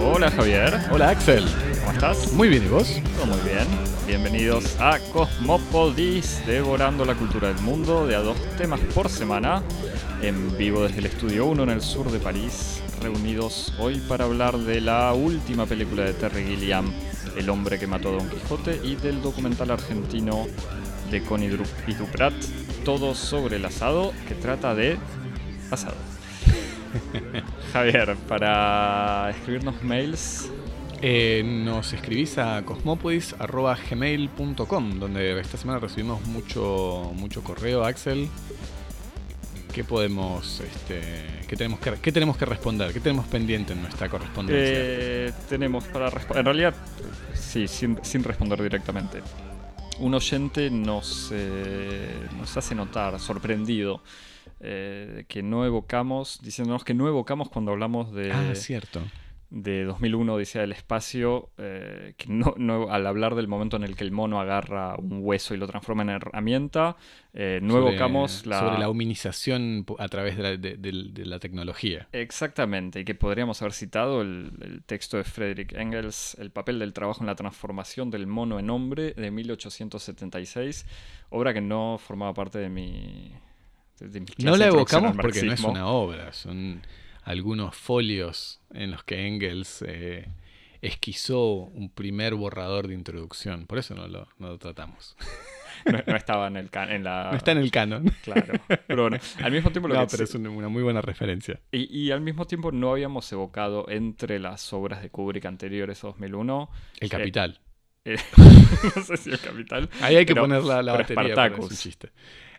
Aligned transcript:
Hola 0.00 0.30
Javier, 0.30 0.78
Hola 0.90 1.08
Axel. 1.08 1.44
¿cómo 1.80 1.92
estás? 1.92 2.32
Muy 2.32 2.48
bien, 2.48 2.64
¿y 2.64 2.68
vos? 2.68 3.00
Todo 3.16 3.26
muy 3.26 3.40
bien. 3.40 3.66
Bienvenidos 4.06 4.76
a 4.78 4.98
Cosmopodis, 5.12 6.46
devorando 6.46 7.04
la 7.04 7.14
cultura 7.14 7.48
del 7.48 7.60
mundo, 7.62 8.06
de 8.06 8.14
a 8.14 8.20
dos 8.20 8.36
temas 8.56 8.78
por 8.94 9.08
semana, 9.08 9.62
en 10.22 10.56
vivo 10.56 10.84
desde 10.84 10.98
el 10.98 11.06
Estudio 11.06 11.46
1 11.46 11.64
en 11.64 11.70
el 11.70 11.80
sur 11.80 12.10
de 12.10 12.18
París, 12.18 12.82
reunidos 13.00 13.72
hoy 13.78 14.00
para 14.08 14.24
hablar 14.24 14.58
de 14.58 14.80
la 14.80 15.12
última 15.12 15.66
película 15.66 16.04
de 16.04 16.12
Terry 16.14 16.44
Gilliam, 16.44 16.92
El 17.36 17.50
hombre 17.50 17.78
que 17.78 17.86
mató 17.86 18.10
a 18.10 18.12
Don 18.12 18.28
Quijote, 18.28 18.80
y 18.84 18.96
del 18.96 19.22
documental 19.22 19.70
argentino 19.70 20.46
de 21.12 21.22
Connie 21.22 21.50
Duprat, 21.50 22.34
Todo 22.84 23.14
sobre 23.14 23.56
el 23.56 23.64
asado, 23.66 24.12
que 24.26 24.34
trata 24.34 24.74
de 24.74 24.96
asado. 25.70 25.94
Javier, 27.72 28.16
para 28.26 29.30
escribirnos 29.30 29.80
mails 29.82 30.50
Eh, 31.04 31.42
nos 31.44 31.92
escribís 31.92 32.38
a 32.38 32.62
cosmopodis.gmail.com, 32.62 35.00
donde 35.00 35.40
esta 35.40 35.58
semana 35.58 35.80
recibimos 35.80 36.24
mucho, 36.26 37.10
mucho 37.14 37.42
correo, 37.42 37.84
Axel. 37.84 38.28
¿Qué 39.74 39.82
podemos, 39.84 40.60
este, 40.60 41.00
qué 41.48 41.56
tenemos 41.56 41.80
que, 41.80 41.94
qué 42.00 42.12
tenemos 42.12 42.36
que 42.36 42.44
responder? 42.46 42.92
¿Qué 42.92 43.00
tenemos 43.00 43.26
pendiente 43.26 43.72
en 43.72 43.82
nuestra 43.82 44.08
correspondencia? 44.08 44.64
Eh, 44.64 45.32
tenemos 45.48 45.82
para 45.84 46.08
responder. 46.08 46.38
En 46.38 46.44
realidad, 46.46 46.74
sí, 47.34 47.66
sin, 47.66 47.98
sin 48.02 48.22
responder 48.22 48.62
directamente. 48.62 49.22
Un 50.02 50.14
oyente 50.14 50.68
nos, 50.68 51.30
eh, 51.32 52.26
nos 52.36 52.56
hace 52.56 52.74
notar, 52.74 53.20
sorprendido, 53.20 54.02
eh, 54.58 55.24
que 55.28 55.44
no 55.44 55.64
evocamos, 55.64 56.40
diciéndonos 56.42 56.82
que 56.82 56.92
no 56.92 57.06
evocamos 57.06 57.48
cuando 57.48 57.70
hablamos 57.70 58.12
de, 58.12 58.32
ah, 58.32 58.52
cierto. 58.56 59.00
De 59.54 59.84
2001, 59.84 60.32
Odisea 60.32 60.62
del 60.62 60.72
Espacio, 60.72 61.50
eh, 61.58 62.14
que 62.16 62.26
no, 62.30 62.54
no- 62.56 62.90
al 62.90 63.06
hablar 63.06 63.34
del 63.34 63.48
momento 63.48 63.76
en 63.76 63.82
el 63.84 63.96
que 63.96 64.02
el 64.04 64.10
mono 64.10 64.40
agarra 64.40 64.96
un 64.96 65.18
hueso 65.22 65.52
y 65.54 65.58
lo 65.58 65.66
transforma 65.66 66.02
en 66.04 66.08
herramienta, 66.08 66.96
eh, 67.34 67.60
no 67.62 67.74
Sobre- 67.74 67.90
evocamos 67.90 68.46
la... 68.46 68.60
Sobre 68.60 68.78
la 68.78 68.88
humanización 68.88 69.84
a 69.98 70.08
través 70.08 70.38
de 70.38 70.42
la, 70.42 70.48
de- 70.56 70.76
de- 70.78 71.10
de 71.12 71.26
la 71.26 71.38
tecnología. 71.38 72.08
Exactamente, 72.12 73.00
y 73.00 73.04
que 73.04 73.14
podríamos 73.14 73.60
haber 73.60 73.74
citado 73.74 74.22
el, 74.22 74.52
el 74.62 74.82
texto 74.84 75.18
de 75.18 75.24
Friedrich 75.24 75.74
Engels, 75.74 76.34
El 76.40 76.50
papel 76.50 76.78
del 76.78 76.94
trabajo 76.94 77.20
en 77.20 77.26
la 77.26 77.34
transformación 77.36 78.10
del 78.10 78.26
mono 78.26 78.58
en 78.58 78.70
hombre, 78.70 79.12
de 79.12 79.30
1876, 79.30 80.86
obra 81.28 81.52
que 81.52 81.60
no 81.60 81.98
formaba 81.98 82.32
parte 82.32 82.58
de 82.58 82.68
mi... 82.70 83.32
de- 84.00 84.24
clases 84.24 84.44
No 84.44 84.56
la 84.56 84.66
evocamos 84.68 85.14
porque 85.16 85.42
no 85.42 85.52
es 85.52 85.60
una 85.62 85.86
obra, 85.88 86.32
son 86.32 86.80
algunos 87.22 87.76
folios 87.76 88.60
en 88.72 88.90
los 88.90 89.04
que 89.04 89.26
Engels 89.26 89.84
eh, 89.86 90.28
esquizó 90.80 91.44
un 91.54 91.90
primer 91.90 92.34
borrador 92.34 92.88
de 92.88 92.94
introducción. 92.94 93.66
Por 93.66 93.78
eso 93.78 93.94
no 93.94 94.06
lo, 94.08 94.28
no 94.38 94.48
lo 94.48 94.58
tratamos. 94.58 95.16
No, 95.84 95.98
no 96.06 96.16
estaba 96.16 96.46
en, 96.46 96.56
el 96.58 96.70
en 96.90 97.02
la... 97.02 97.30
No 97.32 97.36
está 97.36 97.50
en 97.50 97.58
el 97.58 97.72
canon. 97.72 98.04
Claro, 98.22 98.54
pero 98.86 99.02
bueno, 99.02 99.16
al 99.42 99.50
mismo 99.50 99.72
tiempo 99.72 99.88
lo 99.88 99.94
No, 99.94 100.06
que 100.06 100.12
pero 100.12 100.22
es 100.22 100.34
una, 100.36 100.48
muy 100.68 100.80
buena 100.84 101.00
referencia. 101.00 101.58
y, 101.72 101.88
y 101.98 102.12
al 102.12 102.20
mismo 102.20 102.46
tiempo 102.46 102.70
no 102.70 102.92
habíamos 102.92 103.32
evocado 103.32 103.86
entre 103.88 104.38
las 104.38 104.72
obras 104.72 105.02
de 105.02 105.10
Kubrick 105.10 105.44
anteriores 105.46 106.04
a 106.04 106.08
2001 106.08 106.70
El 107.00 107.06
Eh, 107.06 107.10
Capital. 107.10 107.60
eh, 108.04 108.16
no 108.96 109.02
sé 109.02 109.16
si 109.16 109.30
el 109.30 109.40
Capital 109.40 109.88
Ahí 110.02 110.14
hay 110.14 110.24
que 110.26 110.36
poner 110.36 110.62
la, 110.62 110.84
la 110.84 110.92
batería. 110.92 111.46
Es 111.46 111.58
un 111.58 111.68
chiste. 111.70 112.10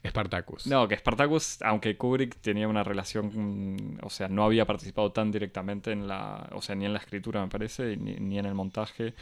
Spartacus. 0.10 0.68
No, 0.68 0.88
que 0.88 0.98
Spartacus, 0.98 1.62
aunque 1.62 1.98
Kubrick 1.98 2.36
tenía 2.42 2.68
una 2.68 2.84
relación, 2.84 3.32
mm, 3.34 4.00
o 4.04 4.10
sea, 4.10 4.28
no 4.28 4.44
había 4.44 4.66
participado 4.66 5.12
tan 5.12 5.32
directamente 5.32 5.92
en 5.92 6.08
la, 6.08 6.50
o 6.52 6.62
sea, 6.62 6.76
ni 6.76 6.86
en 6.86 6.94
la 6.94 7.00
escritura 7.00 7.42
me 7.42 7.48
parece, 7.48 7.96
ni, 7.98 8.16
ni 8.16 8.38
en 8.38 8.46
el 8.46 8.54
montaje 8.54 9.14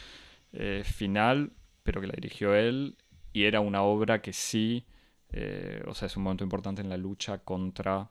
eh, 0.54 0.84
final, 0.84 1.52
pero 1.84 2.02
que 2.02 2.08
la 2.08 2.14
dirigió 2.14 2.56
él, 2.56 2.98
y 3.34 3.44
era 3.44 3.60
una 3.60 3.84
obra 3.84 4.22
que 4.22 4.34
sí, 4.34 4.86
eh, 5.32 5.84
o 5.88 5.94
sea, 5.94 6.08
es 6.08 6.18
un 6.18 6.24
momento 6.24 6.44
importante 6.44 6.82
en 6.82 6.90
la 6.90 6.98
lucha 6.98 7.40
contra 7.40 8.10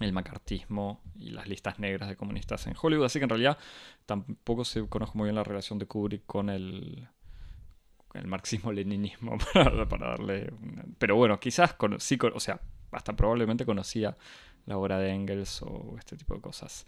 el 0.00 0.12
macartismo 0.12 1.00
y 1.14 1.30
las 1.30 1.48
listas 1.48 1.78
negras 1.78 2.08
de 2.08 2.16
comunistas 2.16 2.66
en 2.66 2.74
Hollywood, 2.80 3.06
así 3.06 3.18
que 3.18 3.24
en 3.24 3.30
realidad 3.30 3.58
tampoco 4.04 4.64
se 4.64 4.86
conozco 4.86 5.16
muy 5.16 5.26
bien 5.26 5.34
la 5.34 5.44
relación 5.44 5.78
de 5.78 5.86
Kubrick 5.86 6.26
con 6.26 6.50
el 6.50 7.08
el 8.16 8.26
marxismo-leninismo 8.26 9.38
para, 9.52 9.86
para 9.88 10.08
darle... 10.10 10.52
una- 10.62 10.84
Pero 10.98 11.16
bueno, 11.16 11.38
quizás 11.40 11.74
con- 11.74 12.00
sí, 12.00 12.16
con- 12.18 12.32
o 12.34 12.40
sea, 12.40 12.60
hasta 12.92 13.14
probablemente 13.14 13.64
conocía 13.64 14.16
la 14.66 14.76
obra 14.78 14.98
de 14.98 15.10
Engels 15.10 15.62
o 15.62 15.96
este 15.98 16.16
tipo 16.16 16.34
de 16.34 16.40
cosas. 16.40 16.86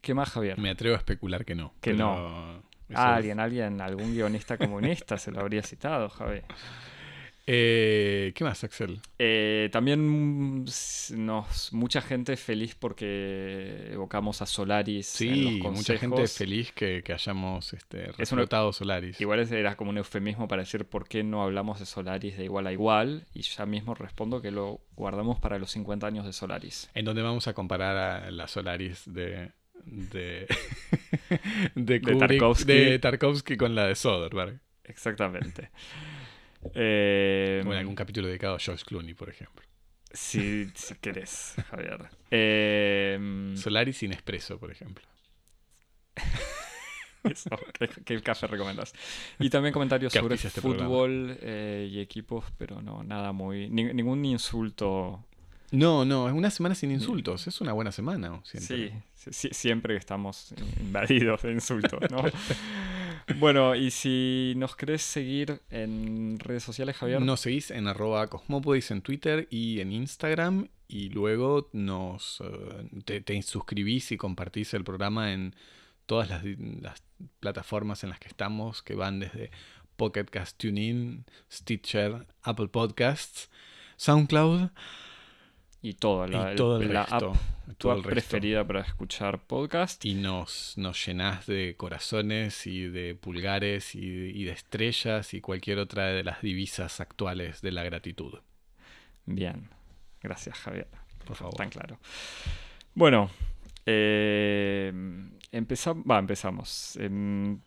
¿Qué 0.00 0.14
más, 0.14 0.30
Javier? 0.30 0.58
Me 0.58 0.70
atrevo 0.70 0.94
a 0.94 0.98
especular 0.98 1.44
que 1.44 1.54
no. 1.54 1.74
Que 1.80 1.92
pero 1.92 1.98
no. 1.98 2.62
Ah, 2.94 3.14
alguien, 3.16 3.38
alguien, 3.38 3.80
algún 3.80 4.12
guionista 4.14 4.58
comunista 4.58 5.16
se 5.16 5.30
lo 5.30 5.40
habría 5.40 5.62
citado, 5.62 6.08
Javier. 6.08 6.44
Eh, 7.52 8.30
¿Qué 8.36 8.44
más, 8.44 8.62
Axel? 8.62 9.00
Eh, 9.18 9.70
también 9.72 10.06
mm, 10.06 10.64
nos, 11.16 11.72
mucha 11.72 12.00
gente 12.00 12.36
feliz 12.36 12.76
porque 12.76 13.88
evocamos 13.90 14.40
a 14.40 14.46
Solaris 14.46 15.20
en 15.20 15.44
los 15.44 15.52
Sí, 15.54 15.60
mucha 15.62 15.98
gente 15.98 16.28
feliz 16.28 16.70
que, 16.70 17.02
que 17.02 17.12
hayamos 17.12 17.72
este, 17.72 18.04
una- 18.04 18.12
reflotado 18.18 18.72
Solaris. 18.72 19.20
Igual 19.20 19.40
era 19.52 19.74
como 19.74 19.90
un 19.90 19.98
eufemismo 19.98 20.46
para 20.46 20.62
decir 20.62 20.84
por 20.84 21.08
qué 21.08 21.24
no 21.24 21.42
hablamos 21.42 21.80
de 21.80 21.86
Solaris 21.86 22.36
de 22.38 22.44
igual 22.44 22.68
a 22.68 22.72
igual. 22.72 23.26
Y 23.34 23.42
ya 23.42 23.66
mismo 23.66 23.96
respondo 23.96 24.40
que 24.40 24.52
lo 24.52 24.80
guardamos 24.94 25.40
para 25.40 25.58
los 25.58 25.72
50 25.72 26.06
años 26.06 26.26
de 26.26 26.32
Solaris. 26.32 26.88
En 26.94 27.04
donde 27.04 27.22
vamos 27.22 27.48
a 27.48 27.52
comparar 27.54 27.96
a 27.96 28.30
la 28.30 28.46
Solaris 28.46 29.02
de. 29.12 29.50
de. 29.84 30.46
de, 31.74 32.00
Kubrick- 32.00 32.18
Tarkovsky. 32.28 32.72
de 32.72 32.98
Tarkovsky 33.00 33.56
con 33.56 33.74
la 33.74 33.86
de 33.86 33.96
Soderbergh. 33.96 34.60
Exactamente. 34.84 35.70
Eh, 36.74 37.62
O 37.66 37.72
en 37.72 37.78
algún 37.78 37.94
capítulo 37.94 38.28
dedicado 38.28 38.56
a 38.56 38.58
George 38.58 38.84
Clooney, 38.84 39.14
por 39.14 39.28
ejemplo. 39.30 39.62
si, 40.12 40.70
si 40.74 40.94
querés, 40.96 41.54
Javier. 41.70 42.08
Eh, 42.32 43.54
Solaris 43.56 43.96
sin 43.96 44.12
espresso, 44.12 44.58
por 44.58 44.70
ejemplo. 44.70 45.04
eso, 47.24 47.50
¿qué, 47.78 47.88
qué 48.04 48.22
café 48.22 48.46
recomendás? 48.46 48.92
Y 49.38 49.50
también 49.50 49.72
comentarios 49.72 50.12
sobre 50.12 50.36
este 50.36 50.50
fútbol 50.60 51.36
eh, 51.42 51.88
y 51.90 52.00
equipos, 52.00 52.44
pero 52.56 52.80
no, 52.82 53.02
nada 53.02 53.32
muy. 53.32 53.68
ni- 53.68 53.92
ningún 53.92 54.24
insulto. 54.24 55.24
No, 55.72 56.04
no, 56.04 56.28
es 56.28 56.34
una 56.34 56.50
semana 56.50 56.74
sin 56.74 56.90
insultos. 56.90 57.46
Es 57.46 57.60
una 57.60 57.72
buena 57.72 57.92
semana. 57.92 58.40
siento. 58.44 58.66
Sí, 59.14 59.30
sí, 59.30 59.48
siempre 59.52 59.94
que 59.94 59.98
estamos 59.98 60.52
invadidos 60.80 61.42
de 61.42 61.52
insultos, 61.52 62.00
¿no? 62.10 62.24
bueno, 63.38 63.74
y 63.74 63.90
si 63.90 64.54
nos 64.56 64.76
querés 64.76 65.02
seguir 65.02 65.60
en 65.70 66.38
redes 66.38 66.62
sociales, 66.62 66.96
Javier. 66.96 67.20
Nos 67.20 67.40
seguís 67.40 67.70
en 67.70 67.86
arroba 67.86 68.26
cosmopodis 68.28 68.90
en 68.90 69.02
Twitter 69.02 69.46
y 69.50 69.80
en 69.80 69.92
Instagram. 69.92 70.68
Y 70.88 71.10
luego 71.10 71.70
nos 71.72 72.40
eh, 72.40 72.88
te, 73.04 73.20
te 73.20 73.40
suscribís 73.42 74.10
y 74.12 74.16
compartís 74.16 74.74
el 74.74 74.82
programa 74.82 75.32
en 75.32 75.54
todas 76.06 76.28
las, 76.28 76.42
plataformas 77.38 78.02
en 78.02 78.10
las 78.10 78.18
que 78.18 78.26
estamos, 78.26 78.82
que 78.82 78.96
van 78.96 79.20
desde 79.20 79.52
Pocket 79.96 80.24
Cast 80.24 80.58
TuneIn, 80.58 81.24
Stitcher, 81.48 82.26
Apple 82.42 82.66
Podcasts, 82.66 83.48
SoundCloud 83.96 84.70
y 85.82 85.94
todo, 85.94 86.26
la, 86.26 86.52
y 86.52 86.56
todo 86.56 86.80
el 86.80 86.92
la 86.92 87.04
resto. 87.06 87.32
app, 87.32 87.76
tu 87.78 87.90
app 87.90 87.98
el 87.98 88.04
preferida 88.04 88.66
para 88.66 88.80
escuchar 88.82 89.40
podcast. 89.40 90.04
Y 90.04 90.14
nos, 90.14 90.74
nos 90.76 91.04
llenás 91.06 91.46
de 91.46 91.74
corazones 91.76 92.66
y 92.66 92.86
de 92.88 93.14
pulgares 93.14 93.94
y, 93.94 94.00
y 94.00 94.44
de 94.44 94.52
estrellas 94.52 95.32
y 95.34 95.40
cualquier 95.40 95.78
otra 95.78 96.06
de 96.08 96.22
las 96.24 96.42
divisas 96.42 97.00
actuales 97.00 97.62
de 97.62 97.72
la 97.72 97.82
gratitud. 97.82 98.34
Bien, 99.26 99.70
gracias, 100.22 100.58
Javier. 100.58 100.88
Por 101.24 101.36
favor. 101.36 101.54
Tan 101.54 101.70
claro. 101.70 101.98
Bueno, 102.94 103.30
eh, 103.86 104.92
empezamos. 105.52 106.04
Va, 106.10 106.18
empezamos. 106.18 106.96
Em, 106.96 107.58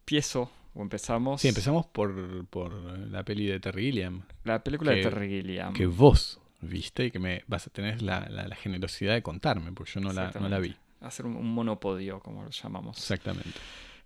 empiezo 0.00 0.50
o 0.74 0.82
empezamos. 0.82 1.40
Sí, 1.42 1.48
empezamos 1.48 1.86
por, 1.86 2.46
por 2.46 2.72
la 2.72 3.24
peli 3.24 3.46
de 3.46 3.60
Terry 3.60 3.84
Gilliam, 3.86 4.22
La 4.44 4.62
película 4.62 4.92
de 4.92 5.02
Terry 5.02 5.28
Gilliam. 5.28 5.72
que 5.72 5.86
vos 5.86 6.40
viste 6.66 7.06
y 7.06 7.10
que 7.10 7.18
me 7.18 7.42
vas 7.46 7.66
a 7.66 7.70
tener 7.70 8.02
la, 8.02 8.28
la- 8.28 8.46
la 8.48 8.56
generosidad 8.56 9.14
de 9.14 9.22
contarme, 9.22 9.72
porque 9.72 9.92
yo 9.92 10.00
no 10.00 10.12
la, 10.12 10.30
no 10.40 10.48
la 10.48 10.58
vi. 10.58 10.74
Hacer 11.00 11.26
un, 11.26 11.36
un 11.36 11.52
monopodio, 11.54 12.20
como 12.20 12.42
lo 12.42 12.50
llamamos. 12.50 12.98
Exactamente. 12.98 13.58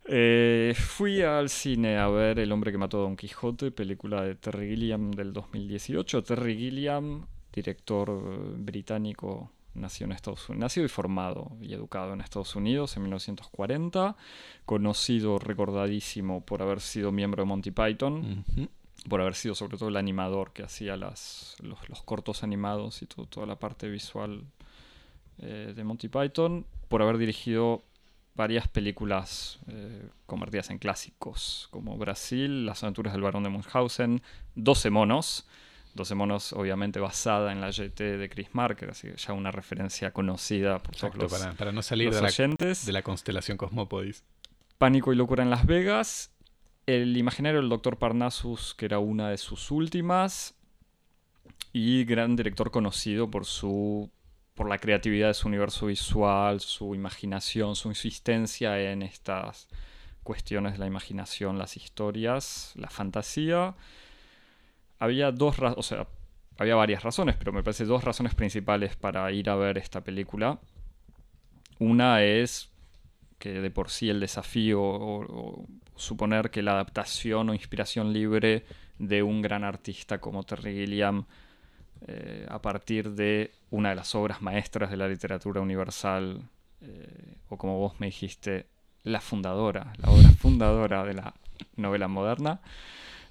Eh, 0.06 0.74
fui 0.76 1.20
al 1.22 1.50
cine 1.50 1.98
a 1.98 2.08
ver 2.08 2.38
El 2.38 2.50
hombre 2.52 2.72
que 2.72 2.78
mató 2.78 2.98
a 2.98 3.02
Don 3.02 3.16
Quijote, 3.16 3.70
película 3.70 4.22
de 4.22 4.34
Terry 4.34 4.70
Gilliam 4.70 5.10
del 5.10 5.32
2018. 5.32 6.22
Terry 6.24 6.56
Gilliam, 6.56 7.26
director 7.52 8.08
eh, 8.10 8.54
británico, 8.56 9.52
nació 9.74 10.06
en 10.06 10.12
Estados 10.12 10.48
Unidos, 10.48 10.60
nacido 10.62 10.86
y 10.86 10.88
formado 10.88 11.52
y 11.60 11.74
educado 11.74 12.14
en 12.14 12.22
Estados 12.22 12.56
Unidos 12.56 12.96
en 12.96 13.02
1940, 13.04 14.16
conocido, 14.64 15.38
recordadísimo 15.38 16.44
por 16.44 16.62
haber 16.62 16.80
sido 16.80 17.12
miembro 17.12 17.42
de 17.42 17.46
Monty 17.48 17.70
Python. 17.70 18.44
Ujú. 18.48 18.68
Por 19.08 19.20
haber 19.20 19.34
sido 19.34 19.54
sobre 19.54 19.78
todo 19.78 19.88
el 19.88 19.96
animador 19.96 20.52
que 20.52 20.62
hacía 20.62 20.96
las, 20.96 21.56
los, 21.60 22.02
cortos 22.02 22.42
animados 22.42 23.02
y 23.02 23.06
toda 23.06 23.46
la 23.46 23.56
parte 23.56 23.88
visual 23.88 24.44
eh, 25.38 25.72
de 25.74 25.84
Monty 25.84 26.08
Python, 26.08 26.66
por 26.88 27.02
haber 27.02 27.18
dirigido 27.18 27.82
varias 28.34 28.68
películas 28.68 29.58
eh, 29.68 30.08
convertidas 30.26 30.70
en 30.70 30.78
clásicos, 30.78 31.68
como 31.70 31.96
Brasil, 31.96 32.66
Las 32.66 32.82
aventuras 32.82 33.12
del 33.12 33.22
barón 33.22 33.42
de 33.42 33.50
Munchausen, 33.50 34.22
12 34.54 34.90
monos, 34.90 35.46
12 35.94 36.14
monos 36.14 36.52
obviamente 36.52 37.00
basada 37.00 37.52
en 37.52 37.60
la 37.60 37.70
GT 37.70 38.18
de 38.18 38.28
Chris 38.28 38.48
Marker, 38.52 38.90
así 38.90 39.08
que 39.08 39.16
ya 39.16 39.32
una 39.32 39.50
referencia 39.50 40.12
conocida 40.12 40.78
por 40.78 40.94
todos 40.94 41.16
los 41.16 41.32
para, 41.32 41.52
para 41.54 41.72
no 41.72 41.82
salir 41.82 42.14
de 42.14 42.22
la, 42.22 42.30
de 42.30 42.92
la 42.92 43.02
constelación 43.02 43.56
Cosmópodis. 43.56 44.24
Pánico 44.78 45.12
y 45.12 45.16
locura 45.16 45.42
en 45.42 45.50
Las 45.50 45.66
Vegas, 45.66 46.30
El 46.90 47.16
imaginario 47.16 47.60
del 47.60 47.68
Dr. 47.68 47.98
Parnassus, 47.98 48.74
que 48.74 48.86
era 48.86 48.98
una 48.98 49.28
de 49.28 49.38
sus 49.38 49.70
últimas, 49.70 50.56
y 51.72 52.04
gran 52.04 52.34
director 52.34 52.72
conocido 52.72 53.30
por 53.30 53.46
su 53.46 54.10
por 54.56 54.68
la 54.68 54.76
creatividad 54.78 55.28
de 55.28 55.34
su 55.34 55.46
universo 55.46 55.86
visual, 55.86 56.58
su 56.58 56.96
imaginación, 56.96 57.76
su 57.76 57.90
insistencia 57.90 58.90
en 58.90 59.02
estas 59.02 59.68
cuestiones 60.24 60.72
de 60.72 60.78
la 60.80 60.86
imaginación, 60.86 61.58
las 61.58 61.76
historias, 61.76 62.72
la 62.74 62.90
fantasía. 62.90 63.76
Había 64.98 65.30
dos, 65.30 65.60
o 65.60 65.82
sea, 65.84 66.08
había 66.58 66.74
varias 66.74 67.04
razones, 67.04 67.36
pero 67.36 67.52
me 67.52 67.62
parece 67.62 67.84
dos 67.84 68.02
razones 68.02 68.34
principales 68.34 68.96
para 68.96 69.30
ir 69.30 69.48
a 69.48 69.54
ver 69.54 69.78
esta 69.78 70.02
película. 70.02 70.58
Una 71.78 72.24
es 72.24 72.68
que 73.38 73.60
de 73.60 73.70
por 73.70 73.90
sí 73.90 74.10
el 74.10 74.18
desafío 74.18 75.64
suponer 76.00 76.50
que 76.50 76.62
la 76.62 76.72
adaptación 76.72 77.50
o 77.50 77.54
inspiración 77.54 78.12
libre 78.12 78.64
de 78.98 79.22
un 79.22 79.42
gran 79.42 79.64
artista 79.64 80.18
como 80.18 80.42
Terry 80.42 80.74
Gilliam 80.74 81.26
eh, 82.06 82.46
a 82.48 82.60
partir 82.60 83.10
de 83.10 83.52
una 83.70 83.90
de 83.90 83.94
las 83.96 84.14
obras 84.14 84.40
maestras 84.40 84.90
de 84.90 84.96
la 84.96 85.06
literatura 85.06 85.60
universal, 85.60 86.40
eh, 86.80 87.34
o 87.48 87.58
como 87.58 87.78
vos 87.78 88.00
me 88.00 88.06
dijiste, 88.06 88.66
la 89.02 89.20
fundadora, 89.20 89.92
la 89.98 90.10
obra 90.10 90.30
fundadora 90.30 91.04
de 91.04 91.14
la 91.14 91.34
novela 91.76 92.08
moderna, 92.08 92.60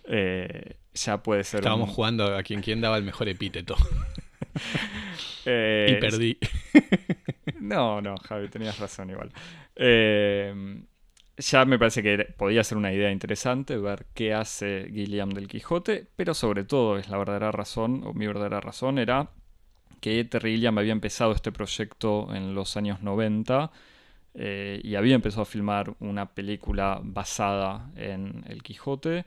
eh, 0.06 0.75
ya 0.94 1.22
puede 1.24 1.44
ser... 1.44 1.62
Estábamos 1.62 1.89
jugando 1.89 2.36
a 2.38 2.44
quien, 2.44 2.62
quien 2.62 2.81
daba 2.81 2.98
el 2.98 3.04
mejor 3.04 3.27
epíteto. 3.30 3.75
y 5.45 5.95
perdí. 6.00 6.38
no, 7.60 8.01
no, 8.01 8.15
Javi, 8.18 8.48
tenías 8.50 8.77
razón 8.77 9.10
igual 9.10 9.31
ya 11.39 11.65
me 11.65 11.80
parece 11.80 12.03
que 12.03 12.25
podía 12.38 12.63
ser 12.63 12.77
una 12.77 12.94
idea 12.94 13.12
interesante 13.12 13.77
ver 13.77 14.06
qué 14.13 14.33
hace 14.33 14.89
Gilliam 14.94 15.30
del 15.30 15.47
Quijote, 15.47 16.07
pero 16.15 16.33
sobre 16.33 16.63
todo 16.63 16.97
es 16.97 17.09
la 17.09 17.18
verdadera 17.18 17.51
razón, 17.51 18.03
o 18.06 18.13
mi 18.13 18.27
verdadera 18.27 18.59
razón 18.62 19.00
era 19.00 19.30
que 20.01 20.24
Terry 20.25 20.53
Gilliam 20.56 20.77
había 20.77 20.91
empezado 20.91 21.31
este 21.31 21.51
proyecto 21.51 22.33
en 22.36 22.53
los 22.53 22.77
años 22.77 23.01
90 23.01 23.71
eh, 24.36 24.81
y 24.83 24.95
había 24.95 25.15
empezado 25.15 25.44
a 25.44 25.45
filmar 25.45 25.95
una 26.00 26.33
película 26.33 27.00
basada 27.03 27.89
en 27.95 28.44
El 28.47 28.62
Quijote 28.63 29.25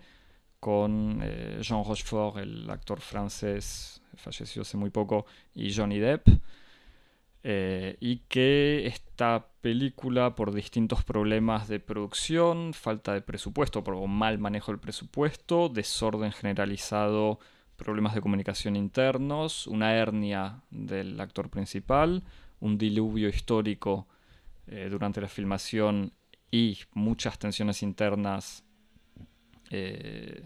con 0.60 1.20
eh, 1.22 1.58
Jean 1.60 1.84
Rochefort, 1.84 2.38
el 2.38 2.70
actor 2.70 3.00
francés 3.00 4.02
fallecido 4.16 4.62
hace 4.62 4.76
muy 4.76 4.90
poco, 4.90 5.26
y 5.54 5.74
Johnny 5.74 5.98
Depp. 5.98 6.28
Eh, 7.44 7.96
y 7.98 8.18
que 8.28 8.86
esta 8.86 9.48
película, 9.60 10.36
por 10.36 10.52
distintos 10.54 11.02
problemas 11.02 11.66
de 11.66 11.80
producción, 11.80 12.72
falta 12.72 13.14
de 13.14 13.20
presupuesto, 13.20 13.82
por 13.82 13.96
mal 14.06 14.38
manejo 14.38 14.70
del 14.70 14.80
presupuesto, 14.80 15.68
desorden 15.68 16.32
generalizado, 16.32 17.40
problemas 17.76 18.14
de 18.14 18.20
comunicación 18.20 18.76
internos, 18.76 19.66
una 19.66 19.94
hernia 19.94 20.62
del 20.70 21.20
actor 21.20 21.50
principal, 21.50 22.22
un 22.60 22.78
diluvio 22.78 23.28
histórico 23.28 24.06
eh, 24.68 24.88
durante 24.88 25.20
la 25.20 25.28
filmación 25.28 26.12
y 26.50 26.78
muchas 26.92 27.38
tensiones 27.38 27.82
internas 27.82 28.64
eh, 29.70 30.44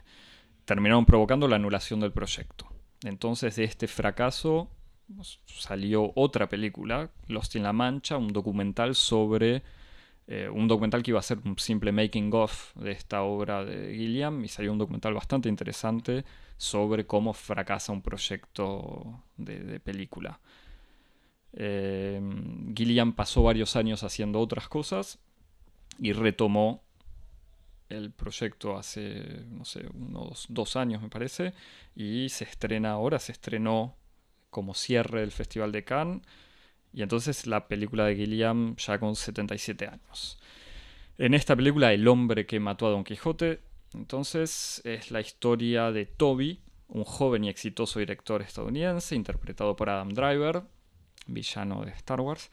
terminaron 0.65 1.05
provocando 1.05 1.47
la 1.47 1.57
anulación 1.57 2.01
del 2.01 2.13
proyecto. 2.13 2.67
Entonces 3.05 3.57
de 3.57 3.65
este 3.65 3.87
fracaso 3.87 4.71
salió 5.45 6.13
otra 6.15 6.49
película, 6.49 7.11
Lost 7.29 7.57
in 7.57 7.63
la 7.63 7.73
Mancha, 7.73 8.17
un 8.17 8.33
documental 8.33 8.95
sobre 8.95 9.63
eh, 10.29 10.49
un 10.49 10.67
documental 10.67 11.05
que 11.05 11.13
iba 11.13 11.21
a 11.21 11.23
ser 11.23 11.39
un 11.45 11.57
simple 11.57 11.93
making 11.93 12.31
of 12.35 12.75
de 12.75 12.91
esta 12.91 13.23
obra 13.23 13.65
de 13.65 13.95
Gilliam 13.95 14.45
y 14.45 14.49
salió 14.49 14.73
un 14.73 14.79
documental 14.79 15.15
bastante 15.15 15.49
interesante 15.49 16.25
sobre 16.57 17.07
cómo 17.07 17.33
fracasa 17.33 17.93
un 17.93 18.03
proyecto 18.03 19.23
de, 19.37 19.79
película. 19.79 20.41
Eh, 21.53 22.21
Gilliam 22.75 23.15
pasó 23.15 23.45
varios 23.45 23.77
años 23.77 24.03
haciendo 24.03 24.41
otras 24.41 24.69
cosas 24.69 25.21
y 26.01 26.13
retomó 26.13 26.83
el 27.89 28.11
proyecto 28.11 28.77
hace, 28.77 29.45
no 29.49 29.65
sé, 29.65 29.87
unos 29.95 30.47
dos 30.49 30.75
años 30.75 31.01
me 31.03 31.09
parece, 31.09 31.55
y 31.95 32.29
se 32.31 32.43
estrena 32.43 32.91
ahora, 32.91 33.21
se 33.21 33.31
estrenó 33.31 33.95
como 34.57 34.73
cierre 34.73 35.21
del 35.21 35.33
Festival 35.33 35.71
de 35.71 35.85
Cannes. 35.85 36.23
Y 36.95 37.03
entonces 37.03 37.47
la 37.47 37.69
película 37.69 38.07
de 38.07 38.17
Gilliam 38.17 38.75
ya 38.77 38.99
con 38.99 39.15
77 39.15 39.87
años. 39.87 40.39
En 41.19 41.35
esta 41.35 41.55
película, 41.55 41.93
El 41.93 42.09
hombre 42.09 42.47
que 42.47 42.59
mató 42.59 42.87
a 42.87 42.91
Don 42.91 43.05
Quijote, 43.05 43.61
entonces 43.93 44.81
es 44.85 45.11
la 45.11 45.21
historia 45.21 45.93
de 45.93 46.07
Toby, 46.07 46.63
un 46.89 47.05
joven 47.05 47.45
y 47.45 47.51
exitoso 47.51 47.99
director 47.99 48.41
estadounidense, 48.41 49.15
interpretado 49.15 49.77
por 49.77 49.91
Adam 49.91 50.09
Driver, 50.09 50.63
villano 51.27 51.85
de 51.85 51.91
Star 51.91 52.23
Wars, 52.23 52.51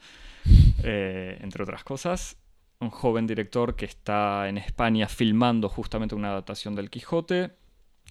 eh, 0.82 1.38
entre 1.40 1.62
otras 1.62 1.84
cosas. 1.84 2.36
Un 2.80 2.90
joven 2.90 3.26
director 3.26 3.76
que 3.76 3.86
está 3.86 4.46
en 4.46 4.58
España 4.58 5.08
filmando 5.08 5.70
justamente 5.70 6.14
una 6.14 6.32
adaptación 6.32 6.74
del 6.74 6.90
Quijote. 6.90 7.52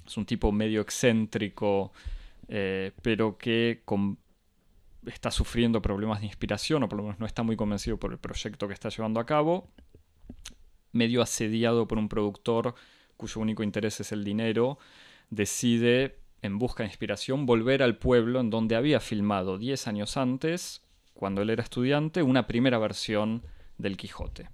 Es 0.07 0.17
un 0.17 0.25
tipo 0.25 0.51
medio 0.51 0.81
excéntrico, 0.81 1.93
eh, 2.47 2.91
pero 3.01 3.37
que 3.37 3.83
está 5.05 5.31
sufriendo 5.31 5.81
problemas 5.81 6.19
de 6.21 6.27
inspiración 6.27 6.83
o 6.83 6.89
por 6.89 6.97
lo 6.97 7.03
menos 7.03 7.19
no 7.19 7.25
está 7.25 7.43
muy 7.43 7.55
convencido 7.55 7.97
por 7.97 8.11
el 8.11 8.17
proyecto 8.17 8.67
que 8.67 8.73
está 8.73 8.89
llevando 8.89 9.19
a 9.19 9.25
cabo, 9.25 9.69
medio 10.91 11.21
asediado 11.21 11.87
por 11.87 11.97
un 11.97 12.09
productor 12.09 12.75
cuyo 13.17 13.41
único 13.41 13.63
interés 13.63 13.99
es 13.99 14.11
el 14.11 14.23
dinero, 14.23 14.77
decide, 15.29 16.19
en 16.41 16.59
busca 16.59 16.83
de 16.83 16.89
inspiración, 16.89 17.45
volver 17.45 17.83
al 17.83 17.97
pueblo 17.97 18.39
en 18.39 18.49
donde 18.49 18.75
había 18.75 18.99
filmado 18.99 19.57
10 19.57 19.87
años 19.87 20.17
antes, 20.17 20.81
cuando 21.13 21.41
él 21.41 21.49
era 21.49 21.63
estudiante, 21.63 22.23
una 22.23 22.47
primera 22.47 22.77
versión 22.79 23.43
del 23.77 23.97
Quijote. 23.97 24.49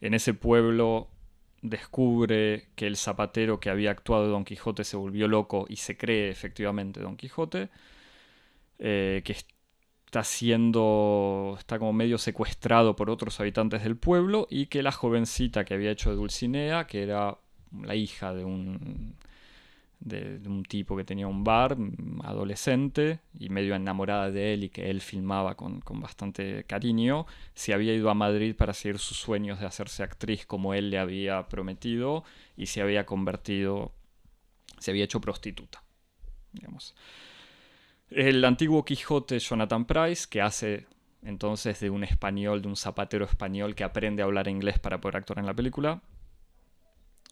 En 0.00 0.14
ese 0.14 0.34
pueblo 0.34 1.10
descubre 1.62 2.68
que 2.74 2.86
el 2.86 2.96
zapatero 2.96 3.60
que 3.60 3.70
había 3.70 3.90
actuado 3.90 4.24
de 4.24 4.30
Don 4.30 4.44
Quijote 4.44 4.84
se 4.84 4.96
volvió 4.96 5.28
loco 5.28 5.66
y 5.68 5.76
se 5.76 5.96
cree 5.96 6.30
efectivamente 6.30 7.00
Don 7.00 7.16
Quijote, 7.16 7.68
eh, 8.78 9.22
que 9.24 9.32
está 10.06 10.24
siendo, 10.24 11.56
está 11.58 11.78
como 11.78 11.92
medio 11.92 12.18
secuestrado 12.18 12.96
por 12.96 13.10
otros 13.10 13.38
habitantes 13.40 13.82
del 13.84 13.96
pueblo 13.96 14.46
y 14.50 14.66
que 14.66 14.82
la 14.82 14.92
jovencita 14.92 15.64
que 15.64 15.74
había 15.74 15.90
hecho 15.90 16.10
de 16.10 16.16
Dulcinea, 16.16 16.86
que 16.86 17.02
era 17.02 17.38
la 17.82 17.94
hija 17.94 18.34
de 18.34 18.44
un 18.44 19.16
de, 20.00 20.40
un 20.46 20.64
tipo 20.64 20.96
que 20.96 21.04
tenía 21.04 21.26
un 21.26 21.44
bar, 21.44 21.76
mm, 21.76 22.22
adolescente, 22.24 23.20
y 23.38 23.48
medio 23.50 23.74
enamorada 23.74 24.30
de 24.30 24.54
él 24.54 24.64
y 24.64 24.68
que 24.70 24.90
él 24.90 25.00
filmaba 25.00 25.56
con, 25.56 25.82
bastante 26.00 26.64
cariño, 26.64 27.26
se 27.54 27.74
había 27.74 27.94
ido 27.94 28.10
a 28.10 28.14
Madrid 28.14 28.54
para 28.56 28.72
seguir 28.72 28.98
sus 28.98 29.18
sueños 29.18 29.60
de 29.60 29.66
hacerse 29.66 30.02
actriz 30.02 30.46
como 30.46 30.74
él 30.74 30.90
le 30.90 30.98
había 30.98 31.48
prometido 31.48 32.24
y 32.56 32.66
se 32.66 32.80
había 32.80 33.06
convertido, 33.06 33.92
se 34.78 34.90
había 34.90 35.04
hecho 35.04 35.20
prostituta. 35.20 35.82
Digamos. 36.52 36.94
El 38.10 38.44
antiguo 38.44 38.84
Quijote 38.84 39.38
Jonathan 39.38 39.84
Price, 39.84 40.26
que 40.28 40.40
hace 40.40 40.86
entonces 41.22 41.78
de 41.80 41.90
un 41.90 42.02
español, 42.02 42.62
de 42.62 42.68
un 42.68 42.76
zapatero 42.76 43.24
español 43.24 43.74
que 43.74 43.84
aprende 43.84 44.22
a 44.22 44.24
hablar 44.24 44.48
inglés 44.48 44.78
para 44.78 45.00
poder 45.00 45.18
actuar 45.18 45.38
en 45.38 45.46
la 45.46 45.54
película, 45.54 46.02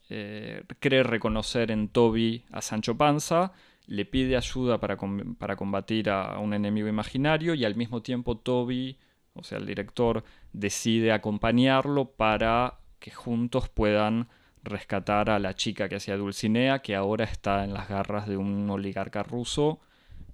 eh, 0.08 0.64
cree 0.80 1.02
reconocer 1.02 1.70
en 1.70 1.88
Toby 1.88 2.44
a 2.50 2.62
Sancho 2.62 2.96
Panza, 2.96 3.52
le 3.86 4.04
pide 4.04 4.36
ayuda 4.36 4.78
para, 4.78 4.96
combatir 4.96 6.10
a 6.10 6.38
un 6.38 6.54
enemigo 6.54 6.88
imaginario 6.88 7.54
y 7.54 7.64
al 7.64 7.74
mismo 7.74 8.02
tiempo 8.02 8.36
Toby, 8.36 8.98
o 9.34 9.42
sea, 9.42 9.58
el 9.58 9.66
director, 9.66 10.24
decide 10.52 11.12
acompañarlo 11.12 12.10
para 12.10 12.80
que 12.98 13.10
juntos 13.10 13.68
puedan 13.68 14.28
rescatar 14.62 15.30
a 15.30 15.38
la 15.38 15.54
chica 15.54 15.88
que 15.88 15.96
hacía 15.96 16.16
Dulcinea, 16.16 16.80
que 16.80 16.94
ahora 16.94 17.24
está 17.24 17.64
en 17.64 17.72
las 17.72 17.88
garras 17.88 18.26
de 18.26 18.36
un 18.36 18.68
oligarca 18.68 19.22
ruso 19.22 19.80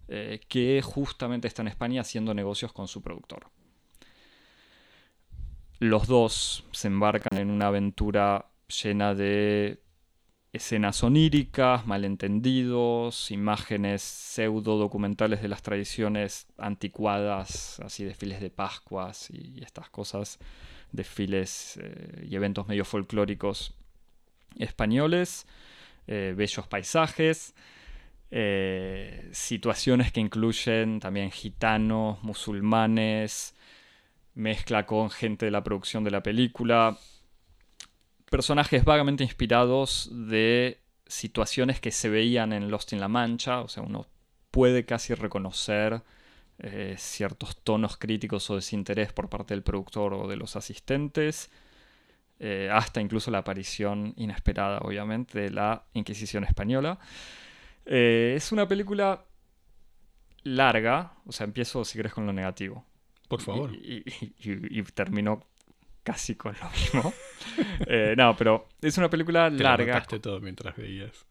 eh, 0.09 0.41
que 0.49 0.83
justamente 0.83 1.49
está 1.49 1.63
en 1.63 1.69
España 1.69 2.01
haciendo 2.01 2.35
negocios 2.35 2.73
con 2.73 2.89
su 2.89 3.03
productor. 3.03 3.51
Los 5.79 6.07
dos 6.07 6.65
se 6.73 6.89
embarcan 6.89 7.39
en 7.39 7.51
una 7.51 7.69
aventura 7.69 8.47
llena 8.69 9.15
de 9.15 9.83
escenas 10.53 11.03
oníricas, 11.03 11.85
malentendidos, 11.85 13.31
imágenes 13.33 14.03
pseudo 14.03 14.79
documentales 14.79 15.43
de 15.43 15.49
las 15.49 15.63
tradiciones 15.63 16.47
anticuadas, 16.59 17.81
así 17.81 18.05
desfiles 18.05 18.41
de 18.41 18.51
Pascuas 18.51 19.31
y, 19.31 19.63
estas 19.65 19.91
cosas, 19.91 20.39
desfiles 20.93 21.79
eh, 21.83 22.27
y 22.31 22.37
eventos 22.37 22.69
medio 22.69 22.85
folclóricos 22.85 23.75
españoles, 24.57 25.47
eh, 26.07 26.35
bellos 26.37 26.69
paisajes, 26.69 27.55
eh, 28.31 29.29
situaciones 29.33 30.13
que 30.13 30.21
incluyen 30.21 31.01
también 31.01 31.33
gitanos, 31.33 32.23
musulmanes, 32.23 33.55
mezcla 34.35 34.87
con 34.87 35.11
gente 35.11 35.47
de 35.47 35.51
la 35.51 35.65
producción 35.65 36.05
de 36.05 36.11
la 36.11 36.23
película, 36.23 36.97
personajes 38.35 38.85
vagamente 38.85 39.23
inspirados 39.23 40.11
de 40.11 40.81
situaciones 41.07 41.81
que 41.81 41.93
se 41.93 42.09
veían 42.09 42.53
en 42.53 42.69
Lost 42.69 42.93
in 42.93 42.99
La 42.99 43.07
Mancha, 43.07 43.61
o 43.61 43.69
sea, 43.69 43.85
uno 43.85 44.09
puede 44.51 44.85
casi 44.85 45.15
reconocer 45.15 46.03
eh, 46.59 46.97
ciertos 46.99 47.57
tonos 47.63 47.97
críticos 47.97 48.51
o 48.51 48.57
desinterés 48.57 49.13
por 49.13 49.29
parte 49.29 49.55
del 49.55 49.63
productor 49.63 50.15
o 50.15 50.27
de 50.27 50.35
los 50.35 50.57
asistentes, 50.57 51.49
eh, 52.41 52.69
hasta 52.73 53.01
incluso 53.01 53.31
la 53.31 53.39
aparición 53.39 54.15
inesperada, 54.17 54.79
obviamente, 54.79 55.39
de 55.39 55.51
la 55.51 55.85
Inquisición 55.93 56.43
española. 56.43 56.99
Eh, 57.87 58.35
es 58.37 58.51
una 58.51 58.67
película 58.67 59.27
larga, 60.43 61.13
o 61.25 61.31
sea, 61.31 61.45
empiezo 61.45 61.85
si 61.85 61.99
querés 61.99 62.13
con 62.13 62.27
lo 62.27 62.33
negativo. 62.33 62.85
Por 63.29 63.41
favor. 63.41 63.73
Y, 63.73 64.03
y 64.41 64.83
termino 64.83 65.47
casi 66.05 66.37
con 66.37 66.55
lo 66.61 66.71
mismo. 66.71 67.13
Eh, 67.87 68.15
no, 68.17 68.35
pero 68.37 68.67
es 68.81 68.97
una 68.99 69.09
película 69.09 69.49
Te 69.49 69.63
larga. 69.63 69.85
Lo 69.85 69.93
anotaste 69.93 70.19
todo 70.19 70.41
mientras 70.41 70.75
veías. 70.75 71.27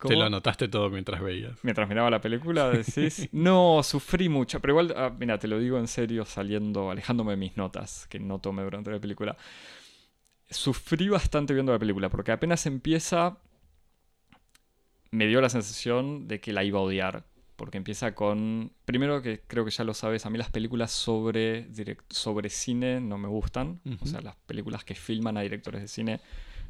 Te 0.00 0.14
lo 0.14 0.24
anotaste 0.24 0.68
todo 0.68 0.88
mientras 0.88 1.20
veías. 1.20 1.58
Mientras 1.62 1.88
miraba 1.88 2.08
la 2.08 2.20
película, 2.20 2.70
decís. 2.70 3.28
no, 3.32 3.82
sufrí 3.82 4.28
mucho. 4.28 4.60
Pero 4.60 4.72
igual, 4.72 4.94
ah, 4.96 5.12
mira, 5.18 5.38
te 5.38 5.48
lo 5.48 5.58
digo 5.58 5.78
en 5.78 5.88
serio, 5.88 6.24
saliendo, 6.24 6.90
alejándome 6.90 7.32
de 7.32 7.36
mis 7.36 7.56
notas 7.56 8.06
que 8.08 8.18
no 8.18 8.38
tomé 8.38 8.62
durante 8.62 8.90
la 8.90 9.00
película. 9.00 9.36
Sufrí 10.48 11.08
bastante 11.08 11.52
viendo 11.52 11.72
la 11.72 11.78
película, 11.78 12.08
porque 12.08 12.32
apenas 12.32 12.64
empieza. 12.64 13.38
Me 15.10 15.26
dio 15.26 15.40
la 15.40 15.48
sensación 15.48 16.28
de 16.28 16.40
que 16.40 16.52
la 16.52 16.62
iba 16.62 16.78
a 16.78 16.82
odiar 16.82 17.24
porque 17.56 17.78
empieza 17.78 18.14
con... 18.14 18.72
Primero 18.84 19.22
que 19.22 19.40
creo 19.46 19.64
que 19.64 19.70
ya 19.70 19.84
lo 19.84 19.94
sabes, 19.94 20.26
a 20.26 20.30
mí 20.30 20.38
las 20.38 20.50
películas 20.50 20.92
sobre, 20.92 21.68
sobre 22.10 22.50
cine 22.50 23.00
no 23.00 23.18
me 23.18 23.28
gustan. 23.28 23.80
O 24.00 24.06
sea, 24.06 24.20
las 24.20 24.36
películas 24.46 24.84
que 24.84 24.94
filman 24.94 25.36
a 25.36 25.40
directores 25.40 25.80
de 25.80 25.88
cine 25.88 26.20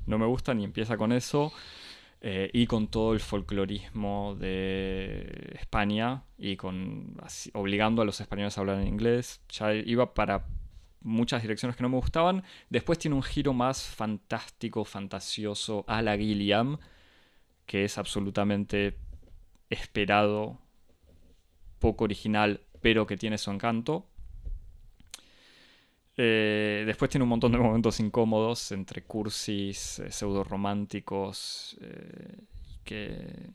no 0.07 0.19
me 0.19 0.26
gustan 0.26 0.61
y 0.61 0.64
empieza 0.64 0.97
con 0.97 1.12
eso. 1.12 1.52
Eh, 2.23 2.50
y 2.55 2.66
con 2.66 2.88
todo 2.88 3.12
el 3.12 3.21
folclorismo 3.21 4.37
de 4.40 5.55
España 5.61 6.25
y 6.38 6.57
con 6.57 7.14
obligando 7.52 8.00
a 8.00 8.07
los 8.07 8.21
españoles 8.21 8.57
a 8.57 8.62
hablar 8.62 8.81
en 8.81 8.88
inglés. 8.88 9.43
Ya 9.50 9.75
iba 9.75 10.14
para 10.14 10.47
muchas 11.02 11.43
direcciones 11.43 11.76
que 11.76 11.83
no 11.83 11.88
me 11.88 11.97
gustaban. 11.97 12.43
Después 12.71 12.99
tiene 12.99 13.16
un 13.16 13.23
giro 13.23 13.52
más 13.52 13.83
fantástico, 13.83 14.85
fantasioso 14.85 15.85
a 15.87 16.02
la 16.02 16.16
Gilliam, 16.16 16.78
que 17.66 17.85
es 17.85 17.99
absolutamente 17.99 18.97
esperado 19.71 20.59
poco 21.78 22.04
original, 22.04 22.61
pero 22.80 23.06
que 23.06 23.16
tiene 23.16 23.38
su 23.38 23.50
encanto. 23.50 24.06
Eh, 26.18 26.85
después 26.87 27.11
tiene 27.11 27.25
un 27.25 27.28
montón 27.28 27.52
de 27.52 27.59
momentos 27.68 28.00
incómodos 28.00 28.73
entre 28.73 29.02
cursis, 29.02 29.99
eh, 29.99 30.11
pseudo 30.11 30.45
románticos, 30.45 31.76
eh, 31.80 32.38
que, 32.85 33.50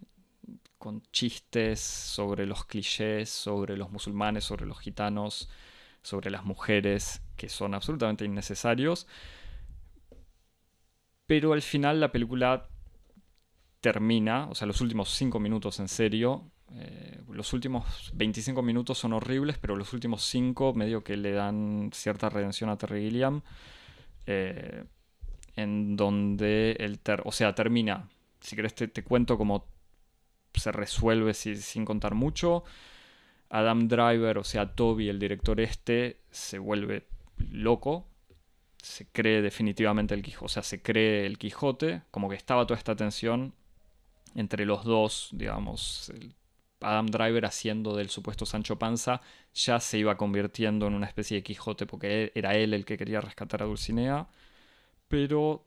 con 0.78 1.02
chistes 1.12 1.80
sobre 1.80 2.46
los 2.46 2.66
clichés, 2.66 3.30
sobre 3.30 3.78
los 3.78 3.92
musulmanes, 3.92 4.44
sobre 4.44 4.66
los 4.66 4.80
gitanos, 4.80 5.50
sobre 6.02 6.32
las 6.32 6.44
mujeres, 6.44 7.22
que 7.38 7.50
son 7.50 7.74
absolutamente 7.74 8.26
innecesarios. 8.26 9.08
Pero 11.26 11.54
al 11.54 11.62
final 11.62 12.00
la 12.00 12.12
película 12.12 12.68
termina, 13.80 14.48
o 14.50 14.56
sea, 14.56 14.68
los 14.68 14.82
últimos 14.82 15.10
cinco 15.10 15.40
minutos 15.40 15.80
en 15.80 15.88
serio, 15.88 16.52
eh, 16.76 17.22
los 17.30 17.54
últimos 17.54 18.12
25 18.14 18.62
minutos 18.62 18.98
son 18.98 19.14
horribles, 19.14 19.58
pero 19.58 19.76
los 19.76 19.94
últimos 19.94 20.24
5 20.26 20.74
medio 20.74 21.04
que 21.04 21.18
le 21.18 21.32
dan 21.32 21.90
cierta 21.94 22.30
redención 22.30 22.70
a 22.70 22.78
Terry 22.78 23.02
Gilliam. 23.02 23.42
Eh, 24.26 24.86
en 25.56 25.98
donde 25.98 26.78
el 26.80 27.00
o 27.24 27.32
sea, 27.32 27.54
termina. 27.54 28.10
Si 28.40 28.56
querés 28.56 28.74
te, 28.76 29.04
cuento 29.04 29.38
cómo 29.38 29.66
se 30.54 30.72
resuelve 30.72 31.34
sin 31.34 31.86
contar 31.86 32.16
mucho. 32.16 32.64
Adam 33.50 33.88
Driver, 33.88 34.38
o 34.38 34.44
sea, 34.44 34.74
Toby, 34.74 35.10
el 35.10 35.20
director 35.20 35.60
este, 35.60 36.22
se 36.32 36.58
vuelve 36.58 37.08
loco. 37.38 38.08
Se 38.82 39.06
cree 39.08 39.42
definitivamente 39.42 40.16
el 40.16 40.24
Quijote. 40.24 40.46
O 40.46 40.50
sea, 40.50 40.64
se 40.64 40.82
cree 40.82 41.26
el 41.26 41.38
Quijote. 41.38 42.02
Como 42.12 42.30
que 42.30 42.36
estaba 42.36 42.66
toda 42.66 42.78
esta 42.78 42.96
tensión 42.96 43.54
entre 44.36 44.66
los 44.66 44.86
dos, 44.86 45.30
digamos, 45.34 46.12
Adam 46.82 47.08
Driver 47.08 47.46
haciendo 47.46 47.96
del 47.96 48.10
supuesto 48.10 48.46
Sancho 48.46 48.78
Panza 48.78 49.22
ya 49.54 49.80
se 49.80 49.98
iba 49.98 50.18
convirtiendo 50.18 50.88
en 50.88 50.94
una 50.94 51.08
especie 51.08 51.38
de 51.38 51.44
Quijote 51.44 51.86
porque 51.86 52.32
era 52.36 52.56
él 52.56 52.74
el 52.74 52.86
que 52.86 52.98
quería 52.98 53.22
rescatar 53.22 53.64
a 53.64 53.66
Dulcinea, 53.66 54.28
pero 55.08 55.66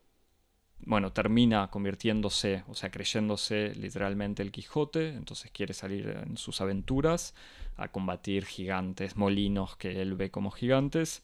bueno, 0.87 1.13
termina 1.13 1.71
convirtiéndose, 1.71 2.65
o 2.69 2.75
sea, 2.75 2.91
creyéndose 2.91 3.75
literalmente 3.75 4.43
el 4.43 4.53
Quijote, 4.53 5.09
entonces 5.09 5.51
quiere 5.51 5.73
salir 5.73 6.09
en 6.09 6.37
sus 6.37 6.61
aventuras 6.61 7.35
a 7.77 7.89
combatir 7.89 8.45
gigantes, 8.45 9.17
molinos 9.17 9.77
que 9.77 10.03
él 10.03 10.15
ve 10.15 10.31
como 10.31 10.51
gigantes. 10.51 11.23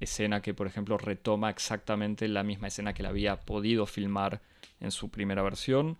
Escena 0.00 0.42
que, 0.42 0.52
por 0.52 0.66
ejemplo, 0.66 0.98
retoma 0.98 1.48
exactamente 1.48 2.28
la 2.28 2.42
misma 2.42 2.68
escena 2.68 2.92
que 2.92 3.02
le 3.02 3.08
había 3.08 3.40
podido 3.40 3.86
filmar 3.86 4.42
en 4.80 4.90
su 4.90 5.10
primera 5.10 5.42
versión 5.42 5.96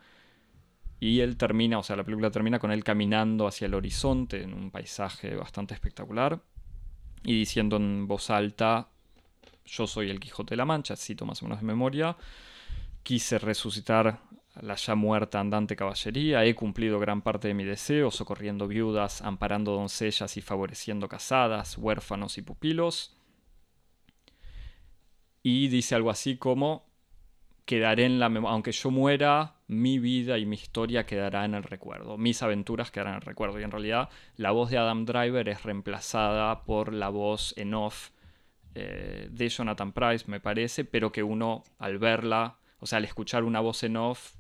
y 1.03 1.19
él 1.19 1.37
termina, 1.37 1.81
o 1.81 1.83
sea, 1.83 1.97
la 1.97 2.05
película 2.05 2.31
termina 2.31 2.61
con 2.61 2.71
él 2.71 2.85
caminando 2.85 3.49
hacia 3.49 3.67
el 3.67 3.75
horizonte 3.75 4.41
en 4.41 4.55
un 4.55 4.71
paisaje 4.71 5.35
bastante 5.35 5.75
espectacular 5.75 6.41
y 7.25 7.37
diciendo 7.37 7.75
en 7.75 8.07
voz 8.07 8.31
alta, 8.31 8.89
yo 9.67 9.89
soy 9.89 10.11
el 10.11 10.21
Quijote 10.21 10.51
de 10.51 10.59
la 10.59 10.65
Mancha, 10.65 10.95
cito 10.95 11.27
más 11.27 11.43
o 11.43 11.47
menos 11.47 11.59
de 11.59 11.67
memoria, 11.67 12.17
quise 13.03 13.41
resucitar 13.41 14.21
la 14.61 14.77
ya 14.77 14.95
muerta 14.95 15.41
andante 15.41 15.75
caballería, 15.75 16.45
he 16.45 16.55
cumplido 16.55 17.01
gran 17.01 17.21
parte 17.21 17.49
de 17.49 17.55
mi 17.55 17.65
deseo, 17.65 18.13
socorriendo 18.13 18.69
viudas, 18.69 19.23
amparando 19.23 19.73
doncellas 19.73 20.37
y 20.37 20.41
favoreciendo 20.41 21.09
casadas, 21.09 21.79
huérfanos 21.79 22.39
y 22.39 22.43
pupilos. 22.43 23.17
Y 25.43 25.67
dice 25.67 25.97
algo 25.97 26.11
así 26.11 26.37
como, 26.37 26.92
quedaré 27.65 28.05
en 28.05 28.19
la 28.19 28.29
memoria, 28.29 28.53
aunque 28.53 28.73
yo 28.73 28.91
muera, 28.91 29.57
mi 29.69 29.99
vida 29.99 30.39
y 30.39 30.47
mi 30.47 30.57
historia 30.57 31.07
quedará 31.07 31.45
en 31.45 31.55
el 31.55 31.63
recuerdo, 31.63 32.19
mis 32.19 32.43
aventuras 32.43 32.91
quedarán 32.91 33.15
en 33.15 33.21
el 33.21 33.27
recuerdo. 33.27 33.61
Y 33.61 33.63
en 33.63 33.71
realidad 33.71 34.09
la 34.37 34.51
voz 34.51 34.71
de 34.71 34.79
Adam 34.79 35.05
Driver 35.05 35.49
es 35.49 35.63
reemplazada 35.63 36.65
por 36.65 36.93
la 36.93 37.09
voz 37.09 37.55
en 37.57 37.75
off 37.75 38.11
eh, 38.75 39.29
de 39.31 39.49
Jonathan 39.49 39.93
Price, 39.93 40.25
me 40.29 40.41
parece, 40.41 40.85
pero 40.85 41.13
que 41.13 41.23
uno 41.23 41.63
al 41.79 41.99
verla, 41.99 42.57
o 42.81 42.87
sea, 42.87 42.99
al 42.99 43.05
escuchar 43.05 43.45
una 43.45 43.61
voz 43.61 43.83
en 43.83 43.97
off, 43.97 44.35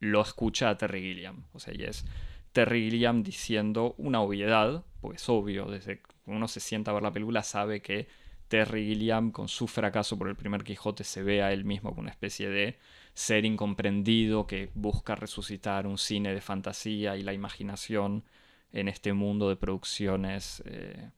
lo 0.00 0.22
escucha 0.22 0.70
a 0.70 0.78
Terry 0.78 1.02
Gilliam. 1.02 1.44
O 1.52 1.60
sea, 1.60 1.74
y 1.74 1.84
es 1.84 2.04
Terry 2.52 2.90
Gilliam 2.90 3.22
diciendo 3.22 3.94
una 3.98 4.20
obviedad, 4.20 4.84
pues 5.00 5.22
es 5.22 5.28
obvio, 5.28 5.66
desde 5.66 5.98
que 6.00 6.08
uno 6.26 6.48
se 6.48 6.60
sienta 6.60 6.90
a 6.90 6.94
ver 6.94 7.02
la 7.02 7.12
película 7.12 7.42
sabe 7.42 7.82
que 7.82 8.08
Terry 8.50 8.84
Gilliam, 8.84 9.30
con 9.30 9.46
su 9.46 9.68
fracaso 9.68 10.18
por 10.18 10.28
el 10.28 10.34
primer 10.34 10.64
Quijote, 10.64 11.04
se 11.04 11.22
ve 11.22 11.40
a 11.40 11.52
él 11.52 11.64
mismo 11.64 11.90
como 11.90 12.02
una 12.02 12.10
especie 12.10 12.48
de 12.48 12.78
ser 13.14 13.44
incomprendido 13.44 14.48
que 14.48 14.70
busca 14.74 15.14
resucitar 15.14 15.86
un 15.86 15.98
cine 15.98 16.34
de 16.34 16.40
fantasía 16.40 17.16
y 17.16 17.22
la 17.22 17.32
imaginación 17.32 18.24
en 18.72 18.88
este 18.88 19.12
mundo 19.12 19.48
de 19.48 19.54
producciones 19.54 20.64
eh, 20.66 21.10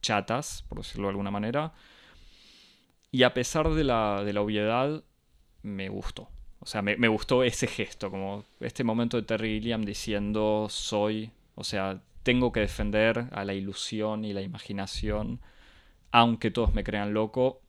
chatas, 0.00 0.64
por 0.66 0.78
decirlo 0.78 1.08
de 1.08 1.10
alguna 1.10 1.30
manera. 1.30 1.74
Y 3.10 3.24
a 3.24 3.34
pesar 3.34 3.68
de 3.68 3.84
la, 3.84 4.22
obviedad, 4.40 5.04
me 5.60 5.90
gustó. 5.90 6.30
O 6.60 6.64
sea, 6.64 6.80
me, 6.80 6.96
me, 6.96 7.08
gustó 7.08 7.44
ese 7.44 7.66
gesto, 7.66 8.10
como 8.10 8.46
este 8.60 8.82
momento 8.82 9.18
de 9.18 9.24
Terry 9.24 9.60
Gilliam 9.60 9.84
diciendo 9.84 10.68
soy, 10.70 11.32
o 11.54 11.64
sea, 11.64 12.00
tengo 12.22 12.50
que 12.50 12.60
defender 12.60 13.26
a 13.30 13.44
la 13.44 13.52
ilusión 13.52 14.24
y 14.24 14.32
la 14.32 14.40
imaginación 14.40 15.40
aunque 16.10 16.50
todos 16.50 16.74
me 16.74 16.84
crean 16.84 17.14
loco, 17.14 17.62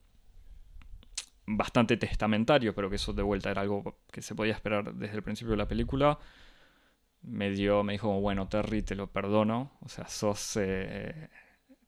bastante 1.45 1.97
testamentario, 1.97 2.75
pero 2.75 2.89
que 2.89 2.97
eso 2.97 3.13
de 3.13 3.23
vuelta 3.23 3.49
era 3.49 3.61
algo 3.61 3.99
que 4.11 4.21
se 4.21 4.35
podía 4.35 4.53
esperar 4.53 4.93
desde 4.93 5.15
el 5.15 5.23
principio 5.23 5.51
de 5.51 5.57
la 5.57 5.67
película. 5.67 6.19
Me 7.21 7.49
dio, 7.49 7.83
me 7.83 7.93
dijo, 7.93 8.19
bueno, 8.21 8.47
Terry, 8.47 8.81
te 8.81 8.95
lo 8.95 9.07
perdono. 9.07 9.77
O 9.81 9.89
sea, 9.89 10.07
sos. 10.07 10.57
Eh, 10.57 11.29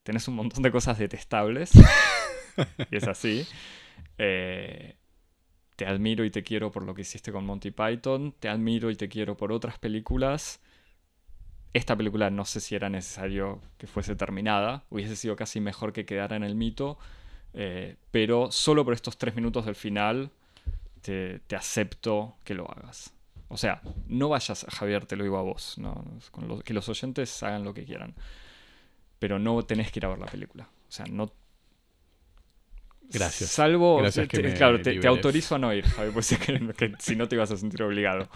tenés 0.03 0.27
un 0.27 0.35
montón 0.35 0.63
de 0.63 0.71
cosas 0.71 0.97
detestables. 0.97 1.71
y 2.91 2.95
es 2.95 3.07
así. 3.07 3.45
Eh, 4.17 4.97
te 5.75 5.85
admiro 5.85 6.25
y 6.25 6.31
te 6.31 6.43
quiero 6.43 6.71
por 6.71 6.83
lo 6.83 6.93
que 6.93 7.01
hiciste 7.01 7.31
con 7.31 7.45
Monty 7.45 7.71
Python, 7.71 8.35
te 8.39 8.49
admiro 8.49 8.91
y 8.91 8.95
te 8.95 9.09
quiero 9.09 9.35
por 9.35 9.51
otras 9.51 9.79
películas. 9.79 10.60
Esta 11.73 11.95
película 11.95 12.29
no 12.29 12.45
sé 12.45 12.59
si 12.59 12.75
era 12.75 12.89
necesario 12.89 13.61
que 13.77 13.87
fuese 13.87 14.15
terminada, 14.15 14.83
hubiese 14.89 15.15
sido 15.15 15.35
casi 15.35 15.59
mejor 15.61 15.93
que 15.93 16.05
quedara 16.05 16.35
en 16.35 16.43
el 16.43 16.55
mito, 16.55 16.97
eh, 17.53 17.95
pero 18.11 18.51
solo 18.51 18.83
por 18.83 18.93
estos 18.93 19.17
tres 19.17 19.35
minutos 19.35 19.65
del 19.65 19.75
final 19.75 20.31
te, 21.01 21.39
te, 21.47 21.55
acepto 21.55 22.35
que 22.43 22.53
lo 22.55 22.69
hagas. 22.69 23.13
O 23.47 23.57
sea, 23.57 23.81
no 24.07 24.29
vayas, 24.29 24.65
Javier, 24.69 25.05
te 25.05 25.15
lo 25.15 25.23
digo 25.23 25.37
a 25.37 25.41
vos, 25.41 25.77
¿no? 25.77 26.03
que 26.63 26.73
los 26.73 26.87
oyentes 26.89 27.41
hagan 27.43 27.63
lo 27.63 27.73
que 27.73 27.85
quieran, 27.85 28.13
pero 29.19 29.39
no 29.39 29.63
tenés 29.63 29.91
que 29.91 29.99
ir 29.99 30.05
a 30.05 30.09
ver 30.09 30.19
la 30.19 30.27
película. 30.27 30.63
O 30.87 30.91
sea, 30.91 31.05
no 31.05 31.31
Gracias. 33.13 33.49
Salvo, 33.49 33.97
Gracias 33.97 34.29
que 34.29 34.37
te, 34.37 34.43
me 34.43 34.53
claro, 34.53 34.81
te, 34.81 35.05
autorizo 35.05 35.55
a 35.55 35.59
no 35.59 35.73
ir, 35.73 35.85
Javi, 35.85 36.11
pues 36.11 36.29
que, 36.37 36.73
que 36.77 36.93
si 36.97 37.17
no 37.17 37.27
te 37.27 37.35
ibas 37.35 37.51
a 37.51 37.57
sentir 37.57 37.83
obligado. 37.83 38.29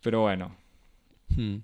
Pero 0.00 0.20
bueno, 0.20 0.54
Hmm. 1.36 1.56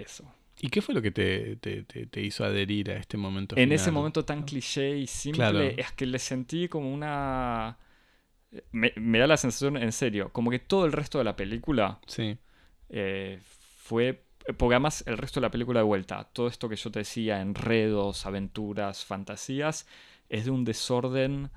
Eso. 0.00 0.24
¿Y 0.62 0.68
qué 0.68 0.82
fue 0.82 0.94
lo 0.94 1.00
que 1.00 1.10
te, 1.10 1.56
te- 1.56 1.84
te- 1.84 2.06
te 2.06 2.20
hizo 2.20 2.44
adherir 2.44 2.90
a 2.90 2.96
este 2.96 3.16
momento? 3.16 3.56
En 3.56 3.64
final? 3.64 3.76
ese 3.76 3.90
momento 3.90 4.24
tan 4.24 4.42
cliché 4.42 4.96
y 4.98 5.06
simple, 5.06 5.38
Claro. 5.38 5.60
es 5.60 5.92
que 5.92 6.04
le 6.06 6.18
sentí 6.18 6.68
como 6.68 6.92
una... 6.92 7.78
Me, 8.72 8.92
me 8.96 9.18
da 9.18 9.26
la 9.26 9.36
sensación, 9.36 9.76
en 9.76 9.92
serio, 9.92 10.30
como 10.32 10.50
que 10.50 10.58
todo 10.58 10.84
el 10.84 10.92
resto 10.92 11.18
de 11.18 11.24
la 11.24 11.36
película 11.36 12.00
Sí. 12.06 12.36
eh, 12.90 13.38
fue... 13.78 14.24
Porque 14.58 14.74
además 14.74 15.04
el 15.06 15.16
resto 15.18 15.38
de 15.40 15.46
la 15.46 15.50
película 15.50 15.80
de 15.80 15.84
vuelta, 15.84 16.24
todo 16.24 16.48
esto 16.48 16.68
que 16.68 16.76
yo 16.76 16.90
te 16.90 17.00
decía, 17.00 17.40
enredos, 17.40 18.26
aventuras, 18.26 19.04
fantasías, 19.04 19.86
es 20.28 20.44
de 20.46 20.50
un 20.50 20.64
desorden 20.64 21.50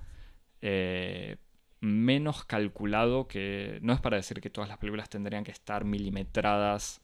eh, 0.62 1.38
menos 1.81 2.45
calculado 2.45 3.27
que... 3.27 3.79
No 3.81 3.91
es 3.93 4.00
para 4.00 4.17
decir 4.17 4.39
que 4.39 4.50
todas 4.50 4.69
las 4.69 4.77
películas 4.77 5.09
tendrían 5.09 5.43
que 5.43 5.51
estar 5.51 5.83
milimetradas 5.83 7.01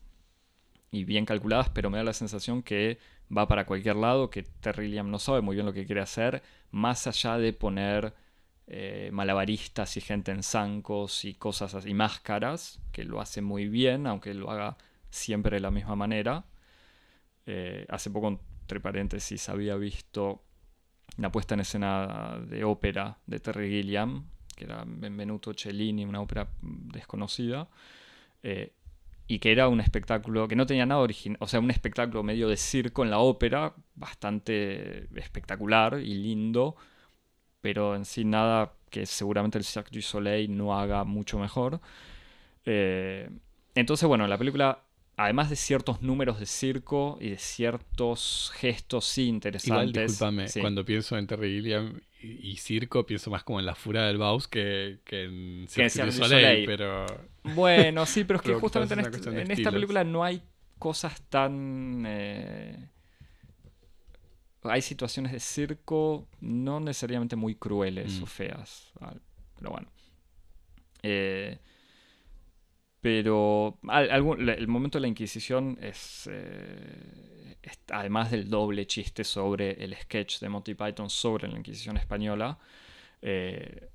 y 0.91 1.03
bien 1.03 1.25
calculadas, 1.25 1.69
pero 1.69 1.89
me 1.89 1.97
da 1.97 2.03
la 2.03 2.13
sensación 2.13 2.63
que 2.63 2.99
va 3.35 3.47
para 3.47 3.65
cualquier 3.65 3.95
lado, 3.95 4.29
que 4.29 4.43
Terry 4.43 4.85
Gilliam 4.87 5.11
no 5.11 5.19
sabe 5.19 5.41
muy 5.41 5.55
bien 5.55 5.65
lo 5.65 5.73
que 5.73 5.85
quiere 5.85 6.01
hacer, 6.01 6.41
más 6.71 7.07
allá 7.07 7.37
de 7.37 7.53
poner 7.53 8.13
eh, 8.67 9.09
malabaristas 9.13 9.97
y 9.97 10.01
gente 10.01 10.31
en 10.31 10.43
zancos 10.43 11.25
y 11.25 11.35
cosas 11.35 11.75
así, 11.75 11.93
máscaras, 11.93 12.81
que 12.91 13.03
lo 13.03 13.21
hace 13.21 13.41
muy 13.41 13.67
bien, 13.67 14.07
aunque 14.07 14.33
lo 14.33 14.51
haga 14.51 14.77
siempre 15.09 15.57
de 15.57 15.61
la 15.61 15.71
misma 15.71 15.95
manera. 15.95 16.45
Eh, 17.45 17.85
hace 17.89 18.09
poco, 18.11 18.27
entre 18.27 18.79
paréntesis, 18.79 19.49
había 19.49 19.75
visto 19.75 20.43
una 21.17 21.31
puesta 21.31 21.55
en 21.55 21.61
escena 21.61 22.39
de 22.47 22.63
ópera 22.63 23.17
de 23.25 23.39
Terry 23.39 23.69
Gilliam, 23.69 24.25
que 24.55 24.65
era 24.65 24.83
Benvenuto 24.85 25.53
Cellini, 25.53 26.05
una 26.05 26.21
ópera 26.21 26.49
desconocida, 26.61 27.67
eh, 28.43 28.73
y 29.29 29.39
que 29.39 29.51
era 29.51 29.69
un 29.69 29.79
espectáculo 29.79 30.47
que 30.47 30.55
no 30.55 30.65
tenía 30.65 30.87
nada 30.87 31.01
original, 31.01 31.37
o 31.39 31.47
sea, 31.47 31.59
un 31.59 31.69
espectáculo 31.71 32.23
medio 32.23 32.49
de 32.49 32.57
circo 32.57 33.03
en 33.03 33.11
la 33.11 33.19
ópera, 33.19 33.75
bastante 33.95 35.07
espectacular 35.19 35.99
y 35.99 36.15
lindo, 36.15 36.75
pero 37.61 37.95
en 37.95 38.05
sí 38.05 38.25
nada 38.25 38.73
que 38.89 39.05
seguramente 39.05 39.59
el 39.59 39.65
Cirque 39.65 39.91
du 39.93 40.01
Soleil 40.01 40.57
no 40.57 40.77
haga 40.77 41.03
mucho 41.03 41.37
mejor. 41.39 41.79
Eh, 42.65 43.29
entonces, 43.75 44.07
bueno, 44.07 44.27
la 44.27 44.37
película, 44.37 44.83
además 45.23 45.49
de 45.49 45.55
ciertos 45.55 46.01
números 46.01 46.39
de 46.39 46.45
circo 46.45 47.17
y 47.19 47.31
de 47.31 47.37
ciertos 47.37 48.51
gestos 48.55 49.05
sí 49.05 49.23
Igual, 49.63 49.87
interesantes. 49.87 49.93
discúlpame, 50.11 50.47
sí. 50.47 50.61
cuando 50.61 50.85
pienso 50.85 51.17
en 51.17 51.27
Terry 51.27 51.49
Gilliam 51.55 51.99
y, 52.21 52.51
y 52.51 52.57
circo, 52.57 53.05
pienso 53.05 53.29
más 53.29 53.43
como 53.43 53.59
en 53.59 53.65
la 53.65 53.75
fura 53.75 54.07
del 54.07 54.17
Baus 54.17 54.47
que, 54.47 54.99
que 55.03 55.23
en 55.25 55.67
Cirque 55.67 56.03
du 56.03 56.11
Soleil, 56.11 56.65
pero... 56.65 57.05
Bueno, 57.43 58.05
sí, 58.05 58.23
pero 58.23 58.37
es 58.37 58.43
que 58.45 58.53
justamente 58.55 58.93
en, 58.93 58.99
este- 59.01 59.41
en 59.41 59.51
esta 59.51 59.71
película 59.71 60.03
no 60.03 60.23
hay 60.23 60.41
cosas 60.77 61.21
tan... 61.29 62.03
eh, 62.07 62.89
hay 64.63 64.81
situaciones 64.81 65.31
de 65.31 65.39
circo 65.39 66.27
no 66.41 66.79
necesariamente 66.79 67.35
muy 67.35 67.55
crueles 67.55 68.19
Mm. 68.19 68.23
o 68.23 68.25
feas, 68.25 68.91
ah, 69.01 69.13
pero 69.57 69.71
bueno. 69.71 69.87
Eh, 71.01 71.57
pero 73.01 73.77
al- 73.87 74.11
algún- 74.11 74.49
el 74.49 74.67
momento 74.67 74.97
de 74.97 75.01
la 75.03 75.07
Inquisición 75.07 75.77
es, 75.81 76.29
eh, 76.31 77.55
es- 77.61 77.79
además 77.91 78.31
del 78.31 78.49
doble 78.49 78.87
chiste 78.87 79.23
sobre 79.23 79.83
el 79.83 79.95
sketch 79.95 80.39
de 80.39 80.49
Monty 80.49 80.73
Python 80.75 81.09
sobre 81.09 81.47
la 81.47 81.57
Inquisición 81.57 81.97
española, 81.97 82.57
eh, 83.21 83.89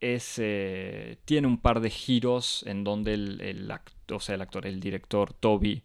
es, 0.00 0.34
eh, 0.38 1.18
tiene 1.24 1.46
un 1.46 1.58
par 1.58 1.80
de 1.80 1.90
giros 1.90 2.62
en 2.66 2.84
donde 2.84 3.14
el, 3.14 3.40
el 3.40 3.72
o 4.12 4.20
sea, 4.20 4.34
el 4.34 4.42
actor, 4.42 4.66
el 4.66 4.78
director 4.80 5.32
Toby 5.32 5.82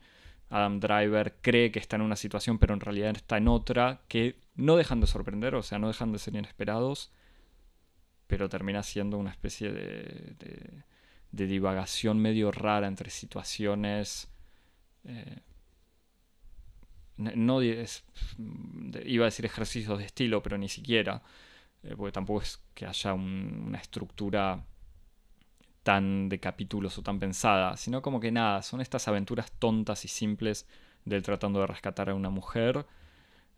Adam 0.50 0.80
Driver 0.82 1.36
cree 1.42 1.72
que 1.72 1.80
está 1.80 1.96
en 1.96 2.02
una 2.02 2.18
situación, 2.18 2.60
pero 2.60 2.74
en 2.74 2.82
realidad 2.82 3.16
está 3.16 3.38
en 3.38 3.48
otra, 3.48 4.02
que 4.10 4.36
no 4.56 4.76
dejan 4.76 5.00
de 5.00 5.08
sorprender, 5.08 5.56
o 5.56 5.64
sea, 5.64 5.80
no 5.80 5.88
dejan 5.88 6.12
de 6.12 6.20
ser 6.20 6.36
inesperados, 6.36 7.12
pero 8.28 8.50
termina 8.50 8.84
siendo 8.84 9.18
una 9.18 9.32
especie 9.32 9.72
de- 9.72 10.84
de 11.32 11.48
divagación 11.48 12.20
medio 12.20 12.52
rara 12.52 12.88
entre 12.88 13.10
situaciones. 13.10 14.30
eh, 15.06 15.40
no 17.18 17.62
iba 17.62 19.26
a 19.26 19.30
decir 19.30 19.46
ejercicios 19.46 19.98
de 20.00 20.06
estilo, 20.06 20.42
pero 20.42 20.58
ni 20.58 20.70
siquiera, 20.70 21.22
eh, 21.84 21.94
porque 21.96 22.12
tampoco 22.12 22.42
es 22.42 22.60
que 22.74 22.86
haya 22.86 23.14
un- 23.14 23.66
una 23.68 23.78
estructura 23.80 24.64
tan 25.84 26.30
de 26.30 26.40
capítulos 26.40 26.98
o 26.98 27.02
tan 27.02 27.20
pensada, 27.20 27.76
sino 27.78 28.02
como 28.02 28.20
que 28.20 28.32
nada, 28.32 28.62
son 28.62 28.82
estas 28.82 29.08
aventuras 29.08 29.52
tontas 29.54 30.06
y 30.06 30.08
simples 30.08 30.68
del 31.06 31.24
tratando 31.24 31.60
de 31.62 31.68
rescatar 31.68 32.10
a 32.10 32.14
una 32.16 32.30
mujer, 32.30 32.86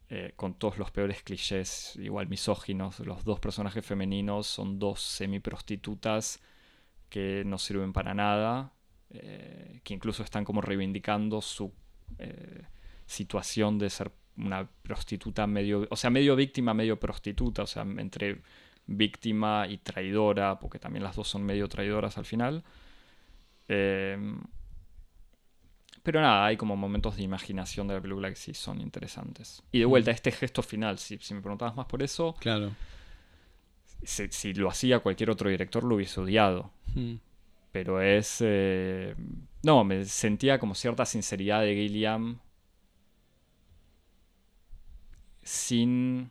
eh, 0.09 0.33
con 0.35 0.53
todos 0.55 0.77
los 0.77 0.91
peores 0.91 1.23
clichés, 1.23 1.95
igual 1.97 2.27
misóginos. 2.27 2.99
Los 2.99 3.23
dos 3.25 3.39
personajes 3.39 3.85
femeninos 3.85 4.47
son 4.47 4.79
dos 4.79 5.01
semiprostitutas 5.01 6.39
que 7.13 7.43
no 7.45 7.59
sirven 7.59 7.93
para 7.93 8.15
nada, 8.15 8.73
eh, 9.11 9.81
que 9.83 9.93
incluso 9.93 10.23
están 10.23 10.43
como 10.43 10.61
reivindicando 10.61 11.43
su 11.43 11.71
eh, 12.17 12.63
situación 13.05 13.77
de 13.77 13.91
ser 13.91 14.11
una 14.35 14.67
prostituta 14.81 15.45
medio, 15.45 15.87
o 15.91 15.95
sea, 15.95 16.09
medio 16.09 16.35
víctima, 16.35 16.73
medio 16.73 16.99
prostituta, 16.99 17.61
o 17.61 17.67
sea, 17.67 17.83
entre 17.83 18.41
víctima 18.87 19.67
y 19.69 19.77
traidora, 19.77 20.57
porque 20.57 20.79
también 20.79 21.03
las 21.03 21.15
dos 21.15 21.27
son 21.27 21.43
medio 21.43 21.69
traidoras 21.69 22.17
al 22.17 22.25
final. 22.25 22.63
Eh, 23.67 24.17
pero 26.01 26.19
nada, 26.19 26.47
hay 26.47 26.57
como 26.57 26.75
momentos 26.75 27.15
de 27.15 27.21
imaginación 27.21 27.87
de 27.87 27.93
la 27.93 28.01
película 28.01 28.27
que 28.29 28.35
sí 28.35 28.55
son 28.55 28.81
interesantes. 28.81 29.61
Y 29.71 29.77
de 29.77 29.85
vuelta, 29.85 30.09
este 30.09 30.31
gesto 30.31 30.63
final, 30.63 30.97
si, 30.97 31.19
si 31.19 31.35
me 31.35 31.41
preguntabas 31.41 31.75
más 31.75 31.85
por 31.85 32.01
eso, 32.01 32.33
Claro. 32.39 32.71
Si, 34.05 34.27
si 34.29 34.53
lo 34.53 34.69
hacía 34.69 34.99
cualquier 34.99 35.29
otro 35.29 35.49
director 35.49 35.83
lo 35.83 35.95
hubiese 35.95 36.19
odiado. 36.21 36.71
Hmm. 36.95 37.15
Pero 37.71 38.01
es... 38.01 38.37
eh, 38.41 39.15
no, 39.63 39.83
me 39.83 40.05
sentía 40.05 40.59
como 40.59 40.75
cierta 40.75 41.05
sinceridad 41.05 41.61
de 41.61 41.75
Gilliam 41.75 42.39
sin 45.41 46.29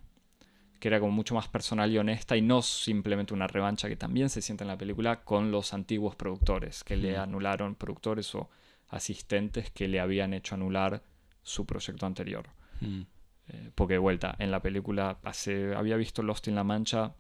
que 0.80 0.88
era 0.88 0.98
como 0.98 1.12
mucho 1.12 1.34
más 1.34 1.46
personal 1.48 1.92
y 1.92 1.98
honesta 1.98 2.36
y 2.36 2.42
no 2.42 2.60
simplemente 2.60 3.32
una 3.34 3.46
revancha 3.46 3.88
que 3.88 3.94
también 3.96 4.28
se 4.30 4.42
siente 4.42 4.64
en 4.64 4.68
la 4.68 4.76
película 4.78 5.22
con 5.24 5.52
los 5.52 5.74
antiguos 5.74 6.16
productores 6.16 6.82
que 6.82 6.96
le 6.96 7.16
Mm. 7.16 7.20
anularon, 7.20 7.74
productores 7.76 8.34
o 8.34 8.50
asistentes 8.88 9.70
que 9.70 9.86
le 9.86 10.00
habían 10.00 10.34
hecho 10.34 10.54
anular 10.56 11.02
su 11.42 11.66
proyecto 11.66 12.04
anterior. 12.06 12.48
Hmm. 12.80 13.02
Eh, 13.48 13.70
porque 13.74 13.94
de 13.94 13.98
vuelta, 13.98 14.34
en 14.38 14.50
la 14.50 14.60
película 14.60 15.18
hace, 15.22 15.74
había 15.74 15.96
visto 15.96 16.22
Lost 16.22 16.48
in 16.48 16.54
La 16.56 16.64
Mancha 16.64 17.14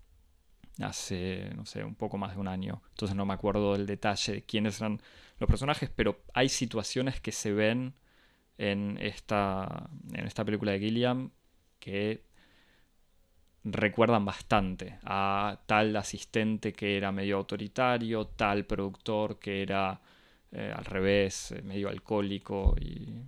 hace, 0.80 1.50
no 1.56 1.66
sé, 1.66 1.84
un 1.84 1.94
poco 1.94 2.18
más 2.18 2.34
de 2.34 2.40
un 2.40 2.48
año. 2.48 2.82
Entonces 2.90 3.16
no 3.16 3.26
me 3.26 3.34
acuerdo 3.34 3.72
del 3.74 3.86
detalle 3.86 4.32
de 4.34 4.42
quiénes 4.42 4.80
eran 4.80 5.00
los 5.38 5.48
personajes, 5.48 5.90
pero 5.94 6.22
hay 6.34 6.48
situaciones 6.48 7.20
que 7.20 7.32
se 7.32 7.52
ven 7.52 7.94
en 8.58 8.98
esta, 9.00 9.90
en 10.12 10.26
esta 10.26 10.44
película 10.44 10.72
de 10.72 10.78
Gilliam 10.80 11.30
que 11.78 12.24
recuerdan 13.64 14.24
bastante 14.24 14.98
a 15.04 15.60
tal 15.66 15.94
asistente 15.96 16.72
que 16.72 16.96
era 16.96 17.12
medio 17.12 17.36
autoritario, 17.38 18.26
tal 18.26 18.64
productor 18.66 19.38
que 19.38 19.62
era 19.62 20.00
eh, 20.50 20.72
al 20.74 20.84
revés, 20.84 21.52
eh, 21.52 21.62
medio 21.62 21.88
alcohólico 21.88 22.74
y, 22.80 23.22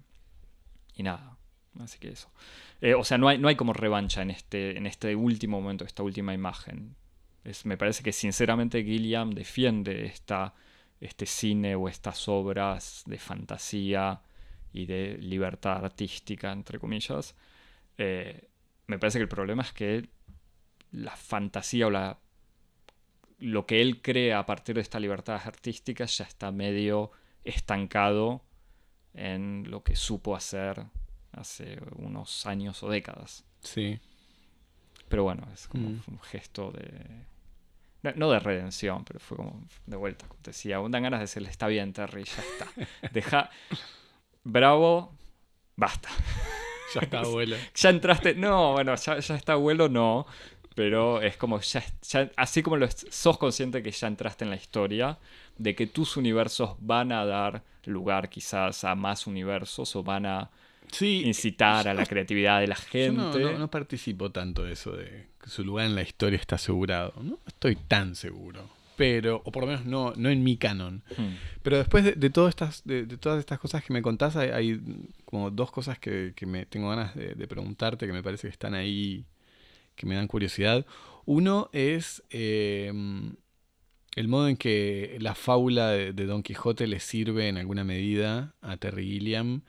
y 0.96 1.02
nada. 1.02 1.36
Así 1.80 1.98
que 1.98 2.08
eso. 2.10 2.30
Eh, 2.80 2.94
o 2.94 3.04
sea, 3.04 3.18
no 3.18 3.28
hay, 3.28 3.38
no 3.38 3.48
hay 3.48 3.56
como 3.56 3.72
revancha 3.72 4.22
en 4.22 4.30
este, 4.30 4.76
en 4.76 4.86
este 4.86 5.16
último 5.16 5.60
momento, 5.60 5.84
esta 5.84 6.02
última 6.02 6.34
imagen. 6.34 6.96
Es, 7.44 7.66
me 7.66 7.76
parece 7.76 8.02
que 8.02 8.12
sinceramente 8.12 8.82
Gilliam 8.82 9.30
defiende 9.30 10.06
esta, 10.06 10.54
este 11.00 11.26
cine 11.26 11.74
o 11.74 11.88
estas 11.88 12.26
obras 12.28 13.02
de 13.06 13.18
fantasía 13.18 14.20
y 14.72 14.86
de 14.86 15.18
libertad 15.18 15.84
artística, 15.84 16.50
entre 16.52 16.78
comillas. 16.78 17.34
Eh, 17.98 18.48
me 18.86 18.98
parece 18.98 19.18
que 19.18 19.22
el 19.22 19.28
problema 19.28 19.62
es 19.62 19.72
que 19.72 20.08
la 20.92 21.14
fantasía 21.16 21.86
o 21.86 21.90
la, 21.90 22.18
lo 23.38 23.66
que 23.66 23.82
él 23.82 24.00
crea 24.00 24.38
a 24.38 24.46
partir 24.46 24.74
de 24.76 24.80
esta 24.80 24.98
libertad 24.98 25.40
artística 25.44 26.04
ya 26.06 26.24
está 26.24 26.50
medio 26.50 27.10
estancado 27.44 28.42
en 29.12 29.70
lo 29.70 29.82
que 29.84 29.96
supo 29.96 30.34
hacer 30.34 30.82
hace 31.32 31.78
unos 31.96 32.46
años 32.46 32.82
o 32.82 32.88
décadas. 32.88 33.44
Sí. 33.60 33.98
Pero 35.08 35.24
bueno, 35.24 35.46
es 35.52 35.68
como 35.68 35.88
Mm. 35.90 36.00
un 36.08 36.20
gesto 36.20 36.72
de... 36.72 37.33
No, 38.04 38.12
no 38.16 38.30
de 38.30 38.38
redención, 38.38 39.04
pero 39.04 39.18
fue 39.18 39.36
como 39.38 39.66
de 39.86 39.96
vuelta. 39.96 40.28
como 40.28 40.40
te 40.42 40.50
decía, 40.50 40.78
dan 40.78 41.02
ganas 41.02 41.18
de 41.20 41.24
decirle, 41.24 41.50
está 41.50 41.66
bien, 41.66 41.92
Terry, 41.92 42.24
ya 42.24 42.42
está. 42.42 43.08
Deja... 43.12 43.50
Bravo, 44.44 45.12
basta. 45.76 46.08
Ya 46.94 47.00
está, 47.00 47.20
abuelo. 47.24 47.56
Ya 47.74 47.90
entraste... 47.90 48.34
No, 48.34 48.72
bueno, 48.72 48.94
ya, 48.94 49.18
ya 49.18 49.34
está 49.36 49.54
abuelo, 49.54 49.88
no. 49.88 50.26
Pero 50.74 51.22
es 51.22 51.36
como, 51.36 51.60
ya, 51.60 51.82
ya- 52.02 52.30
así 52.36 52.62
como 52.62 52.76
lo 52.76 52.84
es- 52.86 53.06
sos 53.10 53.38
consciente 53.38 53.82
que 53.82 53.90
ya 53.90 54.06
entraste 54.08 54.44
en 54.44 54.50
la 54.50 54.56
historia, 54.56 55.18
de 55.56 55.74
que 55.74 55.86
tus 55.86 56.16
universos 56.16 56.76
van 56.80 57.12
a 57.12 57.24
dar 57.24 57.62
lugar 57.84 58.28
quizás 58.28 58.84
a 58.84 58.94
más 58.94 59.26
universos 59.26 59.94
o 59.96 60.02
van 60.02 60.26
a 60.26 60.50
Sí. 60.94 61.22
incitar 61.24 61.88
a 61.88 61.94
la 61.94 62.06
creatividad 62.06 62.60
de 62.60 62.68
la 62.68 62.76
gente. 62.76 63.16
no, 63.16 63.36
no, 63.36 63.58
no 63.58 63.70
participo 63.70 64.30
tanto 64.30 64.64
de 64.64 64.72
eso 64.72 64.92
de 64.92 65.26
que 65.42 65.50
su 65.50 65.64
lugar 65.64 65.86
en 65.86 65.94
la 65.94 66.02
historia 66.02 66.38
está 66.38 66.56
asegurado. 66.56 67.12
No 67.22 67.38
estoy 67.46 67.76
tan 67.76 68.14
seguro. 68.14 68.68
Pero, 68.96 69.42
o 69.44 69.50
por 69.50 69.64
lo 69.64 69.66
menos 69.66 69.84
no, 69.84 70.12
no 70.16 70.30
en 70.30 70.44
mi 70.44 70.56
canon. 70.56 71.02
Hmm. 71.16 71.34
Pero 71.62 71.78
después 71.78 72.04
de, 72.04 72.12
de 72.12 72.30
todas 72.30 72.50
estas, 72.50 72.84
de, 72.84 73.06
de 73.06 73.16
todas 73.16 73.40
estas 73.40 73.58
cosas 73.58 73.82
que 73.82 73.92
me 73.92 74.02
contás, 74.02 74.36
hay, 74.36 74.50
hay 74.50 74.80
como 75.24 75.50
dos 75.50 75.72
cosas 75.72 75.98
que, 75.98 76.32
que 76.36 76.46
me 76.46 76.64
tengo 76.66 76.88
ganas 76.88 77.14
de, 77.14 77.34
de 77.34 77.48
preguntarte 77.48 78.06
que 78.06 78.12
me 78.12 78.22
parece 78.22 78.46
que 78.46 78.52
están 78.52 78.74
ahí, 78.74 79.26
que 79.96 80.06
me 80.06 80.14
dan 80.14 80.28
curiosidad. 80.28 80.86
Uno 81.24 81.70
es 81.72 82.22
eh, 82.30 82.92
el 84.14 84.28
modo 84.28 84.48
en 84.48 84.56
que 84.56 85.16
la 85.20 85.34
fábula 85.34 85.90
de 85.90 86.26
Don 86.26 86.42
Quijote 86.42 86.86
le 86.86 87.00
sirve 87.00 87.48
en 87.48 87.56
alguna 87.56 87.82
medida 87.82 88.54
a 88.62 88.76
Terry 88.76 89.06
Gilliam 89.06 89.62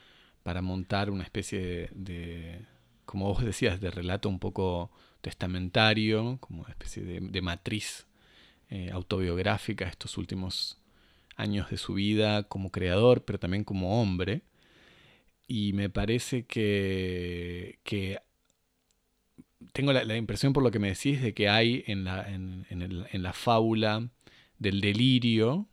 para 0.46 0.62
montar 0.62 1.10
una 1.10 1.24
especie 1.24 1.90
de, 1.92 2.62
como 3.08 3.26
vos 3.26 3.44
decías, 3.44 3.82
de 3.82 3.90
relato 3.90 4.30
un 4.30 4.38
poco 4.38 4.92
testamentario, 5.22 6.38
como 6.40 6.62
una 6.62 6.70
especie 6.70 7.02
de, 7.04 7.42
matriz 7.42 8.06
eh, 8.70 8.92
autobiográfica 8.94 9.88
estos 9.88 10.20
últimos 10.20 10.78
años 11.36 11.72
de 11.72 11.78
su 11.78 11.96
vida 11.96 12.44
como 12.44 12.70
creador, 12.72 13.26
pero 13.26 13.40
también 13.40 13.64
como 13.64 14.00
hombre. 14.00 14.44
Y 15.48 15.74
me 15.74 15.90
parece 15.90 16.46
que, 16.46 17.80
que 17.84 18.20
tengo 19.74 19.94
la, 19.94 20.16
impresión 20.16 20.54
por 20.54 20.62
lo 20.62 20.70
que 20.70 20.78
me 20.80 20.90
decís 20.90 21.24
de 21.24 21.34
que 21.34 21.50
hay 21.50 21.84
en 21.88 22.04
la, 22.04 22.32
en, 22.32 22.68
en 22.70 23.24
la 23.24 23.34
fábula 23.34 24.10
del 24.60 24.80
delirio 24.80 25.68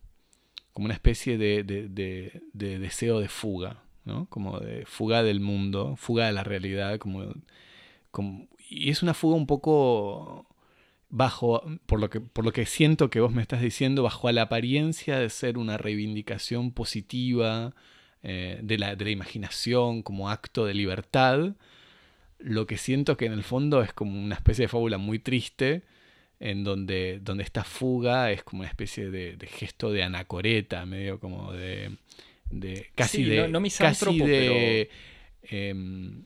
como 0.72 0.86
una 0.86 0.94
especie 0.94 1.36
de- 1.36 1.62
de- 1.62 2.42
de 2.54 2.78
deseo 2.78 3.20
de 3.20 3.28
fuga, 3.28 3.82
Como 4.28 4.58
de 4.58 4.84
fuga 4.84 5.22
del 5.22 5.40
mundo, 5.40 5.94
fuga 5.96 6.26
de 6.26 6.32
la 6.32 6.42
realidad, 6.42 6.98
como, 6.98 7.34
y 8.68 8.90
es 8.90 9.02
una 9.02 9.14
fuga 9.14 9.36
un 9.36 9.46
poco 9.46 10.46
bajo, 11.08 11.62
por 11.86 12.00
lo, 12.00 12.10
que, 12.10 12.20
por 12.20 12.44
lo 12.44 12.52
que 12.52 12.66
siento 12.66 13.10
que 13.10 13.20
vos 13.20 13.32
me 13.32 13.42
estás 13.42 13.60
diciendo, 13.60 14.02
bajo 14.02 14.28
a 14.28 14.32
la 14.32 14.42
apariencia 14.42 15.18
de 15.18 15.30
ser 15.30 15.58
una 15.58 15.78
reivindicación 15.78 16.72
positiva 16.72 17.74
eh, 18.22 18.58
de, 18.62 18.78
la, 18.78 18.96
de 18.96 19.04
la 19.04 19.10
imaginación 19.10 20.02
como 20.02 20.30
acto 20.30 20.66
de 20.66 20.74
libertad, 20.74 21.54
lo 22.38 22.66
que 22.66 22.78
siento 22.78 23.16
que 23.16 23.26
en 23.26 23.32
el 23.34 23.44
fondo 23.44 23.82
es 23.82 23.92
como 23.92 24.18
una 24.20 24.34
especie 24.34 24.64
de 24.64 24.68
fábula 24.68 24.98
muy 24.98 25.20
triste, 25.20 25.82
en 26.40 26.64
donde, 26.64 27.20
donde 27.22 27.44
esta 27.44 27.62
fuga 27.62 28.32
es 28.32 28.42
como 28.42 28.60
una 28.62 28.68
especie 28.68 29.10
de 29.10 29.46
gesto 29.46 29.92
de 29.92 30.02
anacoreta, 30.02 30.84
medio 30.86 31.20
como 31.20 31.52
de... 31.52 31.92
de 32.52 32.90
casi 32.94 33.18
Sí, 33.18 33.24
de... 33.24 33.36
no- 33.36 33.48
no 33.48 33.60
casi 33.78 34.18
de, 34.18 34.90
em, 35.42 36.24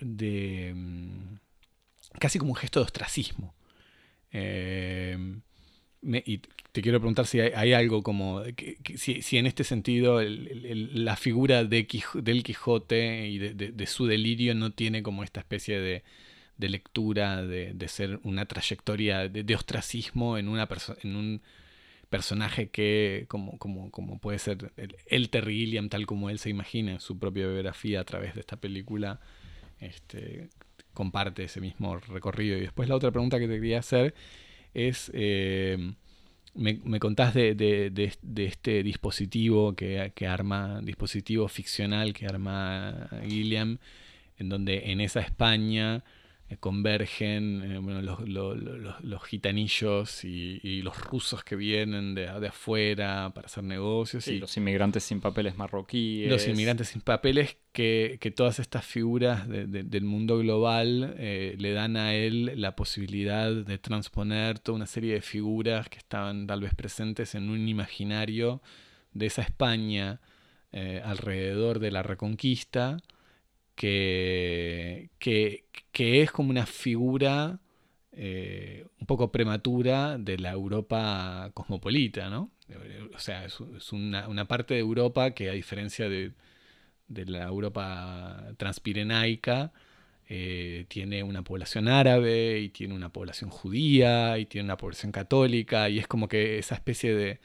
de 0.00 0.68
em, 0.68 1.38
casi 2.18 2.38
como 2.38 2.52
un 2.52 2.56
gesto 2.56 2.80
de 2.80 2.84
ostracismo. 2.84 3.54
Eh, 4.32 5.16
me- 6.02 6.22
y 6.26 6.38
te 6.72 6.82
quiero 6.82 7.00
preguntar 7.00 7.26
si 7.26 7.40
hay, 7.40 7.52
hay 7.54 7.72
algo 7.72 8.02
como, 8.02 8.42
que- 8.56 8.76
que- 8.82 8.98
si, 8.98 9.22
si 9.22 9.38
en 9.38 9.46
este 9.46 9.64
sentido 9.64 10.20
el- 10.20 10.48
el- 10.48 10.66
el- 10.66 11.04
la 11.04 11.16
figura 11.16 11.64
de 11.64 11.86
del 12.14 12.42
Quijote 12.42 13.28
y 13.28 13.38
de, 13.38 13.54
de- 13.54 13.72
de 13.72 13.86
su 13.86 14.06
delirio 14.06 14.54
no 14.54 14.72
tiene 14.72 15.02
como 15.02 15.24
esta 15.24 15.40
especie 15.40 15.80
de, 15.80 16.02
de 16.58 16.68
lectura 16.68 17.42
de, 17.44 17.72
de 17.74 17.88
ser 17.88 18.20
una 18.24 18.46
trayectoria 18.46 19.28
de, 19.28 19.42
ostracismo 19.54 20.38
en, 20.38 20.48
una 20.48 20.68
en 21.02 21.16
un 21.16 21.42
personaje 22.10 22.68
que, 22.70 23.26
como, 23.28 23.58
como, 23.58 23.90
como 23.90 24.18
puede 24.18 24.38
ser 24.38 24.72
el, 25.06 25.30
Terry 25.30 25.56
Gilliam, 25.56 25.88
tal 25.88 26.06
como 26.06 26.30
él 26.30 26.38
se 26.38 26.50
imagina 26.50 26.92
en 26.92 27.00
su 27.00 27.18
propia 27.18 27.46
biografía 27.46 28.00
a 28.00 28.04
través 28.04 28.34
de 28.34 28.40
esta 28.40 28.56
película, 28.56 29.20
este, 29.80 30.48
comparte 30.94 31.44
ese 31.44 31.60
mismo 31.60 31.98
recorrido. 31.98 32.56
Y 32.58 32.62
después 32.62 32.88
la 32.88 32.96
otra 32.96 33.10
pregunta 33.12 33.38
que 33.38 33.48
te 33.48 33.56
quería 33.56 33.80
hacer 33.80 34.14
es, 34.74 35.10
eh, 35.14 35.94
me, 36.54 36.80
me 36.84 37.00
contás 37.00 37.34
de, 37.34 37.54
de- 37.54 37.90
de- 37.90 38.14
de 38.22 38.44
este 38.46 38.82
dispositivo 38.82 39.74
que, 39.74 40.12
que 40.14 40.26
arma, 40.26 40.80
dispositivo 40.82 41.48
ficcional 41.48 42.12
que 42.14 42.26
arma 42.26 43.08
Gilliam, 43.26 43.78
en 44.38 44.48
donde 44.48 44.90
en 44.92 45.00
esa 45.00 45.20
España 45.20 46.04
convergen 46.58 47.62
eh, 47.64 47.78
bueno, 47.78 48.00
los, 48.02 48.20
lo- 48.28 48.54
lo- 48.54 48.76
los- 48.78 49.02
los 49.02 49.22
gitanillos 49.24 50.24
y, 50.24 50.60
y 50.62 50.82
los 50.82 50.96
rusos 51.00 51.42
que 51.42 51.56
vienen 51.56 52.14
de, 52.14 52.26
de 52.40 52.46
afuera 52.48 53.32
para 53.34 53.46
hacer 53.46 53.64
negocios. 53.64 54.24
Sí, 54.24 54.34
y, 54.34 54.38
los 54.38 54.56
inmigrantes 54.56 55.02
sin 55.02 55.20
papeles 55.20 55.56
marroquíes. 55.56 56.30
los 56.30 56.46
inmigrantes 56.46 56.88
sin 56.88 57.00
papeles 57.00 57.56
que, 57.72 58.18
que 58.20 58.30
todas 58.30 58.60
estas 58.60 58.84
figuras 58.84 59.48
de- 59.48 59.66
de- 59.66 59.82
del 59.82 60.04
mundo 60.04 60.38
global 60.38 61.14
eh, 61.18 61.56
le 61.58 61.72
dan 61.72 61.96
a 61.96 62.14
él 62.14 62.52
la 62.60 62.76
posibilidad 62.76 63.52
de 63.52 63.78
transponer 63.78 64.60
toda 64.60 64.76
una 64.76 64.86
serie 64.86 65.14
de 65.14 65.20
figuras 65.22 65.88
que 65.88 65.98
estaban 65.98 66.46
tal 66.46 66.60
vez 66.60 66.74
presentes 66.74 67.34
en 67.34 67.50
un 67.50 67.66
imaginario 67.68 68.62
de 69.12 69.26
esa 69.26 69.42
España 69.42 70.20
eh, 70.72 71.00
alrededor 71.04 71.78
de 71.80 71.90
la 71.90 72.02
Reconquista 72.02 72.98
que, 73.76 75.10
que, 75.18 75.66
que 75.92 76.22
es 76.22 76.32
como 76.32 76.50
una 76.50 76.66
figura 76.66 77.60
eh, 78.12 78.86
un 79.00 79.06
poco 79.06 79.30
prematura 79.30 80.18
de 80.18 80.38
la 80.38 80.50
Europa 80.52 81.50
cosmopolita, 81.54 82.30
¿no? 82.30 82.50
O 83.14 83.18
sea, 83.18 83.44
es, 83.44 83.60
una, 83.92 84.28
una 84.28 84.46
parte 84.48 84.74
de 84.74 84.80
Europa 84.80 85.30
que 85.32 85.50
a 85.50 85.52
diferencia 85.52 86.08
de, 86.08 86.32
de 87.08 87.26
la 87.26 87.44
Europa 87.44 88.54
transpirenaica, 88.56 89.72
eh, 90.28 90.86
tiene 90.88 91.22
una 91.22 91.42
población 91.44 91.88
árabe 91.88 92.58
y 92.58 92.70
tiene 92.70 92.94
una 92.94 93.12
población 93.12 93.50
judía 93.50 94.38
y 94.38 94.46
tiene 94.46 94.64
una 94.64 94.76
población 94.76 95.12
católica 95.12 95.88
y 95.88 95.98
es 96.00 96.08
como 96.08 96.28
que 96.28 96.58
esa 96.58 96.74
especie 96.74 97.14
de, 97.14 97.40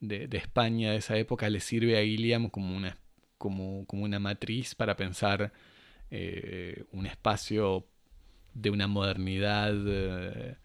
de, 0.00 0.28
de 0.28 0.38
España 0.38 0.92
de 0.92 0.98
esa 0.98 1.16
época 1.18 1.50
le 1.50 1.60
sirve 1.60 1.98
a 1.98 2.02
Gilliam 2.02 2.48
como 2.48 2.74
una, 2.76 2.96
como, 3.38 3.86
como 3.86 4.04
una 4.04 4.18
matriz 4.18 4.74
para 4.74 4.96
pensar 4.96 5.52
eh, 6.12 6.84
un 6.92 7.06
espacio 7.06 7.86
de 8.54 8.70
una 8.70 8.86
modernidad 8.88 9.74
eh, 9.86 10.56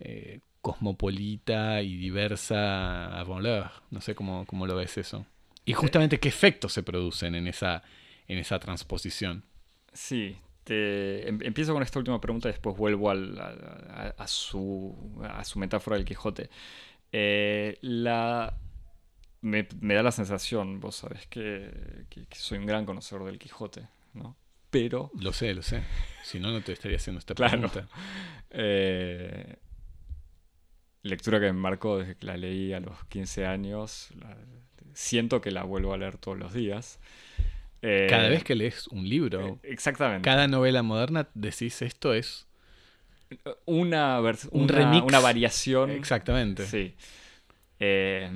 eh, 0.00 0.40
cosmopolita 0.62 1.82
y 1.82 1.96
diversa 1.96 3.18
avant 3.20 3.42
l'heure. 3.42 3.70
No 3.90 4.00
sé 4.00 4.14
cómo, 4.14 4.46
cómo 4.46 4.66
lo 4.66 4.76
ves 4.76 4.98
eso. 4.98 5.26
Y 5.66 5.74
justamente 5.74 6.20
qué 6.20 6.28
efectos 6.30 6.72
se 6.74 6.82
producen 6.84 7.34
en 7.36 7.48
esa, 7.48 7.82
en 8.28 8.38
esa 8.38 8.58
transposición. 8.60 9.44
Sí, 9.92 10.36
te- 10.64 11.28
em- 11.28 11.40
empiezo 11.42 11.72
con 11.72 11.82
esta 11.82 11.98
última 11.98 12.20
pregunta 12.20 12.48
y 12.48 12.52
después 12.52 12.76
vuelvo 12.76 13.10
al- 13.10 13.38
a, 13.38 14.08
a- 14.08 14.14
a 14.24 14.26
su, 14.28 15.20
a 15.24 15.44
su 15.44 15.58
metáfora 15.58 15.96
del 15.96 16.04
Quijote. 16.04 16.50
Eh, 17.12 17.78
la, 17.82 18.58
me, 19.42 19.68
me 19.80 19.94
da 19.94 20.02
la 20.04 20.12
sensación, 20.12 20.80
vos 20.80 20.96
sabés 20.96 21.26
que, 21.28 22.06
que- 22.10 22.26
que 22.26 22.36
soy 22.38 22.58
un 22.58 22.66
gran 22.66 22.86
conocedor 22.86 23.24
del 23.26 23.38
Quijote, 23.38 23.88
¿no? 24.14 24.36
Pero 24.74 25.10
Lo 25.20 25.32
sé, 25.32 25.54
lo 25.54 25.62
sé. 25.62 25.82
Si 26.24 26.38
no, 26.40 26.50
no 26.50 26.60
te 26.62 26.72
estaría 26.72 26.96
haciendo 26.96 27.18
esta 27.20 27.34
Claro. 27.34 27.70
pregunta. 27.70 27.88
Eh, 28.50 29.56
lectura 31.02 31.38
que 31.38 31.46
me 31.46 31.52
marcó 31.52 31.98
desde 31.98 32.16
que 32.16 32.26
la 32.26 32.36
leí 32.36 32.72
a 32.72 32.80
los 32.80 33.04
15 33.06 33.46
años. 33.46 34.08
la- 34.18 34.36
siento 34.94 35.40
que 35.40 35.50
la 35.50 35.64
vuelvo 35.64 35.92
a 35.92 35.98
leer 35.98 36.18
todos 36.18 36.38
los 36.38 36.52
días. 36.54 36.98
Eh, 37.82 38.06
Cada 38.08 38.28
vez 38.28 38.44
que 38.44 38.54
lees 38.54 38.86
un 38.88 39.08
libro, 39.08 39.46
eh, 39.62 39.72
Exactamente. 39.72 40.22
cada 40.24 40.46
novela 40.48 40.82
moderna, 40.82 41.28
decís 41.34 41.82
esto 41.82 42.14
es 42.14 42.46
Una, 43.66 44.20
Un 44.20 44.36
una, 44.52 44.72
remix. 44.72 45.02
una 45.06 45.18
variación. 45.20 45.90
exactamente. 45.90 46.66
Sí. 46.66 46.94
Eh, 47.80 48.30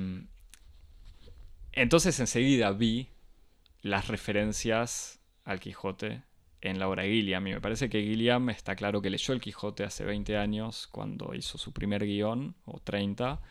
entonces 1.71 2.19
enseguida 2.19 2.71
vi 2.71 3.07
las 3.81 4.07
referencias 4.09 5.19
al 5.45 5.59
Quijote 5.61 6.21
en 6.61 6.79
la 6.79 6.87
obra 6.87 7.03
Gilliam. 7.03 7.45
Y 7.47 7.53
me 7.53 7.61
parece 7.61 7.89
que 7.89 8.01
Gilliam 8.01 8.49
está 8.49 8.75
claro 8.75 9.01
que 9.01 9.09
leyó 9.09 9.33
el 9.33 9.41
Quijote 9.41 9.83
hace 9.83 10.03
20 10.05 10.37
años 10.37 10.87
cuando 10.87 11.33
hizo 11.33 11.57
su 11.57 11.73
primer 11.73 12.05
guion, 12.05 12.55
o 12.65 12.79
30, 12.79 13.41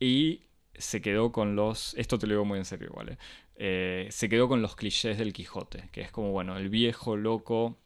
y 0.00 0.42
se 0.74 1.00
quedó 1.00 1.32
con 1.32 1.56
los... 1.56 1.94
Esto 1.94 2.18
te 2.18 2.26
lo 2.26 2.34
digo 2.34 2.44
muy 2.44 2.58
en 2.58 2.64
serio, 2.64 2.92
¿vale? 2.94 3.18
Eh, 3.56 4.08
se 4.10 4.28
quedó 4.28 4.48
con 4.48 4.60
los 4.60 4.76
clichés 4.76 5.18
del 5.18 5.32
Quijote, 5.32 5.88
que 5.92 6.02
es 6.02 6.10
como, 6.10 6.30
bueno, 6.30 6.56
el 6.58 6.68
viejo 6.68 7.16
loco 7.16 7.78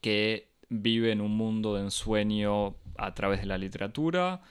que 0.00 0.52
vive 0.68 1.12
en 1.12 1.20
un 1.20 1.36
mundo 1.36 1.74
de 1.74 1.82
ensueño 1.82 2.76
a 2.96 3.14
través 3.14 3.40
de 3.40 3.46
la 3.46 3.58
literatura, 3.58 4.42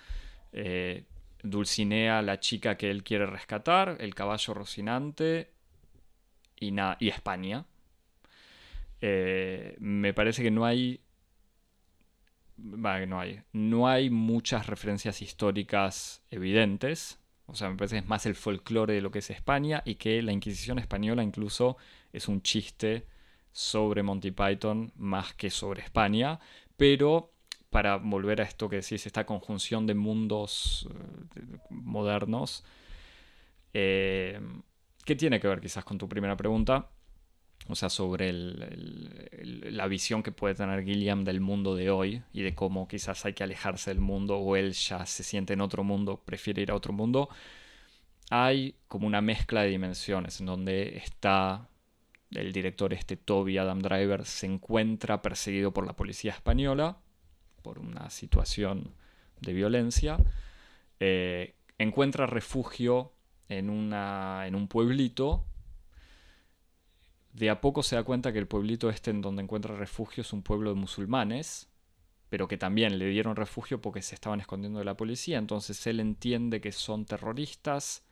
eh, 0.52 1.06
Dulcinea, 1.44 2.22
la 2.22 2.40
chica 2.40 2.78
que 2.78 2.92
él 2.92 3.04
quiere 3.04 3.26
rescatar, 3.26 3.98
el 4.00 4.14
caballo 4.14 4.54
rocinante 4.54 5.52
y, 6.60 6.74
y 7.00 7.10
España. 7.10 7.66
Eh, 9.02 9.76
me 9.80 10.14
parece 10.14 10.44
que 10.44 10.52
no 10.52 10.66
hay. 10.66 11.02
no 12.58 13.20
hay. 13.20 13.42
No 13.52 13.88
hay 13.88 14.10
muchas 14.10 14.68
referencias 14.68 15.22
históricas 15.22 16.24
evidentes. 16.30 17.20
O 17.48 17.56
sea, 17.56 17.70
me 17.70 17.76
parece 17.76 17.96
que 17.96 18.00
es 18.00 18.08
más 18.08 18.26
el 18.26 18.36
folclore 18.36 18.94
de 18.94 19.02
lo 19.02 19.12
que 19.12 19.20
es 19.20 19.30
España 19.30 19.82
y 19.86 19.96
que 19.96 20.22
la 20.22 20.32
Inquisición 20.32 20.80
española 20.80 21.24
incluso 21.24 21.78
es 22.14 22.28
un 22.28 22.42
chiste 22.42 23.06
sobre 23.52 24.04
Monty 24.04 24.32
Python 24.32 24.94
más 24.96 25.34
que 25.34 25.50
sobre 25.50 25.82
España. 25.82 26.40
Pero 26.78 27.34
para 27.70 27.98
volver 27.98 28.42
a 28.42 28.44
esto 28.44 28.70
que 28.70 28.78
decís, 28.78 29.06
esta 29.06 29.26
conjunción 29.26 29.88
de 29.88 29.96
mundos 29.96 30.88
eh, 31.36 31.58
modernos, 31.70 32.64
eh, 33.74 34.40
¿qué 35.06 35.16
tiene 35.16 35.40
que 35.40 35.48
ver 35.48 35.62
quizás 35.62 35.84
con 35.86 35.98
tu 35.98 36.08
primera 36.08 36.36
pregunta? 36.38 36.90
O 37.72 37.76
sea, 37.76 37.90
sobre 37.90 38.34
la 38.34 39.88
visión 39.88 40.24
que 40.24 40.32
puede 40.32 40.56
tener 40.56 40.84
Gilliam 40.84 41.24
del 41.24 41.40
mundo 41.40 41.76
de 41.76 41.90
hoy 41.90 42.22
y 42.34 42.42
de 42.42 42.54
cómo 42.54 42.88
quizás 42.88 43.26
hay 43.26 43.34
que 43.34 43.44
alejarse 43.44 43.92
del 43.92 44.02
mundo 44.02 44.38
o 44.38 44.56
él 44.56 44.74
ya 44.74 45.06
se 45.06 45.24
siente 45.24 45.54
en 45.54 45.62
otro 45.62 45.84
mundo, 45.84 46.22
prefiere 46.26 46.62
ir 46.62 46.72
a 46.72 46.76
otro 46.76 46.92
mundo. 46.92 47.30
Hay 48.30 48.76
como 48.88 49.08
una 49.08 49.22
mezcla 49.22 49.64
de 49.64 49.70
dimensiones 49.70 50.40
en 50.42 50.48
donde 50.48 50.98
está 50.98 51.70
el 52.32 52.52
director 52.52 52.94
este 52.94 53.18
Toby 53.18 53.58
Adam 53.58 53.80
Driver 53.80 54.26
se 54.26 54.48
encuentra 54.48 55.22
perseguido 55.22 55.74
por 55.74 55.86
la 55.86 55.94
policía 55.94 56.32
española 56.32 56.98
por 57.62 57.80
una 57.80 58.10
situación 58.10 58.94
de 59.40 59.54
violencia, 59.54 60.18
eh, 61.00 61.56
encuentra 61.78 62.26
refugio 62.26 63.14
en, 63.50 63.70
en 63.94 64.56
un 64.56 64.68
pueblito. 64.68 65.46
De 67.34 67.50
a 67.50 67.62
poco 67.62 67.82
se 67.84 67.96
da 67.96 68.04
cuenta 68.04 68.34
que 68.34 68.40
el 68.40 68.48
pueblito 68.48 68.90
este 68.90 69.12
en 69.12 69.22
donde 69.22 69.42
encuentra 69.42 69.76
refugio 69.76 70.22
es 70.22 70.34
un 70.34 70.44
pueblo 70.44 70.74
de 70.74 70.80
musulmanes, 70.80 71.70
pero 72.30 72.48
que 72.48 72.58
también 72.58 72.98
le 73.00 73.08
dieron 73.08 73.36
refugio 73.36 73.82
porque 73.82 74.02
se 74.02 74.16
estaban 74.16 74.40
escondiendo 74.42 74.80
de 74.80 74.86
la 74.86 74.98
policía. 74.98 75.38
Entonces 75.38 75.86
él 75.88 76.00
entiende 76.00 76.62
que 76.62 76.72
son 76.72 77.06
terroristas. 77.06 78.06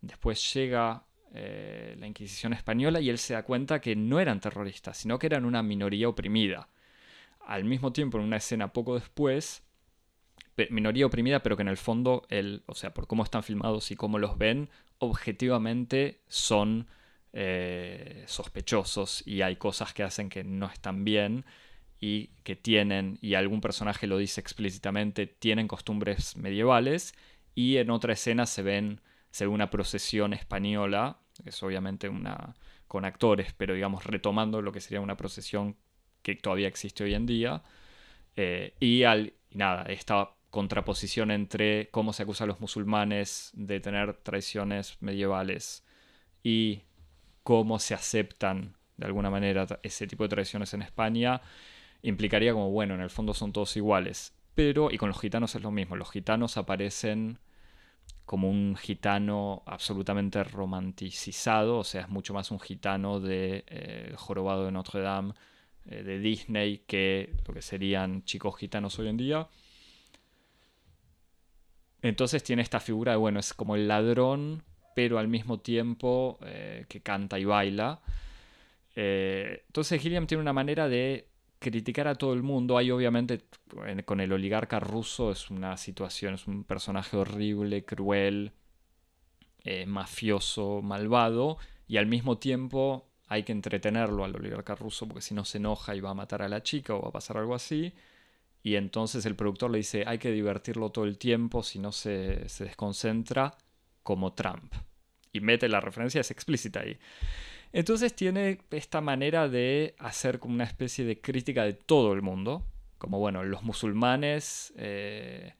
Después 0.00 0.54
llega 0.54 1.04
eh, 1.34 1.96
la 1.98 2.06
Inquisición 2.06 2.52
española 2.52 3.00
y 3.00 3.10
él 3.10 3.18
se 3.18 3.34
da 3.34 3.42
cuenta 3.42 3.80
que 3.80 3.96
no 3.96 4.20
eran 4.20 4.40
terroristas, 4.40 4.96
sino 4.96 5.18
que 5.18 5.26
eran 5.26 5.44
una 5.44 5.62
minoría 5.62 6.08
oprimida 6.08 6.68
al 7.48 7.64
mismo 7.64 7.92
tiempo 7.92 8.18
en 8.18 8.24
una 8.24 8.36
escena 8.36 8.74
poco 8.74 8.94
después, 8.94 9.62
minoría 10.70 11.06
oprimida, 11.06 11.42
pero 11.42 11.56
que 11.56 11.62
en 11.62 11.68
el 11.68 11.78
fondo, 11.78 12.26
el, 12.28 12.62
o 12.66 12.74
sea, 12.74 12.92
por 12.92 13.06
cómo 13.06 13.22
están 13.22 13.42
filmados 13.42 13.90
y 13.90 13.96
cómo 13.96 14.18
los 14.18 14.36
ven, 14.36 14.68
objetivamente 14.98 16.20
son 16.28 16.88
eh, 17.32 18.24
sospechosos 18.26 19.26
y 19.26 19.42
hay 19.42 19.56
cosas 19.56 19.92
que 19.94 20.02
hacen 20.02 20.28
que 20.28 20.44
no 20.44 20.66
están 20.66 21.04
bien 21.04 21.44
y 22.00 22.28
que 22.44 22.56
tienen, 22.56 23.18
y 23.20 23.34
algún 23.34 23.60
personaje 23.60 24.06
lo 24.06 24.18
dice 24.18 24.40
explícitamente, 24.40 25.26
tienen 25.26 25.68
costumbres 25.68 26.36
medievales 26.36 27.14
y 27.54 27.78
en 27.78 27.90
otra 27.90 28.12
escena 28.12 28.46
se 28.46 28.62
ven, 28.62 29.00
se 29.30 29.44
ve 29.46 29.48
una 29.52 29.70
procesión 29.70 30.32
española, 30.32 31.18
que 31.42 31.50
es 31.50 31.62
obviamente 31.62 32.08
una 32.08 32.54
con 32.88 33.04
actores, 33.04 33.52
pero 33.52 33.74
digamos 33.74 34.04
retomando 34.04 34.62
lo 34.62 34.72
que 34.72 34.80
sería 34.80 35.00
una 35.00 35.16
procesión 35.16 35.76
que 36.22 36.34
todavía 36.34 36.68
existe 36.68 37.04
hoy 37.04 37.14
en 37.14 37.26
día. 37.26 37.62
Eh, 38.36 38.74
y, 38.80 39.04
al, 39.04 39.34
nada, 39.52 39.82
esta 39.84 40.30
contraposición 40.50 41.30
entre 41.30 41.88
cómo 41.90 42.12
se 42.12 42.22
acusa 42.22 42.44
a 42.44 42.46
los 42.46 42.60
musulmanes 42.60 43.50
de 43.54 43.80
tener 43.80 44.14
tradiciones 44.14 44.96
medievales 45.00 45.84
y 46.42 46.82
cómo 47.48 47.78
se 47.78 47.94
aceptan 47.94 48.74
de 48.98 49.06
alguna 49.06 49.30
manera 49.30 49.66
ese 49.82 50.06
tipo 50.06 50.22
de 50.22 50.28
tradiciones 50.28 50.74
en 50.74 50.82
España, 50.82 51.40
implicaría 52.02 52.52
como, 52.52 52.70
bueno, 52.70 52.94
en 52.94 53.00
el 53.00 53.08
fondo 53.08 53.32
son 53.32 53.54
todos 53.54 53.74
iguales. 53.78 54.34
Pero, 54.54 54.90
y 54.90 54.98
con 54.98 55.08
los 55.08 55.18
gitanos 55.18 55.54
es 55.54 55.62
lo 55.62 55.70
mismo, 55.70 55.96
los 55.96 56.10
gitanos 56.10 56.58
aparecen 56.58 57.38
como 58.26 58.50
un 58.50 58.76
gitano 58.76 59.62
absolutamente 59.64 60.44
romanticizado, 60.44 61.78
o 61.78 61.84
sea, 61.84 62.02
es 62.02 62.10
mucho 62.10 62.34
más 62.34 62.50
un 62.50 62.60
gitano 62.60 63.18
de 63.18 63.64
eh, 63.66 64.12
jorobado 64.16 64.66
de 64.66 64.72
Notre 64.72 65.00
Dame 65.00 65.32
eh, 65.86 66.02
de 66.02 66.18
Disney 66.18 66.84
que 66.86 67.32
lo 67.46 67.54
que 67.54 67.62
serían 67.62 68.24
chicos 68.24 68.58
gitanos 68.58 68.98
hoy 68.98 69.08
en 69.08 69.16
día. 69.16 69.48
Entonces 72.02 72.42
tiene 72.42 72.60
esta 72.60 72.78
figura 72.78 73.12
de, 73.12 73.16
bueno, 73.16 73.40
es 73.40 73.54
como 73.54 73.74
el 73.74 73.88
ladrón, 73.88 74.64
pero 74.98 75.20
al 75.20 75.28
mismo 75.28 75.60
tiempo 75.60 76.40
eh, 76.42 76.84
que 76.88 77.00
canta 77.02 77.38
y 77.38 77.44
baila. 77.44 78.00
Eh, 78.96 79.62
entonces 79.68 80.02
Gilliam 80.02 80.26
tiene 80.26 80.42
una 80.42 80.52
manera 80.52 80.88
de 80.88 81.28
criticar 81.60 82.08
a 82.08 82.16
todo 82.16 82.32
el 82.32 82.42
mundo. 82.42 82.76
Hay 82.76 82.90
obviamente 82.90 83.44
con 84.04 84.20
el 84.20 84.32
oligarca 84.32 84.80
ruso 84.80 85.30
es 85.30 85.50
una 85.50 85.76
situación, 85.76 86.34
es 86.34 86.48
un 86.48 86.64
personaje 86.64 87.16
horrible, 87.16 87.84
cruel, 87.84 88.50
mafioso, 89.86 90.82
malvado, 90.82 91.58
y 91.86 91.98
al 91.98 92.06
mismo 92.06 92.38
tiempo 92.38 93.06
hay 93.28 93.44
que 93.44 93.52
entretenerlo 93.52 94.24
al 94.24 94.34
oligarca 94.34 94.74
ruso 94.74 95.06
porque 95.06 95.22
si 95.22 95.32
no 95.32 95.44
se 95.44 95.58
enoja 95.58 95.94
y 95.94 96.00
va 96.00 96.10
a 96.10 96.14
matar 96.14 96.42
a 96.42 96.48
la 96.48 96.64
chica 96.64 96.92
o 96.92 97.02
va 97.02 97.10
a 97.10 97.12
pasar 97.12 97.36
algo 97.36 97.54
así. 97.54 97.92
Y 98.64 98.74
entonces 98.74 99.24
el 99.26 99.36
productor 99.36 99.70
le 99.70 99.78
dice, 99.78 100.02
hay 100.08 100.18
que 100.18 100.32
divertirlo 100.32 100.90
todo 100.90 101.04
el 101.04 101.18
tiempo, 101.18 101.62
si 101.62 101.78
no 101.78 101.92
se, 101.92 102.48
se 102.48 102.64
desconcentra, 102.64 103.56
como 104.02 104.32
Trump. 104.32 104.72
Y 105.32 105.40
mete 105.40 105.68
la 105.68 105.80
referencia, 105.80 106.20
es 106.20 106.30
explícita 106.30 106.80
ahí. 106.80 106.98
Entonces 107.72 108.14
tiene 108.14 108.60
esta 108.70 109.00
manera 109.00 109.48
de 109.48 109.94
hacer 109.98 110.38
como 110.38 110.54
una 110.54 110.64
especie 110.64 111.04
de 111.04 111.20
crítica 111.20 111.64
de 111.64 111.74
todo 111.74 112.12
el 112.12 112.22
mundo. 112.22 112.64
Como 112.98 113.18
bueno, 113.18 113.44
los 113.44 113.62
musulmanes, 113.62 114.72
eh, 114.76 115.54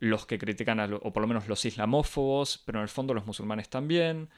los 0.00 0.26
que 0.26 0.38
critican, 0.38 0.80
o 0.80 1.12
por 1.12 1.20
lo 1.20 1.26
menos 1.28 1.48
los 1.48 1.64
islamófobos, 1.64 2.62
pero 2.66 2.78
en 2.78 2.82
el 2.82 2.88
fondo 2.88 3.14
los 3.14 3.26
musulmanes 3.26 3.68
también 3.68 4.28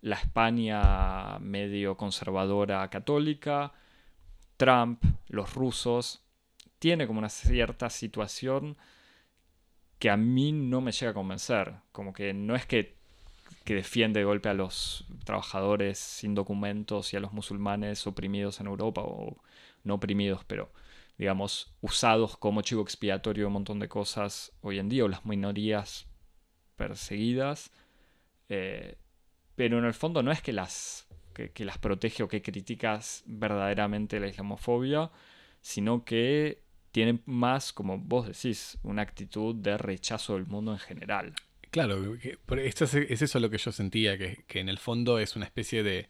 la 0.00 0.16
España 0.16 1.38
medio 1.40 1.96
conservadora 1.96 2.88
católica, 2.88 3.72
Trump, 4.56 5.02
los 5.28 5.54
rusos, 5.54 6.22
tiene 6.78 7.06
como 7.06 7.18
una 7.18 7.28
cierta 7.28 7.90
situación 7.90 8.76
que 9.98 10.10
a 10.10 10.16
mí 10.16 10.52
no 10.52 10.80
me 10.80 10.92
llega 10.92 11.10
a 11.10 11.14
convencer. 11.14 11.74
Como 11.92 12.12
que 12.12 12.32
no 12.32 12.54
es 12.54 12.66
que, 12.66 12.97
que 13.64 13.74
defiende 13.74 14.20
de 14.20 14.24
golpe 14.24 14.48
a 14.48 14.54
los 14.54 15.04
trabajadores 15.24 15.98
sin 15.98 16.34
documentos 16.34 17.12
y 17.12 17.16
a 17.16 17.20
los 17.20 17.32
musulmanes 17.32 18.06
oprimidos 18.06 18.60
en 18.60 18.66
Europa, 18.66 19.02
o 19.02 19.36
no 19.84 19.94
oprimidos, 19.94 20.44
pero 20.44 20.70
digamos, 21.18 21.74
usados 21.80 22.36
como 22.36 22.62
chivo 22.62 22.82
expiatorio 22.82 23.42
de 23.42 23.46
un 23.48 23.52
montón 23.54 23.80
de 23.80 23.88
cosas 23.88 24.52
hoy 24.62 24.78
en 24.78 24.88
día, 24.88 25.04
o 25.04 25.08
las 25.08 25.26
minorías 25.26 26.06
perseguidas. 26.76 27.70
Eh, 28.48 28.96
pero 29.56 29.78
en 29.78 29.84
el 29.84 29.94
fondo 29.94 30.22
no 30.22 30.30
es 30.30 30.40
que 30.40 30.52
las, 30.52 31.08
que, 31.34 31.64
las 31.64 31.78
protege 31.78 32.22
o 32.22 32.28
que 32.28 32.42
criticas 32.42 33.24
verdaderamente 33.26 34.20
la 34.20 34.28
islamofobia, 34.28 35.10
sino 35.60 36.04
que 36.04 36.62
tienen 36.92 37.22
más, 37.26 37.72
como 37.72 37.98
vos 37.98 38.28
decís, 38.28 38.78
una 38.82 39.02
actitud 39.02 39.54
de 39.56 39.76
rechazo 39.76 40.34
del 40.34 40.46
mundo 40.46 40.72
en 40.72 40.78
general. 40.78 41.34
Claro, 41.70 42.16
esto 42.62 42.84
es, 42.84 42.94
eso 42.94 43.40
lo 43.40 43.50
que 43.50 43.58
yo 43.58 43.72
sentía, 43.72 44.16
que, 44.16 44.44
en 44.60 44.68
el 44.68 44.78
fondo 44.78 45.18
es 45.18 45.36
una 45.36 45.44
especie 45.44 45.82
de, 45.82 46.08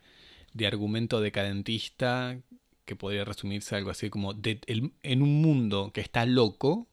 de, 0.52 0.66
argumento 0.66 1.20
decadentista 1.20 2.38
que 2.84 2.96
podría 2.96 3.24
resumirse 3.24 3.74
algo 3.74 3.90
así 3.90 4.08
como 4.08 4.34
en 4.42 5.22
un 5.22 5.42
mundo 5.42 5.90
que 5.92 6.00
está 6.00 6.24
loco, 6.26 6.86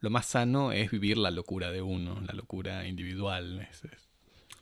lo 0.00 0.10
más 0.10 0.26
sano 0.26 0.72
es 0.72 0.90
vivir 0.90 1.18
la 1.18 1.30
locura 1.30 1.70
de 1.70 1.82
uno, 1.82 2.20
la 2.20 2.32
locura 2.32 2.86
individual. 2.86 3.68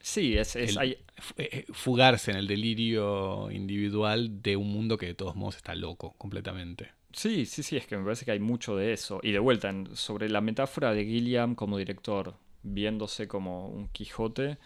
Sí, 0.01 0.37
es, 0.37 0.55
eh, 0.55 0.97
eh, 1.37 1.65
fugarse 1.71 2.31
en 2.31 2.37
el 2.37 2.47
delirio 2.47 3.51
individual 3.51 4.41
de 4.41 4.55
un 4.55 4.71
mundo 4.71 4.97
que 4.97 5.05
de 5.07 5.13
todos 5.13 5.35
modos 5.35 5.57
está 5.57 5.75
loco 5.75 6.15
completamente. 6.17 6.91
Sí, 7.13 7.45
sí, 7.45 7.63
sí, 7.63 7.77
es 7.77 7.87
que 7.87 7.97
me 7.97 8.03
parece 8.03 8.25
que 8.25 8.31
hay 8.31 8.39
mucho 8.39 8.75
de 8.75 8.93
eso. 8.93 9.19
Y 9.23 9.31
de 9.31 9.39
vuelta, 9.39 9.73
sobre 9.93 10.29
la 10.29 10.41
metáfora 10.41 10.93
de 10.93 11.05
Gilliam 11.05 11.55
como 11.55 11.77
director, 11.77 12.35
viéndose 12.73 13.27
como 13.27 13.67
un 13.67 13.87
Quijote, 13.89 14.57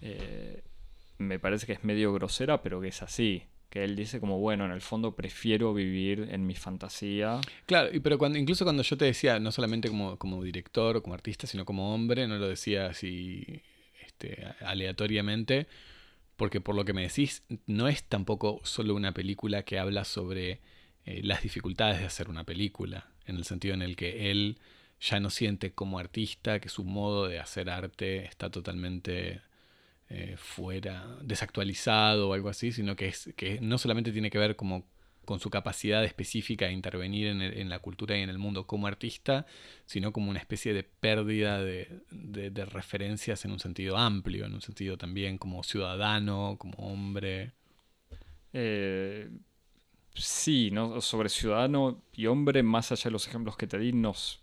eh, 0.00 0.62
me 1.18 1.38
parece 1.38 1.66
que 1.66 1.72
es 1.72 1.84
medio 1.84 2.12
grosera, 2.12 2.62
pero 2.62 2.80
que 2.80 2.88
es 2.88 3.02
así. 3.02 3.44
que 3.70 3.82
él 3.84 3.96
dice 3.96 4.20
como, 4.20 4.38
bueno, 4.38 4.64
en 4.64 4.70
el 4.70 4.80
fondo 4.80 5.16
prefiero 5.16 5.74
vivir 5.74 6.28
en 6.30 6.46
mi 6.46 6.54
fantasía. 6.54 7.40
Claro, 7.66 7.90
pero 8.02 8.16
cuando, 8.16 8.38
incluso 8.38 8.64
cuando 8.64 8.82
yo 8.82 8.96
te 8.96 9.06
decía, 9.06 9.40
no 9.40 9.50
solamente 9.50 9.88
como, 9.88 10.16
como 10.18 10.42
director 10.42 10.96
o 10.96 11.02
como 11.02 11.14
artista, 11.14 11.46
sino 11.46 11.64
como 11.64 11.92
hombre, 11.92 12.28
no 12.28 12.38
lo 12.38 12.48
decía 12.48 12.86
así 12.86 13.62
este, 14.06 14.46
aleatoriamente, 14.60 15.66
porque 16.36 16.60
por 16.60 16.74
lo 16.74 16.84
que 16.84 16.92
me 16.92 17.02
decís, 17.02 17.42
no 17.66 17.88
es 17.88 18.04
tampoco 18.04 18.60
solo 18.62 18.94
una 18.94 19.12
película 19.12 19.64
que 19.64 19.78
habla 19.78 20.04
sobre 20.04 20.60
eh, 21.04 21.20
las 21.22 21.42
dificultades 21.42 21.98
de 21.98 22.06
hacer 22.06 22.28
una 22.28 22.44
película, 22.44 23.08
en 23.26 23.36
el 23.36 23.44
sentido 23.44 23.74
en 23.74 23.82
el 23.82 23.96
que 23.96 24.30
él 24.30 24.58
ya 25.00 25.20
no 25.20 25.30
siente 25.30 25.72
como 25.72 25.98
artista 25.98 26.60
que 26.60 26.68
su 26.68 26.84
modo 26.84 27.28
de 27.28 27.38
hacer 27.38 27.70
arte 27.70 28.24
está 28.24 28.50
totalmente 28.50 29.42
eh, 30.08 30.36
fuera, 30.38 31.16
desactualizado 31.22 32.30
o 32.30 32.32
algo 32.32 32.48
así, 32.48 32.72
sino 32.72 32.96
que, 32.96 33.08
es, 33.08 33.30
que 33.36 33.60
no 33.60 33.78
solamente 33.78 34.12
tiene 34.12 34.30
que 34.30 34.38
ver 34.38 34.56
como 34.56 34.86
con 35.26 35.40
su 35.40 35.50
capacidad 35.50 36.04
específica 36.04 36.66
de 36.66 36.72
intervenir 36.72 37.26
en, 37.26 37.68
la 37.68 37.80
cultura 37.80 38.16
y 38.16 38.22
en 38.22 38.30
el 38.30 38.38
mundo 38.38 38.66
como 38.66 38.86
artista, 38.86 39.44
sino 39.84 40.12
como 40.12 40.30
una 40.30 40.38
especie 40.38 40.72
de 40.72 40.84
pérdida 40.84 41.62
de, 41.62 42.64
referencias 42.70 43.44
en 43.44 43.50
un 43.50 43.58
sentido 43.58 43.96
amplio, 43.96 44.46
en 44.46 44.54
un 44.54 44.62
sentido 44.62 44.96
también 44.96 45.36
como 45.36 45.64
ciudadano, 45.64 46.56
como 46.58 46.76
hombre. 46.78 47.52
Eh, 48.52 49.28
sí, 50.16 50.70
¿no? 50.70 51.00
sobre 51.00 51.28
ciudadano 51.28 52.02
y 52.12 52.26
hombre, 52.26 52.62
más 52.62 52.92
allá 52.92 53.04
de 53.04 53.10
los 53.10 53.26
ejemplos 53.28 53.56
que 53.56 53.66
te 53.66 53.78
di, 53.78 53.92
nos, 53.92 54.40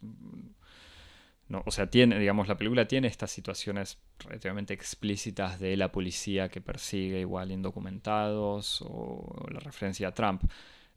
o 1.66 1.72
sea, 1.72 1.90
tiene, 1.90 2.18
digamos, 2.20 2.48
la 2.48 2.58
película 2.58 2.88
tiene 2.88 3.08
estas 3.08 3.32
situaciones 3.32 4.00
relativamente 4.20 4.74
explícitas 4.74 5.60
de 5.60 5.78
la 5.78 5.92
policía 5.92 6.50
que 6.50 6.62
persigue 6.62 7.20
igual 7.20 7.52
indocumentados 7.52 8.82
o 8.82 9.46
la 9.52 9.60
referencia 9.60 10.10
a 10.10 10.14
Trump. 10.14 10.44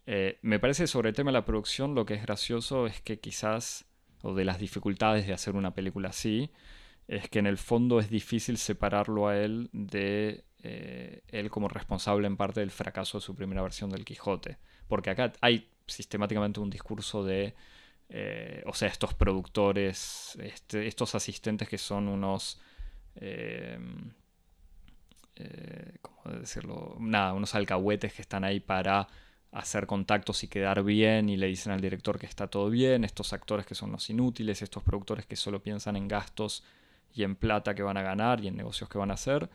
Eh, 0.07 0.39
me 0.43 0.59
parece 0.59 0.87
sobre 0.87 1.11
el 1.11 1.15
tema 1.15 1.31
de 1.31 1.35
la 1.35 1.45
producción 1.45 1.95
lo 1.95 2.07
que 2.07 2.15
es 2.15 2.23
gracioso 2.23 2.87
es 2.87 3.01
que 3.01 3.19
quizás, 3.19 3.87
o 4.23 4.35
de 4.35 4.45
las 4.45 4.59
dificultades 4.59 5.27
de 5.27 5.33
hacer 5.33 5.57
una 5.57 5.75
película 5.75 6.11
así, 6.11 6.51
es 7.09 7.29
que 7.29 7.39
en 7.39 7.47
el 7.47 7.59
fondo 7.59 8.01
es 8.01 8.11
difícil 8.11 8.57
separarlo 8.57 9.29
a 9.29 9.37
él 9.37 9.69
de 9.73 10.45
eh, 10.69 11.23
él 11.29 11.49
como 11.51 11.69
responsable 11.69 12.27
en 12.27 12.37
parte 12.37 12.61
del 12.61 12.71
fracaso 12.71 13.19
de 13.19 13.23
su 13.23 13.35
primera 13.35 13.63
versión 13.63 13.91
del 13.91 14.05
Quijote. 14.05 14.59
Porque 14.89 15.11
acá 15.11 15.33
hay 15.41 15.69
sistemáticamente 15.87 16.61
un 16.61 16.71
discurso 16.71 17.25
de 17.25 17.55
eh, 18.09 18.63
o 18.67 18.75
sea, 18.75 18.89
estos 18.89 19.15
productores, 19.15 20.37
este, 20.41 20.87
estos 20.87 21.15
asistentes 21.15 21.69
que 21.69 21.79
son 21.79 22.09
unos... 22.09 22.61
Eh, 23.17 23.79
¿Cómo 26.01 26.37
decirlo? 26.39 26.97
Nada, 26.99 27.35
unos 27.35 27.55
alcahuetes 27.55 28.15
que 28.15 28.23
están 28.23 28.43
ahí 28.43 28.59
para 28.59 29.07
hacer 29.53 29.87
contactos 29.87 30.43
y 30.45 30.49
quedar 30.49 30.83
bien 30.83 31.29
y 31.29 31.37
le 31.37 31.47
dicen 31.47 31.73
al 31.73 31.81
director 31.81 32.19
que 32.19 32.27
está 32.27 32.47
todo 32.47 32.71
bien, 32.71 33.05
estos 33.05 33.33
actores 33.35 33.67
que 33.67 33.75
son 33.75 33.93
los 33.93 34.09
inútiles, 34.09 34.63
estos 34.63 34.83
productores 34.83 35.27
que 35.27 35.37
solo 35.37 35.63
piensan 35.63 35.97
en 35.97 36.09
gastos 36.09 36.65
y 37.15 37.23
en 37.23 37.37
plata 37.37 37.75
que 37.75 37.83
van 37.83 37.99
a 37.99 38.03
ganar 38.03 38.43
y 38.43 38.49
en 38.49 38.57
negocios 38.57 38.89
que 38.89 38.99
van 38.99 39.11
a 39.11 39.15
hacer. 39.15 39.49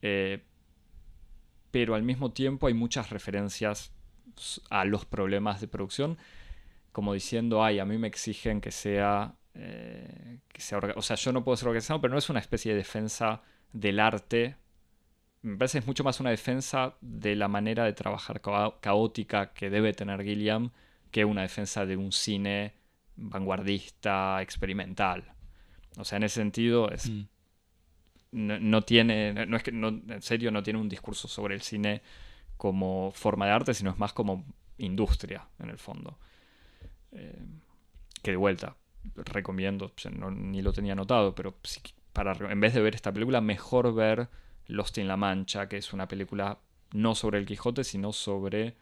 Pero 0.00 1.94
al 1.94 2.02
mismo 2.02 2.32
tiempo 2.32 2.66
hay 2.66 2.74
muchas 2.74 3.10
referencias 3.10 3.92
a 4.70 4.84
los 4.84 5.04
problemas 5.04 5.60
de 5.60 5.68
producción 5.68 6.18
como 6.92 7.14
diciendo, 7.14 7.62
ay, 7.62 7.78
a 7.78 7.84
mí 7.84 7.98
me 7.98 8.08
exigen 8.08 8.60
que 8.60 8.70
sea, 8.70 9.34
eh, 9.54 10.40
que 10.48 10.60
sea 10.60 10.78
o 10.96 11.02
sea, 11.02 11.16
yo 11.16 11.32
no 11.32 11.44
puedo 11.44 11.56
ser 11.56 11.68
organizado, 11.68 12.00
pero 12.00 12.12
no 12.12 12.18
es 12.18 12.30
una 12.30 12.40
especie 12.40 12.72
de 12.72 12.78
defensa 12.78 13.42
del 13.72 14.00
arte. 14.00 14.56
Me 15.42 15.56
parece 15.56 15.78
es 15.78 15.86
mucho 15.86 16.04
más 16.04 16.20
una 16.20 16.30
defensa 16.30 16.96
de 17.00 17.36
la 17.36 17.48
manera 17.48 17.84
de 17.84 17.92
trabajar 17.92 18.40
caótica 18.80 19.52
que 19.52 19.70
debe 19.70 19.92
tener 19.92 20.22
Gilliam 20.22 20.70
que 21.10 21.24
una 21.24 21.42
defensa 21.42 21.86
de 21.86 21.96
un 21.96 22.12
cine 22.12 22.74
vanguardista, 23.16 24.42
experimental. 24.42 25.32
O 25.96 26.04
sea, 26.04 26.16
en 26.16 26.24
ese 26.24 26.36
sentido 26.36 26.90
es... 26.90 27.08
Mm. 27.08 27.28
No, 28.32 28.82
tiene, 28.82 29.32
no 29.46 29.56
es 29.56 29.62
que, 29.62 29.72
no, 29.72 29.88
en 29.88 30.22
serio, 30.22 30.50
no 30.50 30.62
tiene 30.62 30.78
un 30.78 30.88
discurso 30.88 31.26
sobre 31.26 31.54
el 31.54 31.62
cine 31.62 32.02
como 32.56 33.10
forma 33.12 33.46
de 33.46 33.52
arte, 33.52 33.74
sino 33.74 33.90
es 33.90 33.98
más 33.98 34.12
como 34.12 34.44
industria, 34.78 35.48
en 35.58 35.70
el 35.70 35.78
fondo. 35.78 36.18
Eh, 37.12 37.42
que 38.22 38.30
de 38.32 38.36
vuelta, 38.36 38.76
recomiendo, 39.16 39.92
ni 40.30 40.62
lo 40.62 40.72
tenía 40.72 40.94
notado, 40.94 41.34
pero 41.34 41.56
para, 42.12 42.32
en 42.32 42.60
vez 42.60 42.74
de 42.74 42.82
ver 42.82 42.94
esta 42.94 43.12
película, 43.12 43.40
mejor 43.40 43.94
ver 43.94 44.28
Lost 44.66 44.98
in 44.98 45.08
La 45.08 45.16
Mancha, 45.16 45.68
que 45.68 45.78
es 45.78 45.92
una 45.92 46.06
película 46.06 46.58
no 46.92 47.14
sobre 47.14 47.38
el 47.38 47.46
Quijote, 47.46 47.84
sino 47.84 48.12
sobre 48.12 48.76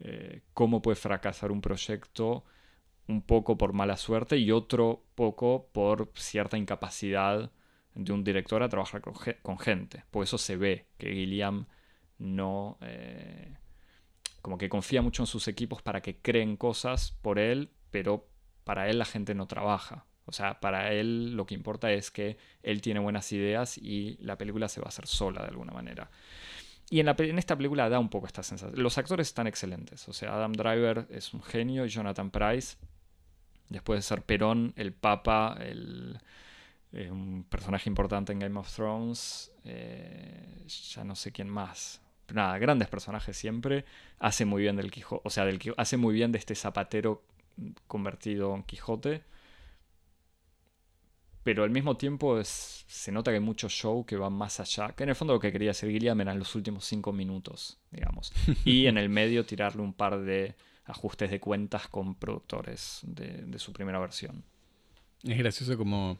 eh, 0.00 0.42
cómo 0.54 0.82
puede 0.82 0.96
fracasar 0.96 1.50
un 1.50 1.60
proyecto 1.60 2.44
un 3.08 3.22
poco 3.22 3.56
por 3.56 3.72
mala 3.72 3.96
suerte 3.96 4.36
y 4.36 4.52
otro 4.52 5.02
poco 5.14 5.68
por 5.72 6.12
cierta 6.14 6.58
incapacidad 6.58 7.50
de 7.98 8.12
un 8.12 8.22
director 8.22 8.62
a 8.62 8.68
trabajar 8.68 9.02
con, 9.02 9.58
gente. 9.58 10.04
Por 10.10 10.22
eso 10.22 10.38
se 10.38 10.56
ve 10.56 10.86
que 10.96 11.12
Gilliam 11.12 11.66
no... 12.18 12.78
Eh, 12.80 13.56
como 14.40 14.56
que 14.56 14.68
confía 14.68 15.02
mucho 15.02 15.24
en 15.24 15.26
sus 15.26 15.48
equipos 15.48 15.82
para 15.82 16.00
que 16.00 16.18
creen 16.22 16.56
cosas 16.56 17.10
por 17.22 17.40
él, 17.40 17.72
pero 17.90 18.28
para 18.62 18.88
él 18.88 18.98
la 18.98 19.04
gente 19.04 19.34
no 19.34 19.46
trabaja. 19.48 20.06
O 20.26 20.32
sea, 20.32 20.60
para 20.60 20.92
él 20.92 21.34
lo 21.34 21.44
que 21.44 21.54
importa 21.54 21.90
es 21.90 22.12
que 22.12 22.38
él 22.62 22.80
tiene 22.80 23.00
buenas 23.00 23.32
ideas 23.32 23.76
y 23.76 24.16
la 24.20 24.38
película 24.38 24.68
se 24.68 24.80
va 24.80 24.86
a 24.86 24.88
hacer 24.88 25.08
sola 25.08 25.42
de 25.42 25.48
alguna 25.48 25.72
manera. 25.72 26.08
Y 26.90 27.00
en, 27.00 27.06
la, 27.06 27.16
en 27.18 27.38
esta 27.38 27.56
película 27.56 27.88
da 27.88 27.98
un 27.98 28.08
poco 28.08 28.26
esta 28.26 28.44
sensación. 28.44 28.80
Los 28.80 28.96
actores 28.96 29.26
están 29.26 29.48
excelentes. 29.48 30.08
O 30.08 30.12
sea, 30.12 30.34
Adam 30.34 30.52
Driver 30.52 31.08
es 31.10 31.34
un 31.34 31.42
genio 31.42 31.84
y 31.84 31.88
Jonathan 31.88 32.30
Price, 32.30 32.76
después 33.68 33.98
de 33.98 34.02
ser 34.02 34.22
Perón, 34.22 34.72
el 34.76 34.92
Papa, 34.92 35.58
el, 35.60 36.20
un 36.92 37.44
personaje 37.48 37.88
importante 37.88 38.32
en 38.32 38.38
Game 38.38 38.58
of 38.58 38.74
Thrones, 38.74 39.52
eh, 39.64 40.64
ya 40.66 41.04
no 41.04 41.14
sé 41.14 41.32
quién 41.32 41.48
más 41.48 42.00
nada, 42.34 42.58
grandes 42.58 42.88
personajes 42.88 43.36
siempre. 43.36 43.84
Hace 44.18 44.44
muy 44.44 44.62
bien 44.62 44.76
del 44.76 44.90
Quijote, 44.90 45.22
o 45.24 45.30
sea, 45.30 45.44
del, 45.44 45.60
hace 45.76 45.96
muy 45.96 46.14
bien 46.14 46.32
de 46.32 46.38
este 46.38 46.54
zapatero 46.54 47.22
convertido 47.86 48.54
en 48.54 48.62
Quijote. 48.62 49.22
Pero 51.42 51.64
al 51.64 51.70
mismo 51.70 51.96
tiempo 51.96 52.38
se 52.44 53.10
nota 53.10 53.30
que 53.30 53.36
hay 53.36 53.42
mucho 53.42 53.68
show 53.68 54.04
que 54.04 54.16
va 54.16 54.28
más 54.28 54.60
allá. 54.60 54.92
Que 54.92 55.04
en 55.04 55.08
el 55.10 55.14
fondo 55.14 55.32
lo 55.34 55.40
que 55.40 55.50
quería 55.50 55.70
hacer 55.70 55.90
Gilliam 55.90 56.20
eran 56.20 56.38
los 56.38 56.54
últimos 56.54 56.84
cinco 56.84 57.12
minutos, 57.12 57.78
digamos. 57.90 58.32
Y 58.64 58.86
en 58.86 58.98
el 58.98 59.08
medio 59.08 59.46
tirarle 59.46 59.80
un 59.80 59.94
par 59.94 60.20
de 60.20 60.56
ajustes 60.84 61.30
de 61.30 61.40
cuentas 61.40 61.88
con 61.88 62.16
productores 62.16 63.00
de, 63.02 63.44
de 63.46 63.58
su 63.58 63.72
primera 63.72 63.98
versión. 63.98 64.44
Es 65.22 65.38
gracioso 65.38 65.78
como 65.78 66.18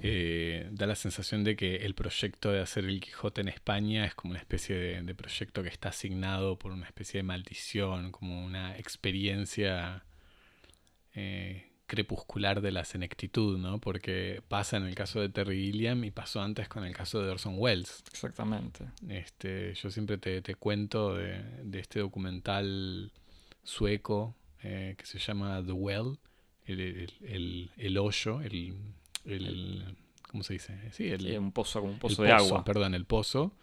eh, 0.00 0.68
da 0.72 0.86
la 0.86 0.94
sensación 0.94 1.44
de 1.44 1.54
que 1.54 1.76
el 1.76 1.94
proyecto 1.94 2.50
de 2.50 2.60
hacer 2.60 2.84
el 2.84 3.00
Quijote 3.00 3.42
en 3.42 3.48
España 3.48 4.04
es 4.06 4.14
como 4.14 4.32
una 4.32 4.40
especie 4.40 4.76
de, 4.76 5.14
proyecto 5.14 5.62
que 5.62 5.68
está 5.68 5.90
asignado 5.90 6.58
por 6.58 6.72
una 6.72 6.86
especie 6.86 7.18
de 7.18 7.24
maldición, 7.24 8.10
como 8.10 8.44
una 8.44 8.76
experiencia 8.78 10.04
eh, 11.14 11.70
crepuscular 11.86 12.62
de 12.62 12.72
la 12.72 12.84
senectitud, 12.84 13.58
¿no? 13.58 13.78
Porque 13.78 14.42
pasa 14.48 14.78
en 14.78 14.84
el 14.84 14.94
caso 14.94 15.20
de 15.20 15.28
Terry 15.28 15.66
Gilliam 15.66 16.02
y 16.04 16.10
pasó 16.10 16.40
antes 16.40 16.68
con 16.68 16.84
el 16.84 16.94
caso 16.94 17.22
de 17.22 17.30
Orson 17.30 17.56
Welles. 17.58 18.02
Exactamente. 18.10 18.86
Este, 19.08 19.74
yo 19.74 19.90
siempre 19.90 20.16
te, 20.16 20.54
cuento 20.54 21.14
de, 21.14 21.44
este 21.74 22.00
documental 22.00 23.12
sueco 23.62 24.34
eh, 24.62 24.94
que 24.96 25.06
se 25.06 25.18
llama 25.18 25.62
The 25.64 25.72
Well, 25.72 26.18
el 26.66 27.98
hoyo, 27.98 28.40
el 28.40 28.74
el, 29.24 29.96
¿cómo 30.28 30.42
se 30.42 30.54
dice? 30.54 30.78
Sí, 30.92 31.08
el, 31.08 31.38
un 31.38 31.52
pozo, 31.52 31.82
un 31.82 31.98
pozo 31.98 32.22
de 32.22 32.32
agua. 32.32 32.64
Perdón, 32.64 32.94
el 32.94 33.04
pozo. 33.04 33.56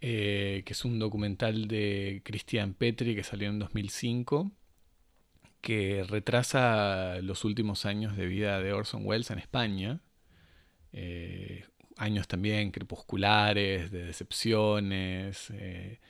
Eh, 0.00 0.64
que 0.66 0.74
es 0.74 0.84
un 0.84 0.98
documental 0.98 1.66
de 1.66 2.20
Christian 2.24 2.74
Petri 2.74 3.14
que 3.14 3.24
salió 3.24 3.48
en 3.48 3.58
2005, 3.58 4.52
que 5.62 6.04
retrasa 6.04 7.22
los 7.22 7.44
últimos 7.44 7.86
años 7.86 8.14
de 8.14 8.26
vida 8.26 8.60
de 8.60 8.74
Orson 8.74 9.00
Welles 9.06 9.30
en 9.30 9.38
España. 9.38 10.00
Eh, 10.92 11.64
años 11.96 12.28
también 12.28 12.70
crepusculares, 12.70 13.90
de 13.90 14.04
decepciones, 14.04 15.50
eh, 15.54 16.00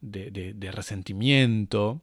de, 0.00 0.70
resentimiento 0.70 2.02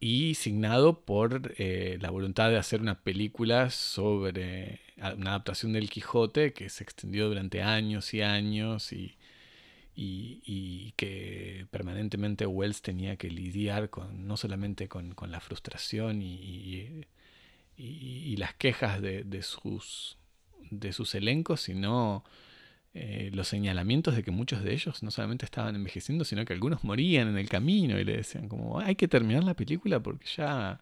y 0.00 0.34
signado 0.34 1.00
por 1.04 1.54
la 1.58 2.10
voluntad 2.10 2.50
de 2.50 2.58
hacer 2.58 2.80
una 2.80 3.00
película 3.02 3.70
sobre 3.70 4.80
una 5.16 5.30
adaptación 5.30 5.72
del 5.72 5.90
Quijote 5.90 6.52
que 6.52 6.68
se 6.68 6.84
extendió 6.84 7.28
durante 7.28 7.62
años 7.62 8.12
y 8.14 8.22
años 8.22 8.92
y, 8.92 9.16
y, 9.96 10.92
que 10.96 11.66
permanentemente 11.70 12.46
Wells 12.46 12.82
tenía 12.82 13.16
que 13.16 13.30
lidiar 13.30 13.90
con, 13.90 14.26
no 14.26 14.36
solamente 14.36 14.88
con, 14.88 15.14
la 15.28 15.40
frustración 15.40 16.20
y, 16.22 17.06
las 18.36 18.54
quejas 18.54 19.00
de, 19.00 19.42
sus, 19.42 20.18
de 20.70 20.92
sus 20.92 21.14
elencos, 21.14 21.62
sino 21.62 22.24
eh, 22.98 23.30
los 23.34 23.46
señalamientos 23.46 24.16
de 24.16 24.22
que 24.22 24.30
muchos 24.30 24.62
de 24.62 24.72
ellos 24.72 25.02
no 25.02 25.10
solamente 25.10 25.44
estaban 25.44 25.76
envejeciendo, 25.76 26.24
sino 26.24 26.46
que 26.46 26.54
algunos 26.54 26.82
morían 26.82 27.28
en 27.28 27.36
el 27.36 27.46
camino 27.46 28.00
y 28.00 28.04
le 28.04 28.16
decían 28.16 28.48
como, 28.48 28.80
hay 28.80 28.94
que 28.96 29.06
terminar 29.06 29.44
la 29.44 29.52
película 29.52 30.00
porque 30.00 30.24
ya, 30.34 30.80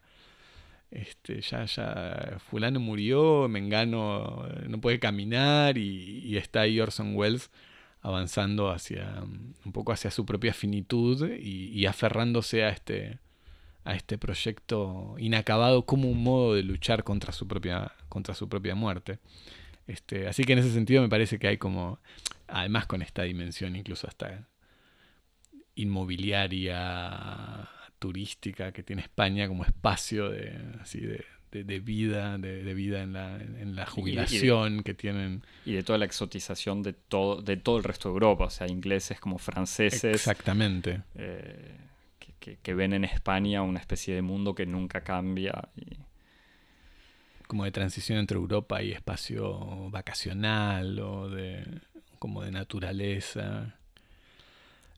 este, 0.91 1.41
ya, 1.41 1.65
ya, 1.65 2.37
fulano 2.39 2.79
murió, 2.79 3.49
Mengano 3.49 4.47
eh, 4.47 4.65
no 4.69 4.79
puede 4.79 4.97
caminar 4.97 5.77
y, 5.77 6.37
está 6.37 6.61
ahí 6.61 6.79
Orson 6.79 7.17
Welles 7.17 7.51
avanzando 8.01 8.69
hacia 8.69 9.21
un 9.65 9.71
poco 9.73 9.91
hacia 9.91 10.09
su 10.09 10.25
propia 10.25 10.53
finitud 10.53 11.29
y, 11.29 11.85
aferrándose 11.85 12.63
a 12.63 12.69
este 12.69 13.19
a 13.83 13.93
este 13.93 14.17
proyecto 14.17 15.15
inacabado 15.19 15.85
como 15.85 16.09
un 16.09 16.23
modo 16.23 16.55
de 16.55 16.63
luchar 16.63 17.03
contra 17.03 17.33
su 17.33 17.45
propia 17.45 17.91
contra 18.07 18.33
su 18.35 18.47
propia 18.47 18.73
muerte. 18.73 19.19
Este, 19.87 20.27
así 20.27 20.43
que 20.43 20.53
en 20.53 20.59
ese 20.59 20.71
sentido 20.71 21.01
me 21.01 21.09
parece 21.09 21.37
que 21.37 21.47
hay 21.47 21.57
como, 21.57 21.99
además 22.47 22.87
con 22.87 23.01
esta 23.01 23.23
dimensión 23.23 23.75
incluso 23.75 24.07
hasta 24.07 24.47
inmobiliaria, 25.75 27.69
turística 27.99 28.71
que 28.71 28.83
tiene 28.83 29.01
España 29.01 29.47
como 29.47 29.63
espacio 29.63 30.29
de, 30.29 30.57
así 30.81 30.99
de, 30.99 31.23
vida, 31.79 32.37
de, 32.37 32.73
vida 32.73 33.01
en 33.03 33.13
la, 33.13 33.37
en 33.37 33.75
la 33.75 33.85
jubilación 33.85 34.83
que 34.83 34.93
tienen. 34.93 35.43
Y 35.65 35.73
de 35.73 35.83
toda 35.83 35.97
la 35.97 36.05
exotización 36.05 36.83
de 36.83 36.93
todo, 36.93 37.41
de 37.41 37.57
todo 37.57 37.77
el 37.77 37.83
resto 37.83 38.09
de 38.09 38.13
Europa, 38.13 38.45
o 38.45 38.49
sea, 38.49 38.67
ingleses 38.67 39.19
como 39.19 39.37
franceses. 39.37 40.03
Exactamente. 40.03 41.01
Eh, 41.15 41.77
que, 42.39 42.57
que, 42.57 42.73
ven 42.73 42.93
en 42.93 43.05
España 43.05 43.61
una 43.61 43.79
especie 43.79 44.13
de 44.13 44.21
mundo 44.21 44.53
que 44.53 44.65
nunca 44.65 45.01
cambia. 45.01 45.69
Y 45.75 45.97
como 47.47 47.63
de 47.63 47.71
transición 47.71 48.19
entre 48.19 48.37
Europa 48.37 48.81
y 48.81 48.91
espacio 48.91 49.89
vacacional 49.89 50.99
o 50.99 51.29
de 51.29 51.63
como 52.19 52.41
de 52.41 52.51
naturaleza. 52.51 53.75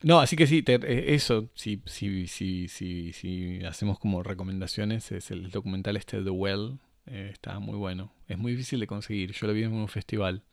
No, 0.04 0.20
así 0.20 0.36
que 0.36 0.46
sí, 0.46 0.64
eh, 0.68 1.06
eso, 1.08 1.50
si, 1.56 1.82
sí, 1.86 2.28
sí, 2.28 2.68
sí, 2.68 3.12
sí, 3.14 3.60
hacemos 3.66 4.00
como 4.00 4.22
recomendaciones, 4.22 5.12
es 5.12 5.32
el 5.32 5.50
documental 5.50 5.98
este 5.98 6.22
The 6.22 6.30
Well, 6.30 6.78
eh, 7.08 7.30
está 7.34 7.60
muy 7.60 7.76
bueno. 7.76 8.12
Es 8.28 8.38
muy 8.38 8.52
difícil 8.52 8.80
de 8.80 8.88
conseguir, 8.88 9.32
yo 9.32 9.48
lo 9.48 9.54
vi 9.54 9.64
en 9.64 9.74
un 9.74 9.88
festival. 9.88 10.44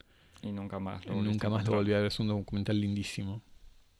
Y 0.41 0.51
nunca 0.51 0.79
más 0.79 1.05
lo, 1.05 1.21
nunca 1.21 1.49
más 1.49 1.65
lo 1.67 1.75
volví 1.75 1.93
a 1.93 1.97
ver, 1.97 2.07
es 2.07 2.19
un 2.19 2.27
documental 2.27 2.79
lindísimo 2.79 3.41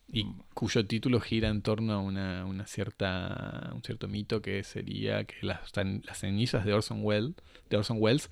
y 0.08 0.24
mm. 0.26 0.44
cuyo 0.54 0.86
título 0.86 1.20
gira 1.20 1.50
en 1.50 1.62
torno 1.62 1.94
a 1.94 2.00
una, 2.00 2.46
una, 2.46 2.66
cierta, 2.68 3.72
un 3.74 3.84
cierto 3.84 4.08
mito 4.08 4.42
que 4.42 4.64
sería 4.64 5.24
que 5.26 5.36
las, 5.42 5.72
las 5.76 6.20
cenizas 6.20 6.66
de 6.66 6.74
Orson, 6.74 7.00
Welles, 7.04 7.34
de 7.70 7.78
Orson 7.78 7.98
Welles 8.00 8.30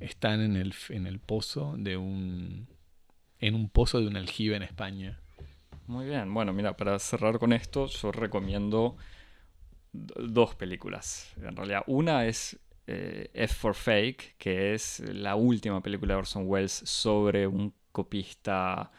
están 0.00 0.40
en 0.40 0.56
el, 0.56 0.74
en 0.90 1.06
el 1.06 1.18
pozo 1.18 1.74
de 1.78 1.96
un 1.96 2.68
en 3.40 3.54
un 3.54 3.68
pozo 3.68 4.00
de 4.00 4.06
un 4.06 4.16
aljibe 4.16 4.56
en 4.56 4.62
España. 4.62 5.20
Muy 5.86 6.06
bien, 6.06 6.32
bueno, 6.32 6.54
mira, 6.54 6.76
para 6.78 6.98
cerrar 6.98 7.38
con 7.38 7.52
esto, 7.52 7.86
yo 7.86 8.10
recomiendo 8.10 8.96
dos 9.92 10.54
películas. 10.54 11.34
En 11.36 11.54
realidad, 11.54 11.82
una 11.86 12.24
es 12.24 12.58
eh, 12.86 13.30
F 13.34 13.54
for 13.54 13.74
Fake, 13.74 14.36
que 14.38 14.72
es 14.72 15.00
la 15.00 15.36
última 15.36 15.82
película 15.82 16.14
de 16.14 16.18
Orson 16.20 16.44
Welles 16.46 16.72
sobre 16.72 17.46
un 17.46 17.74
copista 17.92 18.90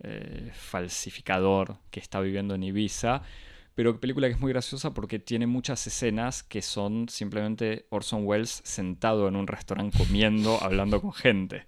eh, 0.00 0.50
falsificador 0.54 1.78
que 1.90 2.00
está 2.00 2.20
viviendo 2.20 2.54
en 2.54 2.62
Ibiza. 2.62 3.22
Pero 3.74 4.00
película 4.00 4.26
que 4.26 4.34
es 4.34 4.40
muy 4.40 4.52
graciosa 4.52 4.92
porque 4.92 5.18
tiene 5.18 5.46
muchas 5.46 5.86
escenas 5.86 6.42
que 6.42 6.62
son 6.62 7.08
simplemente 7.08 7.86
Orson 7.90 8.26
Welles 8.26 8.60
sentado 8.64 9.28
en 9.28 9.36
un 9.36 9.46
restaurante 9.46 9.96
comiendo, 9.96 10.58
hablando 10.62 11.00
con 11.00 11.12
gente. 11.12 11.66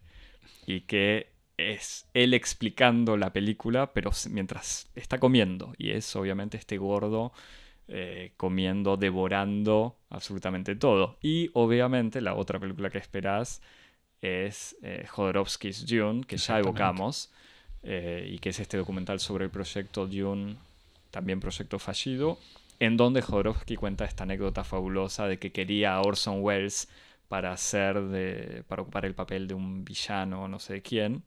Y 0.66 0.82
que 0.82 1.32
es 1.56 2.08
él 2.14 2.34
explicando 2.34 3.16
la 3.16 3.32
película, 3.32 3.92
pero 3.92 4.10
mientras 4.30 4.90
está 4.94 5.18
comiendo. 5.18 5.72
Y 5.78 5.90
es 5.90 6.16
obviamente 6.16 6.56
este 6.56 6.78
gordo 6.78 7.32
eh, 7.88 8.32
comiendo, 8.36 8.96
devorando 8.96 9.98
absolutamente 10.10 10.76
todo. 10.76 11.18
Y 11.20 11.50
obviamente 11.54 12.20
la 12.20 12.34
otra 12.34 12.60
película 12.60 12.90
que 12.90 12.98
esperás 12.98 13.62
es 14.20 14.76
eh, 14.82 15.06
Jodorowsky's 15.08 15.86
Dune, 15.86 16.22
que 16.22 16.36
ya 16.36 16.58
evocamos. 16.58 17.32
Eh, 17.82 18.28
y 18.30 18.38
que 18.38 18.50
es 18.50 18.60
este 18.60 18.76
documental 18.76 19.20
sobre 19.20 19.46
el 19.46 19.50
proyecto 19.50 20.06
Dune, 20.06 20.56
también 21.10 21.40
proyecto 21.40 21.78
fallido, 21.78 22.38
en 22.78 22.96
donde 22.96 23.22
Jodorowsky 23.22 23.76
cuenta 23.76 24.04
esta 24.04 24.24
anécdota 24.24 24.64
fabulosa 24.64 25.26
de 25.26 25.38
que 25.38 25.52
quería 25.52 25.94
a 25.94 26.02
Orson 26.02 26.42
Welles 26.42 26.88
para 27.28 27.52
hacer 27.52 28.02
de, 28.02 28.64
para 28.68 28.82
ocupar 28.82 29.06
el 29.06 29.14
papel 29.14 29.48
de 29.48 29.54
un 29.54 29.84
villano 29.84 30.48
no 30.48 30.58
sé 30.58 30.74
de 30.74 30.82
quién, 30.82 31.22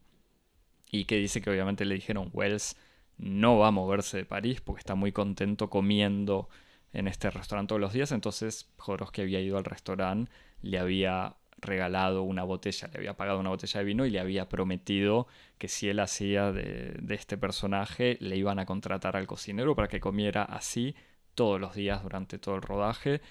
y 0.92 1.06
que 1.06 1.18
dice 1.18 1.42
que 1.42 1.50
obviamente 1.50 1.86
le 1.86 1.96
dijeron 1.96 2.30
Welles 2.34 2.76
no 3.18 3.58
va 3.58 3.70
a 3.70 3.72
moverse 3.72 4.18
de 4.18 4.26
París 4.26 4.62
porque 4.62 4.80
está 4.82 4.96
muy 4.96 5.12
contento 5.12 5.70
comiendo 5.70 6.50
en 6.94 7.08
este 7.08 7.32
restaurante 7.32 7.70
todos 7.70 7.82
los 7.82 7.94
días, 7.94 8.12
entonces 8.12 8.68
Jodorowsky 8.78 9.22
había 9.22 9.42
ido 9.42 9.58
al 9.58 9.66
restaurante, 9.66 10.32
le 10.62 10.78
había 10.78 11.36
regalado 11.64 12.24
una 12.24 12.44
botella, 12.44 12.88
le 12.92 13.00
había 13.00 13.16
pagado 13.16 13.40
una 13.40 13.50
botella 13.50 13.80
de 13.80 13.86
vino 13.86 14.06
y 14.06 14.10
le 14.10 14.20
había 14.20 14.48
prometido 14.50 15.28
que 15.58 15.68
si 15.68 15.90
él 15.90 16.00
hacía 16.00 16.52
de, 16.52 17.02
este 17.10 17.38
personaje, 17.38 18.18
le 18.20 18.38
iban 18.38 18.60
a 18.60 18.66
contratar 18.66 19.16
al 19.18 19.28
cocinero 19.28 19.76
para 19.76 19.88
que 19.88 20.00
comiera 20.00 20.44
así 20.44 20.96
todos 21.36 21.60
los 21.60 21.74
días 21.74 22.04
durante 22.04 22.38
todo 22.38 22.56
el 22.56 22.62
rodaje. 22.62 23.22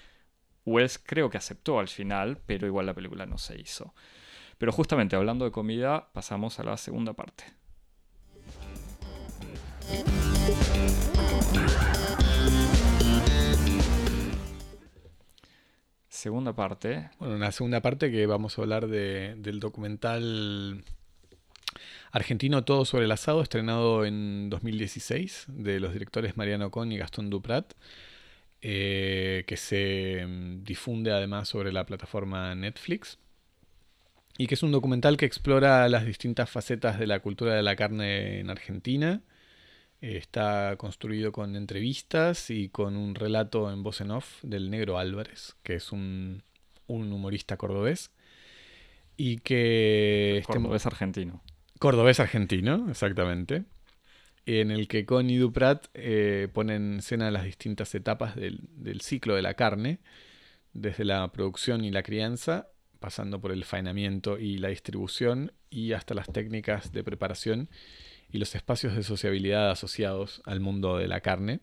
Wells 0.65 0.99
creo 0.99 1.29
que 1.29 1.37
aceptó 1.37 1.79
al 1.79 1.87
final, 1.87 2.39
pero 2.45 2.67
igual 2.67 2.85
la 2.85 2.93
película 2.93 3.25
no 3.25 3.37
se 3.37 3.59
hizo. 3.59 3.93
Pero 4.57 4.71
justamente 4.71 5.15
hablando 5.15 5.45
de 5.45 5.51
comida, 5.51 6.09
pasamos 6.13 6.59
a 6.59 6.63
la 6.63 6.77
segunda 6.77 7.13
parte. 7.13 7.45
Segunda 16.23 16.53
parte. 16.53 17.09
Bueno, 17.19 17.35
una 17.35 17.51
segunda 17.51 17.81
parte 17.81 18.09
que 18.09 18.25
vamos 18.25 18.57
a 18.57 18.61
hablar 18.61 18.87
del 18.87 19.59
documental 19.59 20.81
argentino 22.13 22.63
Todo 22.63 22.85
sobre 22.85 23.05
el 23.05 23.11
asado, 23.11 23.41
estrenado 23.41 24.05
en 24.05 24.49
2016, 24.49 25.47
de 25.49 25.81
los 25.81 25.91
directores 25.91 26.37
Mariano 26.37 26.71
Con 26.71 26.93
y 26.93 26.97
Gastón 26.97 27.29
Duprat, 27.29 27.73
eh, 28.61 29.43
que 29.47 29.57
se 29.57 30.25
mm, 30.25 30.63
difunde 30.63 31.11
además 31.11 31.49
sobre 31.49 31.73
la 31.73 31.85
plataforma 31.85 32.55
Netflix. 32.55 33.19
Y 34.37 34.47
que 34.47 34.55
es 34.55 34.63
un 34.63 34.71
documental 34.71 35.17
que 35.17 35.25
explora 35.25 35.89
las 35.89 36.05
distintas 36.05 36.49
facetas 36.49 36.99
de 36.99 37.05
la 37.05 37.19
cultura 37.19 37.53
de 37.53 37.63
la 37.63 37.75
carne 37.75 38.39
en 38.39 38.49
Argentina 38.49 39.21
Está 40.03 40.75
construido 40.75 41.31
con 41.31 41.55
entrevistas 41.55 42.49
y 42.49 42.67
con 42.67 42.97
un 42.97 43.15
relato 43.15 43.71
en 43.71 43.83
voz 43.83 44.01
en 44.01 44.11
off 44.11 44.43
del 44.43 44.69
negro 44.69 44.97
Álvarez, 44.97 45.55
que 45.63 45.75
es 45.75 45.93
un, 45.93 46.43
humorista 46.87 47.55
cordobés. 47.55 48.11
Y 49.15 49.37
que... 49.37 50.39
Este 50.39 50.51
cordobés 50.51 50.85
argentino. 50.85 51.41
Cordobés 51.79 52.19
argentino, 52.19 52.89
exactamente. 52.89 53.63
En 54.45 54.71
el 54.71 54.89
que 54.89 55.05
Connie 55.05 55.37
Duprat 55.37 55.85
eh, 55.93 56.49
pone 56.51 56.75
en 56.75 56.97
escena 56.99 57.31
las 57.31 57.45
distintas 57.45 57.95
etapas 57.95 58.35
del, 58.35 58.59
del 58.75 58.99
ciclo 58.99 59.35
de 59.35 59.41
la 59.41 59.53
carne, 59.53 59.99
desde 60.73 61.05
la 61.05 61.31
producción 61.31 61.85
y 61.85 61.91
la 61.91 62.03
crianza, 62.03 62.67
pasando 62.99 63.39
por 63.39 63.53
el 63.53 63.63
faenamiento 63.63 64.37
y 64.37 64.57
la 64.57 64.67
distribución, 64.67 65.53
y 65.69 65.93
hasta 65.93 66.13
las 66.13 66.27
técnicas 66.27 66.91
de 66.91 67.05
preparación 67.05 67.69
y 68.33 68.39
los 68.39 68.55
espacios 68.55 68.95
de 68.95 69.03
sociabilidad 69.03 69.69
asociados 69.69 70.41
al 70.45 70.59
mundo 70.59 70.97
de 70.97 71.07
la 71.07 71.21
carne, 71.21 71.59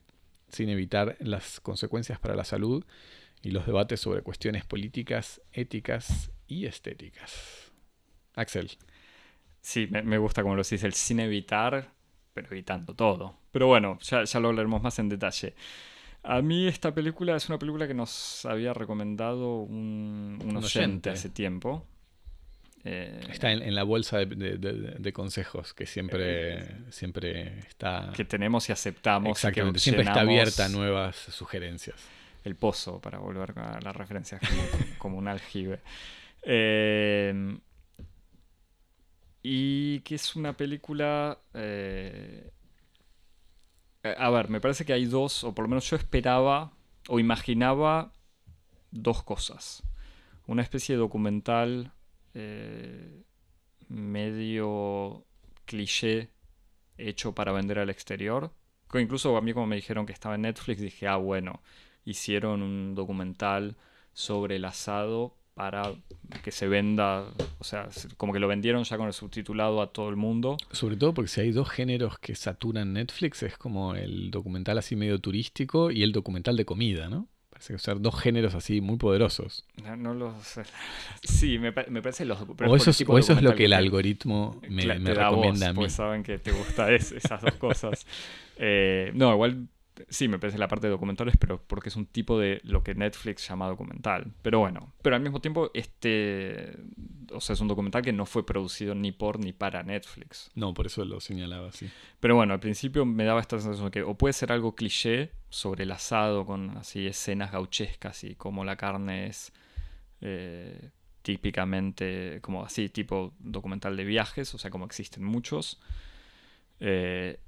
sin 0.49 0.69
evitar 0.69 1.17
las 1.19 1.61
consecuencias 1.61 2.21
para 2.21 2.37
la 2.37 2.45
salud 2.45 2.85
y 3.43 3.51
los 3.51 3.67
debates 3.67 4.01
sobre 4.01 4.23
cuestiones 4.23 4.65
políticas, 4.65 5.43
éticas 5.53 6.31
y 6.47 6.67
estéticas. 6.67 7.73
Axel. 8.37 8.71
Sí, 9.61 9.89
me, 9.91 10.17
gusta 10.19 10.43
como 10.43 10.55
lo 10.55 10.61
dices, 10.61 10.85
el 10.85 10.95
sin 10.95 11.19
evitar, 11.19 11.93
pero 12.33 12.47
evitando 12.53 12.95
todo. 12.95 13.37
Pero 13.51 13.67
bueno, 13.67 13.99
ya, 14.01 14.25
lo 14.39 14.49
hablaremos 14.49 14.81
más 14.81 14.97
en 15.01 15.09
detalle. 15.09 15.55
A 16.23 16.41
mí 16.41 16.69
esta 16.69 16.95
película 16.95 17.35
es 17.35 17.49
una 17.49 17.59
película 17.59 17.89
que 17.89 17.95
nos 17.95 18.47
había 18.47 18.73
recomendado 18.75 19.57
un, 19.57 20.39
un, 20.45 20.57
oyente 20.57 21.11
hace 21.11 21.31
tiempo. 21.31 21.85
Eh, 22.85 23.21
está 23.31 23.53
en, 23.53 23.75
la 23.75 23.83
bolsa 23.83 24.19
de, 24.19 25.13
consejos 25.13 25.75
que 25.75 25.85
siempre, 25.85 26.61
eh, 26.61 26.77
siempre 26.89 27.59
está. 27.61 28.11
Que 28.15 28.25
tenemos 28.25 28.69
y 28.69 28.73
aceptamos. 28.73 29.31
Exactamente, 29.31 29.81
siempre 29.81 30.05
está 30.05 30.21
abierta 30.21 30.65
a 30.65 30.69
nuevas 30.69 31.17
sugerencias. 31.17 31.97
El 32.43 32.57
pozo, 32.57 32.99
para 33.01 33.19
volver 33.19 33.53
a 33.59 33.81
las 33.83 33.95
referencias 33.95 34.41
como, 34.99 35.19
un 35.19 35.29
aljibe. 35.29 35.81
Eh, 36.43 37.59
y 39.43 40.01
que 40.01 40.15
es 40.15 40.35
una 40.37 40.57
película. 40.57 41.39
a 44.03 44.31
ver, 44.31 44.49
me 44.49 44.61
parece 44.61 44.87
que 44.87 44.95
hay 44.95 45.05
dos, 45.05 45.45
o 45.45 45.55
por 45.55 45.65
lo 45.65 45.69
menos 45.69 45.89
yo 45.91 45.97
esperaba 45.97 46.73
o 47.09 47.21
imaginaba 47.21 48.15
dos 48.91 49.23
cosas. 49.23 49.83
Una 50.47 50.63
especie 50.63 50.95
de 50.95 51.01
documental 51.01 51.93
eh, 52.35 53.23
medio 53.89 55.25
cliché 55.65 56.31
hecho 56.99 57.35
para 57.35 57.53
vender 57.53 57.79
al 57.79 57.91
exterior. 57.91 58.53
Incluso 58.95 59.37
a 59.37 59.41
mí 59.41 59.53
como 59.53 59.67
me 59.67 59.77
dijeron 59.77 60.07
que 60.07 60.13
estaba 60.13 60.35
en 60.35 60.43
Netflix, 60.43 60.81
dije, 60.81 61.07
ah, 61.07 61.17
bueno, 61.17 61.63
hicieron 62.05 62.63
un 62.63 62.95
documental 62.95 63.77
sobre 64.13 64.57
el 64.57 64.65
asado 64.65 65.37
para 65.55 65.95
que 66.43 66.51
se 66.51 66.69
venda, 66.69 67.27
o 67.59 67.65
sea, 67.65 67.89
como 68.17 68.33
que 68.33 68.39
lo 68.39 68.49
vendieron 68.49 68.83
ya 68.85 68.97
con 68.97 69.07
el 69.07 69.13
subtitulado 69.13 69.83
a 69.83 69.93
todo 69.93 70.09
el 70.09 70.17
mundo. 70.17 70.57
Sobre 70.73 70.97
todo 70.97 71.13
porque 71.13 71.29
si 71.29 71.41
hay 71.43 71.53
dos 71.53 71.69
géneros 71.69 72.19
que 72.19 72.35
saturan 72.35 72.95
Netflix, 72.95 73.43
es 73.43 73.59
como 73.59 73.95
el 73.95 74.31
documental 74.31 74.79
así 74.79 74.97
medio 74.97 75.21
turístico 75.21 75.91
y 75.91 76.03
el 76.03 76.13
documental 76.13 76.57
de 76.57 76.65
comida, 76.65 77.09
¿no? 77.09 77.29
Parece 77.61 77.75
que 77.75 77.79
son 77.79 78.03
dos 78.03 78.19
géneros 78.19 78.55
así 78.55 78.81
muy 78.81 78.97
poderosos. 78.97 79.67
No, 79.99 80.15
lo 80.15 80.35
sé. 80.43 80.63
Sí, 81.23 81.59
me, 81.59 81.73
parece 81.73 82.25
los 82.25 82.41
O 82.41 82.75
eso, 82.75 82.89
es, 82.89 83.03
eso 83.03 83.33
es 83.35 83.43
lo 83.43 83.55
que 83.55 83.67
el 83.67 83.75
algoritmo 83.75 84.59
me, 84.67 84.83
recomienda 85.13 85.69
a 85.69 85.73
mí. 85.75 85.81
Pues 85.81 85.93
saben 85.93 86.23
que 86.23 86.39
te 86.39 86.53
gusta 86.53 86.91
esas 86.91 87.43
dos 87.43 87.55
cosas. 87.57 88.07
Eh, 88.63 89.11
no, 89.15 89.33
igual 89.33 89.69
sí, 90.09 90.29
me 90.29 90.39
parece 90.39 90.59
la 90.59 90.69
parte 90.69 90.87
de 90.87 90.91
documentales, 90.91 91.37
pero 91.39 91.63
porque 91.67 91.89
es 91.89 91.97
un 91.97 92.07
tipo 92.07 92.39
de 92.39 92.61
lo 92.65 92.83
que 92.83 92.95
Netflix 92.95 93.49
llama 93.49 93.69
documental. 93.69 94.33
Pero 94.43 94.61
bueno, 94.61 94.93
pero 95.03 95.17
al 95.17 95.23
mismo 95.23 95.41
tiempo, 95.41 95.71
este, 95.75 96.77
o 97.33 97.41
sea, 97.41 97.55
es 97.55 97.61
un 97.61 97.69
documental 97.69 98.03
que 98.03 98.13
no 98.13 98.27
fue 98.27 98.45
producido 98.47 98.95
ni 98.95 99.13
por 99.13 99.39
ni 99.39 99.53
para 99.53 99.83
Netflix. 99.83 100.51
No, 100.55 100.75
por 100.75 100.87
eso 100.87 101.05
lo 101.05 101.21
señalaba 101.21 101.69
así. 101.69 101.91
Pero 102.21 102.37
bueno, 102.37 102.55
al 102.55 102.61
principio 102.61 103.05
me 103.05 103.25
daba 103.25 103.41
esta 103.41 103.59
sensación 103.59 103.87
de 103.87 103.91
que 103.91 104.03
o 104.03 104.15
puede 104.15 104.33
ser 104.33 104.53
algo 104.53 104.75
cliché 104.75 105.31
sobre 105.49 105.85
el 105.85 105.91
asado 105.91 106.47
con 106.47 106.77
así 106.77 107.07
escenas 107.07 107.53
gauchescas 107.53 108.25
y 108.25 108.35
cómo 108.35 108.65
la 108.65 108.77
carne 108.77 109.27
es 109.27 109.53
eh, 110.21 110.91
típicamente 111.23 112.41
como 112.41 112.65
así, 112.65 112.89
tipo 112.89 113.35
documental 113.39 113.97
de 113.97 114.05
viajes, 114.05 114.55
o 114.55 114.59
sea, 114.59 114.71
como 114.71 114.87
existen 114.87 115.25
muchos. 115.25 115.81
Eh, 116.81 117.39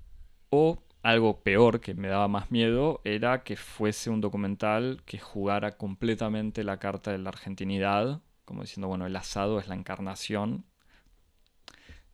o 0.51 0.83
algo 1.03 1.41
peor 1.41 1.81
que 1.81 1.95
me 1.95 2.09
daba 2.09 2.29
más 2.29 2.51
miedo 2.51 3.01
era 3.05 3.43
que 3.43 3.57
fuese 3.57 4.09
un 4.11 4.21
documental 4.21 5.03
que 5.05 5.19
jugara 5.19 5.77
completamente 5.77 6.63
la 6.63 6.79
carta 6.79 7.11
de 7.11 7.19
la 7.19 7.31
argentinidad, 7.31 8.21
como 8.45 8.63
diciendo, 8.63 8.89
bueno, 8.89 9.07
el 9.07 9.17
asado 9.17 9.59
es 9.59 9.69
la 9.69 9.75
encarnación 9.75 10.65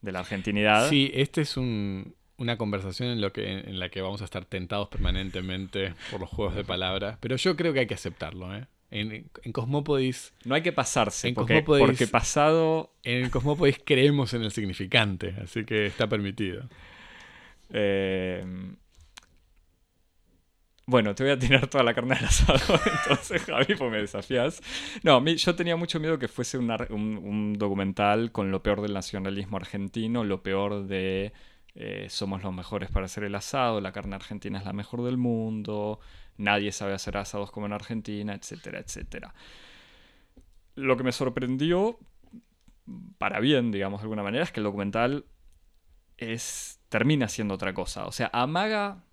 de 0.00 0.12
la 0.12 0.20
argentinidad. 0.20 0.88
Sí, 0.88 1.10
esta 1.14 1.40
es 1.42 1.56
una 1.56 2.56
conversación 2.56 3.10
en, 3.10 3.20
lo 3.20 3.32
que, 3.32 3.60
en 3.60 3.78
la 3.78 3.90
que 3.90 4.00
vamos 4.00 4.22
a 4.22 4.24
estar 4.24 4.46
tentados 4.46 4.88
permanentemente 4.88 5.94
por 6.10 6.20
los 6.20 6.30
juegos 6.30 6.54
de 6.54 6.64
palabras, 6.64 7.18
pero 7.20 7.36
yo 7.36 7.56
creo 7.56 7.74
que 7.74 7.80
hay 7.80 7.86
que 7.86 7.94
aceptarlo, 7.94 8.54
¿eh? 8.56 8.66
En, 8.90 9.30
en 9.42 9.52
Cosmópodis. 9.52 10.32
No 10.46 10.54
hay 10.54 10.62
que 10.62 10.72
pasarse, 10.72 11.28
en 11.28 11.34
porque, 11.34 11.62
porque 11.62 12.06
pasado. 12.06 12.94
En 13.02 13.28
Cosmópodis 13.28 13.78
creemos 13.84 14.32
en 14.32 14.44
el 14.44 14.50
significante, 14.50 15.34
así 15.42 15.66
que 15.66 15.84
está 15.84 16.06
permitido. 16.06 16.66
Eh, 17.70 18.44
bueno, 20.88 21.14
te 21.14 21.22
voy 21.22 21.32
a 21.32 21.38
tirar 21.38 21.66
toda 21.66 21.84
la 21.84 21.92
carne 21.92 22.14
al 22.14 22.24
asado, 22.24 22.80
entonces 23.02 23.42
Javi, 23.42 23.74
pues 23.74 23.90
me 23.90 23.98
desafías. 23.98 24.62
No, 25.02 25.22
yo 25.22 25.54
tenía 25.54 25.76
mucho 25.76 26.00
miedo 26.00 26.18
que 26.18 26.28
fuese 26.28 26.56
un, 26.56 27.52
documental 27.58 28.32
con 28.32 28.50
lo 28.50 28.62
peor 28.62 28.80
del 28.80 28.94
nacionalismo 28.94 29.58
argentino, 29.58 30.24
lo 30.24 30.42
peor 30.42 30.86
de 30.86 31.34
eh, 31.74 32.06
somos 32.08 32.42
los 32.42 32.54
mejores 32.54 32.90
para 32.90 33.04
hacer 33.04 33.24
el 33.24 33.34
asado, 33.34 33.82
la 33.82 33.92
carne 33.92 34.16
argentina 34.16 34.58
es 34.58 34.64
la 34.64 34.72
mejor 34.72 35.04
del 35.04 35.18
mundo, 35.18 36.00
nadie 36.38 36.72
sabe 36.72 36.94
hacer 36.94 37.18
asados 37.18 37.50
como 37.50 37.66
en 37.66 37.74
Argentina, 37.74 38.32
etcétera, 38.32 38.78
etcétera. 38.78 39.34
Lo 40.74 40.96
que 40.96 41.04
me 41.04 41.12
sorprendió, 41.12 41.98
para 43.18 43.40
bien, 43.40 43.72
digamos 43.72 44.00
de 44.00 44.04
alguna 44.04 44.22
manera, 44.22 44.42
es 44.42 44.52
que 44.52 44.60
el 44.60 44.64
documental 44.64 45.26
es 46.16 46.77
termina 46.88 47.28
siendo 47.28 47.54
otra 47.54 47.74
cosa. 47.74 48.06
O 48.06 48.12
sea, 48.12 48.30
amaga 48.32 49.04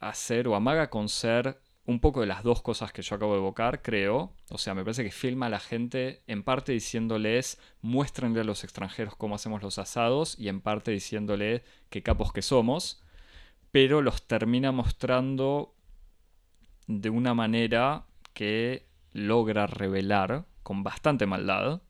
hacer 0.00 0.48
o 0.48 0.54
amaga 0.54 0.90
con 0.90 1.08
ser 1.08 1.60
un 1.86 2.00
poco 2.00 2.20
de 2.20 2.26
las 2.26 2.42
dos 2.42 2.62
cosas 2.62 2.92
que 2.92 3.02
yo 3.02 3.16
acabo 3.16 3.32
de 3.32 3.40
evocar, 3.40 3.82
creo. 3.82 4.32
O 4.50 4.58
sea, 4.58 4.74
me 4.74 4.82
parece 4.82 5.04
que 5.04 5.10
filma 5.10 5.46
a 5.46 5.50
la 5.50 5.60
gente 5.60 6.22
en 6.26 6.42
parte 6.42 6.72
diciéndoles, 6.72 7.60
muéstrenle 7.82 8.40
a 8.40 8.44
los 8.44 8.64
extranjeros 8.64 9.16
cómo 9.16 9.34
hacemos 9.34 9.62
los 9.62 9.78
asados 9.78 10.38
y 10.38 10.48
en 10.48 10.60
parte 10.60 10.90
diciéndole 10.92 11.62
qué 11.90 12.02
capos 12.02 12.32
que 12.32 12.42
somos, 12.42 13.02
pero 13.70 14.00
los 14.00 14.26
termina 14.26 14.72
mostrando 14.72 15.74
de 16.86 17.10
una 17.10 17.34
manera 17.34 18.06
que 18.32 18.88
logra 19.12 19.66
revelar 19.66 20.46
con 20.62 20.82
bastante 20.82 21.26
maldad 21.26 21.82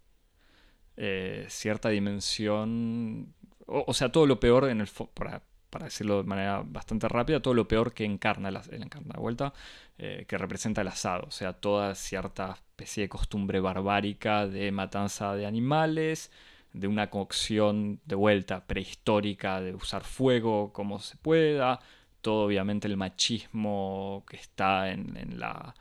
eh, 0.97 1.47
cierta 1.49 1.89
dimensión 1.89 3.35
o, 3.67 3.95
sea, 3.95 4.11
todo 4.11 4.27
lo 4.27 4.41
peor 4.41 4.69
en 4.69 4.81
el 4.81 4.89
para, 5.15 5.43
para 5.75 5.87
decirlo 5.87 6.19
de 6.19 6.29
manera 6.29 6.63
bastante 6.65 7.09
rápida, 7.09 7.41
todo 7.41 7.53
lo 7.53 7.67
peor 7.67 7.93
que 7.93 8.05
encarna 8.05 8.51
la, 8.53 8.63
encarna 8.71 9.17
vuelta, 9.19 9.53
eh, 9.99 10.25
que 10.29 10.39
representa 10.39 10.83
el 10.83 10.89
asado, 10.89 11.25
o 11.27 11.31
sea, 11.33 11.53
toda 11.53 11.97
cierta 11.97 12.53
especie 12.53 13.03
de 13.03 13.09
costumbre 13.09 13.59
barbárica 13.59 14.47
de 14.47 14.71
matanza 14.71 15.35
de 15.35 15.47
animales, 15.47 16.31
de 16.73 16.87
una 16.87 17.11
cocción 17.11 18.01
de 18.05 18.15
vuelta 18.15 18.67
prehistórica, 18.67 19.61
de 19.61 19.75
usar 19.75 20.05
fuego 20.05 20.73
como 20.73 21.01
se 21.01 21.17
pueda, 21.17 21.81
todo 22.21 22.47
obviamente 22.47 22.87
el 22.87 22.97
machismo 22.97 24.25
que 24.29 24.37
está 24.37 24.93
en, 24.93 25.41
la 25.41 25.75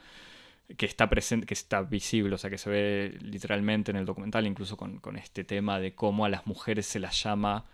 que 0.76 0.88
está 0.88 1.08
presente, 1.08 1.46
que 1.46 1.54
está 1.54 1.84
visible, 1.84 2.34
o 2.34 2.38
sea, 2.40 2.50
que 2.50 2.58
se 2.58 2.70
ve 2.72 3.18
literalmente 3.22 3.92
en 3.92 3.98
el 3.98 4.06
documental, 4.06 4.48
incluso 4.48 4.76
con, 4.76 4.98
con 4.98 5.18
este 5.18 5.44
tema 5.44 5.80
de 5.80 5.94
cómo 5.94 6.26
a 6.26 6.30
las 6.30 6.48
mujeres 6.48 6.88
se 6.88 7.00
las 7.00 7.22
llama 7.22 7.66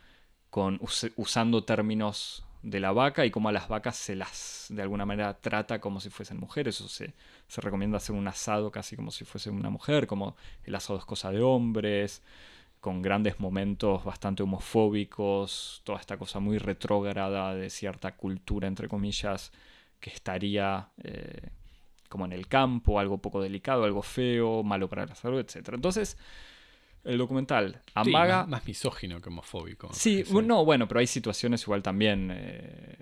con, 0.49 0.79
usando 1.15 1.63
términos 1.63 2.43
de 2.61 2.79
la 2.79 2.91
vaca 2.91 3.25
y 3.25 3.31
cómo 3.31 3.49
a 3.49 3.51
las 3.51 3.69
vacas 3.69 3.95
se 3.95 4.15
las 4.15 4.67
de 4.69 4.81
alguna 4.81 5.05
manera 5.05 5.39
trata 5.39 5.79
como 5.79 5.99
si 5.99 6.09
fuesen 6.09 6.39
mujeres. 6.39 6.81
O 6.81 6.87
se, 6.87 7.13
se 7.47 7.61
recomienda 7.61 7.97
hacer 7.97 8.15
un 8.15 8.27
asado 8.27 8.71
casi 8.71 8.95
como 8.95 9.11
si 9.11 9.25
fuese 9.25 9.49
una 9.49 9.69
mujer, 9.69 10.07
como 10.07 10.35
el 10.63 10.75
asado 10.75 10.99
es 10.99 11.05
cosa 11.05 11.31
de 11.31 11.41
hombres, 11.41 12.21
con 12.79 13.01
grandes 13.01 13.39
momentos 13.39 14.03
bastante 14.03 14.43
homofóbicos, 14.43 15.81
toda 15.83 15.99
esta 15.99 16.17
cosa 16.17 16.39
muy 16.39 16.57
retrógrada 16.57 17.53
de 17.53 17.69
cierta 17.69 18.15
cultura, 18.15 18.67
entre 18.67 18.87
comillas, 18.87 19.51
que 19.99 20.09
estaría 20.11 20.89
eh, 21.03 21.49
como 22.07 22.25
en 22.25 22.33
el 22.33 22.47
campo, 22.47 22.99
algo 22.99 23.19
poco 23.19 23.41
delicado, 23.41 23.83
algo 23.83 24.01
feo, 24.01 24.63
malo 24.63 24.87
para 24.89 25.05
la 25.05 25.15
salud, 25.15 25.39
etc. 25.39 25.69
Entonces, 25.73 26.17
el 27.03 27.17
documental 27.17 27.81
amaga. 27.93 28.45
más, 28.45 28.65
misógino 28.65 29.21
que 29.21 29.29
homofóbico. 29.29 29.89
Sí, 29.93 30.23
no, 30.43 30.65
bueno, 30.65 30.87
pero 30.87 30.99
hay 30.99 31.07
situaciones 31.07 31.63
igual 31.63 31.81
también. 31.81 32.31
Eh, 32.31 32.97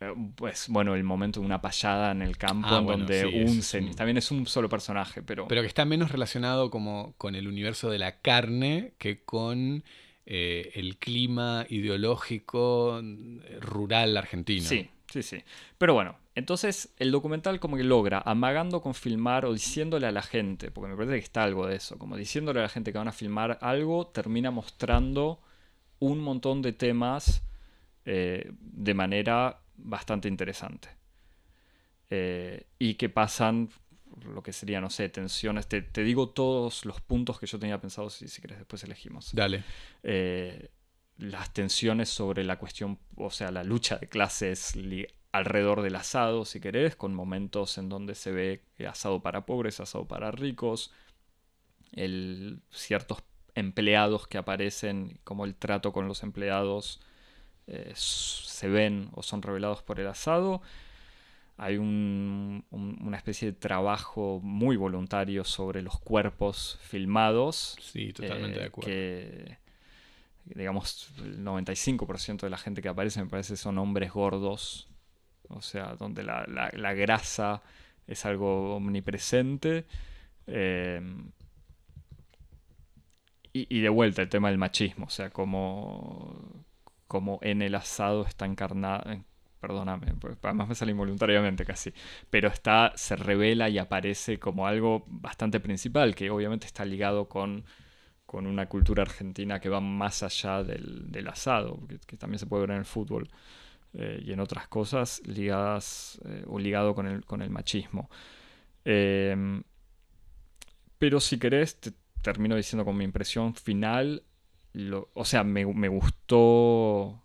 eh, 0.00 0.14
pues 0.34 0.68
bueno, 0.68 0.94
el 0.94 1.04
momento 1.04 1.40
de 1.40 1.46
una 1.46 1.60
payada 1.60 2.12
en 2.12 2.22
el 2.22 2.36
campo 2.36 2.68
ah, 2.70 2.80
donde 2.80 3.26
un, 3.26 3.94
también 3.94 4.16
es 4.16 4.30
un 4.30 4.46
solo 4.46 4.68
personaje, 4.68 5.22
pero. 5.22 5.48
Pero 5.48 5.62
que 5.62 5.68
está 5.68 5.84
menos 5.84 6.10
relacionado 6.10 6.70
como 6.70 7.14
con 7.18 7.34
el 7.34 7.48
universo 7.48 7.90
de 7.90 7.98
la 7.98 8.20
carne 8.20 8.94
que 8.98 9.24
con 9.24 9.84
eh, 10.26 10.72
el 10.74 10.98
clima 10.98 11.66
ideológico 11.68 13.02
rural 13.60 14.16
argentino. 14.16 14.68
Sí, 14.68 14.88
sí, 15.10 15.22
sí. 15.22 15.42
Pero 15.76 15.94
bueno, 15.94 16.16
entonces 16.40 16.92
el 16.96 17.12
documental 17.12 17.60
como 17.60 17.76
que 17.76 17.84
logra, 17.84 18.22
amagando 18.24 18.80
con 18.80 18.94
filmar 18.94 19.44
o 19.44 19.52
diciéndole 19.52 20.06
a 20.06 20.10
la 20.10 20.22
gente, 20.22 20.70
porque 20.70 20.90
me 20.90 20.96
parece 20.96 21.14
que 21.14 21.24
está 21.24 21.44
algo 21.44 21.66
de 21.66 21.76
eso, 21.76 21.98
como 21.98 22.16
diciéndole 22.16 22.60
a 22.60 22.62
la 22.62 22.68
gente 22.68 22.92
que 22.92 22.98
van 22.98 23.08
a 23.08 23.12
filmar 23.12 23.58
algo, 23.60 24.06
termina 24.06 24.50
mostrando 24.50 25.40
un 25.98 26.18
montón 26.18 26.62
de 26.62 26.72
temas 26.72 27.42
eh, 28.06 28.50
de 28.58 28.94
manera 28.94 29.60
bastante 29.76 30.28
interesante. 30.28 30.88
Eh, 32.08 32.66
y 32.78 32.94
que 32.94 33.10
pasan 33.10 33.68
lo 34.24 34.42
que 34.42 34.52
sería, 34.52 34.80
no 34.80 34.88
sé, 34.88 35.10
tensiones. 35.10 35.68
Te, 35.68 35.82
digo 36.02 36.30
todos 36.30 36.86
los 36.86 37.02
puntos 37.02 37.38
que 37.38 37.46
yo 37.46 37.58
tenía 37.58 37.80
pensado, 37.80 38.08
si, 38.08 38.28
si 38.28 38.40
quieres, 38.40 38.58
después 38.58 38.82
elegimos. 38.82 39.30
Dale. 39.34 39.62
Eh, 40.02 40.70
las 41.18 41.52
tensiones 41.52 42.08
sobre 42.08 42.44
la 42.44 42.58
cuestión, 42.58 42.98
o 43.16 43.30
sea, 43.30 43.50
la 43.50 43.62
lucha 43.62 43.98
de 43.98 44.08
clases 44.08 44.74
alrededor 45.32 45.82
del 45.82 45.96
asado, 45.96 46.44
si 46.44 46.60
querés, 46.60 46.96
con 46.96 47.14
momentos 47.14 47.78
en 47.78 47.88
donde 47.88 48.14
se 48.14 48.32
ve 48.32 48.62
asado 48.88 49.20
para 49.20 49.46
pobres, 49.46 49.80
asado 49.80 50.06
para 50.06 50.30
ricos, 50.30 50.92
el, 51.92 52.60
ciertos 52.70 53.22
empleados 53.54 54.26
que 54.26 54.38
aparecen, 54.38 55.18
como 55.24 55.44
el 55.44 55.54
trato 55.54 55.92
con 55.92 56.08
los 56.08 56.22
empleados 56.22 57.00
eh, 57.66 57.92
se 57.94 58.68
ven 58.68 59.10
o 59.12 59.22
son 59.22 59.42
revelados 59.42 59.82
por 59.82 60.00
el 60.00 60.06
asado. 60.08 60.62
Hay 61.56 61.76
una 61.76 63.16
especie 63.18 63.52
de 63.52 63.58
trabajo 63.58 64.40
muy 64.42 64.76
voluntario 64.76 65.44
sobre 65.44 65.82
los 65.82 66.00
cuerpos 66.00 66.78
filmados. 66.80 67.76
Sí, 67.82 68.14
totalmente 68.14 68.60
de 68.60 68.64
acuerdo. 68.64 68.90
Que, 68.90 69.58
digamos, 70.46 71.10
el 71.18 71.44
95% 71.44 72.40
de 72.40 72.50
la 72.50 72.56
gente 72.56 72.80
que 72.80 72.88
aparece 72.88 73.22
me 73.22 73.28
parece 73.28 73.56
son 73.56 73.76
hombres 73.76 74.10
gordos 74.10 74.89
o 75.50 75.62
sea, 75.62 75.94
donde 75.96 76.22
la, 76.22 76.94
grasa 76.94 77.62
es 78.06 78.24
algo 78.26 78.76
omnipresente. 78.76 79.86
Eh, 80.46 81.00
y, 83.52 83.80
de 83.80 83.88
vuelta 83.88 84.22
el 84.22 84.28
tema 84.28 84.48
del 84.48 84.58
machismo, 84.58 85.06
o 85.06 85.10
sea, 85.10 85.30
como, 85.30 86.64
como 87.08 87.40
en 87.42 87.62
el 87.62 87.74
asado 87.74 88.24
está 88.24 88.46
encarnada, 88.46 89.24
perdóname, 89.60 90.14
pues, 90.20 90.38
además 90.42 90.68
me 90.68 90.74
sale 90.74 90.92
involuntariamente 90.92 91.64
casi, 91.64 91.92
pero 92.30 92.48
está, 92.48 92.92
se 92.96 93.16
revela 93.16 93.68
y 93.68 93.78
aparece 93.78 94.38
como 94.38 94.66
algo 94.66 95.04
bastante 95.08 95.60
principal, 95.60 96.14
que 96.14 96.30
obviamente 96.30 96.66
está 96.66 96.84
ligado 96.84 97.28
con, 97.28 97.64
con 98.24 98.46
una 98.46 98.66
cultura 98.66 99.02
argentina 99.02 99.60
que 99.60 99.68
va 99.68 99.80
más 99.80 100.22
allá 100.22 100.62
del, 100.62 101.28
asado, 101.28 101.80
que, 102.06 102.16
también 102.16 102.38
se 102.38 102.46
puede 102.46 102.62
ver 102.62 102.70
en 102.70 102.78
el 102.78 102.84
fútbol 102.84 103.28
eh, 103.92 104.22
y 104.24 104.32
en 104.32 104.40
otras 104.40 104.68
cosas 104.68 105.20
ligadas 105.26 106.20
eh, 106.24 106.44
o 106.46 106.58
ligado 106.58 106.94
con 106.94 107.06
el, 107.06 107.24
con 107.24 107.42
el 107.42 107.50
machismo. 107.50 108.10
Em, 108.84 109.62
pero 110.98 111.20
si 111.20 111.38
querés, 111.38 111.80
te 111.80 111.92
termino 112.22 112.56
diciendo 112.56 112.84
con 112.84 112.96
mi 112.96 113.04
impresión 113.04 113.54
final, 113.54 114.22
o 115.14 115.24
sea, 115.24 115.42
me, 115.44 115.66
me 115.66 115.88
gustó 115.88 117.24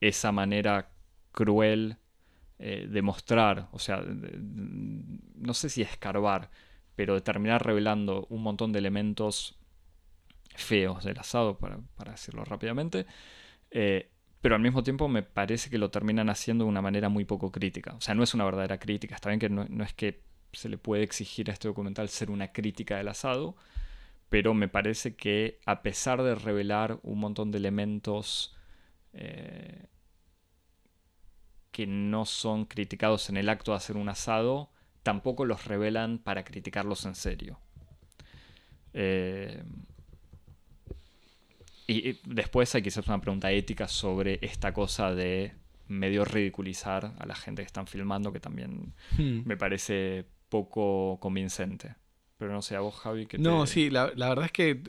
esa 0.00 0.32
manera 0.32 0.90
cruel 1.32 1.96
eh, 2.58 2.86
de 2.90 3.02
mostrar, 3.02 3.68
o 3.70 3.78
sea, 3.78 4.02
no 4.02 5.54
sé 5.54 5.68
si 5.68 5.82
escarbar, 5.82 6.50
pero 6.96 7.14
de 7.14 7.20
terminar 7.20 7.64
revelando 7.64 8.26
un 8.30 8.42
montón 8.42 8.72
de 8.72 8.80
elementos 8.80 9.56
feos 10.56 11.04
del 11.04 11.18
asado, 11.18 11.56
para, 11.56 11.78
decirlo 12.10 12.44
rápidamente, 12.44 13.06
pero 14.40 14.54
al 14.54 14.62
mismo 14.62 14.82
tiempo 14.82 15.08
me 15.08 15.22
parece 15.22 15.70
que 15.70 15.78
lo 15.78 15.90
terminan 15.90 16.30
haciendo 16.30 16.64
de 16.64 16.70
una 16.70 16.82
manera 16.82 17.08
muy 17.08 17.24
poco 17.24 17.50
crítica. 17.50 17.94
O 17.94 18.00
sea, 18.00 18.14
no 18.14 18.22
es 18.22 18.34
una 18.34 18.44
verdadera 18.44 18.78
crítica, 18.78 19.14
está 19.14 19.30
bien 19.30 19.40
que 19.40 19.48
no, 19.48 19.62
es 19.82 19.92
que 19.94 20.22
se 20.52 20.68
le 20.68 20.78
puede 20.78 21.02
exigir 21.02 21.50
a 21.50 21.52
este 21.52 21.68
documental 21.68 22.08
ser 22.08 22.30
una 22.30 22.52
crítica 22.52 22.96
del 22.96 23.08
asado, 23.08 23.56
pero 24.28 24.54
me 24.54 24.68
parece 24.68 25.16
que 25.16 25.60
a 25.66 25.82
pesar 25.82 26.22
de 26.22 26.34
revelar 26.34 27.00
un 27.02 27.18
montón 27.18 27.50
de 27.50 27.58
elementos 27.58 28.56
eh, 29.12 29.86
que 31.72 31.86
no 31.86 32.24
son 32.24 32.64
criticados 32.64 33.30
en 33.30 33.36
el 33.36 33.48
acto 33.48 33.72
de 33.72 33.78
hacer 33.78 33.96
un 33.96 34.08
asado, 34.08 34.70
tampoco 35.02 35.44
los 35.44 35.64
revelan 35.64 36.18
para 36.18 36.44
criticarlos 36.44 37.04
en 37.06 37.14
serio. 37.14 37.58
Eh, 38.94 39.62
y, 41.88 42.20
después 42.24 42.74
hay 42.74 42.82
quizás 42.82 43.06
una 43.08 43.20
pregunta 43.20 43.50
ética 43.50 43.88
sobre 43.88 44.38
esta 44.42 44.72
cosa 44.72 45.14
de 45.14 45.54
medio 45.88 46.24
ridiculizar 46.24 47.14
a 47.18 47.26
la 47.26 47.34
gente 47.34 47.62
que 47.62 47.66
están 47.66 47.86
filmando, 47.86 48.30
que 48.32 48.40
también 48.40 48.92
hmm. 49.16 49.40
me 49.46 49.56
parece 49.56 50.26
poco 50.50 51.18
convincente. 51.18 51.94
Pero 52.36 52.52
no 52.52 52.62
sé, 52.62 52.76
a 52.76 52.80
vos, 52.80 52.94
Javi, 52.94 53.26
que 53.26 53.38
No, 53.38 53.66
sí, 53.66 53.90
la, 53.90 54.06
verdad 54.14 54.44
es 54.44 54.52
que 54.52 54.80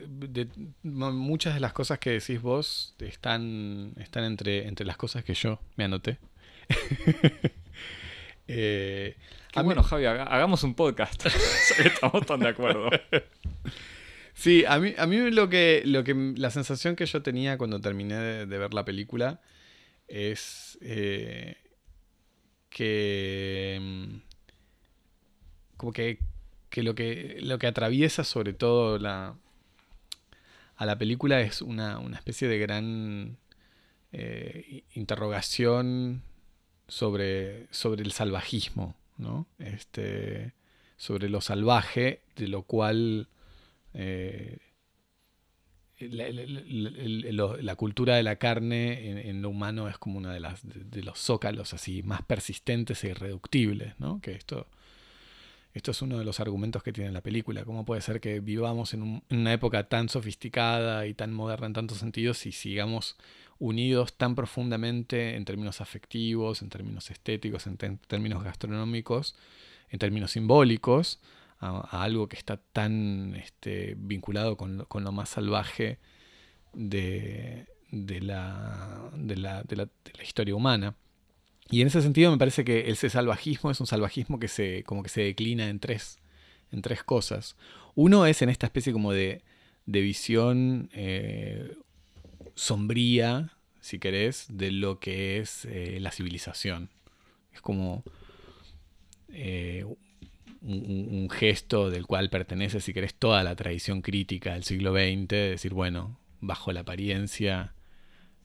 muchas 0.82 1.54
de 1.54 1.60
las 1.60 1.72
cosas 1.72 1.98
que 1.98 2.10
decís 2.10 2.40
vos 2.40 2.94
están, 3.00 3.94
están 3.96 4.22
entre, 4.22 4.68
entre 4.68 4.86
las 4.86 4.96
cosas 4.96 5.24
que 5.24 5.34
yo 5.34 5.58
me 5.74 5.84
anoté. 5.84 6.18
eh, 8.46 9.16
bueno, 9.64 9.82
Javi, 9.82 10.04
hagamos 10.04 10.62
un 10.62 10.74
podcast. 10.74 11.26
Estamos 11.84 12.24
tan 12.24 12.38
de 12.40 12.48
acuerdo. 12.48 12.90
Sí, 14.40 14.64
a 14.66 14.78
mí, 14.78 14.94
a 14.96 15.06
mí 15.06 15.30
lo, 15.30 15.50
que, 15.50 15.82
lo 15.84 16.02
que. 16.02 16.14
La 16.14 16.50
sensación 16.50 16.96
que 16.96 17.04
yo 17.04 17.20
tenía 17.20 17.58
cuando 17.58 17.78
terminé 17.78 18.14
de, 18.16 18.46
ver 18.46 18.72
la 18.72 18.86
película 18.86 19.42
es. 20.08 20.78
Eh, 20.80 21.56
que. 22.70 23.78
Mm, 23.82 24.16
como 25.76 25.92
que, 25.92 26.20
que, 26.70 26.82
lo 26.82 26.94
que 26.94 27.36
lo 27.42 27.58
que 27.58 27.66
atraviesa 27.66 28.24
sobre 28.24 28.54
todo 28.54 28.98
la, 28.98 29.36
a 30.76 30.86
la 30.86 30.96
película 30.96 31.42
es 31.42 31.60
una, 31.60 31.98
una 31.98 32.16
especie 32.16 32.48
de 32.48 32.58
gran 32.58 33.36
eh, 34.12 34.84
interrogación 34.94 36.22
sobre, 36.88 37.66
sobre 37.72 38.02
el 38.04 38.12
salvajismo, 38.12 38.96
¿no? 39.18 39.46
Este, 39.58 40.54
sobre 40.96 41.28
lo 41.28 41.42
salvaje, 41.42 42.22
de 42.36 42.48
lo 42.48 42.62
cual 42.62 43.28
eh, 43.94 44.58
la, 45.98 47.74
cultura 47.76 48.16
de 48.16 48.22
la 48.22 48.36
carne 48.36 49.28
en, 49.28 49.42
lo 49.42 49.50
humano 49.50 49.88
es 49.88 49.98
como 49.98 50.18
una 50.18 50.32
de, 50.32 50.40
las, 50.40 50.60
de, 50.64 51.02
los 51.02 51.18
zócalos 51.18 51.74
así 51.74 52.02
más 52.02 52.22
persistentes 52.22 53.04
e 53.04 53.08
irreductibles, 53.10 53.98
¿no? 53.98 54.20
Que 54.20 54.32
esto, 54.32 54.66
esto 55.74 55.90
es 55.90 56.00
uno 56.00 56.18
de 56.18 56.24
los 56.24 56.40
argumentos 56.40 56.82
que 56.82 56.92
tiene 56.92 57.12
la 57.12 57.20
película. 57.20 57.64
¿Cómo 57.64 57.84
puede 57.84 58.00
ser 58.00 58.20
que 58.20 58.40
vivamos 58.40 58.94
en, 58.94 59.22
en 59.28 59.38
una 59.40 59.52
época 59.52 59.88
tan 59.88 60.08
sofisticada 60.08 61.06
y 61.06 61.12
tan 61.12 61.34
moderna 61.34 61.66
en 61.66 61.72
tantos 61.74 61.98
sentidos 61.98 62.46
y 62.46 62.52
sigamos 62.52 63.16
unidos 63.60 64.14
tan 64.14 64.34
profundamente 64.34 65.36
en 65.36 65.44
términos 65.44 65.80
afectivos, 65.80 66.62
en 66.62 66.70
términos 66.70 67.10
estéticos, 67.10 67.66
en, 67.66 67.76
términos 67.76 68.42
gastronómicos, 68.42 69.36
en 69.90 69.98
términos 69.98 70.32
simbólicos, 70.32 71.20
a, 71.60 72.02
algo 72.02 72.28
que 72.28 72.36
está 72.36 72.56
tan 72.56 73.34
este, 73.36 73.94
vinculado 73.98 74.56
con, 74.56 74.86
lo 74.92 75.12
más 75.12 75.28
salvaje 75.28 75.98
de, 76.72 77.66
la, 77.92 79.10
de, 79.14 79.88
historia 80.22 80.54
humana. 80.54 80.96
Y 81.70 81.82
en 81.82 81.86
ese 81.86 82.02
sentido 82.02 82.32
me 82.32 82.38
parece 82.38 82.64
que 82.64 82.90
ese 82.90 83.10
salvajismo 83.10 83.70
es 83.70 83.78
un 83.80 83.86
salvajismo 83.86 84.40
que 84.40 84.48
se, 84.48 84.82
como 84.84 85.02
que 85.02 85.08
se 85.08 85.22
declina 85.22 85.68
en 85.68 85.78
tres, 85.78 86.18
en 86.72 86.82
tres 86.82 87.04
cosas. 87.04 87.56
Uno 87.94 88.26
es 88.26 88.42
en 88.42 88.48
esta 88.48 88.66
especie 88.66 88.92
como 88.92 89.12
de, 89.12 89.42
visión 89.86 90.88
eh, 90.92 91.76
sombría, 92.54 93.52
si 93.80 93.98
querés, 93.98 94.46
de 94.48 94.72
lo 94.72 94.98
que 94.98 95.38
es 95.38 95.64
eh, 95.66 95.98
la 96.00 96.10
civilización. 96.10 96.90
Es 97.52 97.60
como 97.60 98.04
eh, 99.28 99.84
un, 100.62 101.28
gesto 101.30 101.90
del 101.90 102.06
cual 102.06 102.30
pertenece, 102.30 102.80
si 102.80 102.92
querés, 102.92 103.14
toda 103.14 103.42
la 103.42 103.56
tradición 103.56 104.02
crítica 104.02 104.54
del 104.54 104.64
siglo 104.64 104.92
XX, 104.92 105.28
de 105.28 105.50
decir, 105.50 105.74
bueno, 105.74 106.18
bajo 106.40 106.72
la 106.72 106.80
apariencia, 106.80 107.74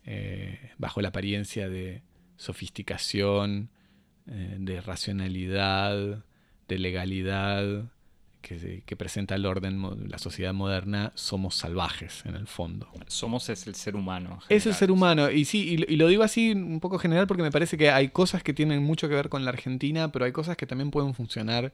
eh, 0.05 0.72
bajo 0.78 1.01
la 1.01 1.09
apariencia 1.09 1.70
de 1.70 2.03
sofisticación, 2.38 3.70
de 4.26 4.82
racionalidad, 4.82 6.26
de 6.68 6.80
legalidad, 6.80 7.91
que, 8.86 8.95
presenta 8.95 9.36
el 9.36 9.45
orden, 9.45 9.82
la 10.07 10.20
sociedad 10.20 10.53
moderna, 10.53 11.11
somos 11.16 11.55
salvajes 11.55 12.24
en 12.26 12.36
el 12.36 12.47
fondo. 12.47 12.88
Somos 13.07 13.49
es 13.49 13.66
el 13.66 13.76
ser 13.76 13.95
humano. 13.95 14.39
es 14.49 14.66
el 14.68 14.76
ser 14.76 14.91
humano. 14.91 15.32
Y 15.32 15.45
sí, 15.45 15.78
y, 15.88 15.95
lo 15.95 16.07
digo 16.07 16.24
así 16.24 16.51
un 16.51 16.80
poco 16.80 16.99
general 16.99 17.26
porque 17.26 17.43
me 17.43 17.51
parece 17.51 17.78
que 17.78 17.89
hay 17.89 18.09
cosas 18.09 18.43
que 18.43 18.53
tienen 18.53 18.84
mucho 18.84 19.09
que 19.09 19.16
ver 19.16 19.30
con 19.30 19.43
la 19.45 19.49
Argentina, 19.51 20.11
pero 20.11 20.26
hay 20.26 20.32
cosas 20.32 20.57
que 20.57 20.68
también 20.68 20.91
pueden 20.91 21.16
funcionar. 21.16 21.74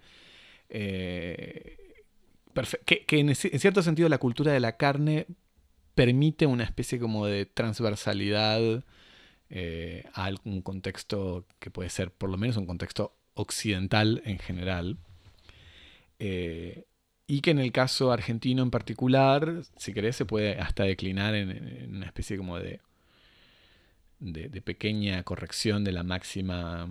Eh, 0.74 1.78
que, 2.86 3.06
en, 3.20 3.36
cierto 3.36 3.84
sentido 3.84 4.08
la 4.08 4.18
cultura 4.18 4.54
de 4.54 4.62
la 4.62 4.78
carne 4.78 5.28
permite 5.96 6.46
una 6.46 6.64
especie 6.64 6.98
como 6.98 7.26
de 7.26 7.46
transversalidad 7.46 8.84
eh, 9.50 10.06
a 10.14 10.26
algún 10.26 10.62
contexto 10.62 11.46
que 11.60 11.70
puede 11.70 11.90
ser 11.90 12.12
por 12.12 12.30
lo 12.30 12.38
menos 12.38 12.56
un 12.56 12.66
contexto 12.66 13.14
occidental 13.34 14.22
en 14.26 14.40
general. 14.40 14.98
Eh, 16.20 16.86
y 17.28 17.42
que 17.42 17.52
en 17.52 17.60
el 17.60 17.72
caso 17.72 18.12
argentino 18.12 18.64
en 18.64 18.72
particular, 18.72 19.64
si 19.78 19.94
querés, 19.94 20.16
se 20.16 20.26
puede 20.26 20.60
hasta 20.60 20.84
declinar 20.84 21.36
en, 21.36 21.96
una 21.96 22.06
especie 22.06 22.38
como 22.38 22.60
de, 22.60 22.80
de, 24.20 24.62
pequeña 24.62 25.24
corrección 25.24 25.84
de 25.84 25.92
la 25.94 26.04
máxima 26.04 26.90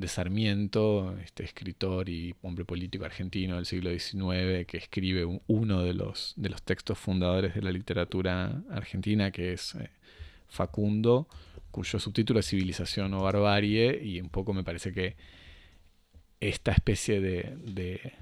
de 0.00 0.08
Sarmiento, 0.08 1.16
este 1.24 1.44
escritor 1.44 2.08
y 2.08 2.34
hombre 2.42 2.64
político 2.64 3.04
argentino 3.04 3.56
del 3.56 3.66
siglo 3.66 3.90
XIX, 3.90 4.66
que 4.66 4.78
escribe 4.78 5.24
uno 5.46 5.82
de 5.82 5.94
los, 5.94 6.34
de 6.36 6.48
los 6.48 6.62
textos 6.62 6.98
fundadores 6.98 7.54
de 7.54 7.62
la 7.62 7.70
literatura 7.70 8.62
argentina, 8.70 9.30
que 9.30 9.52
es 9.52 9.74
eh, 9.74 9.90
Facundo, 10.48 11.28
cuyo 11.70 11.98
subtítulo 11.98 12.40
es 12.40 12.48
Civilización 12.48 13.14
o 13.14 13.22
Barbarie, 13.22 14.02
y 14.02 14.20
un 14.20 14.28
poco 14.28 14.52
me 14.52 14.64
parece 14.64 14.92
que 14.92 15.16
esta 16.40 16.72
especie 16.72 17.20
de 17.20 18.12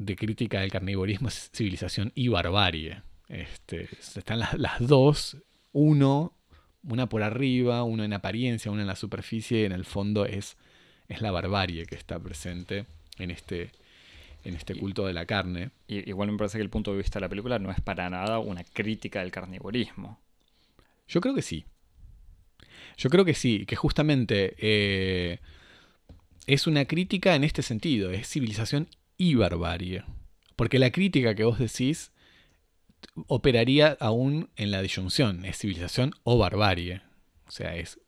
de 0.00 0.16
crítica 0.16 0.60
del 0.60 0.72
carnivorismo 0.72 1.28
es 1.28 1.50
civilización 1.54 2.10
y 2.14 2.28
barbarie. 2.28 3.02
Este, 3.28 3.86
están 4.16 4.38
las, 4.38 4.78
dos, 4.80 5.36
uno, 5.72 6.32
una 6.82 7.06
por 7.08 7.22
arriba, 7.22 7.84
uno 7.84 8.02
en 8.02 8.14
apariencia, 8.14 8.72
uno 8.72 8.80
en 8.80 8.86
la 8.86 8.96
superficie, 8.96 9.60
y 9.60 9.64
en 9.64 9.72
el 9.72 9.84
fondo 9.84 10.24
es, 10.24 10.56
es 11.10 11.20
la 11.20 11.30
barbarie 11.30 11.84
que 11.86 11.96
está 11.96 12.18
presente 12.18 12.86
en 13.18 13.30
este, 13.30 13.72
en 14.44 14.54
este 14.54 14.74
culto 14.74 15.06
de 15.06 15.12
la 15.12 15.26
carne. 15.26 15.70
Y, 15.86 16.08
igual 16.08 16.30
me 16.30 16.38
parece 16.38 16.56
que 16.56 16.62
el 16.62 16.70
punto 16.70 16.92
de 16.92 16.98
vista 16.98 17.18
de 17.18 17.22
la 17.22 17.28
película 17.28 17.58
no 17.58 17.70
es 17.70 17.80
para 17.80 18.08
nada 18.08 18.38
una 18.38 18.64
crítica 18.64 19.20
del 19.20 19.32
carnivorismo. 19.32 20.18
Yo 21.08 21.20
creo 21.20 21.34
que 21.34 21.42
sí. 21.42 21.66
Yo 22.96 23.10
creo 23.10 23.24
que 23.24 23.34
sí, 23.34 23.66
que 23.66 23.76
justamente 23.76 24.54
eh, 24.58 25.40
es 26.46 26.66
una 26.66 26.84
crítica 26.84 27.34
en 27.34 27.44
este 27.44 27.62
sentido, 27.62 28.10
es 28.12 28.28
civilización 28.28 28.88
y 29.16 29.34
barbarie. 29.34 30.04
Porque 30.54 30.78
la 30.78 30.90
crítica 30.90 31.34
que 31.34 31.44
vos 31.44 31.58
decís 31.58 32.12
operaría 33.26 33.96
aún 33.98 34.50
en 34.56 34.70
la 34.70 34.82
disyunción, 34.82 35.44
es 35.44 35.58
civilización 35.58 36.12
o 36.22 36.38
barbarie. 36.38 37.02
o 37.48 37.50
sea, 37.50 37.74
es 37.74 37.98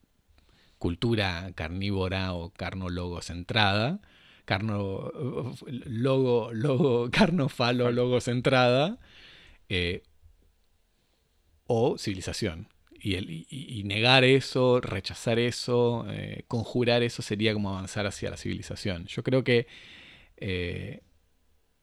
cultura 0.82 1.52
carnívora 1.54 2.34
o 2.34 2.50
carnologocentrada, 2.50 4.00
carno, 4.44 5.12
logo, 5.86 6.52
logo, 6.52 7.08
carnofalo, 7.12 7.92
logocentrada, 7.92 8.98
eh, 9.68 10.02
o 11.68 11.98
civilización. 11.98 12.66
Y, 13.00 13.14
el, 13.14 13.46
y, 13.48 13.82
negar 13.84 14.24
eso, 14.24 14.80
rechazar 14.80 15.38
eso, 15.38 16.04
eh, 16.10 16.42
conjurar 16.48 17.04
eso 17.04 17.22
sería 17.22 17.52
como 17.52 17.70
avanzar 17.70 18.06
hacia 18.06 18.30
la 18.30 18.36
civilización. 18.36 19.06
Yo 19.06 19.22
creo 19.22 19.44
que 19.44 19.68
eh, 20.36 21.02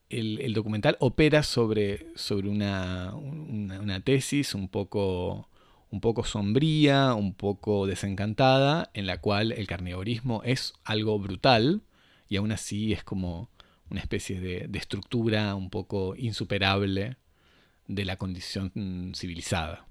el, 0.10 0.54
documental 0.54 0.98
opera 1.00 1.44
sobre, 1.44 2.08
sobre 2.16 2.50
una, 2.50 3.14
una, 3.16 4.02
tesis 4.02 4.56
un 4.56 4.68
poco, 4.68 5.50
un 5.92 6.02
poco 6.02 6.24
sombría, 6.24 7.14
un 7.14 7.34
poco 7.34 7.88
desencantada, 7.88 8.92
en 8.94 9.08
la 9.08 9.20
cual 9.20 9.52
el 9.52 9.68
carnivorismo 9.68 10.42
es 10.44 10.74
algo 10.84 11.18
brutal 11.20 11.82
y 12.28 12.36
aún 12.36 12.52
así 12.52 12.94
es 12.94 13.04
como 13.04 13.50
una 13.90 14.00
especie 14.00 14.40
de, 14.40 14.70
estructura 14.78 15.56
un 15.56 15.70
poco 15.70 16.16
insuperable 16.16 17.18
de 17.88 18.06
la 18.06 18.18
condición 18.18 19.14
civilizada. 19.16 19.88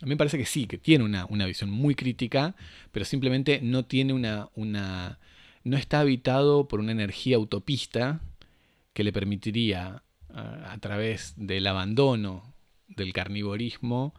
A 0.00 0.04
mí 0.04 0.10
me 0.10 0.16
parece 0.16 0.38
que 0.38 0.44
sí, 0.44 0.66
que 0.66 0.78
tiene 0.78 1.04
una, 1.04 1.24
una 1.26 1.46
visión 1.46 1.70
muy 1.70 1.94
crítica, 1.94 2.54
pero 2.92 3.04
simplemente 3.04 3.60
no 3.62 3.84
tiene 3.86 4.12
una, 4.12 4.50
una. 4.54 5.18
no 5.64 5.76
está 5.76 6.00
habitado 6.00 6.68
por 6.68 6.80
una 6.80 6.92
energía 6.92 7.38
utopista 7.38 8.20
que 8.92 9.04
le 9.04 9.12
permitiría, 9.12 10.02
a 10.30 10.76
través 10.78 11.34
del 11.36 11.66
abandono 11.66 12.54
del 12.86 13.12
carnivorismo, 13.12 14.14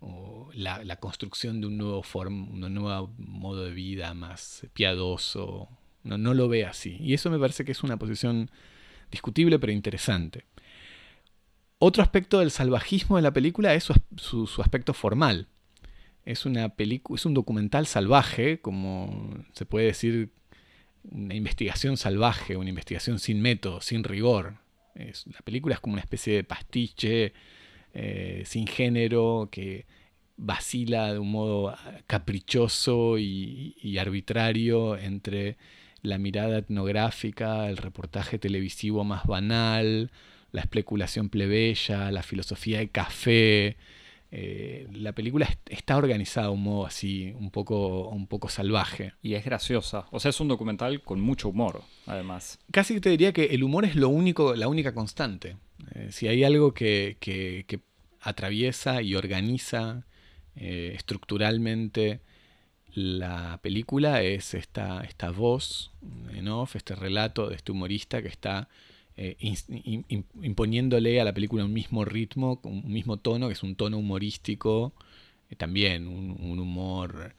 o 0.00 0.50
la, 0.54 0.96
construcción 0.96 1.60
de 1.60 1.66
un 1.68 1.78
nuevo, 1.78 2.02
un 2.26 2.74
nuevo 2.74 3.14
modo 3.18 3.64
de 3.64 3.72
vida 3.72 4.14
más 4.14 4.66
piadoso. 4.72 5.68
No, 6.02 6.18
no 6.18 6.34
lo 6.34 6.48
ve 6.48 6.64
así. 6.64 6.96
Y 7.00 7.14
eso 7.14 7.30
me 7.30 7.38
parece 7.38 7.64
que 7.64 7.72
es 7.72 7.82
una 7.82 7.98
posición 7.98 8.50
discutible 9.10 9.58
pero 9.58 9.72
interesante. 9.72 10.44
Otro 11.78 12.02
aspecto 12.02 12.38
del 12.38 12.50
salvajismo 12.50 13.16
de 13.16 13.22
la 13.22 13.32
película 13.32 13.74
es 13.74 13.84
su, 14.16 14.46
su 14.46 14.62
aspecto 14.62 14.94
formal. 14.94 15.48
Es, 16.24 16.46
una 16.46 16.72
es 17.14 17.26
un 17.26 17.34
documental 17.34 17.86
salvaje, 17.86 18.60
como 18.60 19.44
se 19.52 19.66
puede 19.66 19.86
decir 19.86 20.32
una 21.04 21.34
investigación 21.34 21.96
salvaje, 21.96 22.56
una 22.56 22.70
investigación 22.70 23.18
sin 23.18 23.40
método, 23.40 23.80
sin 23.80 24.02
rigor. 24.02 24.58
la 24.94 25.40
película 25.44 25.74
es 25.74 25.80
como 25.80 25.94
una 25.94 26.02
especie 26.02 26.34
de 26.34 26.44
pastiche 26.44 27.32
eh, 27.98 28.42
sin 28.44 28.66
género 28.66 29.48
que 29.50 29.86
vacila 30.36 31.14
de 31.14 31.18
un 31.18 31.30
modo 31.30 31.74
caprichoso 32.06 33.16
y, 33.18 33.96
arbitrario 33.98 34.98
entre 34.98 35.56
la 36.02 36.18
mirada 36.18 36.58
etnográfica, 36.58 37.70
el 37.70 37.78
reportaje 37.78 38.38
televisivo 38.38 39.02
más 39.02 39.24
banal, 39.24 40.10
la 40.52 40.60
especulación 40.60 41.30
plebeya, 41.30 42.10
la 42.10 42.22
filosofía 42.22 42.80
de 42.80 42.90
café, 42.90 43.78
eh, 44.30 44.86
la 44.92 45.12
película 45.12 45.48
está 45.66 45.96
organizada 45.96 46.48
de 46.48 46.52
un 46.52 46.64
modo 46.64 46.84
así, 46.84 47.32
un 47.38 47.50
poco, 47.50 48.10
un 48.10 48.26
poco 48.26 48.50
salvaje. 48.50 49.14
Y 49.22 49.34
es 49.34 49.44
graciosa. 49.46 50.06
O 50.10 50.20
sea, 50.20 50.28
es 50.28 50.40
un 50.40 50.48
documental 50.48 51.00
con 51.00 51.18
mucho 51.22 51.48
humor, 51.48 51.82
además. 52.04 52.58
Casi 52.70 53.00
te 53.00 53.08
diría 53.08 53.32
que 53.32 53.46
el 53.46 53.64
humor 53.64 53.86
es 53.86 53.96
lo 53.96 54.10
único, 54.10 54.54
la 54.54 54.68
única 54.68 54.92
constante. 54.92 55.56
Eh, 55.96 56.08
si 56.12 56.28
hay 56.28 56.44
algo 56.44 56.74
que, 56.74 57.16
atraviesa 58.20 59.02
y 59.02 59.14
organiza 59.14 60.04
eh, 60.56 60.92
estructuralmente 60.96 62.20
la 62.92 63.60
película 63.62 64.22
es 64.22 64.54
esta, 64.54 65.04
esta 65.04 65.30
voz 65.30 65.92
en 66.32 66.48
este 66.74 66.96
relato 66.96 67.48
de 67.48 67.54
este 67.54 67.70
humorista 67.70 68.20
que 68.22 68.28
está 68.28 68.68
eh, 69.16 69.36
imponiéndole 70.42 71.20
a 71.20 71.24
la 71.24 71.32
película 71.32 71.64
un 71.64 71.72
mismo 71.72 72.04
ritmo, 72.04 72.58
un 72.64 72.90
mismo 72.90 73.18
tono, 73.18 73.48
que 73.48 73.52
es 73.52 73.62
un 73.62 73.76
tono 73.76 73.98
humorístico, 73.98 74.92
también 75.56 76.08
un, 76.08 76.58
humor 76.58 77.34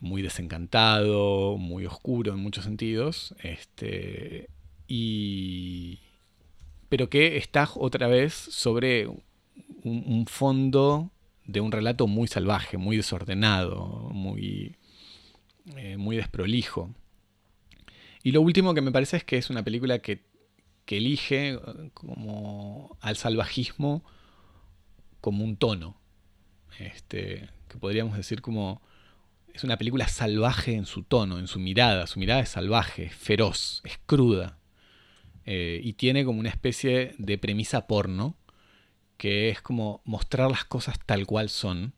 muy 0.00 0.22
desencantado, 0.22 1.56
muy 1.56 1.86
oscuro 1.86 2.32
en 2.32 2.38
muchos 2.38 2.64
sentidos, 2.64 3.34
este, 3.42 4.48
y, 4.86 6.00
pero 6.92 7.08
que 7.08 7.38
está 7.38 7.70
otra 7.76 8.06
vez 8.06 8.34
sobre 8.34 9.08
un, 9.82 10.26
fondo 10.26 11.10
de 11.46 11.62
un 11.62 11.72
relato 11.72 12.06
muy 12.06 12.28
salvaje, 12.28 12.76
muy 12.76 12.98
desordenado, 12.98 14.10
muy, 14.12 14.76
eh, 15.74 15.96
muy 15.96 16.16
desprolijo. 16.16 16.94
Y 18.22 18.32
lo 18.32 18.42
último 18.42 18.74
que 18.74 18.82
me 18.82 18.92
parece 18.92 19.16
es 19.16 19.24
que 19.24 19.38
es 19.38 19.48
una 19.48 19.64
película 19.64 20.00
que, 20.00 20.20
elige 20.86 21.54
eh, 21.54 21.58
como 21.94 22.98
al 23.00 23.16
salvajismo 23.16 24.04
como 25.22 25.44
un 25.44 25.56
tono. 25.56 25.96
Este, 26.78 27.48
que 27.68 27.78
podríamos 27.78 28.18
decir 28.18 28.42
como 28.42 28.82
es 29.54 29.64
una 29.64 29.78
película 29.78 30.08
salvaje 30.08 30.74
en 30.74 30.84
su 30.84 31.04
tono, 31.04 31.38
en 31.38 31.46
su 31.46 31.58
mirada. 31.58 32.06
Su 32.06 32.18
mirada 32.18 32.42
es 32.42 32.50
salvaje, 32.50 33.04
es 33.04 33.14
feroz, 33.14 33.80
es 33.86 33.98
cruda. 34.04 34.58
Eh, 35.44 35.80
y 35.82 35.94
tiene 35.94 36.24
como 36.24 36.40
una 36.40 36.48
especie 36.48 37.14
de 37.18 37.38
premisa 37.38 37.86
porno, 37.86 38.36
que 39.16 39.50
es 39.50 39.60
como 39.60 40.02
mostrar 40.04 40.50
las 40.50 40.64
cosas 40.64 40.98
tal 41.04 41.26
cual 41.26 41.48
son, 41.48 41.94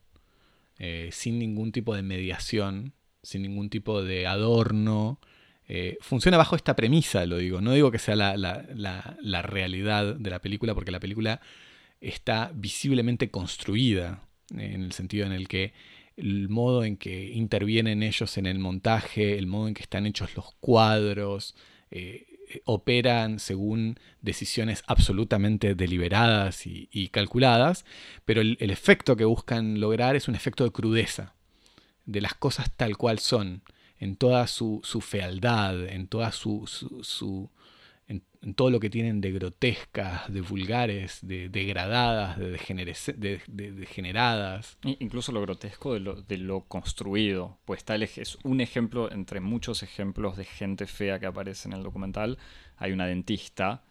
eh, 0.78 1.11
sin 1.12 1.38
ningún 1.38 1.72
tipo 1.72 1.95
de 1.95 2.03
mediación, 2.03 2.95
sin 3.22 3.42
ningún 3.42 3.70
tipo 3.70 4.03
de 4.03 4.26
adorno, 4.26 5.20
eh, 5.66 5.97
funciona 6.01 6.36
bajo 6.36 6.57
esta 6.57 6.76
premisa, 6.76 7.24
lo 7.26 7.38
digo. 7.38 7.61
No 7.61 7.72
digo 7.72 7.90
que 7.90 7.99
sea 7.99 8.16
la, 8.16 9.42
realidad 9.42 10.16
de 10.16 10.30
la 10.30 10.40
película, 10.40 10.74
porque 10.74 10.90
la 10.90 11.01
película 11.01 11.40
está 12.01 12.53
visiblemente 12.55 13.30
construida, 13.30 14.26
en 14.51 14.82
el 14.82 14.92
sentido 14.92 15.26
en 15.26 15.32
el 15.32 15.49
que 15.49 15.72
el 16.16 16.49
modo 16.49 16.84
en 16.84 16.97
que 16.97 17.32
intervienen 17.32 18.03
ellos 18.03 18.36
en 18.38 18.47
el 18.47 18.59
montaje, 18.59 19.38
el 19.38 19.47
modo 19.47 19.68
en 19.68 19.74
que 19.74 19.82
están 19.82 20.07
hechos 20.07 20.36
los 20.36 20.55
cuadros, 20.61 21.57
operan 22.64 23.38
según 23.38 23.99
decisiones 24.20 24.82
absolutamente 24.86 25.74
deliberadas 25.74 26.66
y, 26.66 27.09
calculadas, 27.09 27.84
pero 28.24 28.40
el, 28.40 28.57
efecto 28.59 29.16
que 29.16 29.24
buscan 29.24 29.80
lograr 29.80 30.16
es 30.16 30.28
un 30.28 30.34
efecto 30.34 30.64
de 30.64 30.70
crudeza, 30.70 31.34
de 32.07 32.20
las 32.20 32.34
cosas 32.34 32.70
tal 32.76 32.97
cual 32.97 33.18
son 33.18 33.62
en 33.99 34.16
toda 34.16 34.47
su, 34.47 34.82
fealdad, 35.01 35.88
en 35.88 36.09
toda 36.09 36.32
su, 36.32 36.66
su, 36.66 37.51
todo 38.53 38.68
lo 38.70 38.80
que 38.80 38.90
tienen 38.90 39.22
de 39.22 39.32
grotescas, 39.32 40.30
de 40.30 40.42
vulgares, 40.42 41.20
de 41.22 41.49
degradadas, 41.49 42.38
de, 42.38 43.40
de, 43.47 43.72
degeneradas. 43.72 44.76
Incluso 44.82 45.32
lo 45.32 45.40
grotesco 45.40 45.95
de 45.95 46.01
lo, 46.01 46.20
de 46.20 46.36
lo 46.36 46.61
construido, 46.62 47.59
pues 47.64 47.84
tal 47.84 48.03
es 48.03 48.36
un 48.42 48.61
ejemplo 48.61 49.11
entre 49.11 49.40
muchos 49.40 49.82
ejemplos 49.82 50.36
de 50.36 50.45
gente 50.45 50.86
fea 50.86 51.18
que 51.18 51.26
aparece 51.26 51.68
en 51.68 51.74
el 51.74 51.82
documental. 51.82 52.36
Hay 52.76 52.92
una 52.92 53.07
dentista 53.07 53.84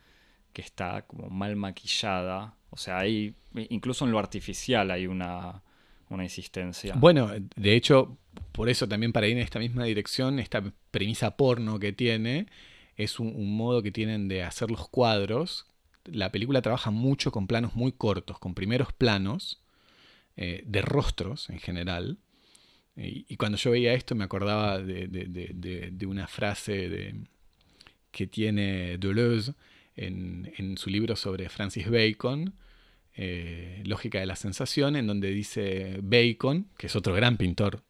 que 0.54 0.62
está 0.62 1.02
como 1.08 1.30
mal 1.30 1.56
maquillada, 1.56 2.56
o 2.70 2.78
sea, 2.78 3.00
hay, 3.00 3.36
incluso 3.70 4.06
en 4.06 4.12
lo 4.12 4.20
artificial 4.20 4.92
hay 4.92 5.08
una, 5.08 5.64
una 6.10 6.24
insistencia. 6.24 6.94
Bueno, 6.96 7.32
de 7.56 7.76
hecho, 7.76 8.18
por 8.52 8.70
eso 8.70 8.88
también 8.88 9.12
para 9.12 9.28
ir 9.28 9.38
en 9.38 9.44
esta 9.44 9.60
misma 9.60 9.84
dirección, 9.86 10.40
esta 10.40 10.64
premisa 10.92 11.36
porno 11.36 11.80
que 11.80 11.92
tiene, 11.92 12.48
es 12.98 13.20
un, 13.20 13.56
modo 13.56 13.82
que 13.82 13.92
tienen 13.92 14.28
de 14.28 14.44
hacer 14.44 14.70
los 14.72 14.88
cuadros. 14.90 15.66
La 16.06 16.32
película 16.32 16.62
trabaja 16.62 16.92
mucho 16.92 17.32
con 17.32 17.48
planos 17.48 17.76
muy 17.76 17.92
cortos, 17.92 18.40
con 18.40 18.54
primeros 18.54 18.94
planos, 18.94 19.62
eh, 20.36 20.64
de 20.66 20.82
rostros 20.82 21.50
en 21.50 21.60
general. 21.60 22.18
Y, 22.96 23.38
cuando 23.38 23.58
yo 23.58 23.72
veía 23.72 23.94
esto 23.94 24.14
me 24.14 24.24
acordaba 24.24 24.80
de, 24.80 26.06
una 26.06 26.28
frase 26.28 27.16
que 28.12 28.28
tiene 28.28 29.00
Deleuze 29.00 29.54
en, 29.96 30.54
en 30.58 30.78
su 30.78 30.92
libro 30.92 31.16
sobre 31.16 31.50
Francis 31.50 31.90
Bacon, 31.90 32.54
eh, 33.16 33.82
Lógica 33.86 34.20
de 34.20 34.26
la 34.26 34.36
Sensación, 34.36 34.96
en 34.96 35.08
donde 35.08 35.30
dice 35.30 36.00
Bacon, 36.02 36.68
que 36.78 36.88
es 36.88 36.96
otro 36.96 37.14
gran 37.14 37.38
pintor 37.38 37.84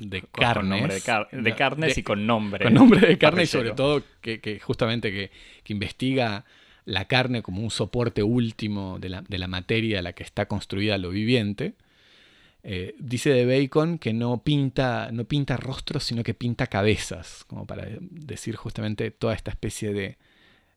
de 0.00 0.22
carnes. 0.22 1.04
de, 1.30 1.54
carnes 1.54 1.98
y 1.98 2.02
con 2.02 2.26
nombre. 2.26 2.64
Con 2.64 2.74
nombre 2.74 3.06
de 3.06 3.18
carne 3.18 3.42
y 3.42 3.46
sobre 3.46 3.72
todo 3.72 4.02
que, 4.20 4.60
justamente 4.62 5.10
que, 5.12 5.30
investiga 5.72 6.44
la 6.84 7.04
carne 7.04 7.42
como 7.42 7.62
un 7.62 7.70
soporte 7.70 8.22
último 8.24 8.98
de 8.98 9.08
la, 9.08 9.46
materia 9.46 9.98
de 9.98 10.02
la 10.02 10.12
que 10.14 10.24
está 10.24 10.46
construida 10.46 10.98
lo 10.98 11.10
viviente. 11.10 11.74
Eh, 12.62 12.94
dice 12.98 13.30
de 13.30 13.46
Bacon 13.46 13.98
que 13.98 14.12
no 14.12 14.42
pinta, 14.42 15.10
no 15.12 15.24
pinta 15.24 15.56
rostros, 15.56 16.04
sino 16.04 16.22
que 16.22 16.34
pinta 16.34 16.66
cabezas, 16.66 17.44
como 17.46 17.66
para 17.66 17.86
decir 18.00 18.56
justamente 18.56 19.10
toda 19.10 19.34
esta 19.34 19.50
especie 19.50 19.94
de, 19.94 20.18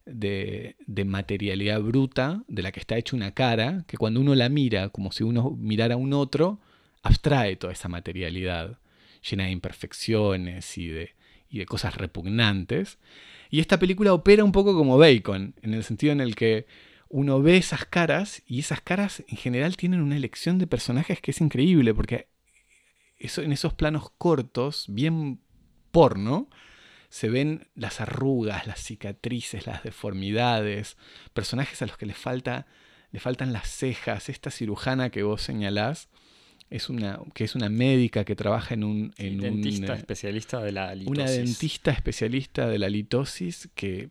de, 0.05 1.05
materialidad 1.05 1.81
bruta 1.81 2.43
de 2.47 2.61
la 2.61 2.71
que 2.71 2.79
está 2.79 2.97
hecha 2.97 3.15
una 3.15 3.31
cara, 3.31 3.83
que 3.87 3.97
cuando 3.97 4.21
uno 4.21 4.35
la 4.35 4.47
mira 4.49 4.89
como 4.89 5.11
si 5.11 5.23
uno 5.23 5.51
mirara 5.51 5.95
a 5.95 5.97
un 5.97 6.13
otro, 6.13 6.59
abstrae 7.01 7.55
toda 7.55 7.73
esa 7.73 7.89
materialidad 7.89 8.77
llena 9.29 9.45
de 9.45 9.51
imperfecciones 9.51 10.77
y 10.77 10.87
de, 10.87 11.15
y 11.49 11.59
de 11.59 11.65
cosas 11.65 11.95
repugnantes. 11.95 12.99
Y 13.49 13.59
esta 13.59 13.79
película 13.79 14.13
opera 14.13 14.43
un 14.43 14.51
poco 14.51 14.75
como 14.75 14.97
Bacon, 14.97 15.55
en 15.61 15.73
el 15.73 15.83
sentido 15.83 16.11
en 16.11 16.21
el 16.21 16.35
que 16.35 16.65
uno 17.09 17.41
ve 17.41 17.57
esas 17.57 17.85
caras 17.85 18.41
y 18.47 18.59
esas 18.59 18.81
caras 18.81 19.23
en 19.27 19.37
general 19.37 19.77
tienen 19.77 20.01
una 20.01 20.17
elección 20.17 20.57
de 20.57 20.65
personajes 20.65 21.21
que 21.21 21.31
es 21.31 21.41
increíble, 21.41 21.93
porque 21.93 22.27
eso, 23.17 23.41
en 23.41 23.51
esos 23.51 23.73
planos 23.73 24.11
cortos, 24.17 24.85
bien 24.89 25.39
porno, 25.91 26.49
se 27.09 27.29
ven 27.29 27.69
las 27.75 28.01
arrugas, 28.01 28.65
las 28.65 28.79
cicatrices, 28.83 29.67
las 29.67 29.83
deformidades, 29.83 30.97
personajes 31.35 31.83
a 31.83 31.85
los 31.85 31.95
que 31.95 32.07
les, 32.07 32.17
falta, 32.17 32.65
le 33.11 33.19
faltan 33.19 33.53
las 33.53 33.69
cejas. 33.69 34.29
Esta 34.29 34.49
cirujana 34.49 35.11
que 35.11 35.21
vos 35.21 35.43
señalás, 35.43 36.09
es 36.73 36.89
una, 36.89 37.19
que 37.35 37.43
es 37.43 37.53
una 37.53 37.69
médica 37.69 38.25
que 38.25 38.35
trabaja 38.35 38.73
en 38.73 38.83
un... 38.83 39.13
En 39.17 39.39
dentista 39.39 39.93
especialista 39.93 40.59
de 40.59 40.71
la 40.71 40.95
litosis. 40.95 41.11
Una 41.11 41.29
dentista 41.29 41.91
especialista 41.91 42.67
de 42.67 42.79
la 42.79 42.89
litosis 42.89 43.69
que 43.75 44.09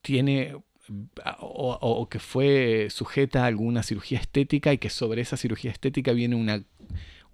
tiene 0.00 0.56
o, 1.40 2.08
que 2.10 2.18
fue 2.18 2.88
sujeta 2.88 3.44
a 3.44 3.46
alguna 3.46 3.82
cirugía 3.82 4.18
estética 4.18 4.72
y 4.72 4.78
que 4.78 4.88
sobre 4.88 5.20
esa 5.20 5.36
cirugía 5.36 5.70
estética 5.70 6.12
viene 6.12 6.34
una, 6.34 6.64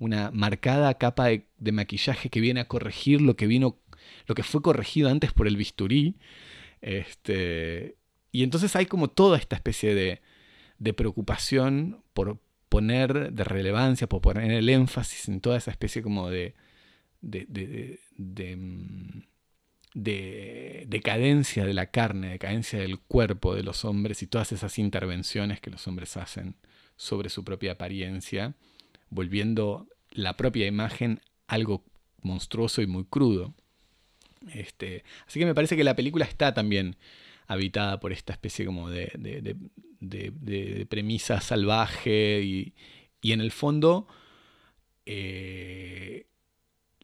una 0.01 0.33
marcada 0.33 0.93
capa 0.95 1.27
de, 1.27 1.47
de, 1.59 1.71
maquillaje 1.71 2.31
que 2.31 2.41
viene 2.41 2.59
a 2.59 2.67
corregir 2.67 3.21
lo 3.23 3.37
que 3.37 3.47
vino 3.47 3.79
lo 4.27 4.35
que 4.35 4.43
fue 4.43 4.61
corregido 4.61 5.09
antes 5.09 5.33
por 5.33 5.47
el 5.47 5.57
bisturí. 5.57 6.17
Este, 6.81 7.95
y 8.33 8.43
entonces 8.43 8.75
hay 8.75 8.87
como 8.87 9.07
toda 9.07 9.39
esta 9.39 9.55
especie 9.55 9.95
de, 9.95 10.21
de 10.79 10.93
preocupación 10.95 12.03
por 12.13 12.41
poner 12.69 13.33
de 13.33 13.45
relevancia, 13.45 14.09
por 14.09 14.21
poner 14.21 14.51
el 14.51 14.69
énfasis 14.69 15.29
en 15.29 15.41
toda 15.41 15.57
esa 15.57 15.71
especie 15.71 16.03
como 16.03 16.31
de, 16.31 16.55
de, 17.21 17.47
de, 17.49 18.01
de 18.17 18.57
mm, 18.57 19.23
decadencia 19.95 21.65
de 21.65 21.75
la 21.75 21.87
carne, 21.87 22.31
decadencia 22.31 22.81
del 22.81 22.99
cuerpo 22.99 23.55
de 23.55 23.63
los 23.63 23.85
hombres 23.85 24.23
y 24.23 24.27
todas 24.27 24.53
esas 24.53 24.79
intervenciones 24.79 25.61
que 25.61 25.71
los 25.71 25.87
hombres 25.87 26.17
hacen 26.17 26.57
sobre 26.97 27.29
su 27.29 27.45
propia 27.45 27.73
apariencia, 27.73 28.55
volviendo 29.11 29.89
la 30.11 30.37
propia 30.37 30.67
imagen 30.67 31.21
algo 31.47 31.85
monstruoso 32.23 32.83
y 32.83 32.87
muy 32.87 33.05
crudo. 33.05 33.55
Este, 34.53 35.05
así 35.27 35.39
que 35.39 35.47
me 35.47 35.55
parece 35.55 35.77
que 35.77 35.85
la 35.85 35.97
película 35.97 36.25
está 36.25 36.53
también 36.53 36.97
habitada 37.55 38.01
por 38.01 38.13
esta 38.13 38.33
especie 38.33 38.65
como 38.67 38.91
de, 38.91 39.11
de, 40.01 40.87
premisa 40.87 41.41
salvaje 41.41 42.43
y, 42.43 42.75
en 43.23 43.41
el 43.41 43.53
fondo 43.53 44.07
eh, 45.07 46.27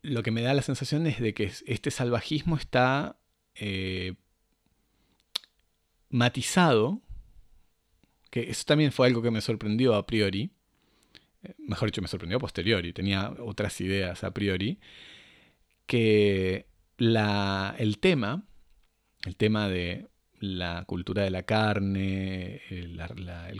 lo 0.02 0.22
que 0.22 0.30
me 0.30 0.42
da 0.42 0.54
la 0.54 0.62
sensación 0.62 1.06
es 1.06 1.18
de 1.18 1.34
que 1.34 1.50
este 1.66 1.90
salvajismo 1.90 2.56
está 2.56 3.18
eh, 3.54 4.14
matizado, 6.08 7.00
que 8.30 8.50
eso 8.50 8.64
también 8.64 8.92
fue 8.92 9.06
algo 9.06 9.22
que 9.22 9.30
me 9.30 9.40
sorprendió 9.40 9.94
a 9.94 10.06
priori, 10.06 10.50
eh, 11.42 11.54
mejor 11.58 11.88
dicho, 11.88 12.02
me 12.02 12.08
sorprendió 12.08 12.36
a 12.36 12.40
posteriori, 12.40 12.92
tenía 12.92 13.34
otras 13.40 13.80
ideas 13.80 14.24
a 14.24 14.32
priori, 14.32 14.78
que 15.86 16.66
el 16.98 17.98
tema, 17.98 18.44
el 19.24 19.36
tema 19.36 19.68
de 19.68 20.09
la 20.40 20.84
cultura 20.86 21.22
de 21.22 21.30
la 21.30 21.42
carne, 21.42 22.62
el, 22.70 22.98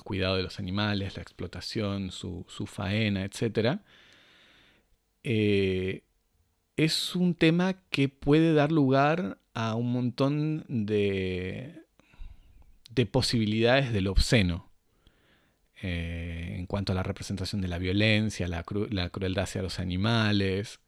cuidado 0.03 0.37
de 0.37 0.43
los 0.43 0.59
animales, 0.59 1.16
la 1.16 1.22
explotación, 1.22 2.11
su, 2.11 2.45
faena, 2.66 3.24
etc., 3.24 3.81
eh, 5.22 6.05
es 6.76 7.14
un 7.14 7.35
tema 7.35 7.74
que 7.91 8.09
puede 8.09 8.55
dar 8.55 8.72
lugar 8.72 9.39
a 9.53 9.74
un 9.74 9.93
montón 9.93 10.64
de, 10.68 11.74
de 12.91 13.07
posibilidades 13.07 13.93
del 13.93 14.07
obsceno. 14.07 14.70
Eh, 15.83 16.57
en 16.59 16.66
cuanto 16.66 16.93
a 16.93 16.95
la 16.95 17.03
representación 17.03 17.61
de 17.62 17.68
la 17.68 17.78
violencia, 17.78 18.49
la, 18.49 18.64
la 18.91 19.09
crueldad 19.11 19.45
hacia 19.45 19.62
los 19.62 19.78
animales. 19.78 20.81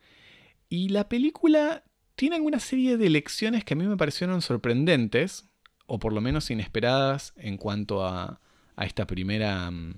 Y 0.69 0.89
la 0.89 1.09
película 1.09 1.85
tiene 2.15 2.37
alguna 2.37 2.61
serie 2.61 2.97
de 2.97 3.11
lecciones 3.11 3.65
que 3.65 3.75
a 3.75 3.77
mí 3.77 3.87
me 3.87 3.97
parecieron 3.97 4.43
sorprendentes, 4.43 5.47
o 5.95 5.99
por 5.99 6.15
lo 6.15 6.23
menos 6.23 6.51
inesperadas 6.51 7.35
en 7.37 7.59
cuanto 7.59 8.07
a, 8.07 8.41
a 8.77 8.85
esta 8.87 9.07
primera 9.07 9.71
mm, 9.71 9.93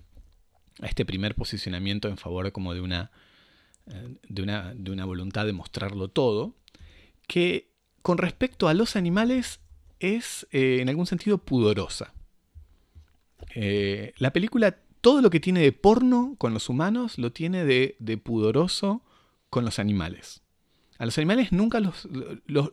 a 0.80 0.86
este 0.86 1.04
primer 1.04 1.36
posicionamiento 1.36 2.08
en 2.08 2.16
favor 2.16 2.50
como 2.50 2.74
de 2.74 2.80
una, 2.80 3.12
eh, 3.86 4.16
de 4.28 4.42
una, 4.42 4.74
de 4.74 4.90
una 4.90 5.04
voluntad 5.04 5.46
de 5.46 5.52
mostrarlo 5.52 6.08
todo, 6.08 6.56
que 7.28 7.70
con 8.02 8.18
respecto 8.18 8.66
a 8.66 8.74
los 8.74 8.96
animales 8.96 9.60
es 10.00 10.48
eh, 10.50 10.78
en 10.80 10.88
algún 10.88 11.06
sentido 11.06 11.38
pudorosa. 11.38 12.12
Eh, 13.54 14.14
la 14.16 14.32
película, 14.32 14.76
todo 15.00 15.22
lo 15.22 15.30
que 15.30 15.38
tiene 15.38 15.60
de 15.60 15.70
porno 15.70 16.34
con 16.38 16.52
los 16.52 16.68
humanos, 16.68 17.18
lo 17.18 17.30
tiene 17.30 17.64
de, 17.64 17.94
de 18.00 18.18
pudoroso 18.18 19.00
con 19.48 19.64
los 19.64 19.78
animales. 19.78 20.42
A 20.98 21.04
los 21.04 21.16
animales 21.18 21.52
nunca 21.52 21.78
los, 21.78 22.08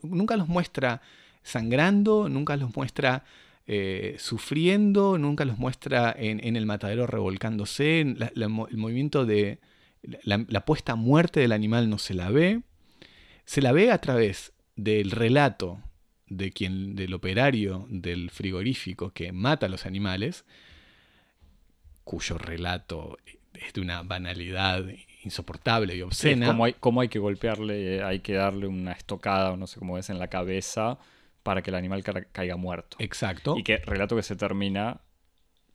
nunca 0.02 0.38
los 0.38 0.48
muestra 0.48 1.04
sangrando, 1.44 2.30
nunca 2.30 2.56
los 2.58 2.76
muestra 2.76 3.24
eh, 3.68 4.16
sufriendo, 4.20 5.18
nunca 5.18 5.46
los 5.46 5.58
muestra 5.58 6.14
en, 6.18 6.56
el 6.56 6.66
matadero 6.66 7.08
revolcándose, 7.08 8.02
el 8.02 8.50
movimiento 8.50 9.26
de 9.26 9.60
la, 10.24 10.66
puesta 10.66 10.94
a 10.94 10.96
muerte 10.96 11.40
del 11.40 11.52
animal 11.52 11.90
no 11.90 11.98
se 11.98 12.14
la 12.14 12.30
ve. 12.30 12.62
Se 13.46 13.62
la 13.62 13.72
ve 13.72 13.92
a 13.92 14.00
través 14.00 14.54
del 14.76 15.12
relato 15.12 15.80
de 16.28 16.52
quien, 16.52 16.96
del 16.96 17.14
operario 17.14 17.86
del 17.90 18.30
frigorífico 18.30 19.12
que 19.12 19.32
mata 19.32 19.68
a 19.68 19.70
los 19.70 19.86
animales, 19.86 20.46
cuyo 22.04 22.38
relato 22.38 23.18
es 23.54 23.74
de 23.74 23.82
una 23.82 24.02
banalidad 24.02 24.86
insoportable 25.24 25.96
y 25.96 26.02
obscena. 26.02 26.48
como, 26.48 26.66
hay, 26.66 26.76
hay 27.02 27.10
que 27.10 27.20
golpearle, 27.20 28.04
hay 28.04 28.20
que 28.20 28.34
darle 28.34 28.68
una 28.68 28.94
estocada 28.94 29.52
o 29.52 29.58
no 29.58 29.68
sé 29.68 29.78
cómo 29.78 29.98
es 29.98 30.10
en 30.10 30.18
la 30.18 30.28
cabeza 30.28 30.98
para 31.44 31.62
que 31.62 31.70
el 31.70 31.76
animal 31.76 32.04
caiga 32.32 32.56
muerto. 32.56 32.98
Exacto. 33.00 33.56
Y 33.58 33.64
que 33.64 33.78
relato 33.78 34.16
que 34.16 34.24
se 34.24 34.36
termina 34.36 35.02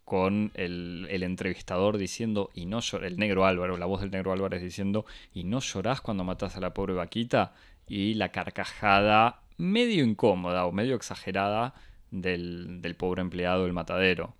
con 0.04 0.52
el, 0.54 1.08
entrevistador 1.10 1.98
diciendo, 1.98 2.50
y 2.54 2.66
no 2.66 2.78
el 3.02 3.18
negro 3.18 3.44
Álvaro, 3.44 3.76
la 3.76 3.86
voz 3.86 4.00
del 4.00 4.12
negro 4.12 4.32
Álvarez 4.32 4.62
diciendo, 4.62 5.04
y 5.32 5.42
no 5.42 5.58
llorás 5.60 6.00
cuando 6.00 6.22
matas 6.22 6.56
a 6.56 6.60
la 6.60 6.72
pobre 6.72 6.94
vaquita, 6.94 7.54
y 7.88 8.14
la 8.14 8.30
carcajada 8.30 9.42
medio 9.56 10.04
incómoda 10.04 10.66
o 10.66 10.72
medio 10.72 10.94
exagerada 10.94 11.74
del, 12.10 12.80
del 12.82 12.94
pobre 12.94 13.22
empleado 13.22 13.64
del 13.64 13.72
matadero. 13.72 14.36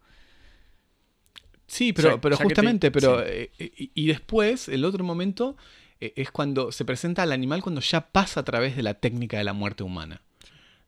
Sí, 1.66 1.92
pero, 1.92 2.20
pero 2.20 2.36
justamente, 2.36 2.90
pero 2.90 3.22
eh, 3.26 3.50
y, 3.58 4.06
después, 4.06 4.68
el 4.68 4.84
otro 4.84 5.02
momento 5.02 5.56
eh, 6.00 6.12
es 6.16 6.30
cuando 6.30 6.70
se 6.70 6.84
presenta 6.84 7.24
al 7.24 7.32
animal 7.32 7.62
cuando 7.62 7.80
ya 7.80 8.12
pasa 8.12 8.40
a 8.40 8.44
través 8.44 8.76
de 8.76 8.82
la 8.82 8.94
técnica 8.94 9.38
de 9.38 9.44
la 9.44 9.52
muerte 9.52 9.82
humana. 9.82 10.22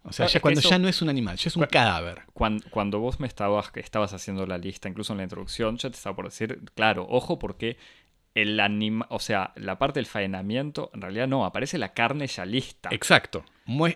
O 0.08 0.12
sea, 0.12 0.26
ya 0.26 0.40
cuando 0.40 0.60
ya 0.60 0.78
no 0.78 0.88
es 0.88 1.02
un 1.02 1.08
animal, 1.08 1.36
ya 1.36 1.48
es 1.48 1.56
un 1.56 1.66
cadáver. 1.66 2.22
Cuando, 2.32 2.64
cuando, 2.70 2.98
vos 2.98 3.20
me 3.20 3.26
estabas, 3.26 3.70
estabas 3.74 4.12
haciendo 4.12 4.46
la 4.46 4.58
lista, 4.58 4.88
incluso 4.88 5.12
en 5.12 5.18
la 5.18 5.22
introducción, 5.24 5.76
ya 5.76 5.90
te 5.90 5.96
estaba 5.96 6.16
por 6.16 6.26
decir, 6.26 6.60
claro, 6.74 7.06
ojo 7.08 7.38
porque 7.38 7.76
el 8.34 8.58
anima, 8.60 9.06
o 9.10 9.18
sea, 9.18 9.52
la 9.56 9.78
parte 9.78 9.98
del 9.98 10.06
faenamiento, 10.06 10.90
en 10.94 11.02
realidad 11.02 11.28
no, 11.28 11.44
aparece 11.44 11.78
la 11.78 11.92
carne 11.92 12.26
ya 12.26 12.44
lista. 12.44 12.88
Exacto. 12.92 13.44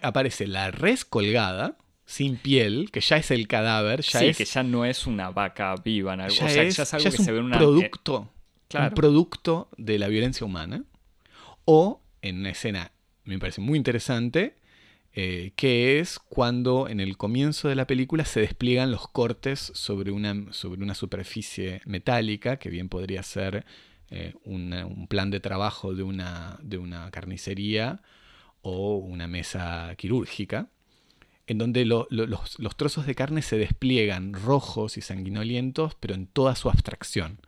aparece 0.02 0.46
la 0.46 0.70
res 0.70 1.04
colgada, 1.04 1.76
sin 2.04 2.36
piel, 2.36 2.90
que 2.90 3.00
ya 3.00 3.16
es 3.16 3.30
el 3.30 3.46
cadáver, 3.46 4.02
ya 4.02 4.20
sí, 4.20 4.34
que 4.34 4.44
ya 4.44 4.62
no 4.62 4.84
es 4.84 5.06
una 5.06 5.30
vaca 5.30 5.74
viva, 5.82 6.14
o 6.14 6.30
sea, 6.30 6.48
ya 6.48 6.62
es 6.62 6.94
algo 6.94 7.10
que 7.10 7.16
se 7.16 7.32
ve 7.32 7.38
en 7.38 7.44
una 7.44 7.58
producto, 7.58 8.28
un 8.74 8.90
producto 8.90 9.68
de 9.76 9.98
la 9.98 10.08
violencia 10.08 10.44
humana. 10.44 10.84
O 11.64 12.02
en 12.22 12.40
una 12.40 12.50
escena, 12.50 12.90
me 13.24 13.38
parece 13.38 13.60
muy 13.60 13.76
interesante, 13.76 14.56
eh, 15.14 15.52
que 15.56 16.00
es 16.00 16.18
cuando 16.18 16.88
en 16.88 16.98
el 16.98 17.18
comienzo 17.18 17.68
de 17.68 17.74
la 17.74 17.86
película 17.86 18.24
se 18.24 18.40
despliegan 18.40 18.90
los 18.90 19.08
cortes 19.08 19.72
sobre 19.74 20.10
una, 20.10 20.52
sobre 20.52 20.82
una 20.82 20.94
superficie 20.94 21.82
metálica, 21.84 22.58
que 22.58 22.70
bien 22.70 22.88
podría 22.88 23.22
ser 23.22 23.66
eh, 24.10 24.34
un 24.44 25.06
plan 25.08 25.30
de 25.30 25.40
trabajo 25.40 25.94
de 25.94 26.02
una, 26.02 26.58
de 26.62 26.78
una 26.78 27.10
carnicería 27.10 28.00
o 28.62 28.96
una 28.96 29.26
mesa 29.26 29.94
quirúrgica, 29.96 30.68
en 31.46 31.58
donde 31.58 31.84
los, 31.84 32.06
los 32.10 32.76
trozos 32.76 33.04
de 33.04 33.14
carne 33.14 33.42
se 33.42 33.58
despliegan 33.58 34.32
rojos 34.32 34.96
y 34.96 35.02
sanguinolientos, 35.02 35.94
pero 35.96 36.14
en 36.14 36.26
toda 36.26 36.56
su 36.56 36.70
abstracción, 36.70 37.40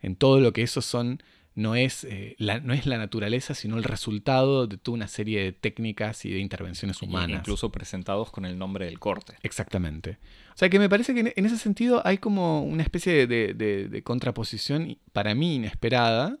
en 0.00 0.16
todo 0.16 0.40
lo 0.40 0.52
que 0.52 0.62
esos 0.62 0.84
son 0.84 1.22
no 1.56 1.74
es, 1.74 2.04
eh, 2.04 2.36
la, 2.38 2.60
no 2.60 2.74
es 2.74 2.86
la 2.86 2.98
naturaleza, 2.98 3.54
sino 3.54 3.78
el 3.78 3.84
resultado 3.84 4.66
de 4.66 4.76
toda 4.76 4.94
una 4.94 5.08
serie 5.08 5.42
de 5.42 5.52
técnicas 5.52 6.26
y 6.26 6.30
de 6.30 6.38
intervenciones 6.38 7.00
humanas. 7.00 7.40
Incluso 7.40 7.72
presentados 7.72 8.30
con 8.30 8.44
el 8.44 8.58
nombre 8.58 8.84
del 8.84 9.00
corte. 9.00 9.36
Exactamente. 9.42 10.18
O 10.54 10.58
sea 10.58 10.68
que 10.68 10.78
me 10.78 10.90
parece 10.90 11.14
que 11.14 11.32
en 11.34 11.46
ese 11.46 11.56
sentido 11.56 12.02
hay 12.06 12.18
como 12.18 12.62
una 12.62 12.82
especie 12.82 13.26
de, 13.26 14.02
contraposición, 14.04 14.98
para 15.14 15.34
mí 15.34 15.56
inesperada, 15.56 16.38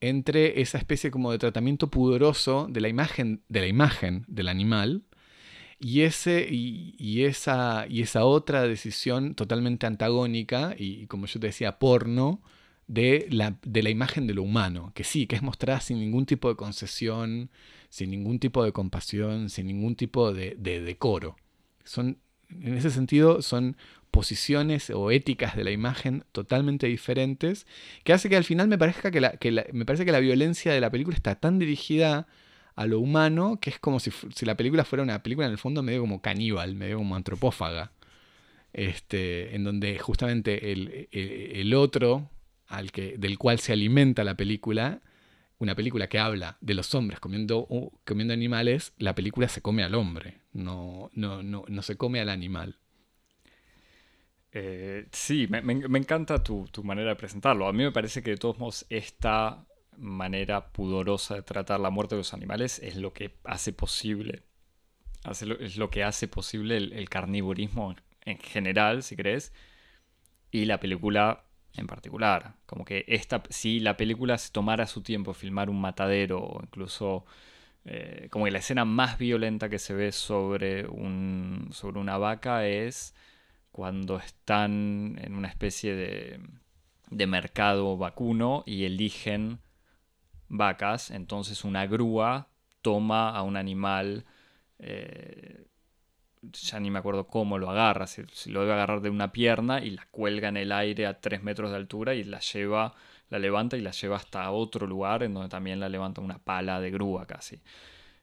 entre 0.00 0.60
esa 0.60 0.78
especie 0.78 1.12
como 1.12 1.30
de 1.30 1.38
tratamiento 1.38 1.88
pudoroso 1.88 2.66
de 2.68 2.80
la 2.80 2.88
imagen, 2.88 3.42
de 3.48 3.60
la 3.60 3.66
imagen 3.68 4.24
del 4.26 4.48
animal 4.48 5.04
y, 5.78 6.00
ese, 6.02 6.48
y, 6.50 7.22
esa, 7.22 7.86
y 7.88 8.02
esa 8.02 8.24
otra 8.24 8.62
decisión 8.62 9.36
totalmente 9.36 9.86
antagónica 9.86 10.74
y, 10.76 11.06
como 11.06 11.26
yo 11.26 11.38
te 11.38 11.46
decía, 11.48 11.78
porno, 11.78 12.42
de 12.88 13.26
la, 13.30 13.56
de 13.62 13.82
la 13.82 13.90
imagen 13.90 14.26
de 14.26 14.34
lo 14.34 14.42
humano, 14.42 14.92
que 14.94 15.04
sí, 15.04 15.26
que 15.26 15.36
es 15.36 15.42
mostrada 15.42 15.80
sin 15.80 16.00
ningún 16.00 16.26
tipo 16.26 16.48
de 16.48 16.56
concesión, 16.56 17.50
sin 17.90 18.10
ningún 18.10 18.38
tipo 18.38 18.64
de 18.64 18.72
compasión, 18.72 19.50
sin 19.50 19.66
ningún 19.66 19.94
tipo 19.94 20.32
de, 20.32 20.56
decoro. 20.56 21.36
Son, 21.84 22.18
en 22.50 22.74
ese 22.74 22.90
sentido, 22.90 23.42
son 23.42 23.76
posiciones 24.10 24.90
o 24.90 25.10
éticas 25.10 25.54
de 25.54 25.64
la 25.64 25.70
imagen 25.70 26.24
totalmente 26.32 26.86
diferentes, 26.86 27.66
que 28.04 28.14
hace 28.14 28.30
que 28.30 28.36
al 28.36 28.44
final 28.44 28.68
me 28.68 28.78
parezca 28.78 29.10
que 29.10 29.20
la, 29.20 29.32
que 29.32 29.52
me 29.72 29.84
parece 29.84 30.06
que 30.06 30.12
la 30.12 30.20
violencia 30.20 30.72
de 30.72 30.80
la 30.80 30.90
película 30.90 31.14
está 31.14 31.34
tan 31.34 31.58
dirigida 31.58 32.26
a 32.74 32.86
lo 32.86 33.00
humano 33.00 33.58
que 33.60 33.70
es 33.70 33.78
como 33.78 34.00
si, 34.00 34.10
si, 34.34 34.46
la 34.46 34.56
película 34.56 34.84
fuera 34.84 35.02
una 35.02 35.22
película 35.22 35.46
en 35.46 35.52
el 35.52 35.58
fondo 35.58 35.82
medio 35.82 36.00
como 36.00 36.22
caníbal, 36.22 36.74
medio 36.74 36.96
como 36.98 37.16
antropófaga, 37.16 37.92
este, 38.72 39.54
en 39.54 39.64
donde 39.64 39.98
justamente 39.98 40.72
el, 40.72 41.08
el 41.12 41.74
otro 41.74 42.30
al 42.68 42.92
que, 42.92 43.16
del 43.18 43.38
cual 43.38 43.58
se 43.58 43.72
alimenta 43.72 44.22
la 44.24 44.36
película, 44.36 45.00
una 45.58 45.74
película 45.74 46.08
que 46.08 46.18
habla 46.18 46.58
de 46.60 46.74
los 46.74 46.94
hombres 46.94 47.18
comiendo, 47.18 47.66
comiendo 48.04 48.34
animales, 48.34 48.92
la 48.98 49.14
película 49.14 49.48
se 49.48 49.62
come 49.62 49.82
al 49.82 49.94
hombre, 49.94 50.42
no, 50.52 51.10
no, 51.14 51.42
no, 51.42 51.64
no 51.66 51.82
se 51.82 51.96
come 51.96 52.20
al 52.20 52.28
animal. 52.28 52.78
Eh, 54.52 55.06
sí, 55.12 55.46
me, 55.48 55.58
encanta 55.98 56.42
tu, 56.42 56.66
tu, 56.70 56.82
manera 56.84 57.10
de 57.10 57.16
presentarlo. 57.16 57.68
A 57.68 57.72
mí 57.72 57.82
me 57.82 57.92
parece 57.92 58.22
que 58.22 58.30
de 58.30 58.36
todos 58.36 58.58
modos 58.58 58.86
esta 58.88 59.66
manera 59.96 60.70
pudorosa 60.70 61.34
de 61.34 61.42
tratar 61.42 61.80
la 61.80 61.90
muerte 61.90 62.14
de 62.14 62.20
los 62.20 62.34
animales 62.34 62.78
es 62.78 62.96
lo 62.96 63.12
que 63.12 63.36
hace 63.44 63.72
posible, 63.72 64.42
es 65.28 65.76
lo 65.76 65.90
que 65.90 66.04
hace 66.04 66.28
posible 66.28 66.76
el 66.76 67.08
carnivorismo 67.08 67.96
en 68.24 68.38
general, 68.38 69.02
si 69.02 69.16
crees, 69.16 69.52
y 70.50 70.66
la 70.66 70.80
película 70.80 71.47
en 71.78 71.86
particular. 71.86 72.54
Como 72.66 72.84
que 72.84 73.04
esta, 73.08 73.42
si 73.50 73.80
la 73.80 73.96
película 73.96 74.38
se 74.38 74.52
tomara 74.52 74.86
su 74.86 75.02
tiempo 75.02 75.34
filmar 75.34 75.70
un 75.70 75.80
matadero 75.80 76.40
o 76.40 76.62
incluso 76.62 77.24
eh, 77.84 78.28
como 78.30 78.44
que 78.44 78.50
la 78.50 78.58
escena 78.58 78.84
más 78.84 79.18
violenta 79.18 79.68
que 79.68 79.78
se 79.78 79.94
ve 79.94 80.12
sobre, 80.12 80.86
un, 80.86 81.68
sobre 81.72 81.98
una 81.98 82.18
vaca 82.18 82.66
es 82.66 83.14
cuando 83.72 84.18
están 84.18 85.18
en 85.22 85.34
una 85.34 85.48
especie 85.48 85.94
de, 85.94 86.40
de 87.10 87.26
mercado 87.26 87.96
vacuno 87.96 88.64
y 88.66 88.84
eligen 88.84 89.60
vacas, 90.48 91.10
entonces 91.10 91.64
una 91.64 91.86
grúa 91.86 92.48
toma 92.82 93.30
a 93.30 93.42
un 93.42 93.56
animal 93.56 94.24
eh, 94.78 95.66
ya 96.42 96.80
ni 96.80 96.90
me 96.90 96.98
acuerdo 96.98 97.26
cómo 97.26 97.58
lo 97.58 97.70
agarra, 97.70 98.06
si, 98.06 98.22
lo 98.46 98.60
debe 98.60 98.72
agarrar 98.72 99.00
de 99.00 99.10
una 99.10 99.32
pierna 99.32 99.82
y 99.82 99.90
la 99.90 100.06
cuelga 100.10 100.48
en 100.48 100.56
el 100.56 100.72
aire 100.72 101.06
a 101.06 101.20
3 101.20 101.42
metros 101.42 101.70
de 101.70 101.76
altura 101.76 102.14
y 102.14 102.24
la 102.24 102.40
lleva, 102.40 102.94
la 103.30 103.38
levanta 103.38 103.76
y 103.76 103.80
la 103.80 103.90
lleva 103.90 104.16
hasta 104.16 104.50
otro 104.50 104.86
lugar 104.86 105.22
en 105.22 105.34
donde 105.34 105.48
también 105.48 105.80
la 105.80 105.88
levanta 105.88 106.20
una 106.20 106.38
pala 106.38 106.80
de 106.80 106.90
grúa 106.90 107.26
casi. 107.26 107.60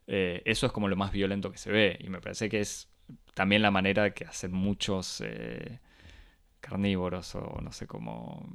Eh, 0.08 0.42
eso 0.46 0.66
es 0.68 0.72
como 0.72 0.88
lo 0.88 0.96
más 0.96 1.12
violento 1.12 1.52
que 1.52 1.58
se 1.58 1.72
ve 1.72 1.98
y 2.00 2.10
me 2.10 2.22
parece 2.22 2.50
que 2.50 2.60
es 2.62 2.90
también 3.34 3.62
la 3.62 3.72
manera 3.72 4.14
que 4.14 4.26
hacen 4.26 4.52
muchos 4.52 5.22
eh, 5.26 5.80
carnívoros 6.60 7.36
o 7.36 7.60
no 7.62 7.72
sé 7.72 7.88
cómo... 7.88 8.48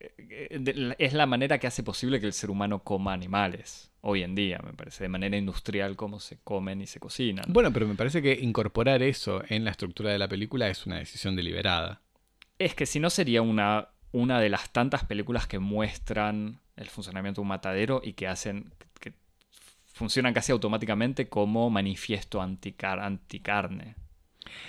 Eh, 0.00 0.94
es 0.98 1.12
la 1.14 1.26
manera 1.26 1.58
que 1.58 1.66
hace 1.66 1.82
posible 1.82 2.20
que 2.20 2.26
el 2.26 2.32
ser 2.32 2.50
humano 2.50 2.82
coma 2.82 3.12
animales 3.12 3.93
hoy 4.06 4.22
en 4.22 4.34
día, 4.34 4.60
me 4.64 4.74
parece, 4.74 5.04
de 5.04 5.08
manera 5.08 5.36
industrial 5.36 5.96
cómo 5.96 6.20
se 6.20 6.38
comen 6.44 6.82
y 6.82 6.86
se 6.86 7.00
cocinan. 7.00 7.46
Bueno, 7.48 7.72
pero 7.72 7.88
me 7.88 7.94
parece 7.94 8.20
que 8.20 8.34
incorporar 8.34 9.02
eso 9.02 9.42
en 9.48 9.64
la 9.64 9.70
estructura 9.70 10.12
de 10.12 10.18
la 10.18 10.28
película 10.28 10.68
es 10.68 10.84
una 10.86 10.98
decisión 10.98 11.36
deliberada. 11.36 12.02
Es 12.58 12.74
que 12.74 12.84
si 12.84 13.00
no 13.00 13.08
sería 13.08 13.40
una, 13.40 13.88
una 14.12 14.40
de 14.40 14.50
las 14.50 14.70
tantas 14.70 15.04
películas 15.04 15.46
que 15.46 15.58
muestran 15.58 16.60
el 16.76 16.88
funcionamiento 16.90 17.40
de 17.40 17.42
un 17.42 17.48
matadero 17.48 18.02
y 18.04 18.12
que 18.12 18.28
hacen 18.28 18.72
que 19.00 19.14
funcionan 19.86 20.34
casi 20.34 20.52
automáticamente 20.52 21.28
como 21.28 21.70
manifiesto 21.70 22.42
anticar 22.42 23.00
anticarne. 23.00 23.96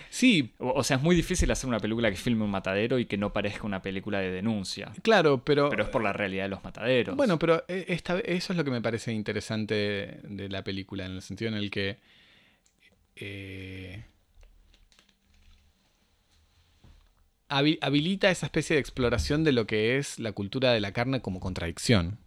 Sí. 0.09 0.53
O, 0.59 0.83
sea, 0.83 0.97
es 0.97 1.03
muy 1.03 1.15
difícil 1.15 1.49
hacer 1.51 1.67
una 1.67 1.79
película 1.79 2.09
que 2.09 2.17
filme 2.17 2.43
un 2.43 2.51
matadero 2.51 2.99
y 2.99 3.05
que 3.05 3.17
no 3.17 3.33
parezca 3.33 3.65
una 3.65 3.81
película 3.81 4.19
de 4.19 4.31
denuncia. 4.31 4.91
Claro, 5.01 5.43
pero. 5.43 5.69
Pero 5.69 5.83
es 5.83 5.89
por 5.89 6.03
la 6.03 6.13
realidad 6.13 6.43
de 6.43 6.49
los 6.49 6.63
mataderos. 6.63 7.15
Bueno, 7.15 7.39
pero 7.39 7.63
eh, 7.67 7.85
esta, 7.89 8.19
eso 8.19 8.53
es 8.53 8.57
lo 8.57 8.63
que 8.63 8.71
me 8.71 8.81
parece 8.81 9.11
interesante 9.11 10.19
de 10.23 10.49
la 10.49 10.63
película, 10.63 11.05
en 11.05 11.13
el 11.13 11.21
sentido 11.21 11.49
en 11.51 11.57
el 11.57 11.71
que. 11.71 11.97
Eh, 13.15 14.03
habilita 17.47 18.29
esa 18.29 18.47
especie 18.47 18.75
de 18.75 18.79
exploración 18.79 19.43
de 19.43 19.51
lo 19.51 19.65
que 19.67 19.97
es 19.97 20.19
la 20.19 20.31
cultura 20.31 20.71
de 20.71 20.81
la 20.81 20.91
carne 20.91 21.21
como 21.21 21.39
contradicción. 21.39 22.19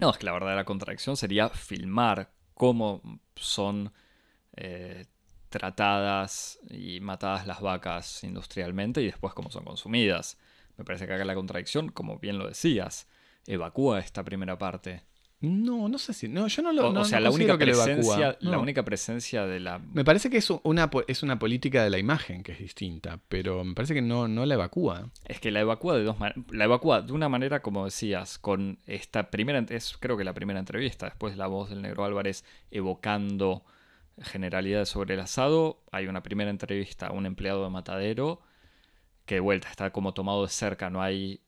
No, 0.00 0.10
es 0.10 0.18
que 0.18 0.26
la 0.26 0.32
verdadera 0.32 0.64
contradicción 0.64 1.16
sería 1.16 1.48
filmar 1.50 2.32
cómo 2.54 3.20
son 3.36 3.92
eh, 4.56 5.04
tratadas 5.54 6.58
y 6.68 6.98
matadas 6.98 7.46
las 7.46 7.60
vacas 7.60 8.24
industrialmente 8.24 9.00
y 9.02 9.06
después 9.06 9.34
cómo 9.34 9.52
son 9.52 9.64
consumidas. 9.64 10.36
Me 10.76 10.84
parece 10.84 11.06
que 11.06 11.14
acá 11.14 11.24
la 11.24 11.36
contradicción, 11.36 11.90
como 11.90 12.18
bien 12.18 12.38
lo 12.38 12.48
decías, 12.48 13.06
evacúa 13.46 14.00
esta 14.00 14.24
primera 14.24 14.58
parte. 14.58 15.04
No, 15.40 15.88
no 15.88 15.98
sé 15.98 16.12
si. 16.12 16.26
No, 16.26 16.48
yo 16.48 16.62
no 16.62 16.72
lo. 16.72 16.88
O, 16.88 17.04
sea, 17.04 17.20
la 17.20 17.30
única, 17.30 17.56
presencia, 17.56 18.36
la 18.40 18.58
única 18.58 18.82
presencia 18.82 19.46
de 19.46 19.60
la. 19.60 19.78
Me 19.78 20.04
parece 20.04 20.28
que 20.28 20.38
es 20.38 20.50
una, 20.50 20.90
es 21.06 21.22
una 21.22 21.38
política 21.38 21.84
de 21.84 21.90
la 21.90 21.98
imagen 21.98 22.42
que 22.42 22.50
es 22.50 22.58
distinta, 22.58 23.20
pero 23.28 23.62
me 23.62 23.74
parece 23.74 23.94
que 23.94 24.02
no, 24.02 24.26
no 24.26 24.46
la 24.46 24.54
evacúa. 24.54 25.10
Es 25.24 25.38
que 25.38 25.52
la 25.52 25.60
evacúa 25.60 25.96
de 25.96 26.02
dos 26.02 26.16
La 26.50 26.64
evacúa 26.64 27.02
de 27.02 27.12
una 27.12 27.28
manera, 27.28 27.62
como 27.62 27.84
decías, 27.84 28.38
con 28.38 28.78
esta 28.86 29.30
primera. 29.30 29.64
Es 29.68 29.96
creo 30.00 30.16
que 30.16 30.24
la 30.24 30.34
primera 30.34 30.58
entrevista, 30.58 31.06
después 31.06 31.36
la 31.36 31.46
voz 31.46 31.70
del 31.70 31.82
Negro 31.82 32.04
Álvarez 32.04 32.44
evocando 32.72 33.64
generalidades 34.22 34.88
sobre 34.88 35.14
el 35.14 35.20
asado. 35.20 35.82
Hay 35.92 36.06
una 36.06 36.22
primera 36.22 36.50
entrevista 36.50 37.08
a 37.08 37.12
un 37.12 37.26
empleado 37.26 37.64
de 37.64 37.70
matadero 37.70 38.40
que 39.26 39.36
de 39.36 39.40
vuelta 39.40 39.70
está 39.70 39.90
como 39.90 40.12
tomado 40.14 40.42
de 40.42 40.50
cerca, 40.50 40.90
no 40.90 41.02
hay 41.02 41.40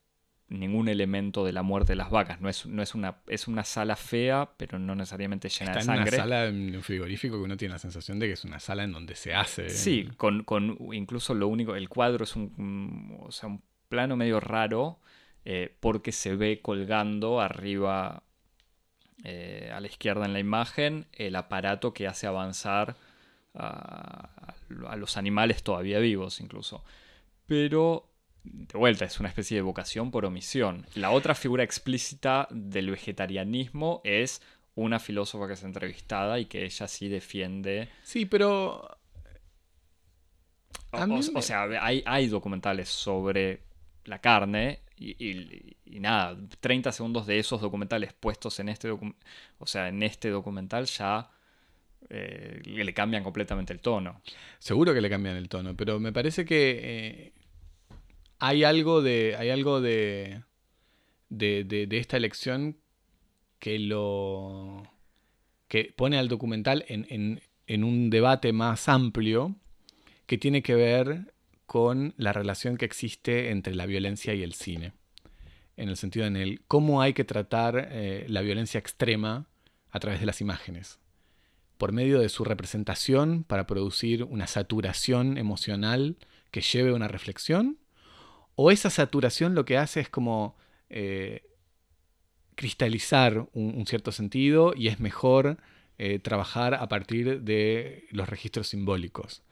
ningún 0.49 0.87
elemento 0.87 1.45
de 1.45 1.51
la 1.51 1.61
muerte 1.61 1.91
de 1.91 1.97
las 1.97 2.09
vacas. 2.09 2.39
No 2.39 2.49
es, 2.49 2.65
no 2.65 2.81
es, 2.81 2.95
una, 2.95 3.17
es 3.27 3.47
una 3.47 3.63
sala 3.63 3.95
fea, 3.95 4.49
pero 4.57 4.79
no 4.79 4.95
necesariamente 4.95 5.49
llena 5.49 5.73
de 5.73 5.81
sangre. 5.81 6.09
Es 6.09 6.13
una 6.13 6.23
sala 6.23 6.45
en 6.45 6.75
un 6.75 6.81
frigorífico 6.81 7.37
que 7.37 7.43
uno 7.43 7.57
tiene 7.57 7.73
la 7.73 7.79
sensación 7.79 8.19
de 8.19 8.27
que 8.27 8.33
es 8.33 8.45
una 8.45 8.59
sala 8.59 8.83
en 8.83 8.93
donde 8.93 9.15
se 9.15 9.33
hace. 9.33 9.69
Sí, 9.69 10.09
con, 10.17 10.43
con 10.43 10.77
incluso 10.93 11.33
lo 11.33 11.47
único, 11.47 11.75
el 11.75 11.89
cuadro 11.89 12.23
es 12.23 12.35
un, 12.35 13.17
o 13.21 13.31
sea, 13.31 13.49
un 13.49 13.61
plano 13.89 14.15
medio 14.15 14.39
raro 14.39 14.99
eh, 15.45 15.75
porque 15.79 16.11
se 16.11 16.35
ve 16.35 16.61
colgando 16.61 17.41
arriba 17.41 18.23
eh, 19.23 19.71
a 19.73 19.79
la 19.79 19.87
izquierda 19.87 20.25
en 20.25 20.33
la 20.33 20.39
imagen 20.39 21.07
el 21.13 21.35
aparato 21.35 21.93
que 21.93 22.07
hace 22.07 22.27
avanzar 22.27 22.95
a, 23.55 24.53
los 24.69 25.17
animales 25.17 25.63
todavía 25.63 25.99
vivos 25.99 26.39
incluso. 26.39 26.83
Pero, 27.45 28.09
de 28.43 28.77
vuelta, 28.77 29.05
es 29.05 29.19
una 29.19 29.29
especie 29.29 29.55
de 29.55 29.61
vocación 29.61 30.11
por 30.11 30.25
omisión. 30.25 30.85
La 30.95 31.11
otra 31.11 31.35
figura 31.35 31.63
explícita 31.63 32.47
del 32.51 32.91
vegetarianismo 32.91 34.01
es 34.03 34.41
una 34.75 34.99
filósofa 34.99 35.47
que 35.47 35.53
es 35.53 35.63
entrevistada 35.63 36.39
y 36.39 36.45
que 36.45 36.65
ella 36.65 36.87
sí 36.87 37.07
defiende. 37.07 37.89
Sí, 38.03 38.25
pero. 38.25 38.97
O, 40.91 41.41
sea, 41.41 41.63
hay, 41.81 42.03
hay 42.05 42.27
documentales 42.27 42.89
sobre 42.89 43.61
la 44.05 44.19
carne 44.19 44.81
y, 44.99 45.75
nada, 45.99 46.37
30 46.59 46.91
segundos 46.91 47.27
de 47.27 47.39
esos 47.39 47.61
documentales 47.61 48.13
puestos 48.13 48.59
en 48.59 48.69
este, 48.69 48.91
o 48.91 49.65
sea, 49.65 49.89
en 49.89 50.03
este 50.03 50.29
documental 50.29 50.85
ya 50.85 51.29
eh, 52.09 52.61
le 52.65 52.93
cambian 52.93 53.23
completamente 53.23 53.73
el 53.73 53.79
tono. 53.79 54.21
Seguro 54.59 54.93
que 54.93 55.01
le 55.01 55.09
cambian 55.09 55.35
el 55.35 55.49
tono, 55.49 55.75
pero 55.75 55.99
me 55.99 56.11
parece 56.11 56.45
que 56.45 56.79
eh, 56.81 57.33
hay 58.39 58.63
algo 58.63 59.01
de. 59.01 59.35
hay 59.37 59.49
algo 59.49 59.81
de, 59.81 60.43
de, 61.29 61.87
esta 61.91 62.17
elección 62.17 62.77
que 63.59 63.79
lo. 63.79 64.83
que 65.67 65.93
pone 65.95 66.17
al 66.17 66.27
documental 66.27 66.85
en, 66.87 67.05
en, 67.09 67.41
en 67.67 67.83
un 67.83 68.09
debate 68.09 68.53
más 68.53 68.87
amplio 68.89 69.55
que 70.25 70.37
tiene 70.37 70.61
que 70.61 70.75
ver 70.75 71.33
con 71.77 72.15
la 72.17 72.33
relación 72.33 72.75
que 72.75 72.85
existe 72.85 73.51
entre 73.51 73.75
la 73.75 73.85
violencia 73.85 74.33
y 74.33 74.41
el 74.41 74.55
cine. 74.55 74.93
En 75.75 75.89
el 75.89 75.95
sentido 75.95 76.25
en 76.25 76.35
el 76.35 76.61
cómo 76.67 77.03
hay 77.03 77.13
que 77.13 77.23
tratar 77.23 77.89
eh, 77.91 78.25
la 78.29 78.41
violencia 78.41 78.79
extrema 78.79 79.45
a 79.91 79.99
través 79.99 80.19
de 80.19 80.25
las 80.25 80.41
imágenes. 80.41 80.97
Por 81.77 81.91
medio 81.91 82.17
de 82.19 82.29
su 82.29 82.43
representación 82.43 83.43
para 83.43 83.67
producir 83.67 84.23
una 84.23 84.47
saturación 84.47 85.37
emocional 85.37 86.17
que 86.49 86.61
lleve 86.61 86.89
a 86.89 86.95
una 86.95 87.07
reflexión. 87.07 87.77
O 88.55 88.71
esa 88.71 88.89
saturación 88.89 89.53
lo 89.53 89.63
que 89.63 89.77
hace 89.77 89.99
es 89.99 90.09
como 90.09 90.57
eh, 90.89 91.43
cristalizar 92.55 93.49
un, 93.53 93.85
cierto 93.85 94.11
sentido 94.11 94.73
y 94.75 94.87
es 94.87 94.99
mejor 94.99 95.59
eh, 95.99 96.17
trabajar 96.17 96.73
a 96.73 96.87
partir 96.87 97.43
de 97.43 98.07
los 98.09 98.27
registros 98.27 98.67
simbólicos. 98.67 99.43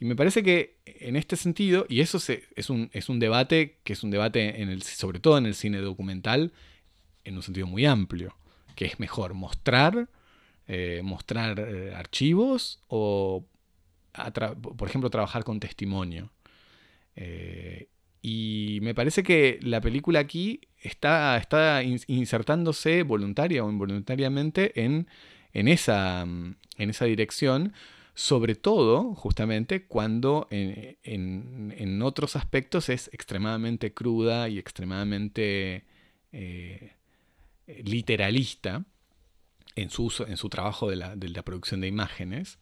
Y 0.00 0.06
me 0.06 0.16
parece 0.16 0.42
que 0.42 0.78
en 0.86 1.14
este 1.14 1.36
sentido, 1.36 1.84
y 1.86 2.00
eso 2.00 2.16
es, 2.16 2.70
un, 2.70 2.88
es, 2.94 3.10
un, 3.10 3.20
debate 3.20 3.76
que 3.84 3.92
es 3.92 4.02
un 4.02 4.10
debate 4.10 4.80
sobre 4.82 5.20
todo 5.20 5.36
en 5.36 5.44
el 5.44 5.54
cine 5.54 5.78
documental, 5.78 6.54
en 7.22 7.36
un 7.36 7.42
sentido 7.42 7.66
muy 7.66 7.84
amplio, 7.84 8.34
que 8.76 8.86
es 8.86 8.98
mejor 8.98 9.34
mostrar, 9.34 10.08
eh, 10.66 11.02
mostrar 11.04 11.60
eh, 11.60 11.92
archivos 11.94 12.80
o, 12.88 13.44
por 14.78 14.88
ejemplo, 14.88 15.10
trabajar 15.10 15.44
con 15.44 15.60
testimonio. 15.60 16.32
Eh, 17.14 17.88
y 18.22 18.78
me 18.80 18.94
parece 18.94 19.22
que 19.22 19.58
la 19.60 19.82
película 19.82 20.20
aquí 20.20 20.62
está, 20.78 21.36
está 21.36 21.82
insertándose 21.82 23.02
voluntaria 23.02 23.62
o 23.62 23.70
involuntariamente 23.70 24.82
en, 24.82 25.08
en, 25.52 25.68
esa, 25.68 26.22
en 26.22 26.56
esa 26.78 27.04
dirección, 27.04 27.74
sobre 28.14 28.54
todo 28.54 29.14
justamente 29.14 29.86
cuando 29.86 30.48
en, 30.50 32.02
otros 32.02 32.36
aspectos 32.36 32.88
es 32.88 33.08
extremadamente 33.12 33.92
cruda 33.92 34.48
y 34.48 34.58
extremadamente 34.58 35.84
eh, 36.32 36.92
literalista 37.66 38.84
en 39.76 39.90
su, 39.90 40.12
en 40.26 40.36
su 40.36 40.48
trabajo 40.48 40.90
de 40.90 40.96
la, 40.96 41.42
producción 41.42 41.80
de 41.80 41.88
imágenes. 41.88 42.58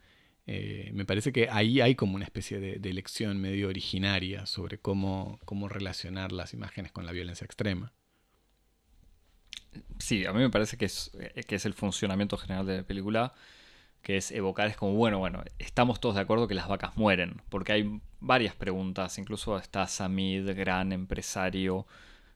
Eh, 0.46 0.90
me 0.94 1.04
parece 1.04 1.32
que 1.32 1.48
ahí 1.50 1.80
hay 1.80 1.94
como 1.94 2.14
una 2.14 2.24
especie 2.24 2.58
de, 2.60 2.78
de 2.78 2.92
lección 2.92 3.40
medio 3.40 3.68
originaria 3.68 4.46
sobre 4.46 4.78
cómo, 4.78 5.38
cómo 5.44 5.68
relacionar 5.68 6.32
las 6.32 6.54
imágenes 6.54 6.92
con 6.92 7.04
la 7.06 7.12
violencia 7.12 7.44
extrema. 7.44 7.92
Sí, 9.98 10.24
a 10.24 10.32
mí 10.32 10.40
me 10.40 10.50
parece 10.50 10.76
que 10.76 10.86
es, 10.86 11.10
que 11.46 11.56
es 11.56 11.66
el 11.66 11.74
funcionamiento 11.74 12.36
general 12.36 12.66
de 12.66 12.76
la 12.78 12.82
película 12.82 13.34
que 14.02 14.16
es 14.16 14.30
evocar, 14.30 14.68
es 14.68 14.76
como, 14.76 14.94
bueno, 14.94 15.18
bueno, 15.18 15.42
estamos 15.58 16.00
todos 16.00 16.14
de 16.14 16.22
acuerdo 16.22 16.48
que 16.48 16.54
las 16.54 16.68
vacas 16.68 16.96
mueren, 16.96 17.42
porque 17.48 17.72
hay 17.72 18.00
varias 18.20 18.54
preguntas, 18.54 19.18
incluso 19.18 19.58
está 19.58 19.86
Samid, 19.86 20.48
gran 20.54 20.92
empresario 20.92 21.86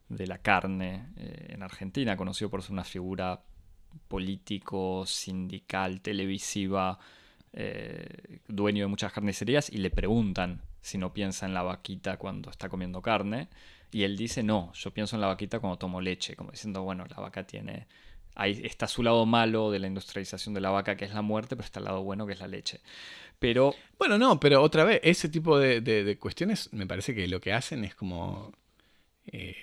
de 0.09 0.27
la 0.27 0.39
carne 0.39 1.07
eh, 1.17 1.47
en 1.51 1.63
Argentina, 1.63 2.17
conocido 2.17 2.51
por 2.51 2.63
ser 2.63 2.73
una 2.73 2.85
figura 2.85 3.43
político, 4.09 5.05
sindical, 5.07 6.01
televisiva, 6.01 6.99
eh, 7.53 8.41
dueño 8.49 8.85
de 8.85 8.89
muchas 8.89 9.13
carnicerías, 9.13 9.71
y 9.71 9.79
le 9.79 9.91
preguntan 9.91 10.63
si 10.81 10.99
no 10.99 11.13
piensa 11.13 11.47
en 11.47 11.55
la 11.55 11.63
vaquita 11.63 12.17
cuando 12.17 12.51
está 12.51 12.69
comiendo 12.69 13.01
carne, 13.03 13.49
y 13.91 14.05
él 14.05 14.17
dice, 14.17 14.43
no, 14.43 14.73
yo 14.73 14.93
pienso 14.93 15.17
en 15.17 15.21
la 15.21 15.29
vaquita 15.29 15.61
cuando 15.61 15.79
tomo 15.79 16.01
leche, 16.01 16.35
como 16.35 16.51
diciendo, 16.51 16.83
bueno, 16.83 17.05
la 17.09 17.17
vaca 17.17 17.47
tiene 17.47 17.87
Ahí 18.35 18.61
está 18.65 18.89
su 18.89 19.03
lado 19.03 19.27
malo 19.27 19.71
de 19.71 19.79
la 19.79 19.87
industrialización 19.87 20.55
de 20.55 20.61
la 20.61 20.71
vaca, 20.71 20.97
que 20.97 21.05
es 21.05 21.13
la 21.13 21.23
muerte, 21.23 21.57
pero 21.57 21.67
está 21.67 21.81
el 21.81 21.85
lado 21.85 22.03
bueno, 22.03 22.27
que 22.27 22.33
es 22.33 22.41
la 22.41 22.49
leche. 22.49 22.81
Pero. 23.39 23.75
Bueno, 23.99 24.19
no, 24.19 24.41
pero 24.41 24.63
otra 24.63 24.85
vez, 24.85 25.01
ese 25.03 25.29
tipo 25.29 25.59
de, 25.59 26.17
cuestiones 26.19 26.73
me 26.73 26.87
parece 26.87 27.15
que 27.15 27.29
lo 27.29 27.41
que 27.41 27.53
hacen 27.53 27.85
es 27.85 27.95
como. 27.95 28.53
Eh, 29.27 29.57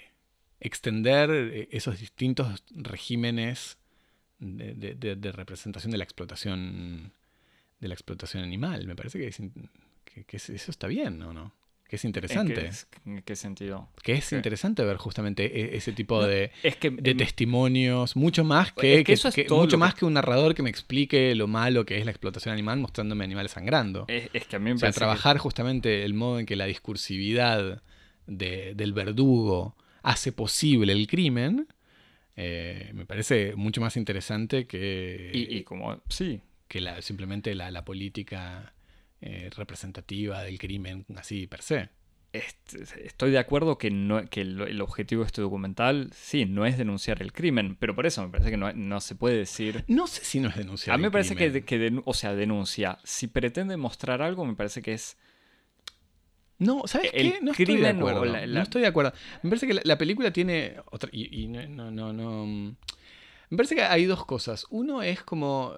extender 0.61 1.29
eh, 1.31 1.69
esos 1.71 1.99
distintos 1.99 2.63
regímenes 2.71 3.77
de, 4.39 5.31
representación 5.33 5.91
de 5.91 5.97
la 5.97 6.03
explotación. 6.03 7.13
de 7.79 7.87
la 7.87 7.93
explotación 7.93 8.43
animal. 8.43 8.85
Me 8.85 8.95
parece 8.95 9.19
que, 9.19 10.23
que 10.25 10.37
eso 10.37 10.71
está 10.71 10.87
bien, 10.87 11.21
¿o 11.23 11.33
no? 11.33 11.58
Que 11.89 11.95
es 11.95 12.05
interesante. 12.05 12.69
¿En 13.05 13.23
qué, 13.23 13.35
sentido? 13.35 13.89
Que 14.03 14.13
es 14.13 14.31
interesante 14.31 14.83
ver 14.83 14.97
justamente 14.97 15.45
e, 15.45 15.75
ese 15.75 15.91
tipo 15.91 16.23
de, 16.23 16.51
de 16.63 17.15
testimonios, 17.15 18.15
mucho 18.15 18.43
más 18.43 18.71
que, 18.71 19.03
mucho 19.49 19.77
más 19.79 19.95
que 19.95 20.05
un 20.05 20.13
narrador 20.13 20.53
que 20.53 20.61
me 20.61 20.69
explique 20.69 21.33
lo 21.33 21.47
malo 21.47 21.85
que 21.85 21.97
es 21.97 22.05
la 22.05 22.11
explotación 22.11 22.53
animal 22.53 22.77
mostrándome 22.79 23.23
animales 23.23 23.53
sangrando. 23.53 24.05
Es, 24.07 24.45
que 24.45 24.55
a 24.55 24.59
mí 24.59 24.65
me 24.65 24.75
o 24.75 24.77
sea, 24.77 24.91
trabajar 24.91 25.39
justamente 25.39 26.05
el 26.05 26.13
modo 26.13 26.39
en 26.39 26.45
que 26.45 26.55
la 26.55 26.65
discursividad 26.65 27.81
del 28.27 28.93
verdugo 28.93 29.75
hace 30.03 30.31
posible 30.31 30.93
el 30.93 31.07
crimen, 31.07 31.67
eh, 32.35 32.91
me 32.93 33.07
parece 33.07 33.55
mucho 33.55 33.81
más 33.81 33.97
interesante 33.97 34.67
que... 34.67 35.31
Y, 35.33 35.63
como, 35.63 36.03
sí. 36.07 36.41
Que 36.67 36.81
la, 36.81 37.01
simplemente 37.01 37.55
la, 37.55 37.71
la 37.71 37.83
política 37.83 38.73
eh, 39.21 39.49
representativa 39.55 40.43
del 40.43 40.57
crimen 40.57 41.05
así 41.15 41.47
per 41.47 41.61
se. 41.61 41.89
Estoy 42.31 43.31
de 43.31 43.39
acuerdo 43.39 43.79
que, 43.79 43.89
no, 43.89 44.23
que 44.27 44.41
el, 44.41 44.81
objetivo 44.81 45.23
de 45.23 45.27
este 45.27 45.41
documental, 45.41 46.11
sí, 46.13 46.45
no 46.45 46.65
es 46.65 46.77
denunciar 46.77 47.23
el 47.23 47.33
crimen, 47.33 47.75
pero 47.75 47.95
por 47.95 48.05
eso 48.05 48.21
me 48.21 48.29
parece 48.29 48.51
que 48.51 48.57
no, 48.57 49.01
se 49.01 49.15
puede 49.15 49.37
decir... 49.37 49.83
No 49.87 50.05
sé 50.05 50.23
si 50.23 50.39
no 50.39 50.49
es 50.49 50.55
denunciar. 50.55 50.93
A 50.93 50.97
mí 50.97 51.03
me 51.03 51.11
parece 51.11 51.35
que, 51.35 52.01
o 52.05 52.13
sea, 52.13 52.35
denuncia. 52.35 52.99
Si 53.03 53.27
pretende 53.27 53.77
mostrar 53.77 54.21
algo, 54.21 54.45
me 54.45 54.55
parece 54.55 54.83
que 54.83 54.93
es... 54.93 55.17
No, 56.59 56.83
¿sabes 56.85 57.11
qué? 57.11 57.39
No 57.41 57.51
estoy 57.51 57.77
de 57.77 57.87
acuerdo. 57.87 58.25
No 58.25 58.61
estoy 58.61 58.81
de 58.81 58.87
acuerdo. 58.87 59.13
Me 59.41 59.49
parece 59.49 59.65
que 59.65 59.81
la, 59.83 59.97
película 59.97 60.31
tiene 60.31 60.75
otra... 60.91 61.09
Y, 61.11 61.43
y 61.43 61.47
no, 61.47 61.89
no, 61.89 62.13
no... 62.13 62.75
Me 63.49 63.57
parece 63.57 63.75
que 63.75 63.81
hay 63.81 64.05
dos 64.05 64.25
cosas. 64.25 64.67
Uno 64.69 65.01
es 65.01 65.23
como 65.23 65.73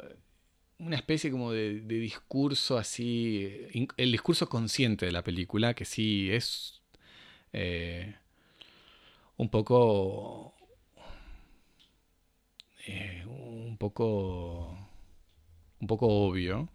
una 0.82 0.96
especie 0.96 1.32
como 1.32 1.52
de, 1.52 1.82
discurso 1.82 2.78
así, 2.78 3.50
el 3.98 4.12
discurso 4.12 4.50
consciente 4.50 5.06
de 5.06 5.12
la 5.12 5.24
película, 5.24 5.74
que 5.74 5.86
sí 5.86 6.32
es 6.32 6.82
eh, 7.54 8.16
un 9.38 9.50
poco... 9.50 10.54
Eh, 12.88 13.24
un 13.28 13.78
poco... 13.78 14.78
un 15.80 15.88
poco 15.88 16.08
obvio 16.08 16.70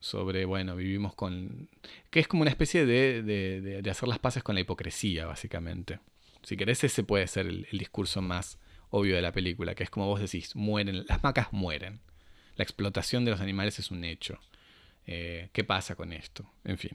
sobre, 0.00 0.46
bueno, 0.46 0.76
vivimos 0.76 1.14
con... 1.14 1.68
que 2.10 2.20
es 2.20 2.28
como 2.28 2.40
una 2.42 2.50
especie 2.50 2.86
de, 2.86 3.22
de, 3.22 3.90
hacer 3.90 4.08
las 4.08 4.18
paces 4.18 4.42
con 4.42 4.54
la 4.54 4.62
hipocresía, 4.62 5.26
básicamente. 5.26 6.00
Si 6.42 6.56
querés, 6.56 6.82
ese 6.84 7.02
puede 7.04 7.26
ser 7.26 7.46
el 7.46 7.78
discurso 7.78 8.22
más 8.22 8.58
obvio 8.88 9.14
de 9.16 9.22
la 9.22 9.32
película, 9.32 9.74
que 9.74 9.82
es 9.84 9.90
como 9.90 10.06
vos 10.06 10.20
decís, 10.20 10.56
mueren, 10.56 11.04
las 11.06 11.22
macas 11.22 11.52
mueren 11.52 12.00
la 12.60 12.64
explotación 12.64 13.24
de 13.24 13.30
los 13.30 13.40
animales 13.40 13.78
es 13.78 13.90
un 13.90 14.04
hecho. 14.04 14.38
Eh, 15.06 15.48
¿Qué 15.54 15.64
pasa 15.64 15.94
con 15.94 16.12
esto? 16.12 16.44
En 16.62 16.76
fin. 16.76 16.90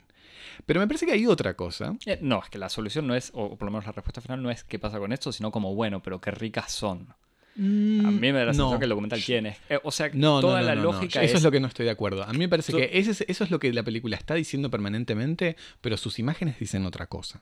Pero 0.68 0.80
me 0.80 0.86
parece 0.86 1.08
que 1.08 1.14
hay 1.14 1.26
otra 1.26 1.56
cosa. 1.56 1.98
Eh, 2.06 2.20
no, 2.22 2.40
es 2.44 2.52
que 2.52 2.60
la 2.60 2.70
solución 2.70 3.08
no 3.08 3.16
es, 3.16 3.32
o 3.34 3.58
por 3.58 3.66
lo 3.66 3.72
menos 3.72 3.88
la 3.88 3.92
respuesta 3.92 4.22
final 4.22 4.44
no 4.44 4.52
es 4.52 4.64
qué 4.64 4.78
pasa 4.78 5.00
con 5.00 5.12
esto, 5.12 5.32
sino 5.32 5.50
como, 5.50 5.74
bueno, 5.74 6.04
pero 6.04 6.22
qué 6.22 6.30
ricas 6.30 6.72
son. 6.72 7.16
Mm, 7.56 8.06
a 8.06 8.12
mí 8.12 8.20
me 8.20 8.34
da 8.34 8.46
la 8.46 8.54
sensación 8.54 8.78
que 8.78 8.86
el 8.86 8.90
documental 8.90 9.24
tiene. 9.24 9.58
Eh, 9.70 9.80
o 9.82 9.90
sea, 9.92 10.12
toda 10.12 10.62
la 10.62 10.76
lógica 10.76 11.24
Eso 11.24 11.38
es... 11.38 11.44
lo 11.44 11.50
que 11.50 11.60
no 11.60 11.66
estoy 11.66 11.86
de 11.86 11.92
acuerdo. 11.92 12.24
A 12.24 12.32
mí 12.32 12.38
me 12.38 12.50
parece 12.50 12.72
que 12.72 12.92
eso 12.94 13.44
es 13.44 13.50
lo 13.50 13.58
que 13.58 13.74
la 13.74 13.82
película 13.82 14.16
está 14.16 14.36
diciendo 14.36 14.70
permanentemente, 14.70 15.56
pero 15.82 15.98
sus 15.98 16.20
imágenes 16.20 16.60
dicen 16.60 16.86
otra 16.86 17.08
cosa. 17.08 17.42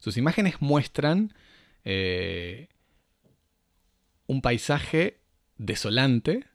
Sus 0.00 0.16
imágenes 0.16 0.56
muestran 0.58 1.32
un 4.26 4.42
paisaje 4.42 5.20
desolante 5.58 6.49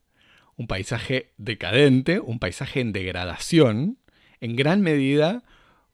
un 0.58 0.68
paisaje 0.68 1.34
decadente, 1.38 2.20
un 2.20 2.40
paisaje 2.40 2.80
en 2.80 2.94
degradación, 2.94 3.98
en 4.40 4.56
gran 4.56 4.82
medida 4.82 5.44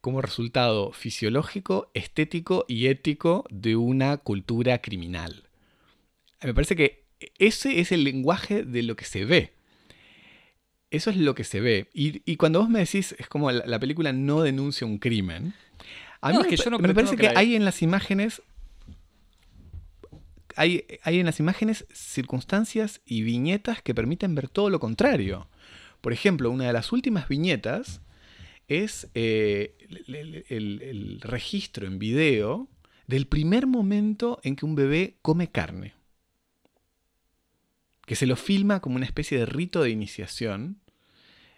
como 0.01 0.21
resultado 0.21 0.91
fisiológico, 0.91 1.91
estético 1.93 2.65
y 2.67 2.87
ético 2.87 3.45
de 3.49 3.75
una 3.75 4.17
cultura 4.17 4.81
criminal. 4.81 5.43
Me 6.41 6.53
parece 6.53 6.75
que 6.75 7.05
ese 7.37 7.79
es 7.79 7.91
el 7.91 8.03
lenguaje 8.03 8.63
de 8.63 8.83
lo 8.83 8.95
que 8.95 9.05
se 9.05 9.25
ve. 9.25 9.53
Eso 10.89 11.09
es 11.09 11.17
lo 11.17 11.35
que 11.35 11.43
se 11.43 11.61
ve. 11.61 11.87
Y, 11.93 12.35
cuando 12.35 12.59
vos 12.59 12.69
me 12.69 12.79
decís, 12.79 13.15
es 13.17 13.27
como 13.27 13.51
la, 13.51 13.79
película 13.79 14.11
no 14.11 14.41
denuncia 14.41 14.85
un 14.85 14.97
crimen. 14.97 15.53
A 16.19 16.31
mí 16.31 16.39
me, 16.39 16.47
que 16.47 16.69
me 16.69 16.93
parece 16.93 17.15
que, 17.15 17.29
hay 17.29 17.55
en 17.55 17.63
las 17.63 17.81
imágenes 17.81 18.41
hay, 20.55 20.85
en 21.03 21.25
las 21.25 21.39
imágenes 21.39 21.85
circunstancias 21.93 23.01
y 23.05 23.21
viñetas 23.21 23.81
que 23.81 23.95
permiten 23.95 24.35
ver 24.35 24.49
todo 24.49 24.69
lo 24.69 24.79
contrario. 24.79 25.47
Por 26.01 26.13
ejemplo, 26.13 26.49
una 26.49 26.65
de 26.67 26.73
las 26.73 26.91
últimas 26.91 27.27
viñetas 27.27 28.01
es 28.67 29.09
eh, 29.13 29.75
el, 30.49 31.19
registro 31.21 31.87
en 31.87 31.99
video 31.99 32.69
del 33.07 33.27
primer 33.27 33.67
momento 33.67 34.39
en 34.43 34.55
que 34.55 34.65
un 34.65 34.75
bebé 34.75 35.17
come 35.21 35.49
carne. 35.49 35.93
Que 38.05 38.15
se 38.15 38.25
lo 38.25 38.35
filma 38.35 38.79
como 38.79 38.95
una 38.95 39.05
especie 39.05 39.37
de 39.37 39.45
rito 39.45 39.83
de 39.83 39.89
iniciación, 39.89 40.79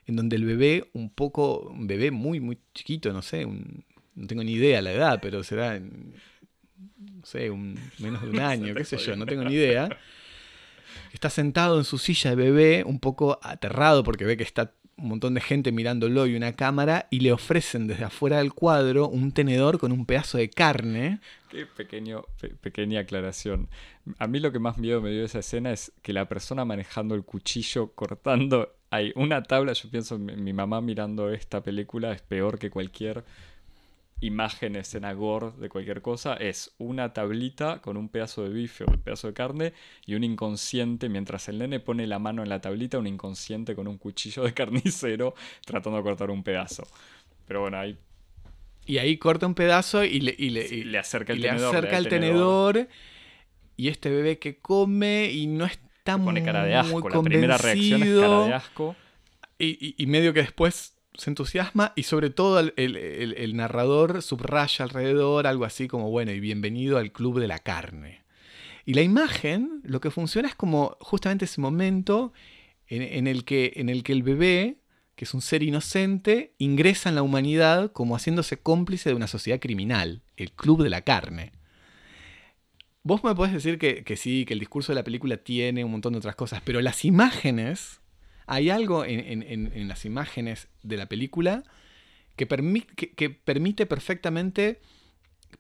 en 0.06 0.16
donde 0.16 0.36
el 0.36 0.46
bebé, 0.46 0.90
un 0.94 1.10
poco, 1.10 1.70
un 1.70 1.88
bebé 1.88 2.12
muy, 2.12 2.40
muy 2.40 2.58
chiquito, 2.74 3.14
no 3.14 3.22
sé, 3.22 3.46
no 3.46 4.28
tengo 4.28 4.44
ni 4.44 4.54
idea 4.54 4.82
la 4.82 4.92
edad, 4.92 5.20
pero 5.22 5.44
será 5.44 5.80
no 6.98 7.26
sé, 7.26 7.50
un, 7.50 7.80
menos 8.00 8.22
de 8.22 8.30
un 8.30 8.40
año, 8.42 8.74
qué 8.76 8.84
sé 8.84 8.98
yo, 8.98 9.16
no 9.16 9.26
tengo 9.26 9.44
ni 9.44 9.54
idea. 9.54 9.90
Está 11.12 11.30
sentado 11.30 11.78
en 11.78 11.84
su 11.84 11.98
silla 11.98 12.32
de 12.32 12.36
bebé, 12.36 12.84
un 12.86 13.00
poco 13.00 13.40
aterrado 13.42 14.04
porque 14.04 14.26
ve 14.26 14.38
que 14.38 14.44
está 14.44 14.74
un 14.98 15.10
montón 15.10 15.34
de 15.34 15.42
gente 15.42 15.72
mirándolo 15.72 16.28
y 16.28 16.36
una 16.36 16.54
cámara 16.54 17.08
y 17.10 17.20
le 17.20 17.32
ofrecen 17.32 17.88
desde 17.88 18.06
afuera 18.06 18.38
del 18.38 18.54
cuadro 18.54 19.10
un 19.10 19.32
tenedor 19.32 19.80
con 19.80 19.92
un 19.92 20.06
pedazo 20.06 20.38
de 20.38 20.50
carne. 20.50 21.20
Qué 21.50 21.66
pequeño, 21.66 22.26
pequeña 22.62 23.02
aclaración. 23.02 23.70
A 24.20 24.28
mí 24.28 24.40
lo 24.40 24.52
que 24.52 24.60
más 24.60 24.78
miedo 24.78 25.02
me 25.02 25.12
dio 25.12 25.26
esa 25.26 25.40
escena 25.40 25.72
es 25.72 25.92
que 26.02 26.14
la 26.14 26.28
persona 26.28 26.64
manejando 26.66 27.16
el 27.16 27.24
cuchillo, 27.24 27.92
cortando, 27.94 28.76
hay 28.92 29.12
una 29.16 29.42
tabla, 29.42 29.74
yo 29.74 29.90
pienso, 29.90 30.20
mi 30.20 30.54
mamá 30.54 30.80
mirando 30.80 31.32
esta 31.32 31.64
película 31.64 32.12
es 32.12 32.22
peor 32.22 32.60
que 32.60 32.70
cualquier 32.70 33.24
imágenes 34.24 34.96
en 34.96 35.04
gore 35.18 35.52
de 35.58 35.70
cualquier 35.70 36.02
cosa 36.02 36.36
es 36.36 36.74
una 36.78 37.14
tablita 37.14 37.82
con 37.82 37.98
un 37.98 38.10
pedazo 38.10 38.44
de 38.44 38.50
bife 38.50 38.86
o 38.86 38.88
un 38.88 39.02
pedazo 39.02 39.28
de 39.28 39.34
carne 39.34 39.74
y 40.06 40.16
un 40.16 40.24
inconsciente, 40.24 41.10
mientras 41.10 41.50
el 41.50 41.60
nene 41.60 41.80
pone 41.80 42.08
la 42.08 42.20
mano 42.20 42.42
en 42.42 42.50
la 42.50 42.62
tablita, 42.62 42.98
un 42.98 43.08
inconsciente 43.08 43.76
con 43.76 43.88
un 43.88 43.98
cuchillo 43.98 44.44
de 44.44 44.54
carnicero 44.56 45.36
tratando 45.66 45.98
de 45.98 46.04
cortar 46.04 46.32
un 46.32 46.44
pedazo. 46.44 46.88
Pero 47.46 47.62
bueno, 47.62 47.78
ahí... 47.78 47.98
Y 48.86 48.98
ahí 48.98 49.18
corta 49.18 49.46
un 49.46 49.56
pedazo 49.56 50.04
y 50.04 50.20
le, 50.20 50.36
le, 50.38 50.98
acerca 50.98 51.32
el 51.32 51.42
tenedor. 51.42 51.76
acerca 51.76 51.98
el 51.98 52.10
tenedor, 52.10 52.90
y 53.78 53.88
este 53.88 54.10
bebé 54.10 54.40
que 54.40 54.58
come 54.58 55.32
y 55.32 55.48
no 55.48 55.66
está 55.66 56.18
pone 56.18 56.44
cara 56.44 56.66
de 56.66 56.76
asco. 56.76 57.10
La 57.10 57.22
primera 57.22 57.58
reacción 57.58 58.04
es 58.04 58.20
cara 58.20 58.46
de 58.46 58.54
asco. 58.54 58.96
y 59.58 60.06
medio 60.06 60.34
que 60.34 60.42
después 60.42 60.93
se 61.16 61.30
entusiasma 61.30 61.94
y 61.96 62.04
sobre 62.04 62.30
todo 62.30 62.60
el, 62.60 63.56
narrador 63.56 64.22
subraya 64.22 64.86
alrededor 64.86 65.48
algo 65.48 65.66
así 65.66 65.88
como, 65.88 66.10
bueno, 66.10 66.32
y 66.32 66.40
bienvenido 66.40 66.98
al 66.98 67.12
club 67.12 67.40
de 67.40 67.48
la 67.48 67.60
carne. 67.60 68.24
Y 68.86 68.94
la 68.94 69.02
imagen 69.02 69.82
lo 69.84 70.02
que 70.02 70.12
funciona 70.12 70.48
es 70.48 70.56
como 70.56 70.98
justamente 71.00 71.46
ese 71.46 71.62
momento 71.62 72.34
en, 72.88 73.28
el, 73.28 73.46
que, 73.46 73.74
en 73.76 73.90
el 73.90 74.04
que 74.04 74.12
el 74.12 74.24
bebé, 74.24 74.78
que 75.16 75.26
es 75.26 75.34
un 75.34 75.42
ser 75.42 75.64
inocente, 75.64 76.54
ingresa 76.58 77.10
en 77.10 77.16
la 77.16 77.24
humanidad 77.24 77.92
como 77.92 78.16
haciéndose 78.16 78.58
cómplice 78.58 79.10
de 79.10 79.16
una 79.16 79.28
sociedad 79.28 79.60
criminal, 79.60 80.22
el 80.36 80.52
club 80.52 80.84
de 80.84 80.90
la 80.90 81.02
carne. 81.02 81.54
Vos 83.04 83.24
me 83.24 83.36
podés 83.36 83.54
decir 83.54 83.78
que, 83.78 84.04
que 84.04 84.16
sí, 84.16 84.46
que 84.46 84.54
el 84.54 84.60
discurso 84.60 84.92
de 84.92 84.96
la 84.96 85.04
película 85.04 85.38
tiene 85.38 85.84
un 85.84 85.92
montón 85.92 86.14
de 86.14 86.20
otras 86.20 86.36
cosas, 86.36 86.62
pero 86.64 86.82
las 86.82 87.06
imágenes 87.06 88.02
hay 88.46 88.70
algo 88.70 89.06
en, 89.06 89.88
las 89.88 90.06
imágenes 90.06 90.68
de 90.82 90.98
la 90.98 91.08
película 91.08 91.64
que, 92.36 92.46
permite 92.46 93.86
perfectamente, 93.86 94.82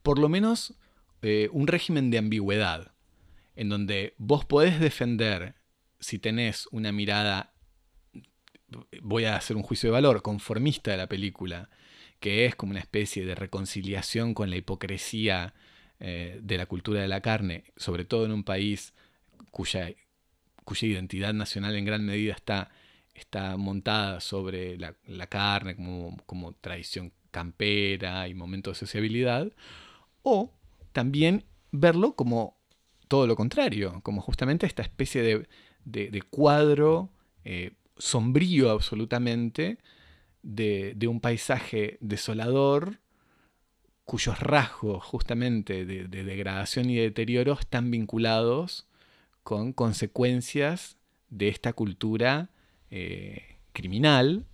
por 0.02 0.20
lo 0.20 0.30
menos, 0.30 0.76
eh, 1.22 1.50
un 1.52 1.68
régimen 1.68 2.12
de 2.12 2.18
ambigüedad, 2.18 2.94
en 3.56 3.70
donde 3.70 4.16
vos 4.18 4.46
podés 4.46 4.80
defender, 4.80 5.56
si 6.00 6.20
tenés 6.20 6.68
una 6.72 6.92
mirada, 6.92 7.54
voy 9.02 9.26
a 9.26 9.36
hacer 9.36 9.56
un 9.56 9.64
juicio 9.64 9.90
de 9.90 9.94
valor, 9.94 10.22
conformista 10.22 10.92
de 10.92 10.98
la 10.98 11.08
película, 11.08 11.70
que 12.20 12.46
es 12.46 12.56
como 12.56 12.72
una 12.72 12.80
especie 12.80 13.26
de 13.26 13.36
reconciliación 13.36 14.34
con 14.34 14.50
la 14.50 14.56
hipocresía 14.56 15.54
eh, 16.00 16.40
de 16.42 16.58
la 16.58 16.66
cultura 16.66 17.02
de 17.02 17.08
la 17.08 17.22
carne, 17.22 17.66
sobre 17.78 18.06
todo 18.06 18.26
en 18.26 18.32
un 18.32 18.44
país 18.44 18.94
cuya 19.52 19.92
cuya 20.64 20.88
identidad 20.88 21.34
nacional 21.34 21.76
en 21.76 21.86
gran 21.86 22.06
medida 22.06 22.34
está, 22.34 22.72
está 23.14 23.58
montada 23.58 24.20
sobre 24.20 24.78
la, 24.78 25.28
carne 25.28 25.76
como, 25.76 26.54
tradición 26.62 27.12
campera 27.32 28.28
y 28.28 28.34
momento 28.34 28.72
de 28.72 28.76
sociabilidad, 28.76 29.52
o 30.22 30.52
también 30.92 31.46
verlo 31.72 32.16
como 32.16 32.58
todo 33.08 33.28
lo 33.28 33.36
contrario, 33.36 34.02
como 34.04 34.22
justamente 34.22 34.66
esta 34.66 34.84
especie 34.84 35.46
de, 35.84 36.22
cuadro 36.30 37.10
eh, 37.44 37.72
sombrío 37.98 38.70
absolutamente 38.70 39.78
de, 40.42 40.94
de, 40.96 41.08
un 41.08 41.20
paisaje 41.20 41.98
desolador 42.02 43.00
cuyos 44.06 44.40
rasgos 44.40 45.04
justamente 45.04 45.86
de, 45.86 46.08
degradación 46.08 46.90
y 46.90 46.96
deterioro 46.96 47.54
están 47.54 47.90
vinculados 47.92 48.88
con 49.44 49.74
consecuencias 49.74 50.98
de 51.30 51.50
esta 51.50 51.74
cultura 51.74 52.50
eh, 52.90 53.58
criminal 53.74 54.46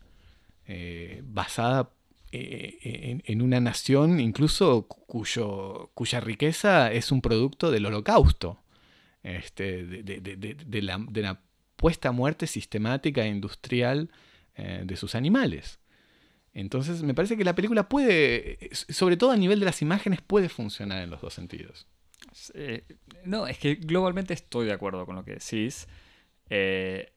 eh, 0.65 1.21
basada 1.25 1.91
eh, 2.31 3.21
en, 3.25 3.41
una 3.41 3.59
nación 3.59 4.19
incluso 4.19 4.83
cuyo, 4.87 5.91
cuya 5.93 6.19
riqueza 6.19 6.91
es 6.91 7.11
un 7.11 7.21
producto 7.21 7.71
del 7.71 7.85
holocausto, 7.85 8.61
este, 9.23 9.83
de, 9.85 10.81
la, 10.81 11.41
puesta 11.75 12.09
a 12.09 12.11
muerte 12.11 12.45
sistemática 12.45 13.23
e 13.25 13.29
industrial 13.29 14.11
de 14.57 14.97
sus 14.97 15.15
animales. 15.15 15.79
Entonces 16.53 17.01
me 17.03 17.13
parece 17.13 17.37
que 17.37 17.45
la 17.45 17.55
película 17.55 17.87
puede, 17.87 18.69
sobre 18.73 19.15
todo 19.15 19.31
a 19.31 19.37
nivel 19.37 19.59
de 19.59 19.65
las 19.65 19.81
imágenes, 19.81 20.19
puede 20.21 20.49
funcionar 20.49 21.01
en 21.01 21.09
los 21.09 21.21
dos 21.21 21.33
sentidos. 21.33 21.87
Eh, 22.53 22.85
no, 23.25 23.47
es 23.47 23.57
que 23.57 23.75
globalmente 23.75 24.33
estoy 24.33 24.65
de 24.67 24.73
acuerdo 24.73 25.05
con 25.05 25.15
lo 25.15 25.23
que 25.23 25.33
decís. 25.33 25.87
Eh, 26.49 27.11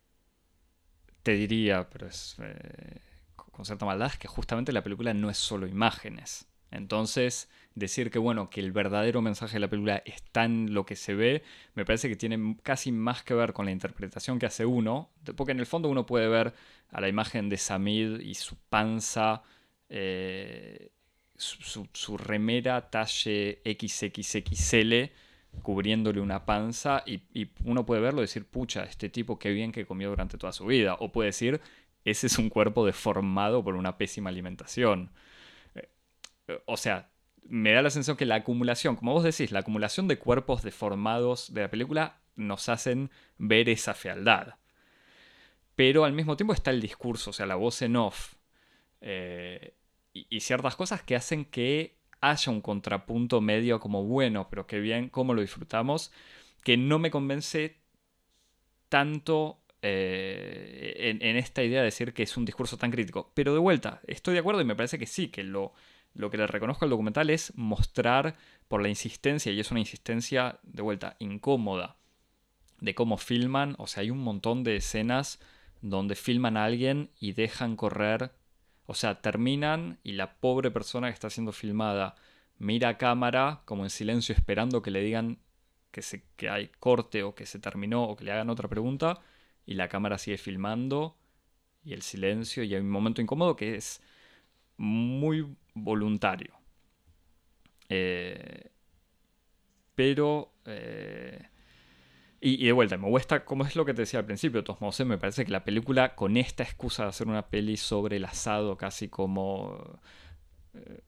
te 1.22 1.32
diría, 1.32 1.88
pero 1.88 2.06
es 2.08 2.36
eh, 2.40 3.00
con 3.36 3.64
cierta 3.64 3.86
maldad, 3.86 4.12
que 4.12 4.28
justamente 4.28 4.72
la 4.72 4.82
película 4.82 5.14
no 5.14 5.30
es 5.30 5.38
solo 5.38 5.66
imágenes. 5.66 6.46
Entonces, 6.70 7.50
decir 7.74 8.10
que 8.10 8.18
bueno, 8.18 8.48
que 8.48 8.60
el 8.60 8.72
verdadero 8.72 9.20
mensaje 9.20 9.54
de 9.54 9.60
la 9.60 9.68
película 9.68 10.02
está 10.06 10.44
en 10.44 10.72
lo 10.72 10.86
que 10.86 10.96
se 10.96 11.14
ve, 11.14 11.42
me 11.74 11.84
parece 11.84 12.08
que 12.08 12.16
tiene 12.16 12.56
casi 12.62 12.92
más 12.92 13.22
que 13.22 13.34
ver 13.34 13.52
con 13.52 13.66
la 13.66 13.72
interpretación 13.72 14.38
que 14.38 14.46
hace 14.46 14.64
uno, 14.64 15.10
porque 15.36 15.52
en 15.52 15.60
el 15.60 15.66
fondo 15.66 15.90
uno 15.90 16.06
puede 16.06 16.28
ver 16.28 16.54
a 16.90 17.00
la 17.00 17.08
imagen 17.08 17.48
de 17.50 17.58
Samid 17.58 18.20
y 18.20 18.34
su 18.34 18.56
panza 18.70 19.42
su, 21.42 22.16
remera 22.16 22.90
talle 22.90 23.60
XXXL 23.64 25.12
cubriéndole 25.62 26.20
una 26.20 26.46
panza 26.46 27.02
y, 27.06 27.22
uno 27.64 27.84
puede 27.84 28.00
verlo 28.00 28.20
y 28.20 28.24
decir, 28.24 28.46
pucha, 28.46 28.84
este 28.84 29.08
tipo 29.08 29.38
qué 29.38 29.50
bien 29.50 29.72
que 29.72 29.86
comió 29.86 30.08
durante 30.08 30.38
toda 30.38 30.52
su 30.52 30.66
vida. 30.66 30.96
O 31.00 31.12
puede 31.12 31.28
decir, 31.28 31.60
ese 32.04 32.26
es 32.26 32.38
un 32.38 32.48
cuerpo 32.48 32.86
deformado 32.86 33.62
por 33.62 33.74
una 33.74 33.98
pésima 33.98 34.30
alimentación. 34.30 35.10
Eh, 35.74 36.62
o 36.66 36.76
sea, 36.76 37.10
me 37.42 37.72
da 37.72 37.82
la 37.82 37.90
sensación 37.90 38.16
que 38.16 38.24
la 38.24 38.36
acumulación, 38.36 38.96
como 38.96 39.12
vos 39.12 39.24
decís, 39.24 39.52
la 39.52 39.60
acumulación 39.60 40.08
de 40.08 40.18
cuerpos 40.18 40.62
deformados 40.62 41.52
de 41.52 41.62
la 41.62 41.70
película 41.70 42.20
nos 42.36 42.68
hacen 42.68 43.10
ver 43.36 43.68
esa 43.68 43.94
fealdad. 43.94 44.54
Pero 45.74 46.04
al 46.04 46.12
mismo 46.12 46.36
tiempo 46.36 46.54
está 46.54 46.70
el 46.70 46.80
discurso, 46.80 47.30
o 47.30 47.32
sea, 47.32 47.46
la 47.46 47.56
voz 47.56 47.82
en 47.82 47.96
off. 47.96 48.34
Eh, 49.00 49.74
y, 50.12 50.40
ciertas 50.40 50.76
cosas 50.76 51.02
que 51.02 51.16
hacen 51.16 51.44
que 51.44 51.96
haya 52.20 52.52
un 52.52 52.60
contrapunto 52.60 53.40
medio 53.40 53.80
como 53.80 54.04
bueno, 54.04 54.48
pero 54.50 54.66
que 54.66 54.80
bien, 54.80 55.08
cómo 55.08 55.34
lo 55.34 55.40
disfrutamos, 55.40 56.12
que 56.62 56.76
no 56.76 56.98
me 56.98 57.10
convence 57.10 57.78
tanto 58.88 59.62
eh, 59.80 61.18
en, 61.20 61.36
esta 61.36 61.64
idea 61.64 61.80
de 61.80 61.86
decir 61.86 62.12
que 62.12 62.22
es 62.22 62.36
un 62.36 62.44
discurso 62.44 62.76
tan 62.76 62.90
crítico. 62.90 63.32
Pero 63.34 63.52
de 63.52 63.58
vuelta, 63.58 64.00
estoy 64.06 64.34
de 64.34 64.40
acuerdo 64.40 64.60
y 64.60 64.64
me 64.64 64.76
parece 64.76 64.98
que 64.98 65.06
sí, 65.06 65.28
que 65.28 65.42
lo, 65.42 65.72
lo 66.14 66.30
que 66.30 66.36
le 66.36 66.46
reconozco 66.46 66.84
al 66.84 66.90
documental 66.90 67.30
es 67.30 67.52
mostrar 67.56 68.36
por 68.68 68.82
la 68.82 68.88
insistencia, 68.88 69.50
y 69.52 69.60
es 69.60 69.70
una 69.70 69.80
insistencia 69.80 70.58
de 70.62 70.82
vuelta 70.82 71.16
incómoda, 71.18 71.96
de 72.80 72.94
cómo 72.94 73.16
filman, 73.16 73.74
o 73.78 73.86
sea, 73.86 74.02
hay 74.02 74.10
un 74.10 74.18
montón 74.18 74.64
de 74.64 74.76
escenas 74.76 75.40
donde 75.80 76.14
filman 76.14 76.56
a 76.56 76.64
alguien 76.64 77.10
y 77.18 77.32
dejan 77.32 77.76
correr 77.76 78.32
o 78.86 78.94
sea, 78.94 79.20
terminan 79.20 79.98
y 80.02 80.12
la 80.12 80.34
pobre 80.34 80.70
persona 80.70 81.08
que 81.08 81.14
está 81.14 81.30
siendo 81.30 81.52
filmada 81.52 82.14
mira 82.58 82.90
a 82.90 82.98
cámara 82.98 83.62
como 83.64 83.84
en 83.84 83.90
silencio 83.90 84.34
esperando 84.34 84.82
que 84.82 84.90
le 84.90 85.02
digan 85.02 85.38
que, 85.90 86.02
se, 86.02 86.24
que 86.36 86.48
hay 86.48 86.68
corte 86.80 87.22
o 87.22 87.34
que 87.34 87.46
se 87.46 87.58
terminó 87.58 88.04
o 88.04 88.16
que 88.16 88.24
le 88.24 88.32
hagan 88.32 88.50
otra 88.50 88.68
pregunta 88.68 89.20
y 89.66 89.74
la 89.74 89.88
cámara 89.88 90.18
sigue 90.18 90.38
filmando 90.38 91.16
y 91.84 91.92
el 91.92 92.02
silencio 92.02 92.62
y 92.64 92.74
hay 92.74 92.80
un 92.80 92.90
momento 92.90 93.20
incómodo 93.22 93.56
que 93.56 93.76
es 93.76 94.02
muy 94.76 95.56
voluntario. 95.74 96.54
Eh, 97.88 98.70
pero 99.94 100.54
eh, 100.64 101.48
y, 102.44 102.66
de 102.66 102.72
vuelta, 102.72 102.96
me 102.98 103.08
gusta, 103.08 103.44
como 103.44 103.64
es 103.64 103.76
lo 103.76 103.84
que 103.84 103.94
te 103.94 104.02
decía 104.02 104.18
al 104.18 104.26
principio, 104.26 104.64
Tosmose, 104.64 105.04
me 105.04 105.16
parece 105.16 105.44
que 105.44 105.52
la 105.52 105.62
película, 105.62 106.16
con 106.16 106.36
esta 106.36 106.64
excusa 106.64 107.04
de 107.04 107.10
hacer 107.10 107.28
una 107.28 107.46
peli 107.48 107.76
sobre 107.76 108.16
el 108.16 108.24
asado, 108.24 108.76
casi 108.76 109.08
como 109.08 110.00
eh, 110.74 111.02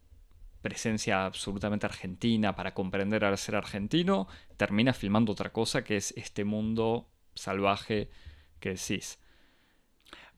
presencia 0.62 1.26
absolutamente 1.26 1.86
argentina 1.86 2.54
para 2.54 2.72
comprender 2.72 3.24
al 3.24 3.36
ser 3.36 3.56
argentino, 3.56 4.28
termina 4.56 4.92
filmando 4.92 5.32
otra 5.32 5.52
cosa 5.52 5.82
que 5.82 5.96
es 5.96 6.14
este 6.16 6.44
mundo 6.44 7.10
salvaje 7.34 8.10
que 8.60 8.70
decís. 8.70 9.18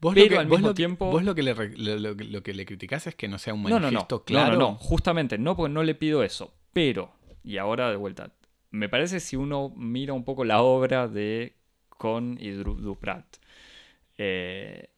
Vos 0.01 0.15
Pero 0.15 0.25
lo 0.25 0.31
que, 0.31 0.37
al 0.39 0.47
mismo 0.47 0.73
tiempo. 0.73 1.11
Vos 1.11 1.23
lo 1.23 1.35
que, 1.35 1.43
le, 1.43 1.53
lo, 1.53 2.43
que 2.43 2.53
le 2.53 2.65
criticás 2.65 3.05
es 3.05 3.13
que 3.13 3.27
no 3.27 3.37
sea 3.37 3.53
un 3.53 3.61
manifiesto 3.61 4.23
claro. 4.23 4.53
No, 4.53 4.59
no, 4.59 4.71
no, 4.71 4.75
justamente 4.77 5.37
no, 5.37 5.55
porque 5.55 5.73
no 5.73 5.83
le 5.83 5.93
pido 5.93 6.23
eso. 6.23 6.55
Pero, 6.73 7.13
y 7.43 7.57
ahora 7.57 7.91
de 7.91 7.97
vuelta, 7.97 8.33
me 8.71 8.89
parece 8.89 9.19
si 9.19 9.35
uno 9.35 9.73
mira 9.75 10.13
un 10.13 10.23
poco 10.23 10.43
la 10.43 10.61
obra 10.61 11.07
de 11.07 11.55
Con 11.89 12.37
y 12.39 12.51
Duprat, 12.51 13.25
eh, 14.17 14.89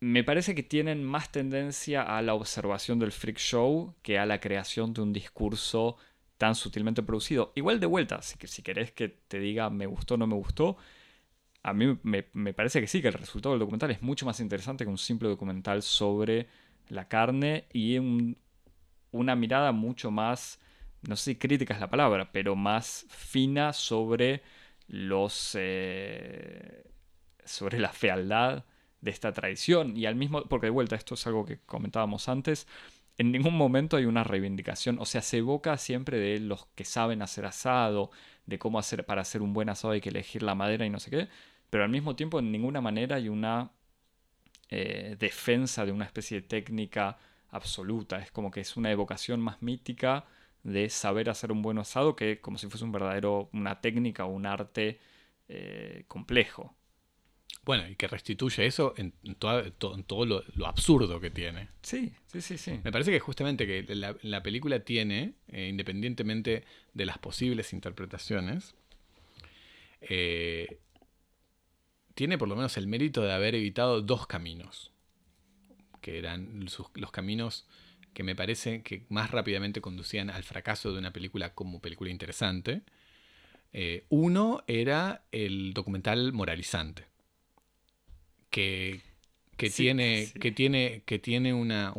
me 0.00 0.24
parece 0.24 0.54
que 0.54 0.62
tienen 0.62 1.04
más 1.04 1.32
tendencia 1.32 2.02
a 2.02 2.22
la 2.22 2.34
observación 2.34 2.98
del 2.98 3.12
freak 3.12 3.38
show 3.38 3.94
que 4.02 4.18
a 4.18 4.26
la 4.26 4.40
creación 4.40 4.92
de 4.94 5.02
un 5.02 5.12
discurso 5.12 5.96
tan 6.38 6.54
sutilmente 6.54 7.02
producido. 7.02 7.52
Igual 7.56 7.80
de 7.80 7.86
vuelta, 7.86 8.22
si, 8.22 8.38
si 8.46 8.62
querés 8.62 8.92
que 8.92 9.08
te 9.08 9.40
diga 9.40 9.70
me 9.70 9.86
gustó 9.86 10.14
o 10.14 10.16
no 10.16 10.26
me 10.26 10.36
gustó, 10.36 10.76
a 11.62 11.72
mí 11.72 11.98
me, 12.02 12.54
parece 12.54 12.80
que 12.80 12.86
sí, 12.86 13.02
que 13.02 13.08
el 13.08 13.14
resultado 13.14 13.52
del 13.52 13.60
documental 13.60 13.90
es 13.90 14.02
mucho 14.02 14.26
más 14.26 14.40
interesante 14.40 14.84
que 14.84 14.90
un 14.90 14.98
simple 14.98 15.28
documental 15.28 15.82
sobre 15.82 16.48
la 16.88 17.08
carne 17.08 17.66
y 17.72 17.98
una 19.10 19.36
mirada 19.36 19.72
mucho 19.72 20.10
más, 20.10 20.60
no 21.02 21.16
sé 21.16 21.32
si 21.32 21.36
crítica 21.36 21.74
es 21.74 21.80
la 21.80 21.90
palabra, 21.90 22.30
pero 22.32 22.56
más 22.56 23.06
fina 23.08 23.72
sobre 23.72 24.42
los... 24.88 25.56
Eh, 25.58 26.84
sobre 27.44 27.78
la 27.78 27.92
fealdad 27.92 28.64
de 29.00 29.10
esta 29.10 29.32
tradición. 29.32 29.96
Y 29.96 30.06
al 30.06 30.16
mismo, 30.16 30.42
porque 30.44 30.66
de 30.66 30.70
vuelta 30.70 30.96
esto 30.96 31.14
es 31.14 31.26
algo 31.26 31.44
que 31.44 31.58
comentábamos 31.60 32.28
antes, 32.28 32.66
en 33.18 33.32
ningún 33.32 33.56
momento 33.56 33.96
hay 33.96 34.04
una 34.04 34.22
reivindicación, 34.22 34.98
o 35.00 35.04
sea, 35.04 35.22
se 35.22 35.38
evoca 35.38 35.76
siempre 35.76 36.18
de 36.18 36.38
los 36.38 36.66
que 36.76 36.84
saben 36.84 37.20
hacer 37.20 37.46
asado, 37.46 38.10
de 38.46 38.58
cómo 38.60 38.78
hacer 38.78 39.04
para 39.04 39.22
hacer 39.22 39.42
un 39.42 39.52
buen 39.52 39.68
asado 39.68 39.92
hay 39.92 40.00
que 40.00 40.10
elegir 40.10 40.42
la 40.44 40.54
madera 40.54 40.86
y 40.86 40.90
no 40.90 41.00
sé 41.00 41.10
qué, 41.10 41.28
pero 41.68 41.82
al 41.84 41.90
mismo 41.90 42.14
tiempo 42.14 42.38
en 42.38 42.52
ninguna 42.52 42.80
manera 42.80 43.16
hay 43.16 43.28
una 43.28 43.72
eh, 44.70 45.16
defensa 45.18 45.84
de 45.84 45.92
una 45.92 46.04
especie 46.04 46.40
de 46.40 46.46
técnica 46.46 47.18
absoluta, 47.50 48.20
es 48.20 48.30
como 48.30 48.52
que 48.52 48.60
es 48.60 48.76
una 48.76 48.90
evocación 48.92 49.40
más 49.40 49.62
mítica 49.62 50.24
de 50.62 50.90
saber 50.90 51.30
hacer 51.30 51.52
un 51.52 51.62
buen 51.62 51.78
asado 51.78 52.16
que 52.16 52.40
como 52.40 52.58
si 52.58 52.68
fuese 52.68 52.84
un 52.84 52.92
verdadero, 52.92 53.48
una 53.52 53.80
técnica 53.80 54.24
o 54.24 54.28
un 54.28 54.46
arte 54.46 54.98
eh, 55.48 56.04
complejo. 56.08 56.74
Bueno, 57.64 57.86
y 57.86 57.96
que 57.96 58.08
restituye 58.08 58.64
eso 58.64 58.94
en, 58.96 59.12
todo 59.36 60.24
lo, 60.24 60.66
absurdo 60.66 61.20
que 61.20 61.30
tiene. 61.30 61.68
Sí, 61.82 62.12
sí, 62.26 62.40
sí, 62.40 62.56
sí. 62.56 62.80
Me 62.82 62.90
parece 62.90 63.10
que 63.10 63.20
justamente 63.20 63.66
que 63.66 63.94
la, 63.94 64.42
película 64.42 64.80
tiene, 64.80 65.34
eh, 65.48 65.68
independientemente 65.68 66.64
de 66.94 67.04
las 67.04 67.18
posibles 67.18 67.74
interpretaciones, 67.74 68.74
eh, 70.00 70.78
tiene 72.14 72.38
por 72.38 72.48
lo 72.48 72.56
menos 72.56 72.76
el 72.78 72.86
mérito 72.86 73.22
de 73.22 73.32
haber 73.32 73.54
evitado 73.54 74.00
dos 74.00 74.26
caminos, 74.26 74.92
que 76.00 76.18
eran 76.18 76.66
los 76.94 77.10
caminos 77.10 77.66
que 78.18 78.24
me 78.24 78.34
parece 78.34 78.82
que 78.82 79.06
más 79.10 79.30
rápidamente 79.30 79.80
conducían 79.80 80.28
al 80.28 80.42
fracaso 80.42 80.92
de 80.92 80.98
una 80.98 81.12
película 81.12 81.54
como 81.54 81.80
película 81.80 82.10
interesante. 82.10 82.82
Eh, 83.72 84.06
uno 84.08 84.64
era 84.66 85.22
el 85.30 85.72
documental 85.72 86.32
moralizante 86.32 87.04
que, 88.50 89.02
tiene, 89.56 90.32
que 90.40 90.50
tiene, 90.50 91.04
que 91.06 91.20
tiene 91.20 91.54
una, 91.54 91.94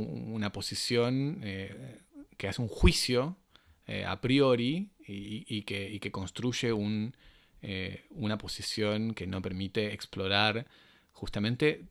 posición 0.52 1.40
eh, 1.42 2.02
que 2.36 2.50
hace 2.50 2.62
un 2.62 2.68
juicio 2.68 3.38
eh, 3.88 4.04
a 4.04 4.20
priori 4.20 4.90
y, 5.08 5.62
que, 5.62 6.12
construye 6.12 6.74
un, 6.74 7.16
una 8.10 8.38
posición 8.38 9.14
que 9.14 9.26
no 9.26 9.42
permite 9.42 9.94
explorar 9.94 10.68
justamente 11.14 11.86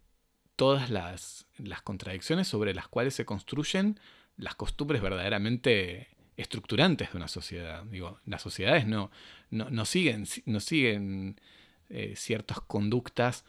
todas 0.58 0.90
las, 0.90 1.46
contradicciones 1.84 2.48
sobre 2.48 2.74
las 2.74 2.88
cuales 2.88 3.14
se 3.14 3.24
construyen 3.24 3.98
las 4.38 4.54
costumbres 4.54 5.02
verdaderamente 5.02 6.08
estructurantes 6.36 7.12
de 7.12 7.16
una 7.16 7.28
sociedad. 7.28 7.84
Digo, 7.84 8.20
las 8.24 8.40
sociedades 8.42 8.86
no, 8.86 9.10
no, 9.50 9.84
siguen, 9.84 10.26
no 10.46 10.60
siguen 10.60 11.40
ciertas 12.14 12.60
conductas 12.60 13.44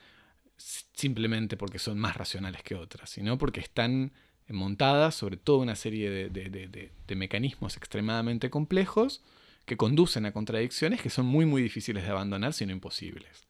simplemente 0.57 1.57
porque 1.57 1.79
son 1.79 1.97
más 1.99 2.17
racionales 2.17 2.63
que 2.63 2.75
otras, 2.75 3.09
sino 3.09 3.37
porque 3.37 3.59
están 3.59 4.11
montadas 4.49 5.15
sobre 5.15 5.37
toda 5.37 5.59
una 5.59 5.75
serie 5.75 6.29
de, 6.29 7.15
mecanismos 7.15 7.77
extremadamente 7.77 8.49
complejos 8.49 9.21
que 9.65 9.77
conducen 9.77 10.25
a 10.25 10.31
contradicciones 10.31 11.01
que 11.01 11.09
son 11.09 11.25
muy 11.25 11.45
muy 11.45 11.61
difíciles 11.61 12.03
de 12.03 12.09
abandonar, 12.09 12.53
sino 12.53 12.71
imposibles. 12.71 13.47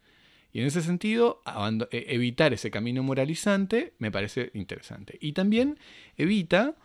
Y 0.52 0.60
en 0.60 0.66
ese 0.66 0.82
sentido, 0.82 1.42
e, 1.92 2.06
evitar 2.10 2.54
ese 2.54 2.72
camino 2.72 3.04
moralizante 3.04 3.94
me 4.00 4.12
parece 4.12 4.52
interesante. 4.54 5.18
Y 5.22 5.34
también 5.34 5.78
evita 6.18 6.76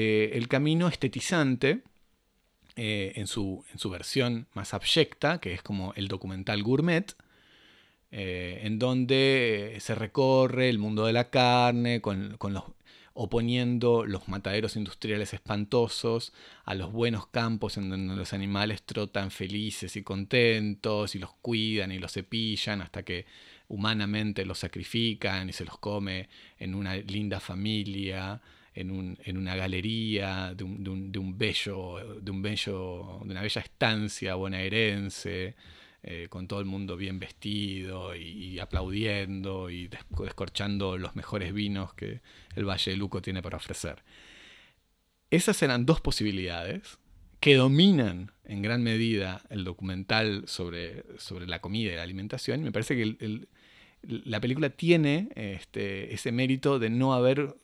eh, 0.00 0.30
el 0.34 0.46
camino 0.46 0.86
estetizante 0.86 1.82
eh, 2.76 3.14
en, 3.16 3.26
su, 3.26 3.64
en 3.72 3.80
su 3.80 3.90
versión 3.90 4.46
más 4.54 4.72
abyecta, 4.72 5.40
que 5.40 5.52
es 5.52 5.60
como 5.60 5.92
el 5.94 6.06
documental 6.06 6.62
gourmet, 6.62 7.16
eh, 8.12 8.60
en 8.62 8.78
donde 8.78 9.76
se 9.80 9.96
recorre 9.96 10.68
el 10.68 10.78
mundo 10.78 11.04
de 11.04 11.12
la 11.12 11.30
carne, 11.30 12.00
con, 12.00 12.38
los, 12.40 12.62
oponiendo 13.12 14.06
los 14.06 14.28
mataderos 14.28 14.76
industriales 14.76 15.34
espantosos 15.34 16.32
a 16.64 16.76
los 16.76 16.92
buenos 16.92 17.26
campos 17.26 17.76
en 17.76 17.90
donde 17.90 18.14
los 18.14 18.32
animales 18.32 18.84
trotan 18.84 19.32
felices 19.32 19.96
y 19.96 20.04
contentos 20.04 21.16
y 21.16 21.18
los 21.18 21.32
cuidan 21.42 21.90
y 21.90 21.98
los 21.98 22.12
cepillan 22.12 22.82
hasta 22.82 23.02
que 23.02 23.26
humanamente 23.66 24.44
los 24.44 24.60
sacrifican 24.60 25.48
y 25.48 25.52
se 25.52 25.64
los 25.64 25.76
come 25.78 26.28
en 26.56 26.76
una 26.76 26.94
linda 26.94 27.40
familia. 27.40 28.40
En, 28.80 29.36
una 29.36 29.56
galería 29.56 30.54
de 30.54 30.62
un, 30.62 31.10
de 31.10 31.18
un, 31.18 31.36
bello, 31.36 32.20
de 32.20 32.30
un 32.30 32.42
bello, 32.42 33.20
de 33.24 33.30
una 33.32 33.42
bella 33.42 33.60
estancia 33.60 34.36
bonaerense, 34.36 35.56
eh, 36.04 36.28
con 36.30 36.46
todo 36.46 36.60
el 36.60 36.66
mundo 36.66 36.96
bien 36.96 37.18
vestido 37.18 38.14
y, 38.14 38.60
aplaudiendo 38.60 39.68
y 39.68 39.88
descorchando 39.88 40.96
los 40.96 41.16
mejores 41.16 41.52
vinos 41.52 41.92
que 41.92 42.20
el 42.54 42.64
Valle 42.64 42.92
de 42.92 42.96
Luco 42.96 43.20
tiene 43.20 43.42
para 43.42 43.56
ofrecer. 43.56 44.04
Esas 45.32 45.60
eran 45.60 45.86
dos 45.86 46.00
posibilidades 46.00 46.98
que 47.40 47.56
dominan 47.56 48.30
en 48.44 48.62
gran 48.62 48.84
medida 48.84 49.42
el 49.50 49.64
documental 49.64 50.44
sobre, 50.46 51.04
sobre 51.18 51.48
la 51.48 51.60
comida 51.60 51.92
y 51.92 51.96
la 51.96 52.04
alimentación. 52.04 52.62
Me 52.62 52.70
parece 52.70 52.94
que 52.96 53.48
la 54.02 54.40
película 54.40 54.70
tiene 54.70 55.30
este, 55.34 56.14
ese 56.14 56.30
mérito 56.30 56.78
de 56.78 56.90
no 56.90 57.12
haber 57.12 57.56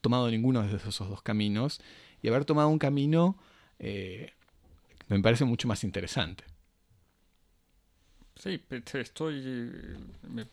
tomado 0.00 0.30
ninguno 0.30 0.62
de 0.62 0.76
esos 0.76 1.08
dos 1.08 1.22
caminos 1.22 1.80
y 2.22 2.28
haber 2.28 2.44
tomado 2.44 2.68
un 2.68 2.78
camino 2.78 3.38
eh, 3.78 4.32
me 5.08 5.20
parece 5.20 5.44
mucho 5.44 5.68
más 5.68 5.84
interesante. 5.84 6.44
Sí, 8.36 8.62
estoy. 8.94 9.96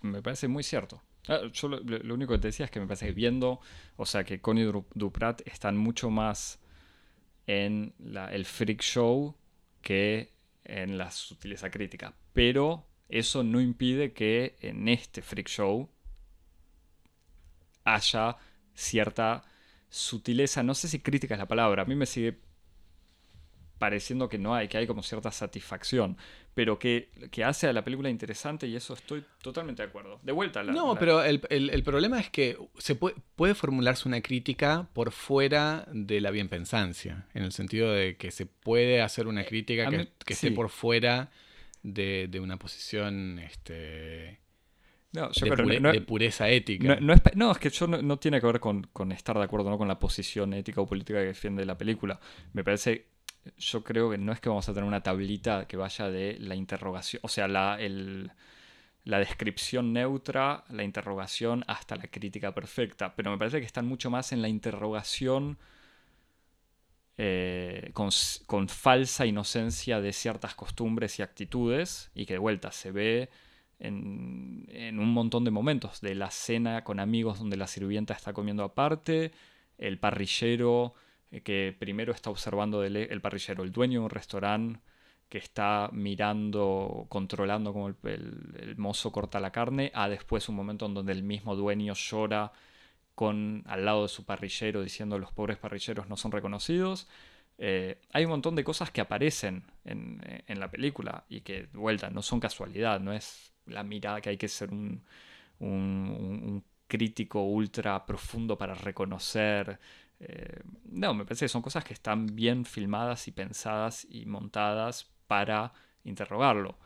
Me, 0.02 0.22
parece 0.22 0.48
muy 0.48 0.64
cierto. 0.64 1.02
Ah, 1.28 1.42
yo 1.52 1.68
lo, 1.68 2.14
único 2.14 2.34
que 2.34 2.40
te 2.40 2.48
decía 2.48 2.66
es 2.66 2.72
que 2.72 2.80
me 2.80 2.88
parece 2.88 3.08
que 3.08 3.12
viendo, 3.12 3.60
o 3.96 4.06
sea, 4.06 4.24
que 4.24 4.42
Connie 4.42 4.72
Duprat 4.94 5.42
están 5.48 5.78
mucho 5.78 6.10
más 6.10 6.60
en 7.48 7.94
el 8.32 8.46
freak 8.46 8.82
show 8.82 9.36
que 9.82 10.34
en 10.64 10.98
la 10.98 11.12
sutileza 11.12 11.70
crítica. 11.70 12.14
Pero 12.34 12.88
eso 13.10 13.44
no 13.44 13.62
impide 13.62 14.14
que 14.14 14.56
en 14.62 14.88
este 14.88 15.22
freak 15.22 15.48
show 15.48 15.90
haya 17.84 18.38
cierta 18.76 19.44
sutileza. 19.90 20.64
No 20.64 20.76
sé 20.76 20.88
si 20.88 21.00
crítica 21.00 21.36
es 21.36 21.40
la 21.40 21.48
palabra. 21.48 21.84
A 21.84 21.86
mí 21.86 21.96
me 21.96 22.06
sigue 22.06 22.38
pareciendo 23.78 24.30
que 24.30 24.38
no 24.38 24.56
hay, 24.56 24.68
que 24.68 24.78
hay 24.78 24.88
como 24.88 25.04
cierta 25.04 25.32
satisfacción, 25.32 26.18
pero 26.54 26.80
que, 26.80 27.10
hace 27.46 27.68
a 27.68 27.74
la 27.74 27.84
película 27.84 28.10
interesante 28.10 28.68
y 28.68 28.76
eso 28.76 28.94
estoy 28.94 29.24
totalmente 29.42 29.84
de 29.84 29.90
acuerdo. 29.90 30.20
De 30.24 30.32
vuelta. 30.32 30.64
La, 30.64 30.72
no, 30.72 30.96
pero 30.98 31.24
el, 31.24 31.40
problema 31.84 32.20
es 32.20 32.30
que 32.30 32.58
se 32.78 32.96
puede, 32.96 33.16
puede, 33.36 33.54
formularse 33.54 34.08
una 34.08 34.22
crítica 34.22 34.88
por 34.94 35.12
fuera 35.12 35.88
de 35.92 36.22
la 36.22 36.32
bienpensancia, 36.32 37.28
en 37.34 37.44
el 37.44 37.52
sentido 37.52 37.92
de 37.92 38.16
que 38.16 38.32
se 38.32 38.46
puede 38.46 39.02
hacer 39.02 39.28
una 39.28 39.44
crítica 39.44 39.90
que, 39.90 40.10
esté 40.28 40.52
por 40.52 40.70
fuera 40.70 41.32
de, 41.84 42.40
una 42.42 42.58
posición... 42.58 43.40
Este, 43.40 44.40
no, 45.16 45.92
de, 45.92 46.02
pureza 46.02 46.50
ética. 46.50 46.98
No, 47.00 47.14
es, 47.52 47.58
que 47.58 47.70
yo 47.70 47.88
no, 47.88 48.18
tiene 48.18 48.40
que 48.40 48.48
ver 48.48 48.60
con, 48.60 48.84
con, 48.94 49.12
estar 49.12 49.38
de 49.38 49.44
acuerdo 49.44 49.70
¿no? 49.70 49.78
con 49.78 49.88
la 49.88 49.98
posición 49.98 50.54
ética 50.54 50.82
o 50.82 50.86
política 50.86 51.20
que 51.20 51.28
defiende 51.28 51.66
la 51.66 51.78
película. 51.78 52.20
Me 52.54 52.64
parece 52.64 53.08
yo 53.58 53.84
creo 53.84 54.10
que 54.10 54.18
no 54.18 54.32
es 54.32 54.40
que 54.40 54.50
vamos 54.50 54.68
a 54.68 54.74
tener 54.74 54.88
una 54.88 55.02
tablita 55.02 55.68
que 55.68 55.78
vaya 55.78 56.10
de 56.10 56.38
la 56.40 56.56
interrogación, 56.56 57.20
o 57.24 57.28
sea, 57.28 57.48
la, 57.48 57.78
la 59.04 59.20
descripción 59.20 59.94
neutra, 59.94 60.64
la 60.70 60.84
interrogación 60.84 61.64
hasta 61.68 61.96
la 61.96 62.08
crítica 62.08 62.54
perfecta, 62.54 63.16
pero 63.16 63.32
me 63.32 63.38
parece 63.38 63.60
que 63.60 63.66
están 63.66 63.86
mucho 63.86 64.10
más 64.10 64.32
en 64.32 64.42
la 64.42 64.48
interrogación 64.48 65.58
eh, 67.18 67.92
con, 67.94 68.68
falsa 68.68 69.26
inocencia 69.26 70.02
de 70.02 70.12
ciertas 70.12 70.56
costumbres 70.56 71.20
y 71.20 71.22
actitudes, 71.22 72.12
y 72.16 72.26
que 72.26 72.34
de 72.34 72.40
vuelta 72.40 72.72
se 72.72 72.92
ve 72.92 73.30
en, 73.80 74.68
en 74.70 75.00
un 75.00 75.12
montón 75.14 75.44
de 75.44 75.52
momentos, 75.52 76.02
de 76.02 76.16
la 76.16 76.32
cena 76.32 76.84
con 76.84 77.00
amigos 77.00 77.40
donde 77.40 77.58
la 77.58 77.68
sirvienta 77.68 78.14
está 78.14 78.34
comiendo 78.34 78.64
aparte, 78.64 79.32
el 79.78 80.00
parrillero 80.00 80.94
eh, 81.32 81.42
que 81.42 81.76
primero 81.78 82.14
está 82.14 82.30
observando 82.30 82.84
el, 82.84 83.22
parrillero, 83.22 83.64
el 83.64 83.72
dueño 83.72 84.00
de 84.00 84.06
un 84.06 84.10
restaurante 84.10 84.80
que 85.30 85.38
está 85.38 85.90
mirando, 85.92 87.08
controlando 87.10 87.74
como 87.74 87.90
el, 87.90 88.76
mozo 88.78 89.12
corta 89.12 89.40
la 89.40 89.52
carne, 89.52 89.92
a 89.94 90.08
después 90.08 90.48
un 90.50 90.56
momento 90.56 90.86
en 90.86 90.94
donde 90.94 91.14
el 91.14 91.24
mismo 91.24 91.56
dueño 91.56 91.94
llora 91.94 92.52
con 93.16 93.64
al 93.68 93.86
lado 93.86 94.04
de 94.04 94.10
su 94.10 94.26
parrillero 94.26 94.84
diciendo 94.84 95.18
los 95.20 95.32
pobres 95.32 95.58
parrilleros 95.58 96.10
no 96.10 96.18
son 96.18 96.32
reconocidos. 96.32 97.08
Eh, 97.58 98.02
hay 98.12 98.26
un 98.26 98.32
montón 98.32 98.56
de 98.56 98.64
cosas 98.64 98.92
que 98.92 99.02
aparecen 99.02 99.64
en, 99.86 100.20
la 100.48 100.70
película 100.70 101.26
y 101.30 101.42
que, 101.42 101.68
de 101.68 101.78
vuelta, 101.78 102.10
no 102.10 102.22
son 102.22 102.40
casualidad, 102.40 103.00
no 103.00 103.14
es 103.14 103.55
la 103.68 103.84
mirada 103.84 104.22
que 104.22 104.30
hay 104.30 104.38
que 104.38 104.48
ser 104.48 104.72
un, 104.72 105.04
un, 105.60 106.64
crítico 106.88 107.44
ultra 107.44 108.06
profundo 108.06 108.58
para 108.58 108.76
reconocer. 108.76 109.80
Eh, 110.20 110.62
no, 110.86 111.14
me 111.14 111.26
parece 111.26 111.46
que 111.46 111.50
son 111.50 111.62
cosas 111.62 111.84
que 111.84 111.94
están 111.94 112.28
bien 112.28 112.64
filmadas 112.64 113.28
y 113.28 113.32
pensadas 113.32 114.06
y 114.10 114.26
montadas 114.26 115.12
para 115.28 115.74
interrogarlo. 116.04 116.78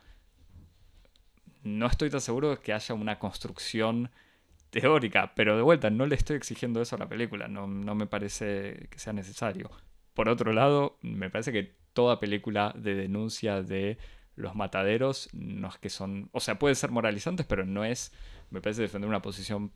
No 1.62 1.86
estoy 1.86 2.08
tan 2.08 2.20
seguro 2.20 2.50
de 2.50 2.58
que 2.58 2.72
haya 2.72 2.94
una 2.94 3.18
construcción 3.18 4.10
teórica, 4.70 5.32
pero 5.34 5.56
de 5.56 5.62
vuelta, 5.62 5.90
no 5.90 6.06
le 6.06 6.14
estoy 6.14 6.36
exigiendo 6.36 6.80
eso 6.80 6.96
a 6.96 6.98
la 6.98 7.08
película, 7.08 7.48
no, 7.48 7.66
no 7.66 7.94
me 7.94 8.06
parece 8.06 8.88
que 8.90 8.98
sea 8.98 9.12
necesario. 9.12 9.70
Por 10.14 10.28
otro 10.28 10.52
lado, 10.52 10.98
me 11.02 11.28
parece 11.28 11.52
que 11.52 11.74
toda 11.92 12.20
película 12.20 12.72
de 12.76 12.94
denuncia 12.94 13.62
de 13.62 13.98
los 14.40 14.54
mataderos 14.54 15.28
no 15.32 15.68
es 15.68 15.78
que 15.78 15.90
son, 15.90 16.28
o 16.32 16.40
sea, 16.40 16.58
puede 16.58 16.74
ser 16.74 16.90
moralizantes, 16.90 17.46
pero 17.46 17.64
no 17.64 17.84
es, 17.84 18.12
me 18.50 18.60
parece 18.60 18.82
defender 18.82 19.08
una 19.08 19.22
posición 19.22 19.72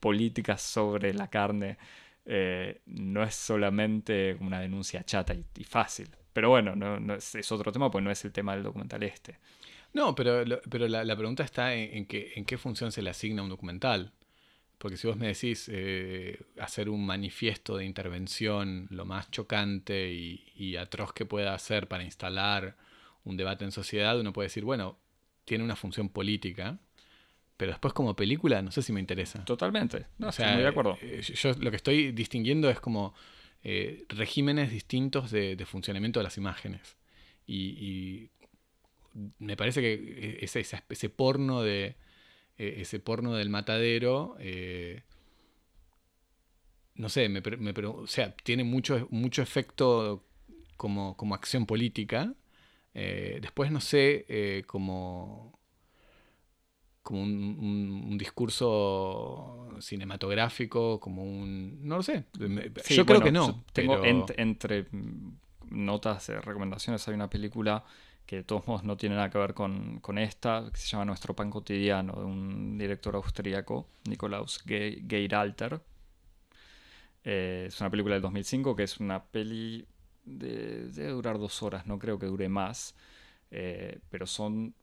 política 0.00 0.58
sobre 0.58 1.14
la 1.14 1.28
carne, 1.28 1.78
eh, 2.26 2.82
no 2.86 3.22
es 3.22 3.34
solamente 3.34 4.36
una 4.40 4.60
denuncia 4.60 5.04
chata 5.04 5.34
y, 5.34 5.64
fácil. 5.64 6.10
Pero 6.32 6.50
bueno, 6.50 6.76
no, 6.76 7.14
es, 7.14 7.52
otro 7.52 7.72
tema, 7.72 7.90
pues 7.90 8.04
no 8.04 8.10
es 8.10 8.24
el 8.24 8.32
tema 8.32 8.54
del 8.54 8.62
documental 8.62 9.02
este. 9.02 9.38
No, 9.94 10.14
pero, 10.14 10.44
pero 10.68 10.86
la, 10.86 11.16
pregunta 11.16 11.42
está 11.42 11.74
en, 11.74 12.06
en 12.10 12.44
qué 12.44 12.58
función 12.58 12.92
se 12.92 13.02
le 13.02 13.10
asigna 13.10 13.42
un 13.42 13.48
documental. 13.48 14.12
Porque 14.78 14.96
si 14.96 15.08
vos 15.08 15.16
me 15.16 15.26
decís 15.26 15.68
eh, 15.72 16.40
hacer 16.60 16.88
un 16.88 17.04
manifiesto 17.04 17.76
de 17.76 17.84
intervención 17.84 18.86
lo 18.90 19.04
más 19.04 19.30
chocante 19.30 20.12
y, 20.12 20.76
atroz 20.76 21.12
que 21.12 21.26
pueda 21.26 21.54
hacer 21.54 21.88
para 21.88 22.04
instalar 22.04 22.76
un 23.24 23.36
debate 23.36 23.64
en 23.64 23.72
sociedad, 23.72 24.18
uno 24.18 24.32
puede 24.32 24.46
decir, 24.46 24.64
bueno, 24.64 24.98
tiene 25.44 25.64
una 25.64 25.76
función 25.76 26.08
política, 26.08 26.78
pero 27.56 27.72
después 27.72 27.92
como 27.94 28.14
película 28.14 28.62
no 28.62 28.70
sé 28.70 28.82
si 28.82 28.92
me 28.92 29.00
interesa. 29.00 29.44
Totalmente, 29.44 30.06
no, 30.18 30.28
estoy 30.28 30.46
muy 30.52 30.62
de 30.62 30.68
acuerdo. 30.68 30.98
Eh, 31.00 31.22
yo 31.22 31.52
lo 31.54 31.70
que 31.70 31.76
estoy 31.76 32.12
distinguiendo 32.12 32.70
es 32.70 32.80
como 32.80 33.14
eh, 33.62 34.04
regímenes 34.08 34.70
distintos 34.70 35.30
de, 35.30 35.62
funcionamiento 35.66 36.20
de 36.20 36.24
las 36.24 36.36
imágenes. 36.36 36.96
Y, 37.46 38.30
me 39.38 39.56
parece 39.56 39.80
que 39.80 40.38
ese, 40.42 40.60
ese 40.60 41.08
porno 41.08 41.62
de 41.62 41.96
e-, 42.58 42.80
ese 42.82 42.98
porno 43.00 43.34
del 43.34 43.48
matadero, 43.48 44.36
eh, 44.40 45.02
no 46.96 47.08
sé, 47.08 47.28
me, 47.28 47.40
o 47.86 48.06
sea, 48.06 48.34
tiene 48.36 48.64
mucho, 48.64 49.06
mucho 49.10 49.40
efecto 49.40 50.26
como, 50.76 51.16
como 51.16 51.34
acción 51.34 51.64
política. 51.64 52.34
Eh, 52.94 53.38
después, 53.40 53.70
no 53.70 53.80
sé, 53.80 54.24
eh, 54.28 54.64
como, 54.66 55.58
como 57.02 57.22
un, 57.22 58.16
discurso 58.18 59.68
cinematográfico, 59.80 60.98
como 60.98 61.22
un... 61.22 61.78
No 61.86 61.96
lo 61.96 62.02
sé. 62.02 62.24
Yo 62.90 63.06
creo 63.06 63.20
que 63.20 63.32
no. 63.32 63.64
Tengo 63.72 64.00
entre 64.04 64.86
notas 65.70 66.26
de 66.26 66.40
recomendaciones 66.40 67.06
hay 67.06 67.14
una 67.14 67.30
película 67.30 67.84
que 68.28 68.36
de 68.36 68.44
todos 68.44 68.66
modos 68.66 68.84
no 68.84 68.98
tiene 68.98 69.16
nada 69.16 69.30
que 69.30 69.38
ver 69.38 69.54
con, 69.54 70.18
esta, 70.18 70.68
que 70.70 70.78
se 70.78 70.86
llama 70.86 71.06
Nuestro 71.06 71.34
Pan 71.34 71.50
Cotidiano, 71.50 72.12
de 72.12 72.24
un 72.26 72.76
director 72.76 73.16
austríaco, 73.16 73.88
Nikolaus 74.04 74.62
Geiralter. 74.66 75.80
Eh, 77.24 77.64
es 77.68 77.80
una 77.80 77.88
película 77.88 78.16
del 78.16 78.22
2005 78.22 78.76
que 78.76 78.82
es 78.82 79.00
una 79.00 79.24
peli 79.24 79.86
de, 80.28 80.88
debe 80.88 81.10
durar 81.10 81.38
dos 81.38 81.62
horas, 81.62 81.86
no 81.86 81.98
creo 81.98 82.18
que 82.18 82.26
dure 82.26 82.48
más, 82.48 82.94
eh, 83.50 84.00
pero 84.10 84.26
son 84.26 84.74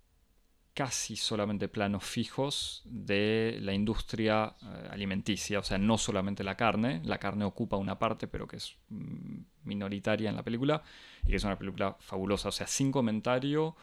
casi 0.76 1.16
solamente 1.16 1.70
planos 1.70 2.04
fijos 2.04 2.82
de 2.84 3.58
la 3.62 3.74
industria 3.74 4.54
eh, 4.62 4.90
alimenticia, 4.92 5.60
o 5.60 5.64
sea, 5.64 5.78
no 5.78 5.98
solamente 5.98 6.44
la 6.44 6.58
carne, 6.58 7.02
la 7.06 7.18
carne 7.18 7.46
ocupa 7.46 7.78
una 7.78 7.98
parte, 7.98 8.28
pero 8.28 8.46
que 8.46 8.58
es 8.58 8.76
mm, 8.90 9.38
minoritaria 9.64 10.30
en 10.30 10.36
la 10.36 10.44
película, 10.44 10.84
y 11.24 11.30
que 11.30 11.38
es 11.38 11.44
una 11.46 11.58
película 11.58 11.96
fabulosa, 12.02 12.50
o 12.50 12.52
sea, 12.52 12.68
sin 12.68 12.92
comentario, 12.92 13.78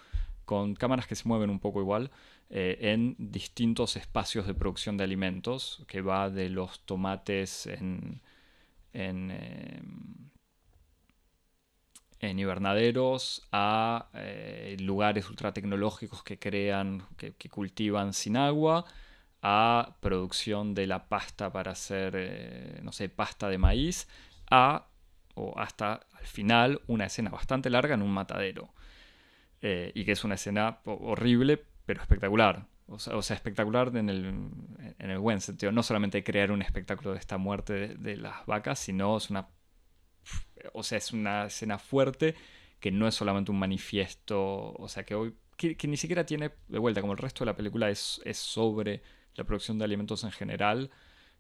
con 0.44 0.74
cámaras 0.74 1.06
que 1.06 1.14
se 1.14 1.26
mueven 1.26 1.48
un 1.48 1.60
poco 1.60 1.80
igual, 1.80 2.10
eh, 2.50 2.76
en 2.82 3.16
distintos 3.18 3.96
espacios 3.96 4.46
de 4.46 4.52
producción 4.52 4.98
de 4.98 5.04
alimentos, 5.04 5.82
que 5.88 6.02
va 6.02 6.28
de 6.28 6.50
los 6.50 6.80
tomates 6.80 7.66
en... 7.66 8.20
en 12.22 12.38
invernaderos 12.38 13.46
a 13.50 14.08
eh, 14.14 14.76
lugares 14.80 15.28
ultra 15.28 15.52
tecnológicos 15.52 16.22
que 16.22 16.38
crean, 16.38 17.02
que, 17.16 17.34
cultivan 17.50 18.14
sin 18.14 18.36
agua, 18.36 18.84
a 19.42 19.96
producción 20.00 20.72
de 20.72 20.86
la 20.86 21.08
pasta 21.08 21.52
para 21.52 21.72
hacer, 21.72 22.14
eh, 22.16 22.80
no 22.82 22.92
sé, 22.92 23.08
pasta 23.08 23.48
de 23.48 23.58
maíz, 23.58 24.08
a, 24.48 24.86
o 25.34 25.58
hasta 25.58 26.06
al 26.12 26.26
final, 26.26 26.80
una 26.86 27.06
escena 27.06 27.30
bastante 27.30 27.70
larga 27.70 27.94
en 27.94 28.02
un 28.02 28.12
matadero. 28.12 28.72
Eh, 29.60 29.92
y 29.94 30.04
que 30.04 30.12
es 30.12 30.24
una 30.24 30.36
escena 30.36 30.78
horrible, 30.84 31.64
pero 31.86 32.02
espectacular. 32.02 32.66
O 32.86 32.98
sea, 32.98 33.34
espectacular 33.34 33.96
en 33.96 34.10
el, 34.10 34.24
en 34.98 35.10
el, 35.10 35.18
buen 35.18 35.40
sentido. 35.40 35.72
No 35.72 35.82
solamente 35.82 36.22
crear 36.22 36.52
un 36.52 36.62
espectáculo 36.62 37.12
de 37.12 37.18
esta 37.18 37.38
muerte 37.38 37.72
de, 37.72 37.94
de 37.96 38.16
las 38.16 38.44
vacas, 38.46 38.78
sino 38.78 39.16
es 39.16 39.30
una 39.30 39.48
o 40.72 40.82
sea, 40.82 40.98
es 40.98 41.12
una 41.12 41.46
escena 41.46 41.78
fuerte 41.78 42.34
que 42.80 42.90
no 42.90 43.06
es 43.06 43.14
solamente 43.14 43.50
un 43.50 43.58
manifiesto, 43.58 44.72
o 44.72 44.88
sea, 44.88 45.04
que 45.04 45.14
hoy, 45.14 45.34
que, 45.56 45.76
ni 45.86 45.96
siquiera 45.96 46.26
tiene, 46.26 46.50
de 46.68 46.78
vuelta, 46.78 47.00
como 47.00 47.12
el 47.12 47.18
resto 47.18 47.44
de 47.44 47.46
la 47.46 47.56
película 47.56 47.90
es, 47.90 48.20
es 48.24 48.38
sobre 48.38 49.02
la 49.36 49.44
producción 49.44 49.78
de 49.78 49.84
alimentos 49.84 50.24
en 50.24 50.32
general, 50.32 50.90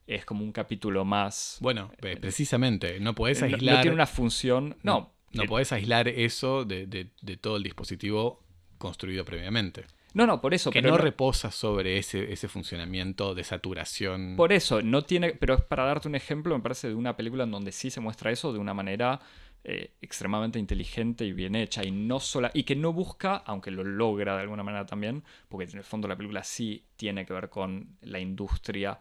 es 0.06 0.24
como 0.24 0.44
un 0.44 0.52
capítulo 0.52 1.04
más. 1.04 1.58
Bueno, 1.60 1.92
precisamente, 2.00 3.00
no 3.00 3.14
puedes 3.14 3.42
aislar. 3.42 3.76
No, 3.76 3.80
tiene 3.82 3.94
una 3.94 4.06
función. 4.06 4.76
No. 4.82 5.12
No, 5.32 5.44
puedes 5.46 5.72
aislar 5.72 6.08
eso 6.08 6.66
de, 6.66 6.86
de, 6.86 7.36
todo 7.38 7.56
el 7.56 7.62
dispositivo 7.62 8.44
construido 8.76 9.24
previamente. 9.24 9.86
No, 10.14 10.26
no, 10.26 10.40
por 10.40 10.54
eso. 10.54 10.70
Que 10.70 10.82
no, 10.82 10.98
reposa 10.98 11.50
sobre 11.50 11.98
ese, 11.98 12.32
ese 12.32 12.48
funcionamiento 12.48 13.34
de 13.34 13.44
saturación. 13.44 14.34
Por 14.36 14.52
eso, 14.52 14.82
no 14.82 15.02
tiene. 15.02 15.32
Pero 15.32 15.54
es 15.54 15.62
para 15.62 15.84
darte 15.84 16.08
un 16.08 16.14
ejemplo, 16.14 16.56
me 16.56 16.62
parece, 16.62 16.88
de 16.88 16.94
una 16.94 17.16
película 17.16 17.44
en 17.44 17.50
donde 17.50 17.72
sí 17.72 17.90
se 17.90 18.00
muestra 18.00 18.30
eso 18.30 18.52
de 18.52 18.58
una 18.58 18.74
manera 18.74 19.20
eh, 19.64 19.94
extremadamente 20.00 20.58
inteligente 20.58 21.24
y 21.24 21.32
bien 21.32 21.54
hecha. 21.54 21.84
Y 21.84 21.90
no 21.90 22.20
sola. 22.20 22.50
Y 22.52 22.64
que 22.64 22.76
no 22.76 22.92
busca, 22.92 23.36
aunque 23.36 23.70
lo 23.70 23.84
logra 23.84 24.34
de 24.36 24.42
alguna 24.42 24.62
manera 24.62 24.86
también, 24.86 25.24
porque 25.48 25.70
en 25.70 25.78
el 25.78 25.84
fondo 25.84 26.08
la 26.08 26.16
película 26.16 26.44
sí 26.44 26.84
tiene 26.96 27.24
que 27.24 27.32
ver 27.32 27.48
con 27.48 27.96
la 28.02 28.18
industria 28.18 28.98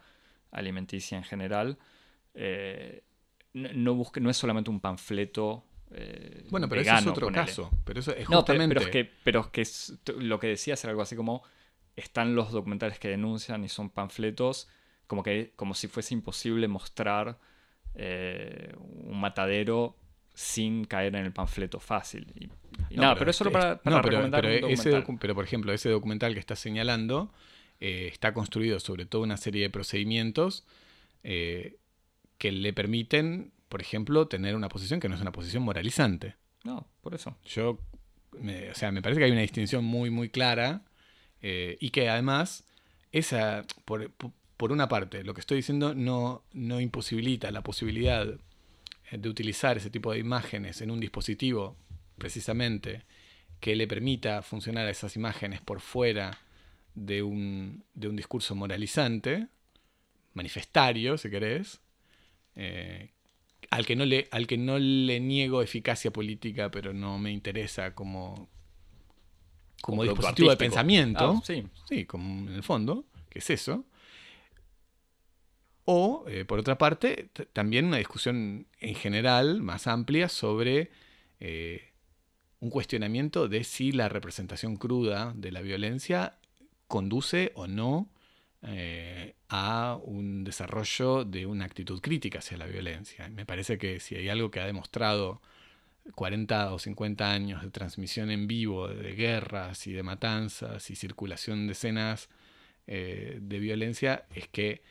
alimenticia 0.50 1.18
en 1.18 1.24
general. 1.24 1.78
Eh, 2.34 3.02
no, 3.54 3.94
busca, 3.94 4.20
no 4.20 4.30
es 4.30 4.36
solamente 4.36 4.70
un 4.70 4.80
panfleto 4.80 5.64
eh, 5.94 6.44
bueno, 6.50 6.68
pero 6.68 6.80
eso 6.80 6.94
es 6.94 7.06
otro 7.06 7.30
caso. 7.30 7.70
Pero 7.84 8.00
eso 8.00 8.14
es 8.14 8.26
justamente... 8.26 8.74
pero, 8.74 8.86
es 8.86 8.92
que, 8.92 9.10
pero 9.24 9.50
es 9.52 9.94
que 10.04 10.12
lo 10.18 10.38
que 10.38 10.48
decía 10.48 10.74
es 10.74 10.84
algo 10.84 11.02
así 11.02 11.16
como 11.16 11.42
están 11.96 12.34
los 12.34 12.52
documentales 12.52 12.98
que 12.98 13.08
denuncian 13.08 13.64
y 13.64 13.68
son 13.68 13.90
panfletos, 13.90 14.68
como 15.06 15.22
que 15.22 15.52
como 15.56 15.74
si 15.74 15.88
fuese 15.88 16.14
imposible 16.14 16.68
mostrar 16.68 17.38
eh, 17.94 18.74
un 18.78 19.20
matadero 19.20 19.96
sin 20.34 20.84
caer 20.86 21.14
en 21.14 21.26
el 21.26 21.32
panfleto 21.32 21.78
fácil. 21.78 22.26
Y, 22.88 22.96
nada, 22.96 23.14
pero, 23.14 23.30
es 23.30 23.36
solo 23.36 23.52
para, 23.52 23.74
recomendar 23.84 24.42
pero, 25.20 25.34
por 25.34 25.44
ejemplo, 25.44 25.72
ese 25.72 25.90
documental 25.90 26.32
que 26.32 26.40
estás 26.40 26.58
señalando 26.58 27.30
eh, 27.80 28.08
está 28.10 28.32
construido 28.32 28.80
sobre 28.80 29.04
toda 29.04 29.24
una 29.24 29.36
serie 29.36 29.62
de 29.62 29.70
procedimientos 29.70 30.64
que 31.22 32.50
le 32.50 32.72
permiten 32.72 33.52
por 33.72 33.80
ejemplo, 33.80 34.28
tener 34.28 34.54
una 34.54 34.68
posición 34.68 35.00
que 35.00 35.08
no 35.08 35.14
es 35.14 35.22
una 35.22 35.32
posición 35.32 35.62
moralizante. 35.62 36.36
No, 36.62 36.86
por 37.00 37.14
eso. 37.14 37.38
Yo, 37.42 37.80
o 38.30 38.74
sea, 38.74 38.92
me 38.92 39.00
parece 39.00 39.18
que 39.18 39.24
hay 39.24 39.32
una 39.32 39.40
distinción 39.40 39.82
muy, 39.82 40.10
muy 40.10 40.28
clara 40.28 40.82
eh, 41.40 41.78
y 41.80 41.88
que 41.88 42.10
además, 42.10 42.64
esa, 43.12 43.64
por, 43.86 44.12
una 44.70 44.88
parte, 44.88 45.24
lo 45.24 45.32
que 45.32 45.40
estoy 45.40 45.56
diciendo 45.56 45.94
no, 45.94 46.44
no 46.52 46.82
imposibilita 46.82 47.50
la 47.50 47.62
posibilidad 47.62 48.26
de 49.10 49.28
utilizar 49.30 49.78
ese 49.78 49.88
tipo 49.88 50.12
de 50.12 50.18
imágenes 50.18 50.82
en 50.82 50.90
un 50.90 51.00
dispositivo, 51.00 51.74
precisamente, 52.18 53.06
que 53.58 53.74
le 53.74 53.86
permita 53.88 54.42
funcionar 54.42 54.86
a 54.86 54.90
esas 54.90 55.16
imágenes 55.16 55.62
por 55.62 55.80
fuera 55.80 56.40
de 56.94 57.22
un, 57.22 57.84
de 57.94 58.08
un 58.08 58.16
discurso 58.16 58.54
moralizante, 58.54 59.46
manifestario, 60.34 61.16
si 61.16 61.30
querés, 61.30 61.80
eh, 62.54 63.12
al 63.72 63.86
que 63.86 63.96
no 63.96 64.04
le, 64.04 64.28
al 64.30 64.46
que 64.46 64.58
no 64.58 64.78
le 64.78 65.18
niego 65.18 65.62
eficacia 65.62 66.12
política, 66.12 66.70
pero 66.70 66.92
no 66.92 67.18
me 67.18 67.32
interesa 67.32 67.94
como, 67.94 68.50
como, 69.80 70.02
dispositivo 70.02 70.50
de 70.50 70.58
pensamiento. 70.58 71.38
Ah, 71.38 71.42
sí. 71.42 71.64
sí, 71.88 72.04
como 72.04 72.50
en 72.50 72.54
el 72.54 72.62
fondo, 72.62 73.06
que 73.30 73.38
es 73.38 73.48
eso. 73.48 73.86
O, 75.86 76.26
eh, 76.28 76.44
por 76.44 76.58
otra 76.58 76.76
parte, 76.76 77.30
también 77.54 77.86
una 77.86 77.96
discusión 77.96 78.66
en 78.78 78.94
general, 78.94 79.62
más 79.62 79.86
amplia, 79.86 80.28
sobre 80.28 80.90
eh, 81.40 81.92
un 82.60 82.68
cuestionamiento 82.68 83.48
de 83.48 83.64
si 83.64 83.90
la 83.90 84.10
representación 84.10 84.76
cruda 84.76 85.32
de 85.34 85.50
la 85.50 85.62
violencia 85.62 86.36
conduce 86.88 87.52
o 87.54 87.66
no 87.66 88.11
eh, 88.62 89.34
a 89.48 89.98
un 90.02 90.44
desarrollo 90.44 91.24
de 91.24 91.46
una 91.46 91.64
actitud 91.64 92.00
crítica 92.00 92.38
hacia 92.38 92.56
la 92.56 92.66
violencia. 92.66 93.28
Me 93.28 93.46
parece 93.46 93.78
que 93.78 94.00
si 94.00 94.16
hay 94.16 94.28
algo 94.28 94.50
que 94.50 94.60
ha 94.60 94.66
demostrado 94.66 95.40
40 96.14 96.72
o 96.72 96.78
50 96.78 97.30
años 97.32 97.62
de 97.62 97.70
transmisión 97.70 98.30
en 98.30 98.46
vivo 98.46 98.88
de 98.88 99.14
guerras 99.14 99.86
y 99.86 99.92
de 99.92 100.02
matanzas 100.02 100.90
y 100.90 100.96
circulación 100.96 101.66
de 101.66 101.72
escenas 101.72 102.28
de 102.86 103.58
violencia, 103.60 104.26
es 104.34 104.48
que 104.48 104.82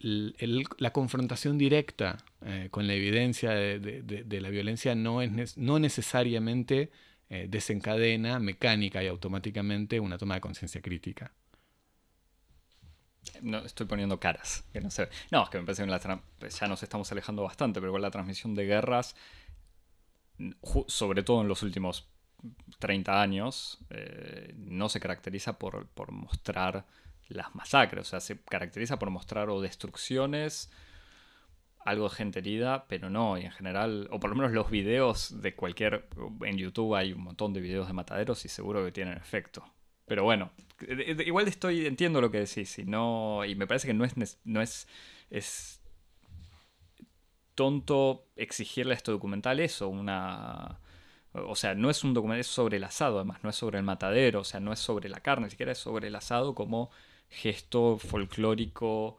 la 0.00 0.92
confrontación 0.92 1.58
directa 1.58 2.24
eh, 2.44 2.68
con 2.70 2.86
la 2.86 2.94
evidencia 2.94 3.50
de, 3.50 4.40
la 4.40 4.48
violencia 4.48 4.94
no, 4.94 5.20
es, 5.20 5.58
no 5.58 5.78
necesariamente 5.78 6.90
eh, 7.28 7.46
desencadena 7.48 8.38
mecánica 8.38 9.04
y 9.04 9.08
automáticamente 9.08 10.00
una 10.00 10.16
toma 10.16 10.36
de 10.36 10.40
conciencia 10.40 10.80
crítica. 10.80 11.32
No, 13.42 13.58
estoy 13.58 13.86
poniendo 13.86 14.18
caras. 14.18 14.64
Que 14.72 14.80
no, 14.80 14.90
sé. 14.90 15.08
no, 15.30 15.44
es 15.44 15.50
que 15.50 15.58
me 15.58 15.64
parece 15.64 15.84
que 15.84 16.50
ya 16.50 16.66
nos 16.66 16.82
estamos 16.82 17.10
alejando 17.12 17.42
bastante, 17.42 17.80
pero 17.80 17.92
con 17.92 18.02
la 18.02 18.10
transmisión 18.10 18.54
de 18.54 18.66
guerras, 18.66 19.16
sobre 20.86 21.22
todo 21.22 21.42
en 21.42 21.48
los 21.48 21.62
últimos 21.62 22.08
30 22.78 23.20
años, 23.20 23.78
eh, 23.90 24.54
no 24.56 24.88
se 24.88 25.00
caracteriza 25.00 25.58
por, 25.58 25.86
por 25.88 26.12
mostrar 26.12 26.86
las 27.28 27.54
masacres. 27.54 28.06
O 28.06 28.10
sea, 28.10 28.20
se 28.20 28.40
caracteriza 28.42 28.98
por 28.98 29.10
mostrar 29.10 29.50
o 29.50 29.60
destrucciones, 29.60 30.70
algo 31.84 32.08
de 32.08 32.14
gente 32.14 32.38
herida, 32.40 32.86
pero 32.88 33.10
no, 33.10 33.38
y 33.38 33.44
en 33.44 33.52
general, 33.52 34.08
o 34.10 34.20
por 34.20 34.30
lo 34.30 34.36
menos 34.36 34.52
los 34.52 34.70
videos 34.70 35.40
de 35.40 35.54
cualquier. 35.54 36.08
En 36.42 36.58
YouTube 36.58 36.94
hay 36.94 37.12
un 37.12 37.22
montón 37.22 37.52
de 37.52 37.60
videos 37.60 37.86
de 37.86 37.92
mataderos 37.92 38.44
y 38.44 38.48
seguro 38.48 38.84
que 38.84 38.92
tienen 38.92 39.16
efecto. 39.16 39.64
Pero 40.10 40.24
bueno, 40.24 40.50
igual 41.24 41.46
estoy, 41.46 41.86
entiendo 41.86 42.20
lo 42.20 42.32
que 42.32 42.40
decís, 42.40 42.80
y, 42.80 42.84
me 42.84 43.66
parece 43.68 43.86
que 43.86 43.94
no 43.94 44.04
es, 44.04 44.40
no 44.42 44.60
es, 44.60 44.88
es 45.30 45.80
tonto 47.54 48.26
exigirle 48.34 48.94
a 48.94 48.96
este 48.96 49.12
documental 49.12 49.60
eso, 49.60 49.88
una... 49.88 50.80
O 51.32 51.54
sea, 51.54 51.76
no 51.76 51.90
es 51.90 52.02
un 52.02 52.12
documental, 52.12 52.40
es 52.40 52.48
sobre 52.48 52.78
el 52.78 52.82
asado, 52.82 53.18
además, 53.18 53.38
no 53.44 53.50
es 53.50 53.54
sobre 53.54 53.78
el 53.78 53.84
matadero, 53.84 54.40
o 54.40 54.44
sea, 54.44 54.58
no 54.58 54.72
es 54.72 54.80
sobre 54.80 55.08
la 55.08 55.20
carne, 55.20 55.44
ni 55.44 55.50
siquiera 55.50 55.70
es 55.70 55.78
sobre 55.78 56.08
el 56.08 56.16
asado 56.16 56.56
como 56.56 56.90
gesto 57.28 57.96
folclórico, 57.96 59.18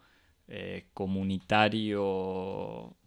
eh, 0.50 0.88
comunitario 0.94 2.98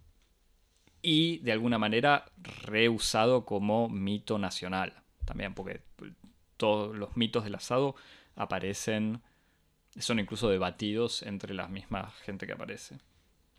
y 1.02 1.36
de 1.40 1.52
alguna 1.52 1.76
manera 1.76 2.24
reusado 2.62 3.44
como 3.44 3.90
mito 3.90 4.38
nacional. 4.38 4.94
También 5.26 5.52
porque 5.52 5.82
todos 6.56 6.96
los 6.96 7.16
mitos 7.16 7.44
del 7.44 7.54
asado 7.54 7.94
aparecen, 8.36 9.22
son 9.98 10.18
incluso 10.18 10.48
debatidos 10.48 11.22
entre 11.22 11.54
la 11.54 11.68
misma 11.68 12.12
gente 12.24 12.46
que 12.46 12.52
aparece. 12.52 12.98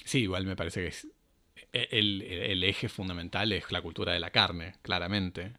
Sí, 0.04 0.22
igual 0.22 0.46
me 0.46 0.56
parece 0.56 0.82
que 0.82 0.88
es 0.88 1.08
e, 1.72 1.88
el, 1.92 2.64
eje 2.64 2.90
fundamental 2.90 3.52
es 3.52 3.72
la 3.72 3.82
cultura 3.82 4.14
de 4.14 4.20
la 4.20 4.30
carne, 4.30 4.76
claramente. 4.82 5.54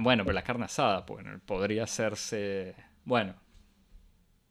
bueno, 0.00 0.24
pero 0.24 0.32
la 0.32 0.42
carne 0.42 0.64
asada, 0.64 1.06
pues, 1.06 1.24
podría 1.46 1.84
hacerse... 1.84 2.74
Bueno, 3.04 3.34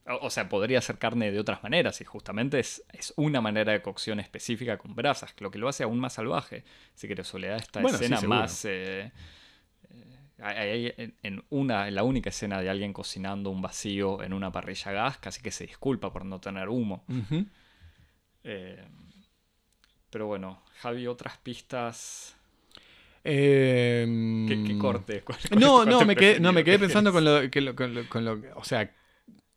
o 0.06 0.30
sea, 0.30 0.50
podría 0.50 0.82
ser 0.82 0.98
carne 0.98 1.32
de 1.32 1.40
otras 1.40 1.62
maneras 1.62 2.02
y 2.02 2.06
justamente 2.06 2.60
es, 2.60 2.84
una 3.16 3.42
manera 3.42 3.74
de 3.74 3.82
cocción 3.82 4.20
específica 4.20 4.78
con 4.78 4.96
brasas, 4.96 5.36
lo 5.40 5.52
que 5.52 5.60
lo 5.60 5.70
hace 5.70 5.84
aún 5.84 6.00
más 6.00 6.14
salvaje. 6.14 6.64
Si 6.96 7.08
quieres, 7.08 7.28
Soledad, 7.28 7.58
esta 7.58 7.82
escena 7.82 8.22
más... 8.22 8.66
Eh, 8.66 9.12
eh, 10.42 11.14
en, 11.24 11.44
una, 11.50 11.88
en 11.88 11.96
la 11.96 12.04
única 12.04 12.30
escena 12.30 12.62
de 12.62 12.70
alguien 12.70 12.94
cocinando 12.94 13.50
un 13.50 13.62
vacío 13.62 14.24
en 14.24 14.34
una 14.34 14.52
parrilla 14.52 14.92
gas, 14.92 15.18
casi 15.18 15.42
que 15.42 15.52
se 15.52 15.66
disculpa 15.66 16.12
por 16.12 16.26
no 16.26 16.40
tener 16.40 16.70
humo. 16.70 17.04
Eh, 18.44 18.84
pero 20.10 20.28
bueno, 20.28 20.64
Javi, 20.82 21.08
otras 21.08 21.38
pistas... 21.38 22.36
Em, 23.24 24.48
¿Qué, 24.48 24.78
corte? 24.78 25.24
no, 25.60 25.86
no, 25.86 26.06
me 26.06 26.16
quedé, 26.16 26.40
no, 26.40 26.54
me 26.54 26.64
quedé 26.64 26.80
pensando 26.80 27.12
con 27.12 27.26
lo, 27.26 27.42
que 27.52 27.76
con 27.76 28.26
lo, 28.26 28.42
O 28.56 28.64
sea, 28.64 28.92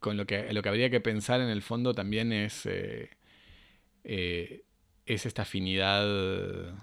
con 0.01 0.17
lo 0.17 0.27
que, 0.27 0.53
lo 0.53 0.63
que 0.63 0.69
habría 0.69 0.91
que 0.91 1.01
pensar 1.01 1.41
en 1.41 1.49
el 1.49 1.63
fondo 1.63 1.95
también 1.95 2.33
es, 2.33 2.67
eh, 2.67 3.09
eh, 4.05 4.65
es 5.07 5.27
esta 5.27 5.43
afinidad 5.43 6.75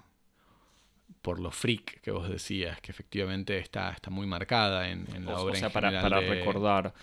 por 1.22 1.38
lo 1.38 1.50
freak 1.50 2.00
que 2.00 2.10
vos 2.10 2.28
decías, 2.28 2.80
que 2.80 2.90
efectivamente 2.92 3.58
está, 3.58 3.90
está 3.90 4.10
muy 4.10 4.26
marcada 4.26 4.88
en, 4.88 5.06
la 5.24 5.38
obra. 5.38 5.52
O 5.52 5.56
sea, 5.56 5.70
para, 5.70 6.00
para 6.00 6.20
recordar, 6.20 6.94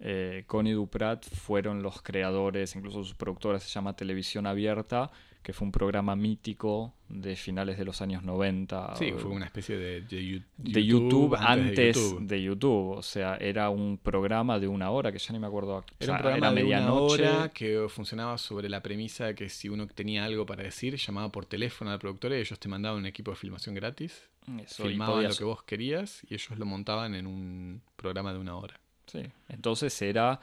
eh, 0.00 0.44
Connie 0.46 0.72
Duprat 0.72 1.24
fueron 1.24 1.82
los 1.82 2.02
creadores, 2.02 2.76
incluso 2.76 3.04
su 3.04 3.16
productora 3.16 3.58
se 3.58 3.68
llama 3.68 3.96
Televisión 3.96 4.46
Abierta, 4.46 5.10
que 5.44 5.52
fue 5.52 5.66
un 5.66 5.72
programa 5.72 6.16
mítico 6.16 6.94
de 7.06 7.36
finales 7.36 7.76
de 7.76 7.84
los 7.84 8.00
años 8.00 8.22
90. 8.24 8.96
Sí, 8.96 9.12
fue 9.12 9.30
una 9.30 9.44
especie 9.44 9.76
de, 9.76 10.00
de, 10.00 10.84
YouTube, 10.84 11.36
antes, 11.38 12.16
de, 12.18 12.42
YouTube. 12.42 12.96
O 12.96 13.02
sea, 13.02 13.36
era 13.36 13.68
un 13.68 13.98
programa 13.98 14.58
de 14.58 14.66
una 14.68 14.90
hora, 14.90 15.12
que 15.12 15.18
ya 15.18 15.34
ni 15.34 15.38
me 15.38 15.46
acuerdo. 15.46 15.84
Era 16.00 16.14
un 16.14 16.18
programa 16.18 16.50
de 16.50 16.64
una 16.64 16.94
hora 16.94 17.50
que 17.50 17.86
funcionaba 17.90 18.38
sobre 18.38 18.70
la 18.70 18.82
premisa 18.82 19.26
de 19.26 19.34
que 19.34 19.50
si 19.50 19.68
uno 19.68 19.86
tenía 19.86 20.24
algo 20.24 20.46
para 20.46 20.62
decir, 20.62 20.96
llamaba 20.96 21.30
por 21.30 21.44
teléfono 21.44 21.90
al 21.90 21.98
productor 21.98 22.32
y 22.32 22.36
ellos 22.36 22.58
te 22.58 22.68
mandaban 22.70 23.00
un 23.00 23.06
equipo 23.06 23.30
de 23.30 23.36
filmación 23.36 23.74
gratis. 23.74 24.30
filmaban 24.66 25.24
lo 25.24 25.34
que 25.36 25.44
vos 25.44 25.62
querías 25.62 26.22
y 26.26 26.34
ellos 26.34 26.58
lo 26.58 26.64
montaban 26.64 27.14
en 27.14 27.26
un 27.26 27.82
programa 27.96 28.32
de 28.32 28.38
una 28.38 28.56
hora. 28.56 28.80
Sí, 29.06 29.20
entonces 29.50 30.00
era 30.00 30.40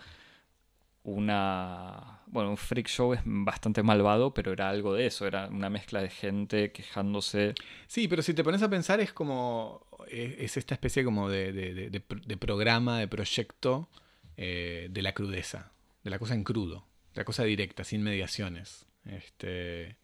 una... 1.04 2.20
Bueno, 2.28 2.52
un 2.52 2.58
freak 2.58 2.88
show 2.88 3.14
es 3.14 3.22
bastante 3.26 3.84
malvado, 3.84 4.34
pero 4.34 4.54
era 4.54 4.70
algo 4.70 4.94
de 4.94 5.06
eso, 5.06 5.28
era 5.28 5.48
una 5.48 5.70
mezcla 5.70 6.02
de 6.02 6.10
gente 6.10 6.72
quejándose. 6.72 7.56
Sí, 7.88 8.08
pero 8.08 8.22
si 8.22 8.34
te 8.34 8.44
pones 8.44 8.62
a 8.62 8.70
pensar 8.70 9.00
es 9.02 9.12
como... 9.12 9.86
es, 10.08 10.56
esta 10.58 10.74
especie 10.74 11.04
como 11.04 11.30
de, 11.30 11.52
de, 11.52 12.38
programa, 12.38 13.00
de 13.00 13.08
proyecto 13.08 13.90
eh, 14.38 14.88
de 14.90 15.02
la 15.02 15.14
crudeza, 15.14 15.72
de 16.04 16.10
la 16.10 16.20
cosa 16.20 16.34
en 16.34 16.44
crudo, 16.44 16.86
de 17.14 17.22
la 17.22 17.26
cosa 17.26 17.44
directa, 17.44 17.84
sin 17.84 18.02
mediaciones. 18.04 18.86
Este, 19.06 19.98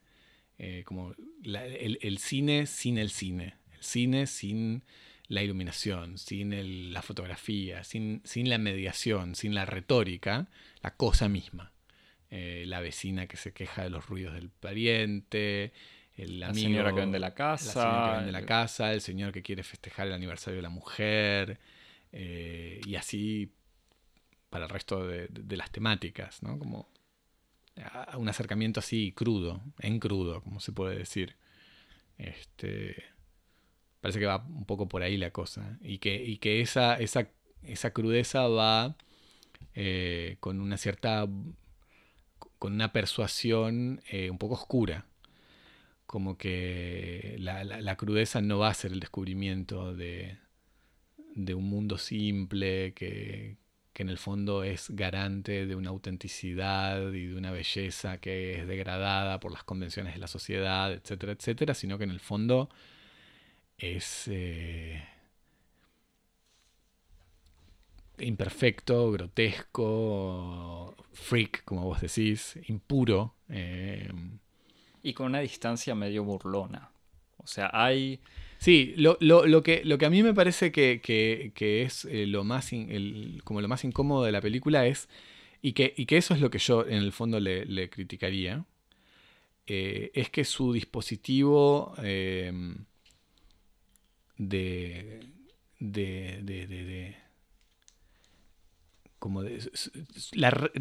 eh, 0.57 0.83
como 0.85 1.13
el, 1.43 1.99
el 2.01 2.17
cine 2.17 2.65
sin 2.65 2.97
el 2.97 3.09
cine, 3.11 3.55
el 3.71 3.83
cine 3.83 4.27
sin 4.27 4.83
la 5.27 5.43
iluminación, 5.43 6.17
sin 6.17 6.93
la 6.93 7.01
fotografía, 7.01 7.83
sin, 7.83 8.21
sin, 8.23 8.49
la 8.49 8.57
mediación, 8.57 9.35
sin 9.35 9.53
la 9.53 9.65
retórica, 9.65 10.47
la 10.81 10.91
cosa 10.95 11.27
misma. 11.27 11.71
Eh, 12.29 12.65
la 12.67 12.81
vecina 12.81 13.27
que 13.27 13.37
se 13.37 13.53
queja 13.53 13.83
de 13.83 13.89
los 13.89 14.05
ruidos 14.05 14.33
del 14.33 14.49
pariente, 14.49 15.71
el 16.15 16.39
la 16.41 16.53
señora 16.53 16.93
que 16.93 16.99
vende 16.99 17.19
la 17.19 17.33
casa, 17.33 17.65
la 17.65 17.71
señora 17.73 18.11
que 18.11 18.17
vende 18.17 18.31
la 18.33 18.45
casa, 18.45 18.93
el 18.93 19.01
señor 19.01 19.31
que 19.31 19.41
quiere 19.41 19.63
festejar 19.63 20.07
el 20.07 20.13
aniversario 20.13 20.57
de 20.57 20.61
la 20.61 20.69
mujer, 20.69 21.59
eh, 22.11 22.81
y 22.85 22.95
así 22.95 23.53
para 24.49 24.65
el 24.65 24.69
resto 24.69 25.05
de, 25.07 25.27
de, 25.29 25.57
las 25.57 25.71
temáticas, 25.71 26.41
¿no? 26.41 26.57
Como 26.57 26.89
un 28.17 28.29
acercamiento 28.29 28.79
así 28.79 29.11
crudo, 29.11 29.61
en 29.79 29.99
crudo, 29.99 30.41
como 30.41 30.59
se 30.59 30.71
puede 30.71 30.97
decir. 30.97 31.35
Este, 32.17 33.03
Parece 34.07 34.21
que 34.21 34.25
va 34.25 34.45
un 34.47 34.63
poco 34.63 34.87
por 34.87 35.03
ahí 35.03 35.17
la 35.17 35.31
cosa. 35.31 35.77
Y 35.81 35.97
que, 35.97 36.15
y 36.15 36.37
que 36.37 36.61
esa, 36.61 36.95
esa, 36.95 37.27
esa 37.61 37.91
crudeza 37.91 38.47
va 38.47 38.95
eh, 39.75 40.37
con 40.39 40.61
una 40.61 40.77
cierta. 40.77 41.27
con 42.57 42.71
una 42.71 42.93
persuasión 42.93 44.01
eh, 44.09 44.29
un 44.29 44.37
poco 44.37 44.53
oscura. 44.53 45.07
Como 46.05 46.37
que 46.37 47.35
la, 47.39 47.97
crudeza 47.97 48.39
no 48.39 48.59
va 48.59 48.69
a 48.69 48.73
ser 48.73 48.93
el 48.93 49.01
descubrimiento 49.01 49.93
de, 49.93 50.37
de 51.35 51.53
un 51.53 51.65
mundo 51.69 51.97
simple 51.97 52.93
que, 52.93 53.57
que 53.91 54.03
en 54.03 54.09
el 54.09 54.17
fondo 54.17 54.63
es 54.63 54.89
garante 54.91 55.65
de 55.65 55.75
una 55.75 55.89
autenticidad 55.89 57.11
y 57.11 57.25
de 57.25 57.35
una 57.35 57.51
belleza 57.51 58.19
que 58.19 58.61
es 58.61 58.67
degradada 58.69 59.41
por 59.41 59.51
las 59.51 59.65
convenciones 59.65 60.13
de 60.13 60.19
la 60.21 60.27
sociedad, 60.27 60.93
etcétera, 60.93 61.33
etcétera, 61.33 61.73
sino 61.73 61.97
que 61.97 62.05
en 62.05 62.11
el 62.11 62.21
fondo 62.21 62.69
es 63.77 64.27
eh, 64.27 65.03
imperfecto, 68.19 69.11
grotesco, 69.11 70.95
freak, 71.13 71.63
como 71.63 71.83
vos 71.83 72.01
decís, 72.01 72.57
impuro. 72.67 73.35
Eh, 73.49 74.11
y 75.03 75.13
con 75.13 75.27
una 75.27 75.39
distancia 75.39 75.95
medio 75.95 76.23
burlona. 76.23 76.89
O 77.37 77.47
sea, 77.47 77.69
hay... 77.73 78.19
Sí, 78.59 78.95
lo, 78.97 79.17
lo, 79.19 79.61
que, 79.61 79.83
lo 79.85 79.99
que 79.99 80.05
a 80.07 80.09
mí 80.09 80.23
me 80.23 80.33
parece 80.33 80.71
que, 80.71 81.53
es 81.55 82.05
eh, 82.05 82.25
lo 82.25 82.43
más 82.43 82.71
como 83.43 83.61
lo 83.61 83.67
más 83.67 83.83
incómodo 83.83 84.23
de 84.23 84.31
la 84.31 84.41
película 84.41 84.87
es 84.87 85.07
y, 85.61 85.73
que, 85.73 85.93
y 85.95 86.07
que 86.07 86.17
eso 86.17 86.33
es 86.33 86.41
lo 86.41 86.49
que 86.49 86.57
yo 86.57 86.85
en 86.85 86.95
el 86.95 87.11
fondo 87.11 87.39
le, 87.39 87.89
criticaría, 87.89 88.65
eh, 89.67 90.11
es 90.15 90.31
que 90.31 90.43
su 90.43 90.73
dispositivo 90.73 91.93
de, 94.37 95.19
de, 95.79 96.39
de, 96.43 96.67
de, 96.67 97.17
como 99.19 99.41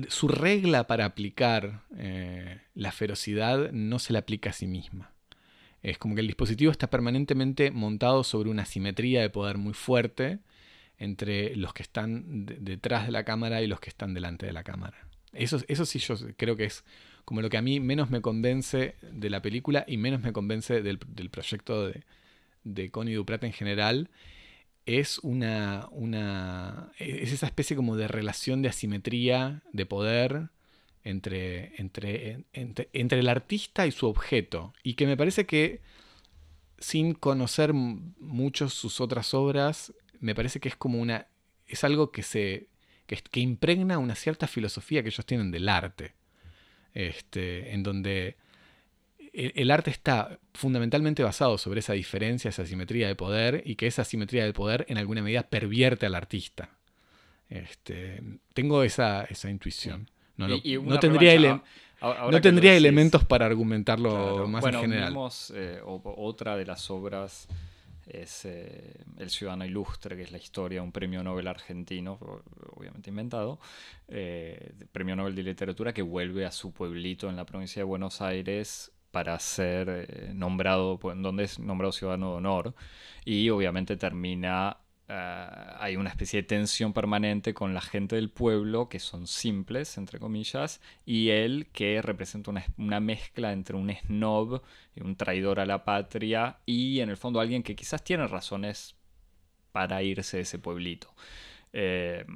su 0.09 0.29
regla 0.29 0.87
para 0.87 1.05
aplicar 1.05 1.83
eh, 1.97 2.61
la 2.75 2.93
ferocidad 2.93 3.73
no 3.73 3.99
se 3.99 4.13
le 4.13 4.19
aplica 4.19 4.51
a 4.51 4.53
sí 4.53 4.67
misma. 4.67 5.13
Es 5.83 5.99
como 5.99 6.15
que 6.15 6.21
el 6.21 6.27
dispositivo 6.27 6.73
está 6.73 6.89
permanentemente 6.89 7.71
montado 7.71 8.25
sobre 8.25 8.51
una 8.51 8.65
simetría 8.65 9.21
de 9.21 9.31
poder 9.31 9.57
muy 9.57 9.75
fuerte 9.75 10.41
entre 10.99 11.55
los 11.57 11.73
que 11.73 11.83
están 11.83 12.47
detrás 12.47 13.07
de 13.07 13.13
la 13.13 13.25
cámara 13.25 13.63
y 13.63 13.67
los 13.67 13.81
que 13.81 13.91
están 13.91 14.15
delante 14.15 14.47
de 14.47 14.53
la 14.53 14.65
cámara. 14.65 14.97
Eso, 15.33 15.61
eso 15.69 15.85
sí 15.85 15.99
yo 15.99 16.17
creo 16.37 16.57
que 16.57 16.65
es 16.65 16.85
como 17.25 17.43
lo 17.43 17.51
que 17.51 17.59
a 17.59 17.63
mí 17.63 17.81
menos 17.81 18.11
me 18.11 18.21
convence 18.21 18.95
de 19.03 19.31
la 19.31 19.43
película 19.43 19.85
y 19.87 19.97
menos 19.97 20.23
me 20.23 20.33
convence 20.33 20.83
del, 20.83 20.99
proyecto 20.99 21.89
de, 21.89 22.05
de 22.67 22.91
Connie 22.91 23.15
Duprat 23.15 23.45
en 23.45 23.53
general. 23.53 24.11
Es 24.85 25.19
una, 25.21 25.89
una. 25.91 26.93
es 26.99 27.33
esa 27.33 27.47
especie 27.47 27.77
como 27.77 27.97
de 27.97 28.09
relación 28.09 28.63
de 28.63 28.69
asimetría 28.69 29.63
de 29.73 29.87
poder 29.87 30.51
entre, 31.03 31.73
entre, 31.81 32.45
entre, 32.53 33.19
el 33.19 33.29
artista 33.29 33.87
y 33.87 33.93
su 33.93 34.07
objeto. 34.07 34.75
Y 34.83 34.95
que 34.95 35.07
me 35.07 35.17
parece 35.17 35.47
que 35.47 35.81
sin 36.79 37.15
conocer 37.15 37.73
mucho 37.73 38.69
sus 38.69 39.01
otras 39.01 39.33
obras, 39.33 39.95
me 40.21 40.35
parece 40.35 40.61
que 40.61 40.69
es 40.69 40.77
como 40.77 41.01
una. 41.01 41.27
es 41.67 41.85
algo 41.85 42.11
que 42.11 42.23
se. 42.23 42.69
que, 43.07 43.41
impregna 43.41 43.99
una 43.99 44.15
cierta 44.15 44.47
filosofía 44.47 45.03
que 45.03 45.09
ellos 45.09 45.27
tienen 45.27 45.51
del 45.51 45.69
arte. 45.69 46.15
Este, 46.95 47.75
en 47.75 47.83
donde 47.83 48.37
el, 49.37 49.71
arte 49.71 49.91
está 49.91 50.39
fundamentalmente 50.55 51.23
basado 51.23 51.59
sobre 51.59 51.81
esa 51.81 51.93
diferencia, 51.93 52.49
esa 52.49 52.65
simetría 52.65 53.07
de 53.07 53.15
poder, 53.15 53.63
y 53.67 53.77
que 53.77 53.87
esa 53.87 54.05
simetría 54.05 54.45
de 54.45 54.53
poder 54.53 54.87
en 54.89 54.97
alguna 54.97 55.23
medida 55.23 55.43
pervierte 55.43 56.07
al 56.07 56.15
artista. 56.15 56.71
Este, 57.51 58.23
tengo 58.55 58.83
esa, 58.83 59.25
esa 59.25 59.51
intuición. 59.51 60.11
No, 60.37 60.49
no 60.49 60.99
tendría, 61.01 61.63
no 62.01 62.41
tendría 62.41 62.77
elementos 62.77 63.25
para 63.25 63.47
argumentarlo 63.47 64.49
más 64.49 64.65
en 64.65 64.81
general. 64.81 65.11
Vimos, 65.11 65.53
eh, 65.55 65.81
otra 65.85 66.57
de 66.57 66.67
las 66.67 66.91
obras 66.91 67.47
es 68.07 68.45
eh, 68.45 68.95
El 69.19 69.31
Ciudadano 69.31 69.65
Ilustre, 69.65 70.17
que 70.17 70.23
es 70.23 70.33
la 70.33 70.39
historia 70.39 70.81
de 70.81 70.85
un 70.85 70.93
premio 70.93 71.23
Nobel 71.23 71.49
argentino, 71.49 72.19
obviamente 72.75 73.11
inventado, 73.11 73.59
eh, 74.09 74.73
premio 74.93 75.15
Nobel 75.17 75.35
de 75.35 75.43
Literatura, 75.43 75.93
que 75.93 76.03
vuelve 76.03 76.47
a 76.47 76.53
su 76.53 76.73
pueblito 76.73 77.29
en 77.29 77.37
la 77.37 77.45
provincia 77.45 77.81
de 77.81 77.85
Buenos 77.85 78.21
Aires 78.23 78.93
para 79.17 79.39
ser 79.39 80.35
nombrado, 80.35 80.99
pues, 80.99 81.17
donde 81.19 81.45
es 81.45 81.59
nombrado 81.59 81.91
ciudadano 81.91 82.33
de 82.33 82.37
honor, 82.37 82.75
y 83.25 83.49
obviamente 83.49 83.97
termina 83.97 84.77
eh, 85.09 85.57
hay 85.79 85.97
una 85.97 86.11
especie 86.11 86.43
de 86.43 86.47
tensión 86.47 86.93
permanente 86.93 87.55
con 87.55 87.73
la 87.73 87.81
gente 87.81 88.17
del 88.17 88.29
pueblo, 88.29 88.91
que 88.91 89.01
son 89.01 89.27
simples, 89.27 89.97
entre 89.97 90.19
comillas, 90.19 90.83
y 91.07 91.31
él 91.31 91.69
que 91.73 92.03
representa 92.03 92.51
una, 92.77 93.01
mezcla 93.01 93.55
entre 93.55 93.77
un 93.77 93.91
snob 93.91 94.61
un 95.01 95.17
traidor 95.17 95.61
a 95.61 95.65
la 95.65 95.83
patria, 95.87 96.59
y 96.67 97.01
en 97.01 97.09
el 97.09 97.17
fondo 97.17 97.41
alguien 97.41 97.63
que 97.63 97.75
quizás 97.75 98.05
tiene 98.05 98.27
razones 98.27 98.97
para 99.73 100.03
irse 100.03 100.37
de 100.37 100.43
ese 100.43 100.59
pueblito. 100.59 101.15
Eh, 101.73 102.27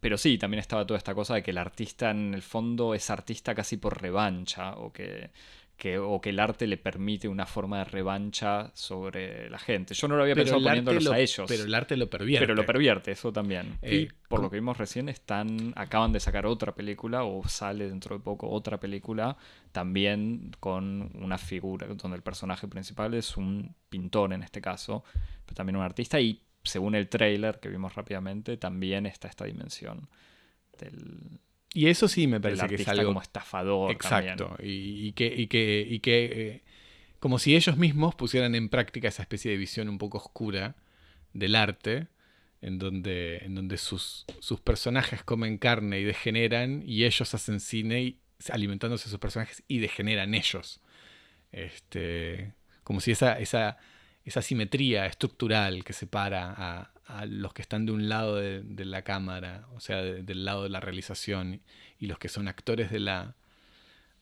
pero 0.00 0.16
sí, 0.16 0.38
también 0.38 0.60
estaba 0.60 0.86
toda 0.86 0.98
esta 0.98 1.14
cosa 1.14 1.34
de 1.34 1.42
que 1.42 1.50
el 1.50 1.58
artista 1.58 2.10
en 2.10 2.32
el 2.34 2.42
fondo 2.42 2.94
es 2.94 3.10
artista 3.10 3.54
casi 3.54 3.76
por 3.76 4.00
revancha, 4.00 4.72
o 4.76 4.92
que 4.92 5.30
o 5.98 6.20
que 6.20 6.30
el 6.30 6.38
arte 6.38 6.66
le 6.66 6.76
permite 6.76 7.28
una 7.28 7.46
forma 7.46 7.78
de 7.78 7.84
revancha 7.84 8.70
sobre 8.74 9.48
la 9.48 9.58
gente. 9.58 9.94
Yo 9.94 10.08
no 10.08 10.16
lo 10.16 10.22
había 10.22 10.34
pensado 10.34 10.62
poniéndolos 10.62 11.06
a 11.06 11.18
ellos. 11.18 11.46
Pero 11.48 11.64
el 11.64 11.74
arte 11.74 11.96
lo 11.96 12.10
pervierte. 12.10 12.46
Pero 12.46 12.54
lo 12.54 12.66
pervierte, 12.66 13.12
eso 13.12 13.32
también. 13.32 13.78
y 13.82 13.96
eh, 13.96 14.08
por 14.28 14.40
lo 14.40 14.50
que 14.50 14.56
vimos 14.56 14.78
recién, 14.78 15.08
están, 15.08 15.72
acaban 15.76 16.12
de 16.12 16.20
sacar 16.20 16.46
otra 16.46 16.74
película, 16.74 17.24
o 17.24 17.46
sale 17.48 17.88
dentro 17.88 18.16
de 18.16 18.22
poco 18.22 18.48
otra 18.48 18.78
película, 18.78 19.36
también 19.72 20.52
con 20.60 21.10
una 21.14 21.38
figura, 21.38 21.86
donde 21.86 22.16
el 22.16 22.22
personaje 22.22 22.68
principal 22.68 23.14
es 23.14 23.36
un 23.36 23.74
pintor 23.88 24.32
en 24.32 24.42
este 24.42 24.60
caso, 24.60 25.02
pero 25.44 25.54
también 25.54 25.76
un 25.76 25.82
artista, 25.82 26.20
y 26.20 26.42
según 26.62 26.94
el 26.94 27.08
trailer 27.08 27.58
que 27.58 27.68
vimos 27.68 27.94
rápidamente, 27.94 28.56
también 28.56 29.06
está 29.06 29.28
esta 29.28 29.46
dimensión 29.46 30.08
del, 30.78 31.40
y 31.72 31.88
eso 31.88 32.08
sí 32.08 32.26
me 32.26 32.40
parece 32.40 32.66
que 32.66 32.74
es 32.76 32.88
algo 32.88 33.06
como 33.06 33.22
estafador. 33.22 33.92
Exacto. 33.92 34.56
Y, 34.62 35.12
que, 35.12 35.26
y 35.26 35.46
que, 35.46 35.86
y 35.88 36.00
que 36.00 36.24
eh, 36.24 36.62
como 37.20 37.38
si 37.38 37.54
ellos 37.54 37.76
mismos 37.76 38.14
pusieran 38.14 38.54
en 38.54 38.68
práctica 38.68 39.08
esa 39.08 39.22
especie 39.22 39.50
de 39.50 39.56
visión 39.56 39.88
un 39.88 39.98
poco 39.98 40.18
oscura 40.18 40.74
del 41.32 41.54
arte, 41.54 42.08
en 42.60 42.78
donde, 42.78 43.38
en 43.38 43.54
donde 43.54 43.78
sus, 43.78 44.26
sus 44.40 44.60
personajes 44.60 45.22
comen 45.22 45.58
carne 45.58 46.00
y 46.00 46.04
degeneran, 46.04 46.82
y 46.84 47.04
ellos 47.04 47.32
hacen 47.34 47.60
cine 47.60 48.16
alimentándose 48.50 49.04
de 49.04 49.10
sus 49.10 49.20
personajes 49.20 49.62
y 49.68 49.78
degeneran 49.78 50.34
ellos. 50.34 50.80
Este, 51.52 52.54
como 52.82 53.00
si 53.00 53.12
esa, 53.12 53.38
esa, 53.38 53.78
esa 54.24 54.42
simetría 54.42 55.06
estructural 55.06 55.84
que 55.84 55.92
separa 55.92 56.54
a, 56.56 56.90
a 57.18 57.26
los 57.26 57.52
que 57.52 57.62
están 57.62 57.86
de 57.86 57.92
un 57.92 58.08
lado 58.08 58.36
de, 58.36 58.84
la 58.84 59.02
cámara, 59.02 59.66
o 59.74 59.80
sea, 59.80 60.02
del 60.02 60.44
lado 60.44 60.64
de 60.64 60.68
la 60.68 60.80
realización, 60.80 61.60
y 61.98 62.06
los 62.06 62.18
que 62.18 62.28
son 62.28 62.48
actores 62.48 62.90
de 62.90 63.00
la, 63.00 63.34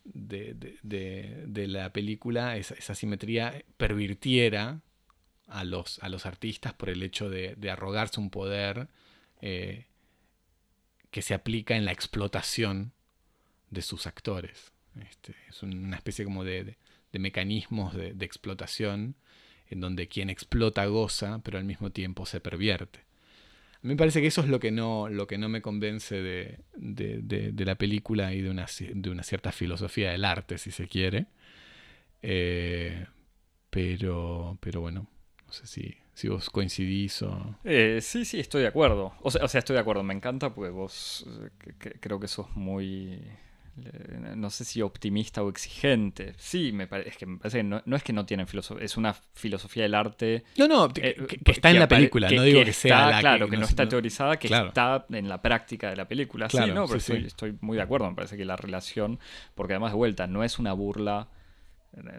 de, 0.04 1.66
la 1.68 1.92
película, 1.92 2.56
esa, 2.56 2.94
simetría 2.94 3.64
pervirtiera 3.76 4.80
a 5.46 5.64
los, 5.64 5.98
a 6.00 6.08
los 6.08 6.26
artistas 6.26 6.74
por 6.74 6.90
el 6.90 7.02
hecho 7.02 7.28
de, 7.30 7.56
arrogarse 7.70 8.20
un 8.20 8.30
poder 8.30 8.88
eh, 9.40 9.86
que 11.10 11.22
se 11.22 11.34
aplica 11.34 11.76
en 11.76 11.84
la 11.84 11.92
explotación 11.92 12.92
de 13.70 13.82
sus 13.82 14.06
actores. 14.06 14.72
Este, 15.00 15.34
es 15.48 15.62
una 15.62 15.96
especie 15.96 16.24
como 16.24 16.44
de, 16.44 16.76
mecanismos 17.12 17.94
de 17.94 18.24
explotación 18.24 19.16
en 19.70 19.80
donde 19.80 20.08
quien 20.08 20.30
explota 20.30 20.86
goza, 20.86 21.40
pero 21.42 21.58
al 21.58 21.64
mismo 21.64 21.90
tiempo 21.90 22.26
se 22.26 22.40
pervierte. 22.40 23.00
A 23.74 23.86
mí 23.86 23.90
me 23.90 23.96
parece 23.96 24.20
que 24.20 24.26
eso 24.26 24.40
es 24.40 24.48
lo 24.48 24.58
que 24.58 24.72
no, 24.72 25.08
lo 25.08 25.26
que 25.26 25.38
no 25.38 25.48
me 25.48 25.62
convence 25.62 26.16
de, 26.16 26.58
de, 26.74 27.64
la 27.64 27.76
película 27.76 28.34
y 28.34 28.42
de 28.42 28.50
una, 28.50 28.66
de 28.92 29.10
una, 29.10 29.22
cierta 29.22 29.52
filosofía 29.52 30.10
del 30.10 30.24
arte, 30.24 30.58
si 30.58 30.72
se 30.72 30.88
quiere. 30.88 31.26
Eh, 32.22 33.06
pero, 33.70 34.58
pero 34.60 34.80
bueno, 34.80 35.08
no 35.46 35.52
sé 35.52 35.68
si, 35.68 35.96
si 36.12 36.28
vos 36.28 36.50
coincidís 36.50 37.22
o... 37.22 37.56
Eh, 37.62 38.00
sí, 38.02 38.24
sí, 38.24 38.40
estoy 38.40 38.62
de 38.62 38.68
acuerdo. 38.68 39.14
O 39.20 39.30
sea, 39.30 39.44
o 39.44 39.48
sea, 39.48 39.60
estoy 39.60 39.74
de 39.74 39.80
acuerdo. 39.80 40.02
Me 40.02 40.14
encanta 40.14 40.52
porque 40.52 40.70
vos 40.70 41.24
eh, 41.44 41.98
creo 42.00 42.18
que 42.18 42.26
sos 42.26 42.50
muy 42.56 43.20
no 44.36 44.50
sé 44.50 44.64
si 44.64 44.82
optimista 44.82 45.42
o 45.42 45.48
exigente. 45.48 46.34
Sí, 46.38 46.72
me 46.72 46.86
parece, 46.86 47.10
es 47.10 47.16
que 47.16 47.26
me 47.26 47.38
parece 47.38 47.58
que 47.58 47.64
no, 47.64 47.96
es 47.96 48.02
que 48.02 48.12
no 48.12 48.24
tienen 48.26 48.46
filosofía, 48.46 48.84
es 48.84 48.96
una 48.96 49.12
filosofía 49.12 49.82
del 49.84 49.94
arte. 49.94 50.44
No, 50.56 50.68
no, 50.68 50.88
que, 50.88 51.08
eh, 51.08 51.26
está 51.44 51.70
en 51.70 51.78
la 51.78 51.88
película, 51.88 52.30
no 52.30 52.42
digo 52.42 52.64
que, 52.64 52.72
sea 52.72 53.10
la 53.10 53.20
Claro, 53.20 53.48
que, 53.48 53.56
no, 53.56 53.64
está 53.64 53.88
teorizada, 53.88 54.36
que 54.36 54.48
está 54.48 55.06
en 55.10 55.28
la 55.28 55.40
práctica 55.40 55.90
de 55.90 55.96
la 55.96 56.06
película. 56.06 56.48
sí, 56.48 56.58
no, 56.72 56.86
pero 56.86 56.98
estoy, 56.98 57.56
muy 57.60 57.76
de 57.76 57.82
acuerdo, 57.82 58.08
me 58.08 58.16
parece 58.16 58.36
que 58.36 58.44
la 58.44 58.56
relación, 58.56 59.18
porque 59.54 59.74
además 59.74 59.92
de 59.92 59.96
vuelta, 59.96 60.26
no 60.26 60.44
es 60.44 60.58
una 60.58 60.72
burla. 60.72 61.28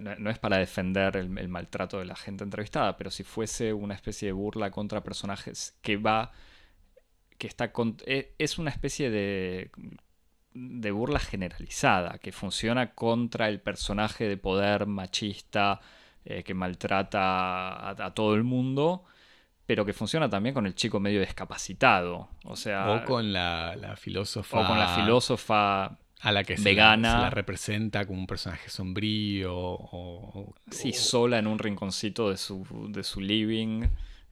No, 0.02 0.30
es 0.30 0.40
para 0.40 0.58
defender 0.58 1.16
el, 1.16 1.38
el 1.38 1.48
maltrato 1.48 2.00
de 2.00 2.06
la 2.06 2.16
gente 2.16 2.44
entrevistada, 2.44 2.98
pero 2.98 3.12
si 3.12 3.24
fuese 3.24 3.72
una 3.72 3.94
especie 3.94 4.28
de 4.28 4.32
burla 4.32 4.72
contra 4.72 5.04
personajes 5.04 5.78
que 5.82 5.96
va 5.96 6.32
que 7.40 7.48
está 7.48 7.72
con, 7.72 7.98
e, 8.06 8.36
es 8.38 8.60
una 8.60 8.70
especie 8.70 9.10
de 9.10 9.72
de 10.60 10.92
burla 10.92 11.20
generalizada, 11.20 12.18
que 12.20 12.32
funciona 12.32 12.94
contra 12.94 13.48
el 13.48 13.62
personaje 13.62 14.28
de 14.28 14.38
poder 14.38 14.86
machista 14.88 15.80
eh, 16.26 16.44
que 16.44 16.54
maltrata 16.54 17.90
a, 17.90 18.14
todo 18.14 18.36
el 18.36 18.44
mundo, 18.44 19.06
pero 19.66 19.86
que 19.86 19.94
funciona 19.94 20.30
también 20.30 20.54
con 20.54 20.66
el 20.66 20.76
chico 20.76 21.00
medio 21.00 21.22
discapacitado. 21.22 22.30
O 22.44 22.56
sea. 22.56 22.92
O 22.92 23.06
con 23.06 23.32
la, 23.32 23.96
filósofa. 23.98 24.60
O 24.60 24.68
con 24.68 24.78
la 24.78 24.96
filósofa. 24.96 25.98
A 26.22 26.32
la 26.34 26.44
que 26.44 26.56
vegana. 26.56 27.14
Se, 27.14 27.18
la, 27.20 27.30
representa 27.30 28.06
como 28.06 28.20
un 28.20 28.28
personaje 28.28 28.70
sombrío. 28.70 29.56
O, 29.56 30.54
sí, 30.70 30.92
sola 30.92 31.40
en 31.40 31.48
un 31.48 31.58
rinconcito 31.58 32.30
de 32.30 32.36
su, 32.36 32.66
de 32.90 33.04
su 33.04 33.22
living, 33.22 33.88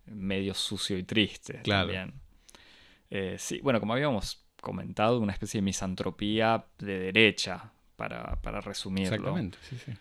medio 0.07 0.53
sucio 0.53 0.97
y 0.97 1.03
triste. 1.03 1.61
Claro. 1.63 1.93
También. 1.93 2.13
Eh, 3.09 3.37
sí, 3.39 3.61
bueno, 3.63 3.79
como 3.79 3.93
habíamos 3.93 4.46
comentado, 4.61 5.19
una 5.19 5.33
especie 5.33 5.59
de 5.59 5.65
misantropía 5.65 6.65
de 6.79 6.99
derecha, 6.99 7.71
para, 7.95 8.35
para 8.41 8.61
resumirlo. 8.61 9.15
Exactamente, 9.15 9.57
sí, 9.67 9.77
sí. 9.83 9.91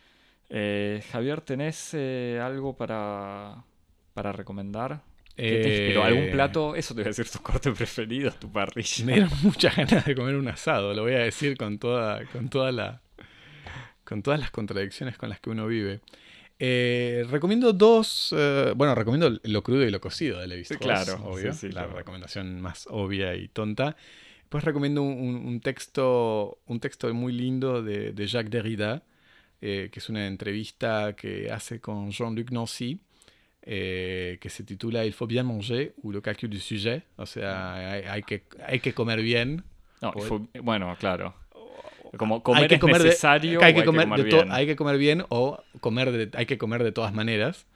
Eh, 0.50 1.02
Javier, 1.10 1.40
¿tenés 1.40 1.90
eh, 1.94 2.40
algo 2.42 2.76
para, 2.76 3.64
para 4.14 4.32
recomendar? 4.32 5.00
¿Qué 5.34 5.58
te 5.58 5.68
inspiró? 5.68 6.04
¿Algún 6.04 6.24
Eh, 6.24 6.30
plato? 6.32 6.74
Eso 6.76 6.94
te 6.94 7.00
voy 7.02 7.06
a 7.06 7.08
decir, 7.10 7.28
tu 7.28 7.40
corte 7.42 7.70
preferido, 7.72 8.30
tu 8.32 8.50
parrilla. 8.50 9.04
Me 9.04 9.12
dieron 9.14 9.30
muchas 9.42 9.76
ganas 9.76 10.04
de 10.04 10.14
comer 10.14 10.36
un 10.36 10.48
asado, 10.48 10.94
lo 10.94 11.02
voy 11.02 11.14
a 11.14 11.18
decir 11.18 11.56
con 11.56 11.78
toda, 11.78 12.24
con 12.26 12.48
toda 12.48 12.72
la. 12.72 13.00
con 14.04 14.22
todas 14.22 14.38
las 14.38 14.50
contradicciones 14.50 15.18
con 15.18 15.28
las 15.28 15.40
que 15.40 15.50
uno 15.50 15.66
vive. 15.66 16.00
Eh, 16.58 17.26
recomiendo 17.30 17.72
dos. 17.72 18.34
eh, 18.36 18.72
bueno, 18.76 18.94
recomiendo 18.94 19.38
lo 19.42 19.62
crudo 19.62 19.82
y 19.84 19.90
lo 19.90 20.00
cocido 20.00 20.40
de 20.40 20.46
Levi 20.46 20.62
Strauss, 20.62 20.80
Claro, 20.80 21.20
obvio. 21.24 21.52
sí, 21.52 21.68
sí, 21.68 21.72
la 21.72 21.86
recomendación 21.86 22.60
más 22.60 22.86
obvia 22.90 23.34
y 23.34 23.48
tonta. 23.48 23.96
Después 24.46 24.62
recomiendo 24.62 25.02
un, 25.02 25.34
un- 25.44 25.60
texto. 25.60 26.58
Un 26.66 26.78
texto 26.78 27.12
muy 27.12 27.32
lindo 27.32 27.82
de, 27.82 28.12
de 28.12 28.26
Jacques 28.28 28.50
Derrida. 28.50 29.02
eh, 29.60 29.88
que 29.90 29.98
es 29.98 30.08
una 30.08 30.26
entrevista 30.28 31.14
que 31.16 31.50
hace 31.50 31.80
con 31.80 32.10
Jean-Luc 32.12 32.50
Nancy. 32.52 33.00
eh, 33.68 34.38
que 34.40 34.48
se 34.48 34.62
titula 34.62 35.04
Il 35.04 35.12
faut 35.12 35.28
bien 35.28 35.44
manger 35.46 35.92
ou 36.04 36.12
le 36.12 36.20
calcul 36.22 36.48
du 36.48 36.60
sujet. 36.60 37.02
O 37.16 37.26
sea, 37.26 37.74
hay, 37.74 38.02
hay 38.04 38.22
que, 38.22 38.44
hay 38.64 38.78
que 38.78 38.92
comer 38.94 39.20
bien. 39.20 39.64
No, 40.00 40.12
fue- 40.12 40.46
bueno, 40.62 40.94
claro. 41.00 41.34
Como 42.16 42.44
comer 42.44 42.62
hay 42.62 42.68
que 42.68 42.74
es 42.76 42.80
comer 42.80 42.98
de- 43.02 43.08
necesario 43.08 43.60
hay 43.64 43.72
o 43.72 43.76
que 43.76 43.84
comer, 43.84 44.06
de 44.08 44.22
bien. 44.22 44.52
hay 44.52 44.66
que 44.66 44.76
comer 44.76 44.96
bien 44.98 45.24
o 45.30 45.58
comer 45.80 46.12
de- 46.12 46.38
hay 46.38 46.46
que 46.46 46.56
comer 46.58 46.84
de 46.84 46.92
todas 46.92 47.12
maneras. 47.12 47.66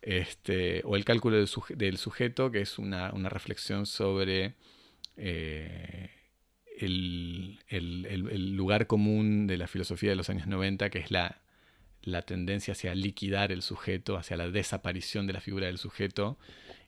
Este, 0.00 0.80
o 0.84 0.96
el 0.96 1.04
cálculo 1.04 1.36
del, 1.36 1.48
suje- 1.48 1.76
del 1.76 1.98
sujeto, 1.98 2.50
que 2.50 2.62
es 2.62 2.78
una, 2.78 3.12
una 3.12 3.28
reflexión 3.28 3.84
sobre 3.84 4.54
eh, 5.18 6.10
el, 6.78 7.58
lugar 8.56 8.86
común 8.86 9.46
de 9.46 9.56
la 9.58 9.66
filosofía 9.66 10.10
de 10.10 10.16
los 10.16 10.30
años 10.30 10.46
90, 10.46 10.90
que 10.90 10.98
es 10.98 11.10
la, 11.10 11.40
la 12.02 12.22
tendencia 12.22 12.72
hacia 12.72 12.94
liquidar 12.94 13.52
el 13.52 13.62
sujeto, 13.62 14.16
hacia 14.16 14.36
la 14.36 14.48
desaparición 14.50 15.26
de 15.26 15.32
la 15.34 15.40
figura 15.40 15.66
del 15.66 15.78
sujeto. 15.78 16.38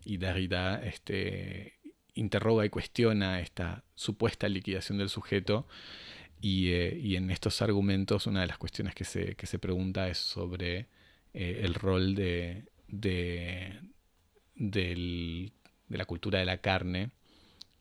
Y 0.05 0.16
Derrida 0.16 0.82
este, 0.85 1.74
interroga 2.15 2.65
y 2.65 2.70
cuestiona 2.70 3.40
esta 3.40 3.85
supuesta 3.94 4.48
liquidación 4.48 4.98
del 4.98 5.09
sujeto. 5.09 5.66
Y, 6.40 6.69
eh, 6.70 6.98
y 7.02 7.16
en 7.16 7.31
estos 7.31 7.61
argumentos 7.62 8.27
una 8.27 8.40
de 8.40 8.47
las 8.47 8.59
cuestiones 8.59 8.94
que 8.94 9.05
se, 9.05 9.35
que 9.35 9.47
se 9.47 9.59
pregunta 9.59 10.09
es 10.09 10.19
sobre 10.19 10.86
eh, 11.35 11.61
el 11.65 11.74
rol 11.74 12.15
de, 12.15 12.65
del- 14.57 15.52
de 15.89 15.98
la 15.98 16.05
cultura 16.05 16.39
de 16.39 16.44
la 16.44 16.59
carne 16.59 17.11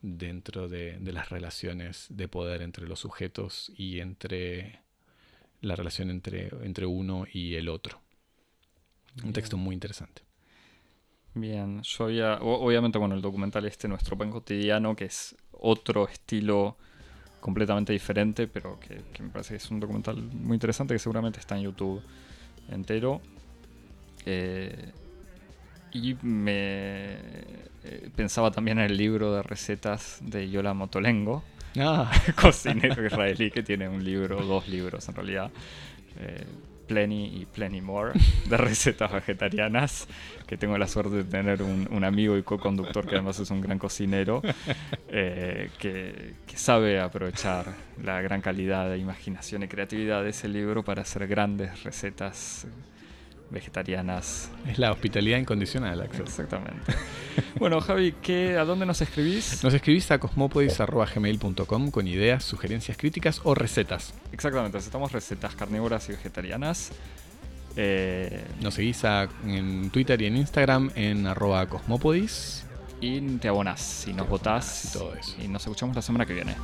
dentro 0.02 0.70
de, 0.70 0.98
de 1.00 1.12
las 1.12 1.30
relaciones 1.30 2.08
de 2.10 2.28
poder 2.28 2.62
entre 2.62 2.88
los 2.88 3.00
sujetos 3.00 3.72
y 3.76 4.00
entre 4.00 4.82
la 5.62 5.76
relación 5.76 6.10
entre, 6.10 6.50
entre 6.64 6.86
uno 6.86 7.26
y 7.32 7.56
el 7.56 7.70
otro. 7.70 8.00
Un 9.24 9.34
texto 9.34 9.58
muy 9.58 9.74
interesante. 9.74 10.22
Bien, 11.34 11.82
yo 11.84 12.06
había, 12.06 12.40
obviamente, 12.42 12.98
bueno, 12.98 13.16
el 13.16 13.22
documental 13.22 13.66
este, 13.66 13.88
Nuestro 13.88 14.18
Pan 14.18 14.32
Cotidiano, 14.32 14.96
que 14.96 15.06
es 15.06 15.36
otro 15.52 16.08
estilo 16.08 16.78
completamente 17.40 17.94
diferente, 17.94 18.48
pero 18.48 18.80
que, 18.80 19.02
que 19.14 19.24
me 19.24 19.30
parece 19.30 19.52
que 19.52 19.58
es 19.58 19.72
un 19.72 19.80
documental 19.80 20.18
muy 20.18 20.56
interesante 20.56 20.94
que 20.94 21.00
seguramente 21.00 21.40
está 21.40 21.56
en 21.58 21.64
YouTube 21.64 22.02
entero. 22.70 23.22
Eh, 24.26 24.92
y 25.94 26.16
me 26.22 27.14
eh, 27.84 28.10
pensaba 28.16 28.52
también 28.52 28.80
en 28.80 28.86
el 28.86 28.98
libro 28.98 29.34
de 29.34 29.44
recetas 29.44 30.20
de 30.22 30.50
Yola 30.50 30.74
Motolengo, 30.74 31.44
Ah, 31.78 32.12
cocinero 32.36 33.06
israelí 33.06 33.52
que 33.52 33.62
tiene 33.62 33.88
un 33.88 34.04
libro, 34.04 34.42
dos 34.42 34.68
libros 34.68 35.08
en 35.08 35.16
realidad, 35.16 35.52
eh, 36.20 36.44
Plenty 36.88 37.42
y 37.42 37.46
Plenty 37.46 37.82
More, 37.82 38.14
de 38.50 38.58
recetas 38.58 39.12
vegetarianas, 39.12 40.08
que 40.48 40.58
tengo 40.58 40.78
la 40.80 40.88
suerte 40.88 41.18
de 41.18 41.24
tener 41.24 41.62
un, 41.62 41.88
un 41.92 42.04
amigo 42.04 42.36
y 42.38 42.44
co-conductor 42.44 43.06
que 43.06 43.16
además 43.16 43.40
es 43.40 43.52
un 43.52 43.62
gran 43.62 43.78
cocinero, 43.78 44.42
eh, 45.10 45.70
que, 45.78 46.34
que 46.48 46.58
sabe 46.58 47.00
aprovechar 47.00 47.68
la 48.04 48.22
gran 48.22 48.42
calidad 48.42 48.90
de 48.90 48.98
imaginación 48.98 49.62
y 49.64 49.68
creatividad 49.68 50.24
de 50.24 50.30
ese 50.30 50.48
libro 50.48 50.84
para 50.84 51.04
hacer 51.04 51.28
grandes 51.28 51.84
recetas 51.84 52.66
vegetarianas. 53.52 54.50
es 54.68 54.78
la 54.80 54.92
hospitalidad 54.92 55.38
incondicional, 55.38 56.02
Axel. 56.02 56.22
Exactamente. 56.22 56.94
Bueno, 57.58 57.82
Javi, 57.82 58.14
¿qué, 58.22 58.58
¿a 58.58 58.64
dónde 58.64 58.86
nos 58.86 59.02
escribís? 59.02 59.64
Nos 59.64 59.74
escribís 59.74 60.12
a 60.12 60.20
cosmopodis.gmail.com 60.20 61.92
con 61.92 62.08
ideas, 62.08 62.44
sugerencias, 62.44 62.96
críticas 62.98 63.42
o 63.44 63.54
recetas. 63.56 64.14
Exactamente, 64.32 64.78
necesitamos 64.78 65.12
recetas 65.12 65.56
carnívoras 65.56 66.08
y 66.10 66.14
vegetarianas. 66.14 66.92
Eh, 67.76 68.44
Nos 68.62 68.74
seguís 68.76 69.04
a- 69.06 69.28
en 69.46 69.90
Twitter 69.90 70.22
y 70.22 70.26
en 70.28 70.38
Instagram 70.38 70.92
en 70.96 71.28
arroba 71.28 71.66
cosmopodis. 71.68 72.64
y 73.02 73.20
te 73.38 73.48
abonás 73.48 73.82
si 73.82 74.14
nos 74.14 74.28
votás. 74.30 74.86
y 74.86 74.98
todo 74.98 75.14
eso. 75.16 75.36
Y 75.42 75.48
nos 75.48 75.62
escuchamos 75.64 75.96
la 75.96 76.02
semana 76.02 76.26
que 76.26 76.34
viene. 76.34 76.56